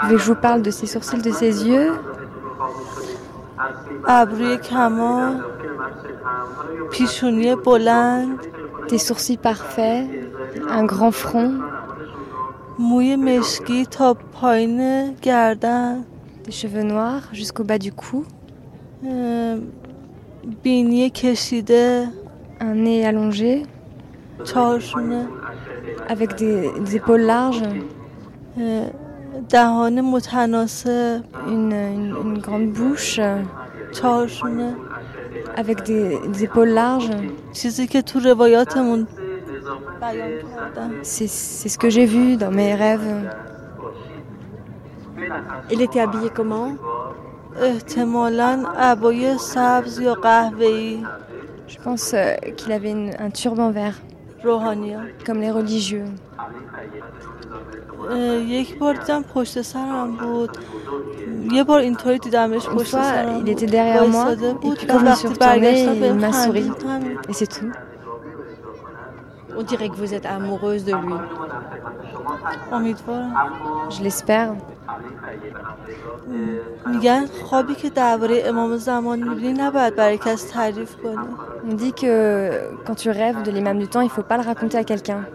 Je 0.09 0.15
vous 0.17 0.35
parle 0.35 0.61
de 0.61 0.71
ses 0.71 0.87
sourcils, 0.87 1.21
de 1.21 1.31
ses 1.31 1.67
yeux. 1.67 1.91
Des 8.89 8.97
sourcils 8.97 9.37
parfaits, 9.37 10.07
un 10.69 10.83
grand 10.85 11.11
front 11.11 11.53
des 16.43 16.51
cheveux 16.51 16.83
noirs 16.83 17.29
jusqu'au 17.33 17.63
bas 17.63 17.77
du 17.77 17.91
cou. 17.91 18.25
Un 22.59 22.75
nez 22.75 23.05
allongé. 23.05 23.63
Avec 26.07 26.35
des, 26.35 26.95
épaules 26.95 27.21
larges. 27.21 27.63
Une, 31.47 31.73
une, 31.73 32.15
une, 32.23 32.37
grande 32.39 32.71
bouche. 32.71 33.19
Avec 35.55 35.83
des, 35.83 36.17
des 36.27 36.43
épaules 36.43 36.69
larges. 36.69 37.09
C'est 37.53 37.69
ce 41.27 41.77
que 41.77 41.89
j'ai 41.89 42.05
vu 42.05 42.37
dans 42.37 42.51
mes 42.51 42.75
rêves. 42.75 43.29
Il 45.70 45.80
était 45.82 46.00
habillé 46.00 46.30
comment 46.38 46.70
احتمالا 47.62 48.50
عبای 48.76 49.38
سبز 49.38 49.98
یا 50.00 50.14
قهوه‌ای 50.14 50.98
Je 51.68 51.78
pense 51.84 52.14
euh, 52.14 52.36
qu'il 52.58 52.72
avait 52.72 52.92
une- 52.98 53.14
un 53.26 53.30
turban 53.30 53.70
vert, 53.78 53.98
روحانیا 54.44 55.00
comme 55.26 55.40
les 55.40 55.50
religieux. 55.50 56.08
اه، 58.10 58.18
یک 58.58 58.78
بار 58.78 58.94
دیدم 58.94 59.22
پشت 59.22 59.62
سرم 59.62 60.16
بود 60.20 60.50
یه 61.52 61.64
بار 61.64 61.80
اینطوری 61.80 62.18
دیدمش 62.18 62.62
Une 62.66 62.68
پشت 62.68 62.90
fois, 62.90 63.02
سرم 63.02 63.38
il 63.38 63.44
بود. 63.44 63.48
était 63.48 63.66
derrière 63.66 64.06
moi, 64.08 64.24
وایساده 64.24 64.50
et 64.50 64.54
بود 64.54 64.78
puis 64.78 64.86
و 64.86 64.90
quand 64.92 64.98
je 64.98 65.04
me 65.04 65.14
suis 65.14 65.28
وقتی 65.28 65.34
retournée, 65.34 65.38
برگشتم 65.38 65.94
il 65.94 66.00
بهم 66.00 66.18
m'a 66.20 66.32
souri. 66.32 66.62
خندید 66.62 66.82
همین. 66.82 67.18
Et 67.28 67.32
c'est 67.32 67.46
tout. 67.54 67.72
On 69.57 69.63
dirait 69.63 69.89
que 69.89 69.95
vous 69.95 70.13
êtes 70.13 70.25
amoureuse 70.25 70.85
de 70.85 70.93
lui. 70.93 71.13
Je 73.89 74.03
l'espère. 74.03 74.55
On 81.67 81.73
dit 81.73 81.93
que 81.93 82.73
quand 82.85 82.95
tu 82.95 83.09
rêves 83.09 83.43
de 83.43 83.51
l'imam 83.51 83.77
du 83.77 83.87
temps, 83.87 84.01
il 84.01 84.05
ne 84.05 84.09
faut 84.09 84.23
pas 84.23 84.37
le 84.37 84.43
raconter 84.43 84.77
à 84.77 84.83
quelqu'un. 84.83 85.25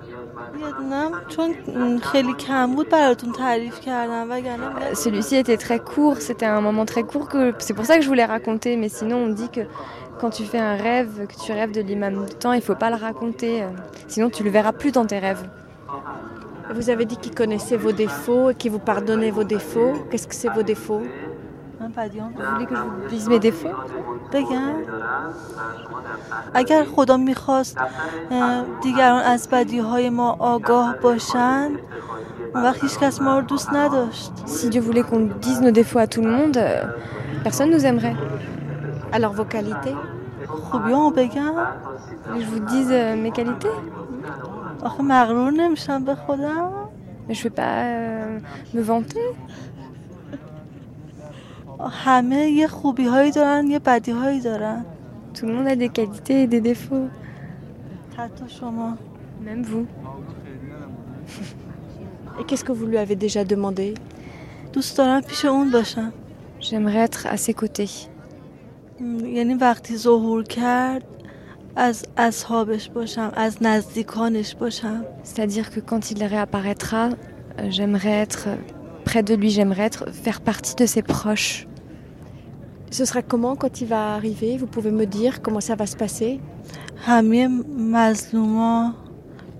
Euh, 4.83 4.95
celui-ci 4.95 5.37
était 5.37 5.57
très 5.57 5.79
court, 5.79 6.17
c'était 6.19 6.47
un 6.47 6.61
moment 6.61 6.85
très 6.85 7.03
court 7.03 7.29
que 7.29 7.53
c'est 7.59 7.75
pour 7.75 7.85
ça 7.85 7.97
que 7.97 8.03
je 8.03 8.09
voulais 8.09 8.25
raconter, 8.25 8.77
mais 8.77 8.89
sinon 8.89 9.17
on 9.19 9.29
dit 9.29 9.49
que 9.51 9.61
quand 10.20 10.30
tu 10.30 10.44
fais 10.44 10.60
un 10.60 10.76
rêve, 10.76 11.26
que 11.28 11.36
tu 11.46 11.52
rêves 11.52 11.72
de 11.72 11.82
l'imam 11.82 12.26
du 12.26 12.34
temps, 12.36 12.54
il 12.54 12.62
faut 12.62 12.76
pas 12.76 12.90
le 12.90 12.96
raconter. 12.96 13.64
euh, 13.64 13.68
Sinon, 14.08 14.30
tu 14.30 14.44
le 14.44 14.50
verras 14.50 14.72
plus 14.72 14.92
dans 14.92 15.06
tes 15.06 15.20
rêves. 15.20 15.44
Vous 16.74 16.90
avez 16.90 17.06
dit 17.06 17.18
qu'il 17.18 17.36
connaissait 17.36 17.78
vos 17.78 17.92
défauts 17.92 18.50
et 18.52 18.56
qu'il 18.56 18.72
vous 18.72 18.80
pardonnait 18.80 19.32
vos 19.32 19.44
défauts. 19.44 19.94
Qu'est-ce 20.10 20.28
que 20.28 20.36
c'est 20.36 20.50
vos 20.50 20.64
défauts 20.64 21.02
من 21.82 21.92
بدیام 21.98 22.32
Vous 22.36 22.52
voulez 22.54 22.66
que 22.68 22.76
je 22.76 22.82
vous 22.82 23.10
dise 23.10 23.28
mes 23.28 23.40
défauts 23.40 23.76
بگم 24.34 24.74
اگر 26.54 26.84
خدا 26.84 27.18
میخواست 27.18 27.78
دیگران 28.84 29.22
از 29.24 29.48
بدی 29.50 29.80
های 29.80 30.10
ما 30.10 30.36
آگاه 30.40 30.96
باشند 31.02 31.72
اون 32.56 32.64
وقت 32.64 32.84
هیچ 32.84 33.00
کس 33.00 33.22
ما 33.22 33.40
رو 33.40 33.46
دوست 33.46 33.74
نداشت 33.74 34.32
Si 34.46 34.70
Dieu 34.70 34.82
voulait 34.82 35.04
qu'on 35.10 35.20
dise 35.42 35.62
nos 35.62 35.72
défauts 35.72 36.00
à 36.00 36.08
tout 36.08 36.22
le 36.22 36.32
monde, 36.32 36.58
euh, 36.58 36.84
personne 37.44 37.70
nous 37.72 37.86
aimerait. 37.86 38.16
à 39.13 39.19
leur 39.19 39.33
vocalité 39.33 39.93
Rubio 40.49 40.97
en 40.97 41.13
pékin 41.13 41.55
Je 42.39 42.45
vous 42.45 42.61
dise 42.61 42.89
euh, 42.91 43.17
mes 43.17 43.31
qualités 43.31 43.69
Mais 47.29 47.35
je 47.35 47.43
vais 47.45 47.51
pas 47.51 47.83
euh, 47.85 48.39
me 48.75 48.81
vanter. 48.81 49.21
Tout 55.35 55.47
le 55.47 55.53
monde 55.53 55.67
a 55.67 55.77
des 55.77 55.89
qualités 55.89 56.43
et 56.43 56.47
des 56.47 56.61
défauts. 56.61 57.09
Même 59.43 59.63
vous. 59.63 59.87
Et 62.41 62.45
qu'est-ce 62.45 62.65
que 62.65 62.73
vous 62.73 62.87
lui 62.87 62.99
avez 62.99 63.17
déjà 63.17 63.45
demandé? 63.45 63.95
J'aimerais 66.61 66.99
être 66.99 67.27
à 67.27 67.37
ses 67.37 67.55
côtés 67.55 68.09
م، 69.00 69.26
یعنی 69.26 69.54
وقتی 69.54 69.98
ظهور 69.98 70.44
کرد 70.44 71.04
از 71.76 72.06
اصحابش 72.18 72.90
باشم 72.90 73.32
از 73.36 73.54
نزدیکانش 73.64 74.56
باشم 74.56 75.04
C'est-à-dire 75.24 75.68
que 75.74 75.80
quand 75.90 76.04
il 76.12 76.24
réapparaîtra, 76.24 77.04
euh, 77.10 77.70
j'aimerais 77.76 78.18
être 78.26 78.44
euh, 78.48 78.56
près 79.06 79.24
de 79.24 79.34
lui, 79.42 79.50
j'aimerais 79.50 79.86
être 79.92 80.04
faire 80.26 80.40
partie 80.42 80.76
de 80.82 80.86
ses 80.86 81.02
proches. 81.16 81.68
Ce 82.98 83.04
sera 83.06 83.22
comment 83.32 83.56
quand 83.62 83.74
il 83.82 83.88
va 83.88 84.02
arriver 84.18 84.52
Vous 84.62 84.68
pouvez 84.76 84.92
me 85.02 85.06
dire 85.06 85.34
comment 85.44 85.64
ça 85.70 85.76
va 85.76 85.86
se 85.86 85.96
passer 86.04 86.40
همه 87.08 87.48
مظلوما 87.78 88.94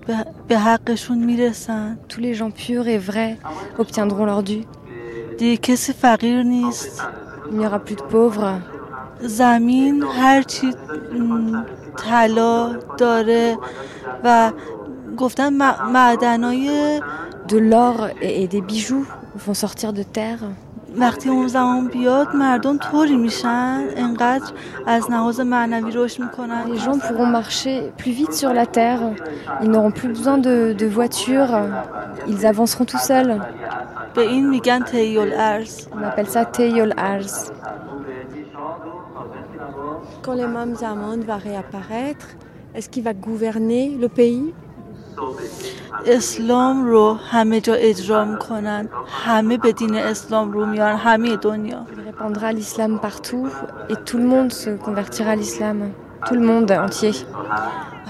به- 0.06 0.26
به 0.48 0.58
حقشون 0.58 1.18
میرسن 1.24 1.96
Tous 2.08 2.20
les 2.20 2.34
gens 2.34 2.50
purs 2.50 2.88
et 2.88 2.98
vrais 2.98 3.36
obtiendront 3.78 4.24
leur 4.26 4.42
dû. 4.42 4.64
دیگه 5.38 5.56
کسی 5.56 5.92
فقیر 5.92 6.42
نیست 6.42 7.02
Il 7.50 7.56
n'y 7.58 7.66
aura 7.66 7.78
plus 7.78 7.96
de 7.96 8.02
pauvres. 8.02 8.52
زمین 9.20 10.02
هرچی 10.02 10.66
م، 11.12 11.62
طلا 11.96 12.72
داره 12.98 13.58
و 14.24 14.50
گفتن 15.16 15.48
م- 15.62 15.90
معدنای 15.92 17.00
De 17.48 17.58
l'or 17.70 17.98
et, 18.22 18.42
et 18.42 18.46
des 18.54 18.60
bijoux 18.70 19.04
vont 19.44 19.54
sortir 19.64 19.92
de 19.92 20.02
terre. 20.18 20.44
وقتی 20.98 21.28
اون 21.28 21.48
زمان 21.48 21.88
بیاد 21.88 22.36
مردم 22.36 22.78
طوری 22.78 23.16
میشن 23.16 23.84
انقدر 23.96 24.52
از 24.86 25.10
لحاظ 25.10 25.40
معنوی 25.40 25.92
رشد 25.94 26.22
میکنن 26.22 26.64
Les 26.74 26.78
gens 26.78 26.98
pourront 27.06 27.30
marcher 27.40 27.92
plus 28.02 28.12
vite 28.20 28.32
sur 28.34 28.52
la 28.52 28.66
terre. 28.66 29.00
Ils 29.62 29.70
n'auront 29.70 29.90
plus 30.00 30.08
besoin 30.08 30.38
de, 30.38 30.72
de 30.78 30.86
voitures. 30.86 31.54
Ils 32.28 32.46
avanceront 32.46 32.84
tout 32.84 32.98
seuls. 33.08 33.40
به 34.14 34.20
این 34.22 34.48
میگن 34.50 34.82
تیول 34.82 35.32
ارز 35.36 35.86
On 35.92 36.02
appelle 36.08 36.28
ça 36.34 36.44
Teyol 36.44 36.92
Ars. 36.96 37.50
Quand 40.26 40.34
l'imam 40.34 40.74
Zaman 40.76 41.20
va 41.20 41.36
réapparaître, 41.36 42.28
est-ce 42.74 42.88
qu'il 42.88 43.04
va 43.04 43.14
gouverner 43.14 43.96
le 44.00 44.08
pays 44.08 44.54
اسلام 46.06 46.84
رو 46.84 47.12
همه 47.12 47.60
جا 47.60 47.74
اجرا 47.74 48.24
میکنن 48.24 48.88
همه 49.08 49.56
به 49.58 49.72
دین 49.72 49.94
اسلام 49.94 50.52
رو 50.52 50.66
میان 50.66 50.96
همه 50.96 51.36
دنیا 51.36 51.86
Il 51.96 52.00
répandra 52.00 52.52
l'islam 52.52 52.98
partout 52.98 53.48
et 53.90 53.96
tout 54.06 54.18
le 54.18 54.26
monde 54.26 54.52
se 54.52 54.70
convertira 54.70 55.30
à 55.30 55.36
l'islam. 55.36 55.78
Tout 56.26 56.34
le 56.34 56.46
monde 56.50 56.70
entier. 56.72 57.14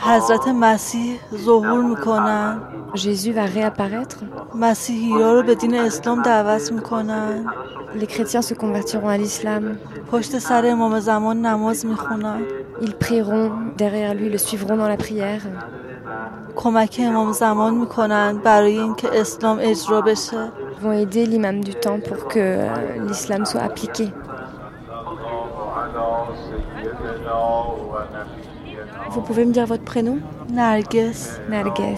حضرت 0.01 0.49
مسیح 0.49 1.19
ظهور 1.45 1.85
میکنن 1.85 2.59
Jésus 2.95 3.33
va 3.33 3.47
réapparaître. 3.47 4.17
مسیحی 4.55 5.13
ها 5.13 5.33
رو 5.33 5.43
به 5.43 5.55
دین 5.55 5.75
اسلام 5.75 6.23
دعوت 6.23 6.73
میکنن 6.73 7.45
Les 7.95 8.07
chrétiens 8.07 8.43
se 8.43 8.55
convertiront 8.55 9.09
à 9.09 9.17
l'islam. 9.19 9.63
پشت 10.13 10.39
سر 10.39 10.67
امام 10.67 11.01
زمان 11.01 11.47
نماز 11.47 11.87
میخونن 11.87 12.41
Ils 12.81 12.95
prieront 12.95 13.51
derrière 13.79 14.15
lui, 14.15 14.29
le 14.29 14.39
suivront 14.39 14.77
dans 14.77 14.89
la 14.89 14.97
prière. 14.97 15.47
کمک 16.57 17.01
امام 17.09 17.33
زمان 17.33 17.75
میکنن 17.75 18.41
برای 18.45 18.79
اینکه 18.79 19.09
اسلام 19.21 19.59
اجرا 19.61 20.01
بشه 20.01 20.49
Ils 20.49 20.85
vont 20.85 20.93
aider 20.93 21.27
l'imam 21.27 21.61
du 21.65 21.75
temps 21.75 22.01
pour 22.09 22.29
que 22.29 22.39
euh, 22.39 22.69
l'islam 23.09 23.45
soit 23.47 23.61
appliqué. 23.63 24.07
Vous 29.18 29.24
pouvez 29.24 29.46
me 29.46 29.52
dire 29.52 29.66
votre 29.66 29.84
prénom? 29.84 30.20
Narges. 30.54 30.84
Narges. 31.50 31.96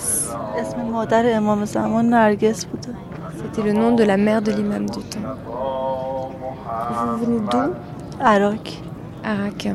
C'était 3.35 3.61
le 3.61 3.73
nom 3.73 3.93
de 3.93 4.03
la 4.03 4.15
mère 4.15 4.41
de 4.41 4.53
l'imam 4.53 4.89
du 4.89 4.99
temps. 4.99 5.19
Vous 6.89 7.25
venez 7.25 7.41
d'où? 7.51 7.73
Arak. 8.21 8.81
Arak. 9.21 9.67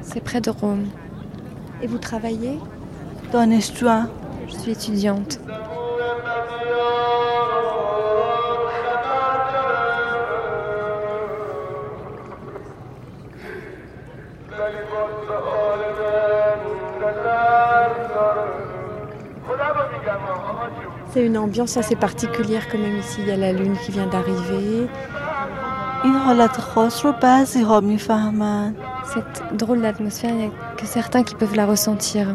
C'est 0.00 0.22
près 0.22 0.40
de 0.40 0.50
Rome. 0.50 0.84
Et 1.82 1.88
vous 1.88 1.98
travaillez? 1.98 2.60
Je 3.32 4.52
suis 4.56 4.70
étudiante. 4.70 5.40
C'est 21.14 21.24
une 21.24 21.38
ambiance 21.38 21.76
assez 21.76 21.94
particulière 21.94 22.68
quand 22.68 22.78
même 22.78 22.98
ici. 22.98 23.18
Il 23.20 23.28
y 23.28 23.30
a 23.30 23.36
la 23.36 23.52
lune 23.52 23.76
qui 23.86 23.92
vient 23.92 24.08
d'arriver. 24.08 24.88
Cette 29.04 29.56
drôle 29.56 29.80
d'atmosphère, 29.80 30.30
il 30.30 30.36
n'y 30.38 30.46
a 30.46 30.50
que 30.76 30.86
certains 30.86 31.22
qui 31.22 31.36
peuvent 31.36 31.54
la 31.54 31.66
ressentir. 31.66 32.34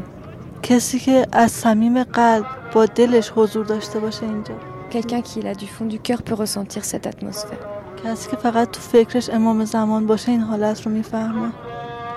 Quelqu'un 4.89 5.21
qui 5.21 5.41
l'a 5.41 5.55
du 5.55 5.67
fond 5.67 5.83
du 5.83 5.99
cœur 5.99 6.23
peut 6.23 6.35
ressentir 6.35 6.85
cette 6.85 7.05
atmosphère. 7.05 7.59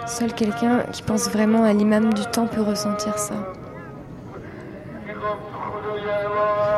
Seul 0.06 0.32
quelqu'un 0.32 0.84
qui 0.93 1.02
pense 1.02 1.28
vraiment 1.28 1.64
à 1.64 1.72
l'imam 1.72 2.14
du 2.14 2.22
temps 2.26 2.47
peut 2.47 2.62
ressentir 2.62 3.18
ça. 3.18 3.34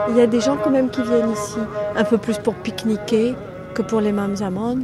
Il 0.09 0.15
y 0.17 0.21
a 0.21 0.27
des 0.27 0.41
gens 0.41 0.57
quand 0.63 0.71
même 0.71 0.89
qui 0.89 1.01
viennent 1.03 1.31
ici, 1.31 1.59
un 1.95 2.03
peu 2.03 2.17
plus 2.17 2.37
pour 2.39 2.55
pique-niquer 2.55 3.35
que 3.75 3.81
pour 3.81 4.01
les 4.01 4.11
Mam 4.11 4.35
Zaman. 4.35 4.77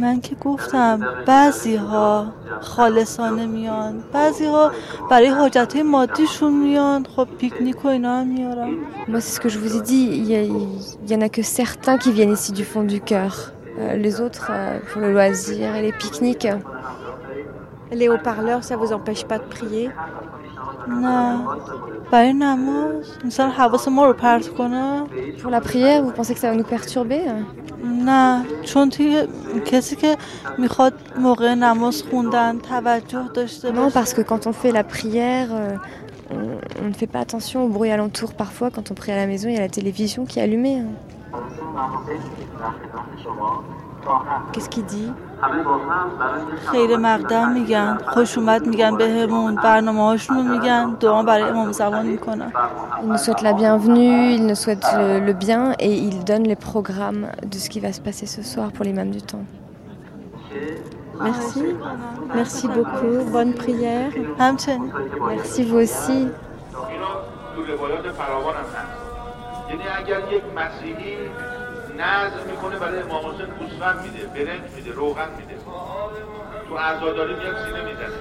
من 0.00 0.20
که 0.20 0.34
گفتم 0.34 1.00
بعضی 1.26 1.76
ها 1.76 2.26
خالصانه 2.60 3.46
میان 3.46 4.04
بعضی 4.12 4.46
ها 4.46 4.70
برای 5.10 5.28
حاجت 5.28 5.72
های 5.74 5.82
مادیشون 5.82 6.52
میان 6.52 7.06
خب 7.16 7.28
پیکنیک 7.38 7.84
و 7.84 7.88
اینا 7.88 8.18
هم 8.20 8.26
میارن 8.26 8.70
Moi, 9.08 9.20
c'est 9.20 9.34
ce 9.36 9.40
que 9.40 9.48
je 9.48 9.58
vous 9.58 9.76
ai 9.76 9.80
dit. 9.80 10.06
Il 10.20 10.24
y, 10.30 10.36
a- 10.36 10.42
il 11.04 11.10
y 11.10 11.14
en 11.16 11.20
a 11.20 11.28
que 11.28 11.42
certains 11.42 11.98
qui 11.98 12.12
viennent 12.12 12.32
ici 12.32 12.52
du 12.52 12.64
fond 12.64 12.84
du 12.84 13.00
cœur. 13.00 13.32
Euh, 13.78 13.94
les 13.96 14.20
autres 14.20 14.48
euh, 14.50 14.78
pour 14.92 15.00
le 15.02 15.12
loisir 15.12 15.74
et 15.76 15.82
les 15.82 15.92
pique-niques. 16.00 16.48
Les 18.00 18.08
haut-parleurs, 18.08 18.62
ça 18.68 18.76
vous 18.76 18.92
empêche 18.92 19.24
pas 19.24 19.38
de 19.38 19.44
prier 19.56 19.90
نه 20.88 21.38
برای 22.10 22.32
نماز 22.32 23.06
مثلا 23.24 23.48
حواس 23.48 23.88
ما 23.88 24.06
رو 24.06 24.12
پرت 24.12 24.48
کنه 24.48 25.04
Pour 25.42 25.50
la 25.50 25.60
prière, 25.60 26.02
vous 26.04 26.12
pensez 26.12 26.34
que 26.34 26.40
ça 26.40 26.50
va 26.50 26.56
nous 26.56 26.76
perturber 26.76 27.20
نه 28.04 28.42
چون 28.64 28.90
توی 28.90 29.28
کسی 29.64 29.96
که 29.96 30.16
میخواد 30.58 30.92
موقع 31.18 31.54
نماز 31.54 32.02
خوندن 32.02 32.58
توجه 32.58 33.22
داشته 33.34 33.70
Non, 33.72 33.74
باشه 33.74 33.90
parce 34.00 34.14
que 34.14 34.20
quand 34.22 34.46
on 34.46 34.52
fait 34.52 34.72
la 34.72 34.84
prière, 34.84 35.48
euh, 35.52 35.76
on, 36.34 36.84
on 36.84 36.88
ne 36.88 36.92
fait 37.00 37.06
pas 37.14 37.20
attention 37.20 37.64
au 37.64 37.68
bruit 37.68 37.90
alentour. 37.90 38.32
Parfois, 38.34 38.70
quand 38.70 38.90
on 38.90 38.94
prie 38.94 39.12
à 39.12 39.16
la 39.16 39.26
maison, 39.26 39.48
il 39.48 39.54
y 39.54 39.58
a 39.58 39.60
la 39.60 39.74
télévision 39.80 40.24
qui 40.24 40.38
est 40.38 40.42
allumée. 40.42 40.78
hein. 40.80 40.92
Qu'est-ce 44.52 44.68
qu'il 44.68 44.84
dit 44.84 45.10
خیر 46.72 46.96
مقدم 46.96 47.52
میگن 47.52 47.98
خوش 48.06 48.38
اومد 48.38 48.66
میگن 48.66 48.96
بهمون 48.96 49.54
برنامه 49.54 50.00
هاشون 50.00 50.36
رو 50.36 50.42
میگن 50.42 50.94
دعا 51.00 51.22
برای 51.22 51.42
امام 51.42 51.72
زمان 51.72 52.06
میکنن 52.06 52.52
Ils 53.02 53.08
nous 53.12 53.18
souhaitent 53.24 53.42
la 53.42 53.52
bienvenue, 53.52 54.16
ils 54.36 54.46
nous 54.50 54.54
souhaitent 54.62 54.90
le, 54.98 55.08
le 55.28 55.32
bien 55.44 55.62
et 55.86 55.92
ils 56.08 56.20
donnent 56.24 56.48
les 56.54 56.60
programmes 56.70 57.24
de 57.52 57.58
ce 57.62 57.68
qui 57.72 57.80
va 57.80 57.92
se 57.92 58.00
passer 58.06 58.26
ce 58.26 58.42
soir 58.42 58.66
pour 58.74 58.84
l'imam 58.86 59.10
du 59.10 59.22
temps. 59.30 59.44
Merci. 61.26 61.64
Merci 62.34 62.66
beaucoup. 62.76 63.16
Bonne 63.34 63.52
prière. 63.62 64.10
همچنین 64.38 64.92
Merci 65.28 65.62
vous 65.64 65.80
aussi. 65.86 66.30
تو 67.56 67.62
روایات 67.72 68.06
فراوان 68.12 68.54
هم 68.54 68.60
هست 68.60 68.98
یعنی 69.70 69.82
اگر 69.98 70.32
یک 70.36 70.42
مسیحی 70.56 71.16
نظر 72.01 72.43
می‌کنه 72.51 72.79
برای 72.79 73.01
امام 73.01 73.25
حسین 73.25 73.45
گوسفند 73.45 74.01
میده 74.01 74.27
برنج 74.27 74.71
میده 74.75 74.91
روغن 74.91 75.29
میده. 75.37 75.55
تو 76.69 76.77
عزاداری 76.77 77.33
میاد 77.33 77.65
سینه 77.65 77.81
می‌زنه. 77.81 78.19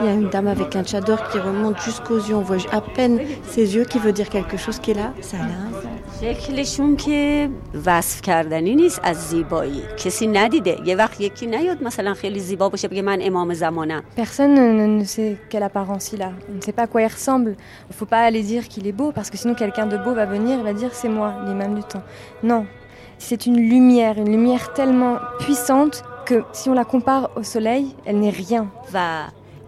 Il 0.00 0.06
y 0.06 0.08
a 0.08 0.12
une 0.12 0.28
dame 0.28 0.48
avec 0.48 0.76
un 0.76 0.84
tchador 0.84 1.28
qui 1.28 1.38
remonte 1.38 1.80
jusqu'aux 1.80 2.18
yeux. 2.18 2.34
On 2.34 2.42
voit 2.42 2.56
à 2.72 2.80
peine 2.80 3.20
ses 3.44 3.74
yeux 3.74 3.84
qui 3.84 3.98
veut 3.98 4.12
dire 4.12 4.28
quelque 4.28 4.56
chose 4.56 4.78
qui 4.78 4.90
est 4.90 4.94
là. 4.94 5.12
Salam. 5.20 5.72
شکلشون 6.20 6.96
که 6.96 7.48
وصف 7.86 8.20
کردنی 8.20 8.74
نیست 8.74 9.00
از 9.02 9.28
زیبایی 9.28 9.82
کسی 9.96 10.26
ندیده 10.26 10.76
یه 10.84 10.96
وقت 10.96 11.20
یکی 11.20 11.46
نیاد 11.46 11.82
مثلا 11.82 12.14
خیلی 12.14 12.40
زیبا 12.40 12.68
باشه 12.68 12.88
بگه 12.88 13.02
من 13.02 13.18
امام 13.22 13.54
زمانم 13.54 14.02
Personne 14.16 14.54
ne, 14.54 15.00
ne 15.00 15.04
sait 15.04 15.36
quelle 15.50 15.62
apparence 15.62 16.12
il 16.12 16.22
a. 16.22 16.30
On 16.52 16.56
ne 16.56 16.60
sait 16.60 16.72
pas 16.72 16.82
à 16.82 16.86
quoi 16.86 17.02
il 17.02 17.06
ressemble. 17.06 17.50
Il 17.50 17.90
ne 17.90 17.94
faut 17.94 18.06
pas 18.06 18.20
aller 18.20 18.42
dire 18.42 18.68
qu'il 18.68 18.86
est 18.86 18.92
beau 18.92 19.12
parce 19.12 19.28
que 19.30 19.36
sinon 19.36 19.54
quelqu'un 19.54 19.86
de 19.86 19.96
beau 19.96 20.14
va 20.14 20.26
venir 20.26 20.60
et 20.60 20.62
va 20.62 20.72
dire 20.72 20.90
c'est 20.92 21.08
moi, 21.08 21.34
l'imam 21.46 21.74
du 21.74 21.82
temps. 21.82 22.04
Non, 22.42 22.64
c'est 23.18 23.46
une 23.46 23.56
lumière, 23.56 24.14
une 24.18 24.30
lumière 24.30 24.72
tellement 24.72 25.16
puissante 25.40 26.04
que 26.26 26.42
si 26.52 26.68
on 26.70 26.74
la 26.74 26.84
compare 26.84 27.30
au 27.36 27.42
soleil, 27.42 27.84
elle 28.06 28.18
n'est 28.20 28.30
rien. 28.30 28.64
و 28.94 28.96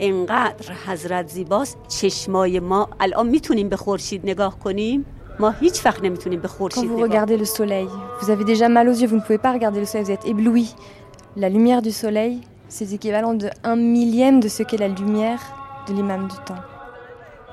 انقدر 0.02 0.74
حضرت 0.88 1.28
زیباست 1.28 1.78
چشمای 1.88 2.60
ما 2.60 2.90
الان 3.00 3.28
می‌تونیم 3.28 3.70
به 3.70 3.78
خورشید 3.78 4.22
نگاه 4.24 4.60
کنیم 4.60 5.06
ما 5.40 5.50
هیچ 5.50 5.86
وقت 5.86 6.04
نمی‌تونیم 6.04 6.40
به 6.40 6.48
خورشید 6.48 6.90
vous 6.90 6.94
نگاه 6.94 7.10
regardez 7.10 7.38
le 7.44 7.46
soleil, 7.46 7.90
vous 8.22 8.30
avez 8.30 8.44
déjà 8.54 8.68
mal 8.78 8.88
aux 8.90 8.98
yeux, 9.02 9.10
vous 9.12 9.20
ne 9.22 9.26
pouvez 9.28 9.42
pas 9.48 9.54
regarder 9.58 9.80
le 9.80 9.86
soleil, 9.86 10.06
vous 10.06 10.12
êtes 10.12 10.26
ébloui. 10.26 10.68
La 11.44 11.50
lumière 11.56 11.82
du 11.82 11.92
soleil, 11.92 12.42
c'est 12.76 12.90
équivalent 12.98 13.34
de 13.44 13.48
un 13.72 13.78
millième 13.98 14.38
de 14.46 14.50
ce 14.56 14.62
qu'est 14.68 14.82
la 14.88 14.92
lumière 15.00 15.44
de 15.88 15.92
l'imam 15.94 16.24
du 16.28 16.40
temps. 16.50 16.64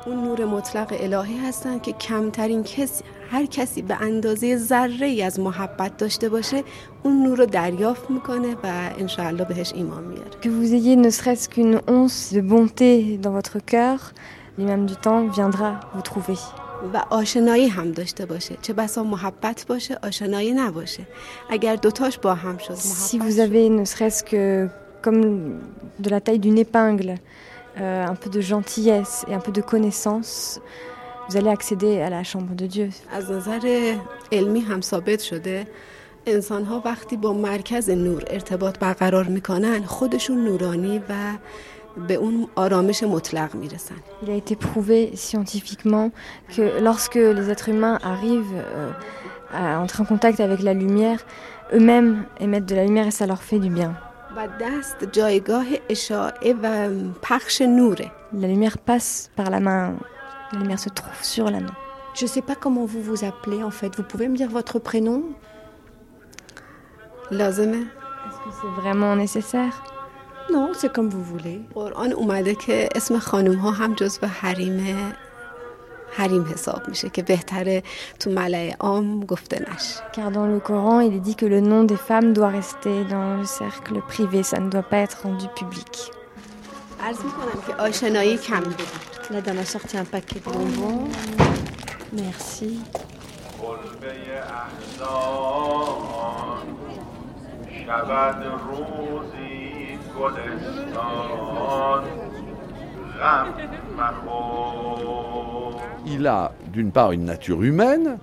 اون 0.07 0.25
نور 0.25 0.45
مطلق 0.45 0.93
الهی 1.01 1.39
هستن 1.49 1.79
که 1.79 1.93
کمترین 1.93 2.63
کسی 2.63 3.05
هر 3.32 3.46
کسی 3.46 3.82
به 3.82 4.02
اندازه 4.02 4.58
ذره 4.58 5.08
ای 5.08 5.24
از 5.24 5.40
محبت 5.40 5.98
داشته 5.98 6.30
باشه 6.30 6.64
اون 7.04 7.24
نور 7.24 7.38
رو 7.38 7.46
دریافت 7.46 8.10
میکنه 8.10 8.54
و 8.64 8.90
انشاءالله 8.98 9.44
بهش 9.46 9.74
ایمان 9.76 10.04
میاره 10.04 10.30
Que 10.44 10.48
vous 10.48 10.74
ayez 10.74 10.96
ne 10.96 11.10
serait-ce 11.10 11.50
qu'une 11.50 11.80
once 11.88 12.34
de 12.34 12.42
bonté 12.42 13.18
dans 13.24 13.34
votre 13.40 13.58
cœur, 13.66 14.00
l'imam 14.58 14.86
du 14.86 14.96
temps 14.96 15.28
viendra 15.38 15.80
vous 15.96 16.02
trouver. 16.02 16.40
و 16.94 17.04
آشنایی 17.10 17.68
هم 17.68 17.92
داشته 17.92 18.26
باشه 18.26 18.58
چه 18.62 18.74
بسا 18.74 19.04
محبت 19.04 19.66
باشه 19.68 20.00
آشنایی 20.04 20.52
نباشه 20.52 21.04
اگر 21.50 21.76
دوتاش 21.76 22.18
با 22.18 22.34
هم 22.34 22.58
شد 22.58 22.76
Si 22.76 23.18
vous 23.20 23.40
avez 23.40 23.70
ne 23.70 23.86
serait-ce 23.86 24.24
que 24.24 24.70
comme 25.02 25.22
de 26.00 26.10
la 26.10 26.20
taille 26.22 26.40
d'une 26.40 26.58
épingle, 26.58 27.16
euh, 27.80 28.06
un 28.08 28.16
peu 28.16 28.30
de 28.30 28.42
gentillesse 28.42 29.26
et 29.28 29.34
un 29.34 29.40
peu 29.40 29.52
de 29.52 29.62
connaissance, 29.62 30.60
vous 31.30 31.38
allez 31.38 31.50
accéder 31.50 32.02
à 32.02 32.10
la 32.10 32.24
chambre 32.24 32.54
de 32.56 32.68
Dieu. 32.68 32.90
از 33.12 33.32
نظر 33.32 33.96
علمی 34.32 34.60
هم 34.60 34.82
ثابت 34.82 35.20
شده 35.22 35.68
انسان 36.26 36.66
ها 36.66 36.82
وقتی 36.86 37.18
با 37.18 37.34
مرکز 37.34 37.90
نور 37.90 38.24
ارتباط 38.28 38.80
برقرار 38.80 39.24
میکنن 39.26 39.84
خودشون 39.84 40.46
نورانی 40.46 41.02
و 41.10 41.14
به 42.08 42.14
اون 42.14 42.48
آرامش 42.56 43.04
مطلق 43.04 43.56
میرسن 43.56 43.96
Il 44.24 44.30
a 44.30 44.36
été 44.36 44.56
prouvé 44.56 45.16
scientifiquement 45.16 46.12
que 46.56 46.82
lorsque 46.82 47.16
les 47.16 47.50
êtres 47.50 47.70
humains 47.70 48.00
arrivent 48.04 48.56
euh, 48.56 48.92
à 49.54 49.80
entrer 49.80 50.02
en 50.04 50.06
contact 50.06 50.40
avec 50.40 50.62
la 50.62 50.74
lumière, 50.74 51.20
eux-mêmes 51.74 52.26
émettent 52.40 52.66
de 52.66 52.76
la 52.76 52.86
lumière 52.86 53.08
et 53.08 53.12
ça 53.12 53.26
leur 53.28 53.44
fait 53.44 53.60
du 53.60 53.70
bien. 53.70 53.94
و 54.38 54.48
دست 54.62 55.04
جایگاه 55.12 55.66
اشاعه 55.90 56.54
و 56.64 56.90
پخش 57.22 57.62
نوره 57.62 58.12
La 58.42 58.48
lumière 58.48 58.78
passe 58.90 59.30
par 59.36 59.50
la 59.52 59.60
main, 59.60 59.94
la 60.52 60.60
lumière 60.60 60.80
se 60.80 60.90
trouve 60.90 61.24
sur 61.24 61.46
la 61.50 61.60
main. 61.60 61.76
Je 62.16 62.26
sais 62.28 62.42
pas 62.42 62.56
comment 62.56 62.86
vous 62.86 63.02
vous 63.02 63.26
appelez 63.26 63.64
en 63.64 63.72
fait. 63.72 63.96
Vous 63.98 64.04
pouvez 64.04 64.28
me 64.28 64.36
dire 64.38 64.50
votre 64.50 64.80
prénom 64.80 65.24
لازمه 67.32 67.84
Est-ce 68.28 68.38
que 68.46 68.52
c'est 68.62 68.82
vraiment 68.82 69.16
nécessaire 69.16 69.84
Non, 70.52 70.72
c'est 70.74 70.92
comme 70.94 71.10
vous 71.10 71.24
voulez. 71.24 71.62
قرآن 71.76 72.12
اومده 72.12 72.56
که 72.56 72.90
اسم 72.96 73.20
خانوم 73.20 73.56
ها 73.56 73.72
هم 73.72 73.94
جزو 73.94 74.28
حریم 74.28 75.14
حریم 76.18 76.46
حساب 76.46 76.88
میشه 76.90 77.10
که 77.10 77.24
بهتره 77.24 77.84
تو 78.20 78.30
ملع 78.30 78.76
عام 78.80 79.20
گفته 79.26 79.60
نشه 79.74 80.00
Car 80.14 80.32
dans 80.32 80.46
le 80.46 80.60
Coran, 80.60 81.00
il 81.00 81.14
est 81.16 81.26
dit 81.30 81.36
que 81.36 81.46
le 81.46 81.60
nom 81.62 81.84
des 81.84 81.98
femmes 82.10 82.34
doit 82.34 82.50
rester 82.50 83.04
dans 83.06 83.38
le 83.38 83.46
cercle 83.46 84.02
privé, 84.08 84.44
ça 84.44 84.60
ne 84.60 84.70
doit 84.70 84.84
pas 84.84 84.98
être 84.98 85.18
rendu 85.24 85.48
public. 85.60 86.12
Là, 89.31 89.41
dans 89.41 89.55
la 89.55 89.65
sorti 89.65 89.97
un 89.97 90.05
paquet 90.05 90.41
de 90.41 90.45
bonbons. 90.45 91.09
Merci. 92.13 92.81
Il 106.07 106.27
a 106.27 106.53
d'une 106.73 106.91
part 106.91 107.13
une 107.13 107.25
nature 107.25 107.63
humaine 107.63 108.19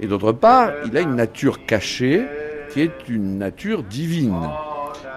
et 0.00 0.06
d'autre 0.06 0.32
part 0.32 0.70
il 0.84 0.96
a 0.96 1.00
une 1.00 1.16
nature 1.16 1.64
cachée 1.66 2.26
qui 2.72 2.80
est 2.80 3.08
une 3.08 3.38
nature 3.38 3.82
divine. 3.82 4.48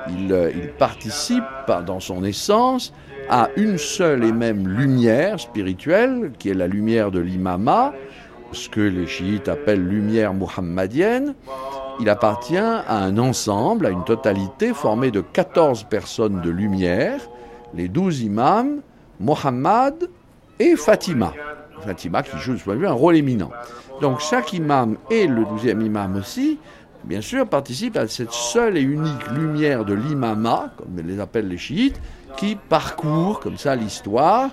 Il, 0.09 0.31
euh, 0.31 0.51
il 0.53 0.69
participe 0.69 1.43
par- 1.67 1.83
dans 1.83 1.99
son 1.99 2.23
essence 2.23 2.93
à 3.29 3.49
une 3.57 3.77
seule 3.77 4.23
et 4.23 4.31
même 4.31 4.67
lumière 4.67 5.39
spirituelle 5.39 6.31
qui 6.37 6.49
est 6.49 6.53
la 6.53 6.67
lumière 6.67 7.09
de 7.11 7.19
l'imama, 7.19 7.93
ce 8.51 8.69
que 8.69 8.81
les 8.81 9.07
chiites 9.07 9.47
appellent 9.49 9.85
lumière 9.85 10.33
muhammadienne. 10.33 11.33
Il 11.99 12.09
appartient 12.09 12.57
à 12.57 12.97
un 13.03 13.17
ensemble, 13.17 13.85
à 13.85 13.89
une 13.89 14.03
totalité 14.03 14.73
formée 14.73 15.11
de 15.11 15.21
14 15.21 15.85
personnes 15.85 16.41
de 16.41 16.49
lumière, 16.49 17.19
les 17.73 17.87
12 17.87 18.21
imams, 18.21 18.81
Mohammed 19.19 20.09
et 20.59 20.75
Fatima. 20.75 21.33
Fatima 21.81 22.21
qui 22.23 22.37
joue 22.37 22.53
de 22.53 22.57
ce 22.57 22.63
point 22.63 22.75
de 22.75 22.79
vue 22.79 22.87
un 22.87 22.91
rôle 22.93 23.15
éminent. 23.15 23.49
Donc 24.01 24.19
chaque 24.19 24.53
imam 24.53 24.97
et 25.09 25.25
le 25.27 25.45
douzième 25.45 25.81
imam 25.81 26.15
aussi, 26.17 26.59
bien 27.05 27.21
sûr, 27.21 27.47
participent 27.47 27.97
à 27.97 28.07
cette 28.07 28.31
seule 28.31 28.77
et 28.77 28.81
unique 28.81 29.29
lumière 29.31 29.85
de 29.85 29.93
l'imama, 29.93 30.73
comme 30.77 31.05
les 31.05 31.19
appellent 31.19 31.47
les 31.47 31.57
chiites, 31.57 31.99
qui 32.37 32.55
parcourt 32.55 33.39
comme 33.39 33.57
ça 33.57 33.75
l'histoire 33.75 34.49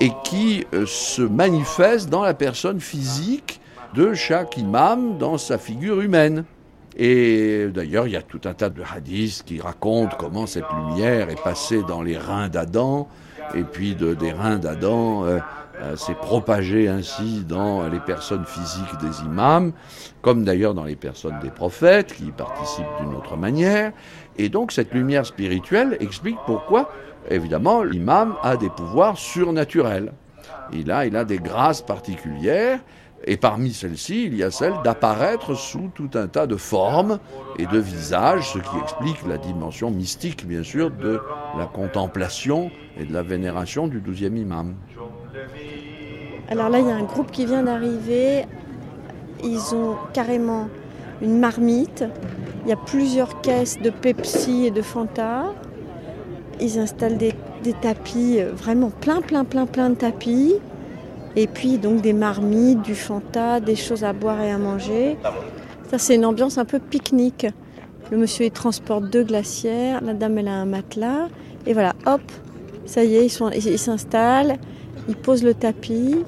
et 0.00 0.10
qui 0.24 0.66
euh, 0.74 0.84
se 0.86 1.22
manifeste 1.22 2.10
dans 2.10 2.22
la 2.22 2.34
personne 2.34 2.80
physique 2.80 3.60
de 3.94 4.14
chaque 4.14 4.56
imam, 4.56 5.18
dans 5.18 5.38
sa 5.38 5.58
figure 5.58 6.00
humaine. 6.00 6.44
Et 6.96 7.68
d'ailleurs, 7.72 8.06
il 8.06 8.12
y 8.12 8.16
a 8.16 8.22
tout 8.22 8.40
un 8.44 8.54
tas 8.54 8.68
de 8.68 8.82
hadiths 8.82 9.44
qui 9.44 9.60
racontent 9.60 10.16
comment 10.18 10.46
cette 10.46 10.64
lumière 10.76 11.30
est 11.30 11.42
passée 11.42 11.82
dans 11.86 12.02
les 12.02 12.18
reins 12.18 12.48
d'Adam, 12.48 13.08
et 13.54 13.62
puis 13.62 13.94
de, 13.94 14.14
des 14.14 14.32
reins 14.32 14.58
d'Adam 14.58 15.24
euh, 15.24 15.38
euh, 15.82 15.96
s'est 15.96 16.14
propagée 16.14 16.88
ainsi 16.88 17.44
dans 17.46 17.88
les 17.88 17.98
personnes 17.98 18.44
physiques 18.44 18.98
des 19.00 19.24
imams, 19.24 19.72
comme 20.20 20.44
d'ailleurs 20.44 20.74
dans 20.74 20.84
les 20.84 20.96
personnes 20.96 21.38
des 21.42 21.50
prophètes, 21.50 22.14
qui 22.14 22.26
y 22.26 22.30
participent 22.30 22.84
d'une 23.00 23.14
autre 23.14 23.36
manière. 23.36 23.92
Et 24.38 24.48
donc 24.48 24.70
cette 24.70 24.94
lumière 24.94 25.26
spirituelle 25.26 25.96
explique 26.00 26.38
pourquoi, 26.46 26.90
évidemment, 27.28 27.82
l'imam 27.82 28.36
a 28.42 28.56
des 28.56 28.70
pouvoirs 28.70 29.18
surnaturels. 29.18 30.12
Il 30.72 30.90
a, 30.90 31.04
il 31.06 31.16
a 31.16 31.24
des 31.24 31.38
grâces 31.38 31.82
particulières, 31.82 32.78
et 33.24 33.36
parmi 33.36 33.72
celles-ci, 33.72 34.24
il 34.24 34.36
y 34.36 34.42
a 34.42 34.50
celle 34.50 34.74
d'apparaître 34.84 35.54
sous 35.54 35.90
tout 35.94 36.10
un 36.14 36.26
tas 36.26 36.46
de 36.46 36.56
formes 36.56 37.18
et 37.58 37.66
de 37.66 37.78
visages, 37.78 38.52
ce 38.52 38.58
qui 38.58 38.76
explique 38.82 39.26
la 39.26 39.38
dimension 39.38 39.90
mystique, 39.90 40.46
bien 40.46 40.62
sûr, 40.62 40.90
de 40.90 41.20
la 41.56 41.66
contemplation 41.66 42.70
et 42.98 43.04
de 43.04 43.12
la 43.12 43.22
vénération 43.22 43.86
du 43.86 44.00
douzième 44.00 44.36
imam. 44.36 44.74
Alors 46.48 46.68
là, 46.68 46.80
il 46.80 46.86
y 46.86 46.90
a 46.90 46.96
un 46.96 47.04
groupe 47.04 47.30
qui 47.30 47.46
vient 47.46 47.62
d'arriver. 47.62 48.44
Ils 49.42 49.74
ont 49.74 49.96
carrément 50.12 50.68
une 51.20 51.38
marmite. 51.38 52.04
Il 52.64 52.70
y 52.70 52.72
a 52.72 52.76
plusieurs 52.76 53.40
caisses 53.40 53.78
de 53.80 53.90
Pepsi 53.90 54.66
et 54.66 54.70
de 54.70 54.82
Fanta. 54.82 55.46
Ils 56.60 56.78
installent 56.78 57.18
des, 57.18 57.34
tapis, 57.80 58.38
euh, 58.38 58.52
vraiment 58.52 58.90
plein, 58.90 59.20
plein, 59.20 59.44
plein, 59.44 59.66
plein 59.66 59.90
de 59.90 59.94
tapis. 59.94 60.54
Et 61.34 61.46
puis 61.46 61.78
donc 61.78 62.02
des 62.02 62.12
marmites, 62.12 62.82
du 62.82 62.94
Fanta, 62.94 63.58
des 63.58 63.74
choses 63.76 64.04
à 64.04 64.12
boire 64.12 64.40
et 64.42 64.50
à 64.50 64.58
manger. 64.58 65.16
Ça, 65.90 65.98
c'est 65.98 66.14
une 66.14 66.24
ambiance 66.24 66.58
un 66.58 66.64
peu 66.64 66.78
pique-nique. 66.78 67.46
Le 68.10 68.18
monsieur, 68.18 68.44
il 68.44 68.50
transporte 68.50 69.04
deux 69.10 69.24
glacières. 69.24 70.02
La 70.02 70.14
dame, 70.14 70.38
elle 70.38 70.48
a 70.48 70.52
un 70.52 70.66
matelas. 70.66 71.28
Et 71.66 71.72
voilà, 71.72 71.94
hop, 72.06 72.20
ça 72.84 73.04
y 73.04 73.16
est, 73.16 73.26
ils 73.26 73.78
s'installent. 73.78 74.58
Ils 75.08 75.16
posent 75.16 75.44
le 75.44 75.54
tapis. 75.54 76.24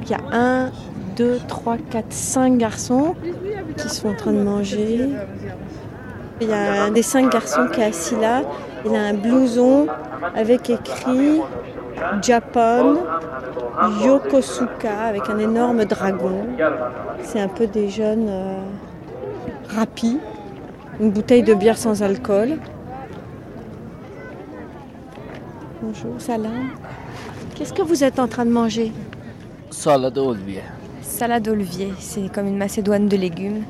Il 0.00 0.08
y 0.08 0.14
a 0.14 0.20
un, 0.32 0.70
deux, 1.16 1.38
trois, 1.48 1.76
quatre, 1.76 2.12
cinq 2.12 2.58
garçons 2.58 3.14
qui 3.76 3.88
sont 3.88 4.08
en 4.08 4.14
train 4.14 4.32
de 4.32 4.42
manger. 4.42 5.08
Il 6.40 6.48
y 6.48 6.52
a 6.52 6.84
un 6.84 6.90
des 6.92 7.02
cinq 7.02 7.32
garçons 7.32 7.66
qui 7.72 7.80
est 7.80 7.86
assis 7.86 8.14
là. 8.16 8.42
Il 8.86 8.94
a 8.94 9.00
un 9.00 9.14
blouson 9.14 9.86
avec 10.34 10.70
écrit 10.70 11.40
Japan 12.22 12.94
Yokosuka 14.04 15.00
avec 15.08 15.28
un 15.28 15.38
énorme 15.38 15.84
dragon. 15.84 16.46
C'est 17.22 17.40
un 17.40 17.48
peu 17.48 17.66
des 17.66 17.88
jeunes 17.88 18.28
euh, 18.28 18.60
rapis 19.76 20.18
une 21.00 21.10
bouteille 21.10 21.42
de 21.42 21.54
bière 21.54 21.78
sans 21.78 22.02
alcool. 22.02 22.58
Bonjour, 25.80 26.14
salam. 26.18 26.70
Qu'est-ce 27.54 27.72
que 27.72 27.82
vous 27.82 28.02
êtes 28.02 28.18
en 28.18 28.26
train 28.26 28.44
de 28.44 28.50
manger? 28.50 28.92
Salade 29.70 30.18
olivier. 30.18 30.62
Salade 31.02 31.46
olivier, 31.48 31.92
c'est 31.98 32.32
comme 32.32 32.46
une 32.46 32.56
macédoine 32.56 33.08
de 33.08 33.16
légumes. 33.16 33.64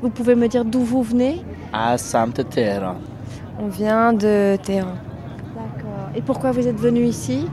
Vous 0.00 0.10
pouvez 0.10 0.34
me 0.34 0.48
dire 0.48 0.64
d'où 0.64 0.80
vous 0.80 1.02
venez? 1.02 1.42
À 1.72 1.98
Sainte 1.98 2.48
Terre. 2.50 2.94
On 3.58 3.66
vient 3.66 4.12
de 4.12 4.56
Téhéran. 4.62 4.94
D'accord. 5.54 6.10
Et 6.14 6.22
pourquoi 6.22 6.52
vous 6.52 6.66
êtes 6.66 6.78
venu 6.78 7.04
ici? 7.04 7.46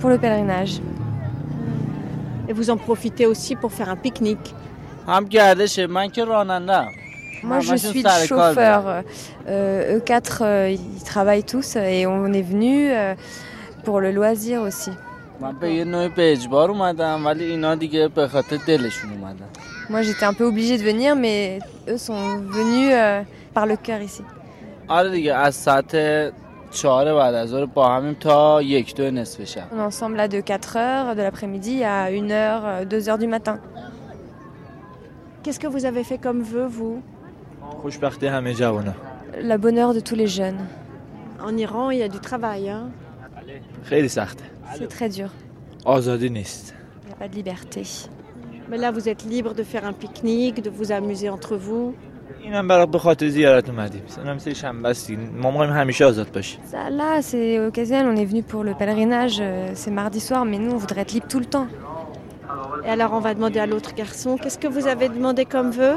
Pour 0.00 0.10
le 0.10 0.18
pèlerinage. 0.18 0.80
Et 2.48 2.52
vous 2.52 2.70
en 2.70 2.76
profitez 2.76 3.26
aussi 3.26 3.56
pour 3.56 3.72
faire 3.72 3.88
un 3.88 3.96
pique-nique. 3.96 4.54
Moi, 7.42 7.60
je 7.60 7.74
suis 7.76 8.02
chauffeur. 8.26 9.02
Euh, 9.48 9.96
eux 9.96 10.00
quatre, 10.00 10.42
euh, 10.44 10.70
ils 10.70 11.04
travaillent 11.04 11.44
tous 11.44 11.76
et 11.76 12.06
on 12.06 12.32
est 12.32 12.42
venus 12.42 12.92
euh, 12.94 13.14
pour 13.84 14.00
le 14.00 14.12
loisir 14.12 14.62
aussi. 14.62 14.90
Moi, 19.88 20.02
j'étais 20.02 20.26
un 20.26 20.34
peu 20.34 20.44
obligée 20.44 20.76
de 20.76 20.82
venir, 20.82 21.16
mais 21.16 21.60
eux 21.88 21.96
sont 21.96 22.38
venus 22.38 22.92
par 23.54 23.66
le 23.66 23.76
cœur 23.76 24.02
ici. 24.02 24.22
On 29.72 29.78
est 29.78 29.82
ensemble 29.82 30.16
là 30.16 30.28
de 30.28 30.38
4h 30.38 31.16
de 31.16 31.22
l'après-midi 31.22 31.82
à 31.84 32.10
1h, 32.10 32.86
2h 32.86 33.18
du 33.18 33.26
matin. 33.26 33.58
Qu'est-ce 35.42 35.58
que 35.58 35.66
vous 35.66 35.86
avez 35.86 36.04
fait 36.04 36.18
comme 36.18 36.42
vœu, 36.42 36.66
vous? 36.66 37.02
La 39.40 39.58
bonheur 39.58 39.94
de 39.94 40.00
tous 40.00 40.14
les 40.14 40.26
jeunes. 40.26 40.66
En 41.42 41.56
Iran, 41.56 41.90
il 41.90 41.98
y 41.98 42.02
a 42.02 42.08
du 42.08 42.18
travail. 42.20 42.68
Hein. 42.68 42.90
C'est 44.76 44.88
très 44.88 45.08
dur. 45.08 45.30
Il 47.04 47.06
n'y 47.08 47.12
a 47.12 47.16
pas 47.16 47.28
de 47.28 47.34
liberté. 47.34 47.82
Mais 48.68 48.76
là, 48.76 48.90
vous 48.90 49.08
êtes 49.08 49.24
libre 49.24 49.54
de 49.54 49.62
faire 49.62 49.84
un 49.84 49.92
pique-nique, 49.92 50.62
de 50.62 50.70
vous 50.70 50.92
amuser 50.92 51.28
entre 51.28 51.56
vous. 51.56 51.94
Là, 56.72 57.20
c'est 57.22 57.58
occasionnel. 57.58 58.06
On 58.06 58.16
est 58.16 58.24
venu 58.24 58.42
pour 58.42 58.62
le 58.62 58.74
pèlerinage, 58.74 59.38
euh, 59.40 59.72
c'est 59.74 59.90
mardi 59.90 60.20
soir, 60.20 60.44
mais 60.44 60.58
nous, 60.58 60.72
on 60.72 60.76
voudrait 60.76 61.02
être 61.02 61.12
libre 61.12 61.26
tout 61.28 61.40
le 61.40 61.46
temps. 61.46 61.66
Et 62.84 62.88
alors, 62.88 63.12
on 63.12 63.20
va 63.20 63.34
demander 63.34 63.58
à 63.58 63.66
l'autre 63.66 63.94
garçon, 63.94 64.36
qu'est-ce 64.36 64.58
que 64.58 64.68
vous 64.68 64.86
avez 64.86 65.08
demandé 65.08 65.44
comme 65.44 65.70
vœu? 65.70 65.96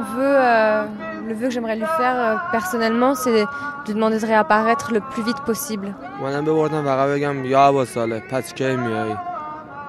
vœu, 0.14 0.34
euh, 0.36 0.84
le 1.28 1.34
vœu 1.34 1.46
que 1.48 1.50
j'aimerais 1.54 1.76
lui 1.76 1.90
faire 1.96 2.16
euh, 2.16 2.36
personnellement, 2.52 3.14
c'est 3.14 3.44
de 3.86 3.92
demander 3.92 4.18
de 4.18 4.26
réapparaître 4.26 4.92
le 4.92 5.00
plus 5.00 5.22
vite 5.22 5.40
possible. 5.46 5.94
منم 6.22 6.44
ببردم 6.44 6.84
فقط 6.84 7.08
بگم 7.08 7.44
یا 7.44 7.68
عبا 7.68 7.84
ساله 7.84 8.20
پس 8.30 8.54
کی 8.54 8.76
میایی 8.76 9.16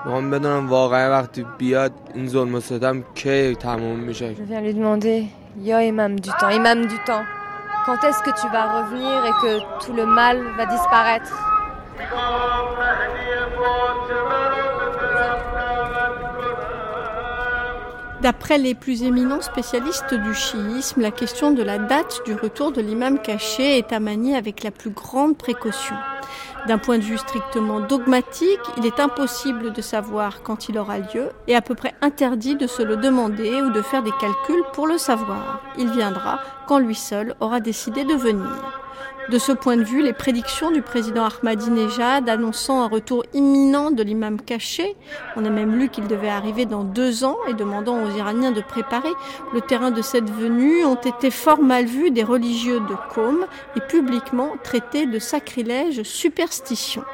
میخوام 0.06 0.30
بدونم 0.32 0.70
واقعا 0.70 1.10
وقتی 1.12 1.46
بیاد 1.58 1.92
این 2.14 2.28
ظلم 2.28 2.56
و 2.56 2.60
ستم 2.60 3.04
کی 3.16 3.56
تموم 3.56 4.00
میشه 4.00 4.36
Je 4.36 4.44
viens 4.44 4.62
lui 4.62 4.74
demander, 4.74 5.24
Yo 5.70 5.80
imam 5.80 6.20
du 6.20 6.30
temps, 6.40 6.50
imam 6.50 6.86
du 6.86 7.00
temps, 7.10 7.26
quand 7.86 8.00
est-ce 8.08 8.22
que 8.22 8.34
tu 8.42 8.48
vas 8.54 8.66
revenir 8.78 9.26
et 9.30 9.36
que 9.42 9.52
tout 9.86 9.94
le 9.94 10.06
mal 10.06 10.38
va 10.58 10.66
disparaître 10.66 11.34
D'après 18.23 18.57
les 18.57 18.77
plus 18.77 19.03
éminents 19.03 19.41
spécialistes 19.41 20.15
du 20.15 20.33
chiisme, 20.33 21.01
la 21.01 21.11
question 21.11 21.51
de 21.51 21.63
la 21.65 21.79
date 21.79 22.21
du 22.25 22.35
retour 22.35 22.71
de 22.71 22.81
l'imam 22.81 23.19
caché 23.19 23.79
est 23.79 23.93
à 23.93 23.99
manier 23.99 24.37
avec 24.37 24.63
la 24.63 24.71
plus 24.71 24.91
grande 24.91 25.37
précaution. 25.37 25.97
D'un 26.69 26.79
point 26.79 26.99
de 26.99 27.03
vue 27.03 27.19
strictement 27.19 27.81
dogmatique, 27.81 28.61
il 28.77 28.87
est 28.87 29.01
impossible 29.01 29.73
de 29.73 29.83
savoir 29.83 30.45
quand 30.45 30.69
il 30.69 30.79
aura 30.79 30.99
lieu 30.99 31.31
et 31.49 31.57
à 31.57 31.63
peu 31.63 31.75
près 31.75 31.95
interdit 32.01 32.55
de 32.55 32.69
se 32.69 32.83
le 32.83 32.97
demander 32.97 33.61
ou 33.61 33.71
de 33.73 33.83
faire 33.83 34.05
des 34.05 34.13
calculs 34.21 34.63
pour 34.73 34.87
le 34.87 34.99
savoir. 34.99 35.61
Il 35.77 35.91
viendra 35.91 36.39
quand 36.69 36.79
lui 36.79 36.95
seul 36.95 37.35
aura 37.41 37.59
décidé 37.59 38.05
de 38.05 38.15
venir. 38.15 38.82
De 39.29 39.39
ce 39.39 39.53
point 39.53 39.77
de 39.77 39.85
vue, 39.85 40.03
les 40.03 40.13
prédictions 40.13 40.73
du 40.73 40.83
président 40.83 41.25
Ahmadinejad 41.25 42.29
annonçant 42.29 42.83
un 42.83 42.89
retour 42.89 43.25
imminent 43.33 43.93
de 43.93 44.03
l'imam 44.03 44.41
caché, 44.41 44.97
on 45.37 45.45
a 45.45 45.51
même 45.51 45.77
lu 45.79 45.89
qu'il 45.89 46.09
devait 46.09 46.29
arriver 46.29 46.67
dans 46.67 46.83
deux 46.83 47.25
ans 47.25 47.39
et 47.49 47.55
demandant 47.55 48.03
aux 48.03 48.11
Iraniens 48.17 48.51
de 48.51 48.61
préparer 48.61 49.13
le 49.55 49.61
terrain 49.61 49.93
de 49.93 50.03
cette 50.03 50.29
venue, 50.29 50.85
ont 50.85 50.97
été 50.97 51.31
fort 51.31 51.63
mal 51.63 51.85
vus 51.85 52.11
des 52.11 52.25
religieux 52.25 52.81
de 52.81 52.97
Qom 53.15 53.47
et 53.77 53.81
publiquement 53.81 54.55
traités 54.65 55.07
de 55.07 55.19
sacrilège 55.21 56.03
superstition. 56.03 57.05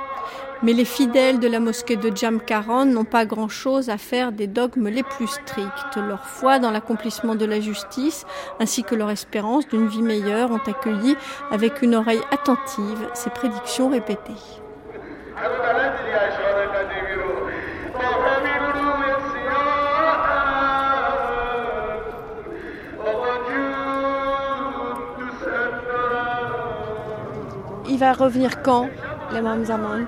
Mais 0.62 0.72
les 0.72 0.85
fidèles 0.85 1.39
de 1.39 1.47
la 1.47 1.60
mosquée 1.60 1.97
de 1.97 2.14
Jamkaran 2.14 2.85
n'ont 2.85 3.05
pas 3.05 3.24
grand-chose 3.24 3.90
à 3.90 3.97
faire 3.97 4.32
des 4.32 4.48
dogmes 4.48 4.89
les 4.89 5.05
plus 5.05 5.28
stricts. 5.28 5.97
Leur 5.97 6.24
foi 6.26 6.59
dans 6.59 6.72
l'accomplissement 6.72 7.36
de 7.36 7.44
la 7.44 7.60
justice 7.60 8.24
ainsi 8.59 8.82
que 8.82 8.97
leur 8.97 9.10
espérance 9.10 9.68
d'une 9.68 9.86
vie 9.86 10.02
meilleure 10.02 10.51
ont 10.51 10.60
accueilli 10.66 11.16
avec 11.52 11.82
une 11.82 11.94
oreille 11.94 12.22
attentive 12.32 13.09
ces 13.14 13.30
prédictions 13.30 13.89
répétées. 13.89 14.32
Il 27.89 27.98
va 27.98 28.12
revenir 28.12 28.62
quand, 28.62 28.89
l'imam 29.32 29.64
Zaman 29.64 30.06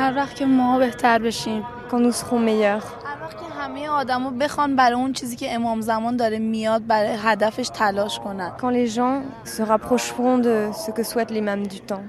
هر 0.00 0.16
وقت 0.16 0.34
که 0.36 0.46
ما 0.46 0.78
بهتر 0.78 1.18
بشیم 1.18 1.64
Quand 1.90 1.94
nous 1.98 2.12
serons 2.12 2.40
meilleurs. 2.48 2.84
هر 3.06 3.22
وقت 3.22 3.36
که 3.40 3.44
همه 3.60 3.88
آدما 3.88 4.30
بخوان 4.30 4.76
برای 4.76 4.94
اون 4.94 5.12
چیزی 5.12 5.36
که 5.36 5.54
امام 5.54 5.80
زمان 5.80 6.16
داره 6.16 6.38
میاد 6.38 6.86
برای 6.86 7.16
هدفش 7.22 7.68
تلاش 7.68 8.18
کنن 8.18 8.52
Quand 8.58 8.72
les 8.72 8.90
gens 8.96 9.48
se 9.48 9.62
rapprocheront 9.62 10.38
de 10.38 10.72
ce 10.72 10.90
que 10.90 11.02
souhaite 11.02 11.30
l'imam 11.30 11.66
du 11.66 11.80
temps. 11.80 12.04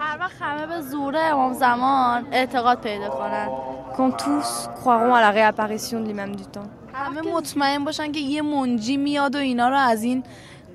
هر 0.00 0.18
وقت 0.20 0.36
همه 0.42 0.66
به 0.66 0.80
ظهور 0.80 1.16
امام 1.16 1.52
زمان 1.52 2.26
اعتقاد 2.32 2.80
پیدا 2.80 3.08
کنن 3.08 3.48
Quand 3.96 4.16
tous 4.16 4.68
croiront 4.82 5.14
à 5.14 5.20
la 5.20 5.30
réapparition 5.30 6.00
de 6.00 6.06
l'imam 6.12 6.36
du 6.36 6.44
temps. 6.58 6.68
همه 6.94 7.20
مطمئن 7.34 7.84
باشن 7.84 8.12
که 8.12 8.20
یه 8.20 8.42
منجی 8.42 8.96
میاد 8.96 9.34
و 9.34 9.38
اینا 9.38 9.68
رو 9.68 9.76
از 9.76 10.02
این 10.02 10.22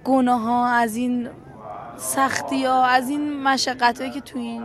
گناه 0.04 0.42
ها 0.42 0.68
از 0.68 0.96
این 0.96 1.30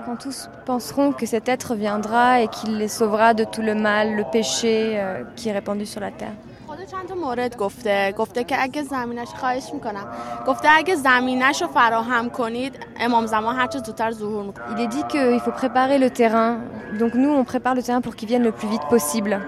Quand 0.05 0.15
tous 0.25 0.49
penseront 0.65 1.11
que 1.13 1.25
cet 1.25 1.49
être 1.49 1.73
viendra 1.75 2.41
et 2.41 2.47
qu'il 2.47 2.77
les 2.77 2.87
sauvera 2.87 3.33
de 3.33 3.43
tout 3.43 3.61
le 3.61 3.75
mal, 3.75 4.15
le 4.15 4.23
péché 4.23 4.75
euh, 4.99 5.23
qui 5.35 5.49
est 5.49 5.53
répandu 5.53 5.85
sur 5.85 6.01
la 6.01 6.11
terre. 6.11 6.35
خدا 6.67 6.85
چند 6.85 7.07
تا 7.07 7.15
مورد 7.15 7.57
گفته 7.57 8.11
گفته 8.17 8.43
که 8.43 8.61
اگه 8.63 8.83
زمینش 8.83 9.27
خواهش 9.27 9.73
میکنم 9.73 10.05
گفته 10.47 10.67
اگه 10.71 10.95
زمینش 10.95 11.61
رو 11.61 11.67
فراهم 11.67 12.29
کنید 12.29 12.79
امام 12.99 13.25
زمان 13.25 13.55
هر 13.55 13.67
چه 13.67 13.79
زودتر 13.79 14.11
ظهور 14.11 14.43
میکنه 14.43 14.63
Il 14.75 14.79
est 14.81 14.87
dit 14.95 15.03
qu'il 15.07 15.39
faut 15.39 15.51
préparer 15.61 15.97
le 15.99 16.09
terrain. 16.09 16.57
Donc 16.99 17.13
nous, 17.13 17.31
on 17.39 17.43
prépare 17.43 17.75
le 17.75 17.83
terrain 17.83 18.01
pour 18.01 18.15
qu'il 18.15 18.27
vienne 18.27 18.43
le 18.43 18.51
plus 18.51 18.67
vite 18.67 18.85
possible. 18.89 19.39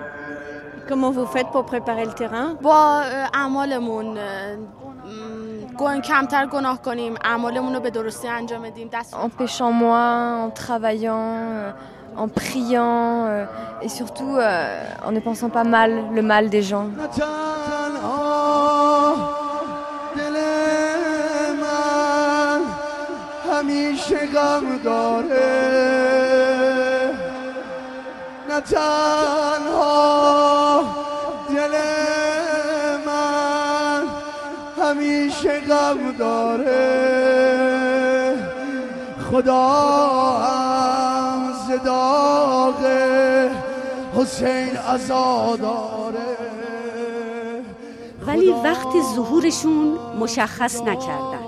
Comment 0.89 1.11
vous 1.11 1.25
faites 1.25 1.49
pour 1.53 1.65
préparer 1.65 2.05
le 2.05 2.13
terrain 2.13 2.55
با 2.61 3.01
اه، 3.01 3.29
اعمالمون 3.33 4.17
اه، 5.79 5.79
م، 5.79 5.79
گن 5.79 6.01
کمتر 6.01 6.45
گناه 6.45 6.81
کنیم 6.81 7.13
اعمالمون 7.23 7.73
رو 7.73 7.79
به 7.79 7.89
درستی 7.89 8.27
انجام 8.27 8.61
بدیم 8.61 8.89
دست 8.93 9.13
En 9.15 9.29
péchant 9.29 9.71
moins, 9.83 10.43
en 10.45 10.49
travaillant, 10.63 11.27
euh, 11.37 11.71
en 12.23 12.27
priant 12.39 13.25
euh, 13.27 13.45
et 13.85 13.89
surtout 13.89 14.33
euh, 14.37 15.07
en 15.07 15.11
ne 15.11 15.19
pensant 15.19 15.49
pas 15.49 15.63
mal 15.75 15.91
le 16.17 16.21
mal 16.21 16.49
des 16.49 16.63
gens. 16.71 16.87
دل 20.15 20.37
من 21.61 22.61
همیشه 23.51 24.19
غم 24.33 24.77
داره 24.83 25.51
نه 28.49 28.59
تنها 28.61 29.95
غم 35.80 36.12
داره. 36.18 36.86
خدا 39.30 39.68
هم 40.44 41.52
زداغ 41.68 42.80
حسین 44.16 44.76
عزاداره 44.76 46.30
ولی 48.26 48.50
وقت 48.50 48.88
ظهورشون 49.16 49.98
مشخص 50.20 50.80
نکردن. 50.80 51.46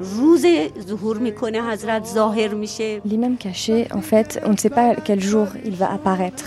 روز 0.00 0.46
ظهور 0.88 1.18
می‌کنه 1.18 1.62
حضرت 1.62 2.04
ظاهر 2.06 2.48
میشه. 2.54 3.00
L'imam 3.00 3.36
caché, 3.44 3.88
en 3.98 4.02
fait, 4.10 4.40
on 4.46 4.50
ne 4.50 4.56
sait 4.56 4.74
pas 4.78 4.94
quel 5.06 5.20
jour 5.20 5.46
il 5.64 5.76
va 5.82 5.88
apparaître. 5.98 6.46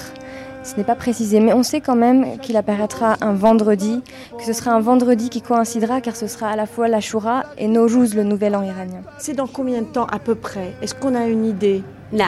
Ce 0.64 0.78
n'est 0.78 0.86
pas 0.86 0.96
précisé, 0.96 1.42
mais 1.42 1.54
on 1.54 1.62
sait 1.62 1.82
quand 1.82 1.96
même 1.96 2.40
qu'il 2.40 2.56
apparaîtra 2.56 3.18
un 3.22 3.34
vendredi, 3.34 4.02
que 4.38 4.44
ce 4.44 4.54
sera 4.54 4.72
un 4.72 4.80
vendredi 4.80 5.30
qui 5.30 5.42
coïncidera 5.42 6.00
car 6.00 6.16
ce 6.16 6.28
sera 6.28 6.48
à 6.50 6.56
la 6.56 6.66
fois 6.66 6.88
l'Ashura 6.88 7.44
et 7.58 7.68
Nojouz, 7.68 8.16
le 8.16 8.24
nouvel 8.24 8.56
an 8.56 8.64
iranien. 8.64 9.02
C'est 9.18 9.34
dans 9.34 9.48
combien 9.48 9.82
de 9.82 9.88
temps 9.88 10.06
à 10.06 10.20
peu 10.20 10.36
près? 10.36 10.74
Est-ce 10.82 10.96
qu'on 10.96 11.16
a 11.16 11.28
une 11.28 11.46
idée? 11.46 11.84
Non, 12.14 12.26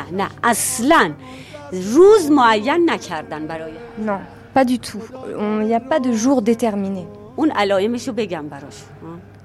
non, 3.99 4.19
pas 4.53 4.65
du 4.65 4.79
tout. 4.79 5.01
Il 5.39 5.65
n'y 5.65 5.73
a 5.73 5.79
pas 5.79 5.99
de 5.99 6.11
jour 6.11 6.41
déterminé. 6.41 7.07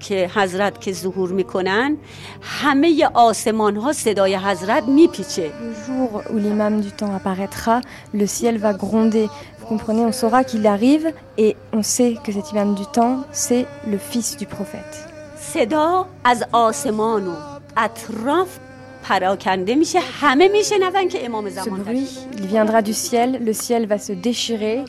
که 0.00 0.30
حضرت 0.34 0.80
که 0.80 0.92
ظهور 0.92 1.32
میکنن 1.32 1.96
همه 2.42 3.08
آسمان 3.14 3.76
ها 3.76 3.92
صدای 3.92 4.36
حضرت 4.36 4.82
میپیچه 4.82 5.50
Le 5.50 5.86
jour 5.86 6.22
où 6.30 6.38
l'imam 6.38 6.80
du 6.80 6.92
temps 6.92 7.14
apparaîtra, 7.14 7.80
le 8.14 8.26
ciel 8.26 8.58
va 8.58 8.72
gronder. 8.72 9.28
Vous 9.60 9.66
comprenez, 9.66 10.04
on 10.04 10.12
saura 10.12 10.44
qu'il 10.44 10.66
arrive 10.66 11.12
et 11.38 11.56
on 11.72 11.82
sait 11.82 12.16
que 12.24 12.32
cet 12.32 12.52
imam 12.52 12.74
du 12.74 12.86
temps, 12.86 13.24
c'est 13.32 13.66
le 13.86 13.98
fils 13.98 14.36
du 14.36 14.46
prophète. 14.46 14.96
صدا 15.40 16.06
از 16.24 16.44
آسمان 16.52 17.28
و 17.28 17.34
اطراف 17.76 18.58
پراکنده 19.02 19.74
میشه 19.74 20.00
همه 20.20 20.48
میشنون 20.48 21.08
که 21.08 21.24
امام 21.26 21.50
Ce 21.50 21.52
زمان 21.52 21.84
bruit, 21.84 22.38
il 22.38 22.46
viendra 22.46 22.82
du 22.82 22.94
ciel, 22.94 23.38
le 23.44 23.52
ciel 23.52 23.86
va 23.86 23.98
se 23.98 24.12
déchirer 24.12 24.84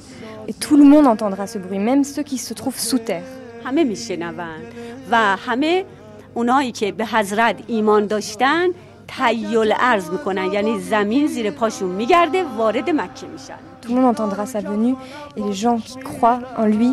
et 0.47 0.53
tout 0.53 0.77
le 0.77 0.84
monde 0.84 1.07
entendra 1.07 1.47
ce 1.47 1.57
bruit, 1.57 1.79
même 1.79 2.03
ceux 2.03 2.23
qui 2.23 2.38
se 2.38 2.53
trouvent 2.53 2.79
sous 2.79 2.99
terre. 2.99 3.40
همه 3.64 3.84
میشنون 3.84 4.34
و 5.10 5.16
همه 5.16 5.84
اونایی 6.34 6.72
که 6.72 6.93
به 6.93 7.06
حضرت 7.06 7.56
ایمان 7.66 8.06
داشتن 8.06 8.66
تیل 9.09 9.74
ارز 9.80 10.10
می‌کنن 10.10 10.52
یعنی 10.52 10.80
زمین 10.80 11.26
زیر 11.26 11.51
پاشون 11.51 11.90
میگرده 11.90 12.44
وارد 12.44 12.90
مکه 12.90 13.26
میشن. 13.26 13.59
Tout 13.82 13.89
le 13.89 13.94
monde 13.94 14.10
entendra 14.14 14.47
sa 14.47 14.60
venue 14.60 14.97
et 15.36 15.43
les 15.48 15.56
gens 15.64 15.78
qui 15.86 15.97
croient 16.10 16.40
en 16.62 16.66
lui 16.66 16.93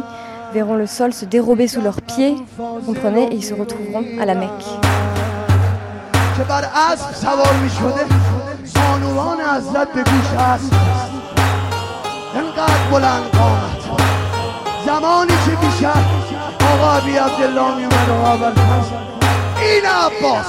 verront 0.55 0.77
le 0.83 0.87
sol 0.97 1.11
se 1.13 1.25
dérober 1.35 1.67
sous 1.73 1.83
leurs 1.87 2.01
pieds, 2.11 2.35
vous 2.57 2.81
comprenez, 2.89 3.25
et 3.31 3.35
ils 3.35 3.47
se 3.51 3.55
retrouveront 3.61 4.05
à 4.21 4.25
la 4.25 4.35
Mecque. 4.43 4.69
که 6.37 6.43
بر 6.45 6.65
اسب 6.91 7.13
سوار 7.13 7.53
می 7.63 7.69
شده 7.69 8.05
بانوان 8.75 9.37
حضرت 9.41 9.93
به 9.93 10.03
گوش 10.03 10.33
اسب 10.33 10.73
انقدر 12.35 12.91
بلند 12.91 13.23
قامت. 13.23 13.99
زمانی 14.85 15.33
که 15.45 15.51
بیشتر 15.65 16.18
آقا 16.73 16.91
ابی 16.91 17.11
عبدالله 17.11 17.75
می 17.75 17.83
اومد 17.83 18.09
آقا 18.09 18.27
اول 18.27 18.53
این 19.61 19.85
عباس. 19.85 20.45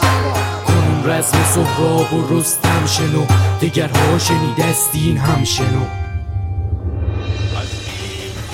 کنون 0.67 1.05
رسم 1.05 1.39
سهراب 1.45 2.15
و 2.15 2.39
رستم 2.39 2.87
شنو. 2.87 3.25
دگرها 3.61 4.19
شنیدستین 4.19 5.17
هم 5.17 5.45
شنو. 5.45 6.00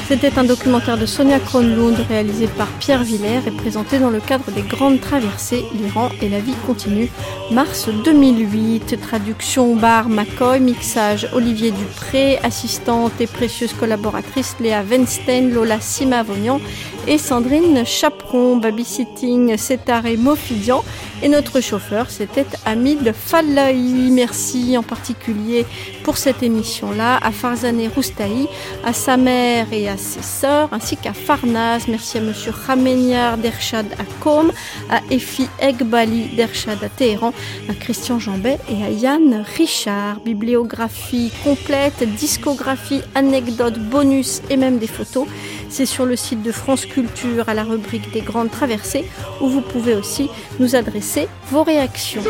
C'était 0.09 0.39
un 0.39 0.45
documentaire 0.45 0.99
de 0.99 1.05
Sonia 1.05 1.41
Kronlund 1.41 1.97
réalisé 2.09 2.47
par 2.47 2.69
Pierre 2.79 3.03
Villers 3.03 3.43
et 3.45 3.51
présenté 3.51 3.99
dans 3.99 4.09
le 4.09 4.21
cadre 4.21 4.53
des 4.53 4.63
Grandes 4.63 5.01
Traversées, 5.01 5.65
l'Iran 5.75 6.11
et 6.23 6.29
la 6.29 6.39
vie 6.39 6.55
continue, 6.65 7.11
mars 7.51 7.89
2008. 8.05 9.01
Traduction 9.01 9.75
Bar 9.75 10.09
McCoy, 10.09 10.61
mixage 10.61 11.29
Olivier 11.35 11.73
Dupré, 11.73 12.39
assistante 12.45 13.21
et 13.21 13.27
précieuse 13.27 13.73
collaboratrice 13.73 14.55
Léa 14.61 14.85
Weinstein, 14.85 15.53
Lola 15.53 15.81
Simavonian 15.81 16.61
et 17.09 17.19
Sandrine 17.19 17.85
Chaperon, 17.85 18.59
babysitting 18.59 19.57
Sétaré 19.57 20.17
Mofidian 20.17 20.85
et 21.23 21.29
notre 21.29 21.61
chauffeur 21.61 22.11
c'était 22.11 22.47
Hamid 22.65 23.13
Fallahi. 23.13 24.11
Merci 24.13 24.77
en 24.79 24.85
particulier 24.85 25.67
pour 26.07 26.19
cette 26.19 26.45
émission-là 26.45 27.19
à 27.21 27.33
Farzaneh 27.33 27.89
Roustahi, 27.89 28.47
à 28.85 28.93
sa 28.93 29.17
mère 29.17 29.67
et 29.73 29.89
à 29.89 29.97
ses 29.97 30.23
sœurs, 30.23 30.69
ainsi 30.71 30.97
qu'à 30.97 31.13
Farnaz. 31.13 31.89
Merci 31.89 32.19
à 32.19 32.21
Monsieur 32.21 32.53
Khameniar 32.53 33.37
d'Ershad 33.39 33.87
à 33.99 34.05
Qom, 34.21 34.53
à 34.89 35.01
Efi 35.11 35.49
Egbali 35.61 36.37
d'Ershad 36.37 36.79
à 36.85 36.89
Téhéran, 36.89 37.33
à 37.69 37.75
Christian 37.75 38.21
Jambet 38.21 38.61
et 38.71 38.85
à 38.85 38.91
Yann 38.91 39.45
Richard. 39.57 40.21
Bibliographie 40.21 41.33
complète, 41.43 42.05
discographie, 42.15 43.03
anecdotes, 43.17 43.81
bonus 43.81 44.43
et 44.49 44.57
même 44.57 44.79
des 44.79 44.87
photos. 44.87 45.27
C'est 45.69 45.87
sur 45.87 46.07
le 46.07 46.15
site 46.15 46.45
de 46.45 46.53
France 46.53 46.87
Culture 46.87 47.49
à 47.49 47.55
la 47.55 47.65
rubrique 47.65 48.13
des 48.13 48.21
grandes 48.21 48.53
traversées 48.53 49.05
où 49.41 49.49
vous 49.49 49.61
pouvez 49.61 49.97
aussi 49.97 50.31
nous 50.61 50.77
adresser 50.77 51.27
vos 51.51 51.65
réactions. 51.65 52.23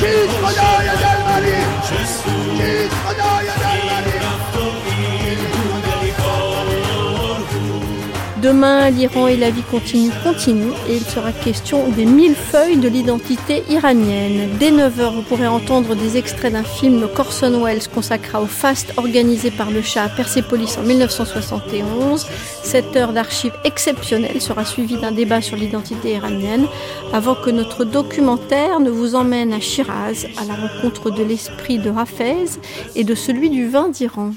Kiss 0.00 0.32
Madaya 0.42 0.94
del 0.96 1.20
Mali! 1.24 1.56
Kiss 2.58 2.92
Madaya! 3.04 4.21
Demain, 8.42 8.90
l'Iran 8.90 9.28
et 9.28 9.36
la 9.36 9.50
vie 9.50 9.62
continue, 9.62 10.10
continue, 10.24 10.72
et 10.88 10.96
il 10.96 11.04
sera 11.04 11.30
question 11.30 11.88
des 11.90 12.04
mille 12.04 12.34
feuilles 12.34 12.76
de 12.76 12.88
l'identité 12.88 13.62
iranienne. 13.70 14.50
Dès 14.58 14.72
9h, 14.72 15.14
vous 15.14 15.22
pourrez 15.22 15.46
entendre 15.46 15.94
des 15.94 16.16
extraits 16.16 16.52
d'un 16.52 16.64
film 16.64 17.06
Corson 17.14 17.62
Wells 17.62 17.86
consacré 17.94 18.38
au 18.38 18.46
faste 18.46 18.94
organisé 18.96 19.52
par 19.52 19.70
le 19.70 19.80
chat 19.80 20.02
à 20.02 20.08
Persépolis 20.08 20.76
en 20.76 20.82
1971. 20.82 22.26
Cette 22.64 22.96
heure 22.96 23.12
d'archives 23.12 23.54
exceptionnelle 23.62 24.40
sera 24.40 24.64
suivie 24.64 24.96
d'un 24.96 25.12
débat 25.12 25.40
sur 25.40 25.56
l'identité 25.56 26.14
iranienne, 26.14 26.66
avant 27.12 27.36
que 27.36 27.50
notre 27.50 27.84
documentaire 27.84 28.80
ne 28.80 28.90
vous 28.90 29.14
emmène 29.14 29.52
à 29.52 29.60
Shiraz, 29.60 30.26
à 30.36 30.44
la 30.46 30.54
rencontre 30.54 31.12
de 31.12 31.22
l'esprit 31.22 31.78
de 31.78 31.92
Hafez 31.96 32.58
et 32.96 33.04
de 33.04 33.14
celui 33.14 33.50
du 33.50 33.68
vin 33.68 33.88
d'Iran. 33.88 34.32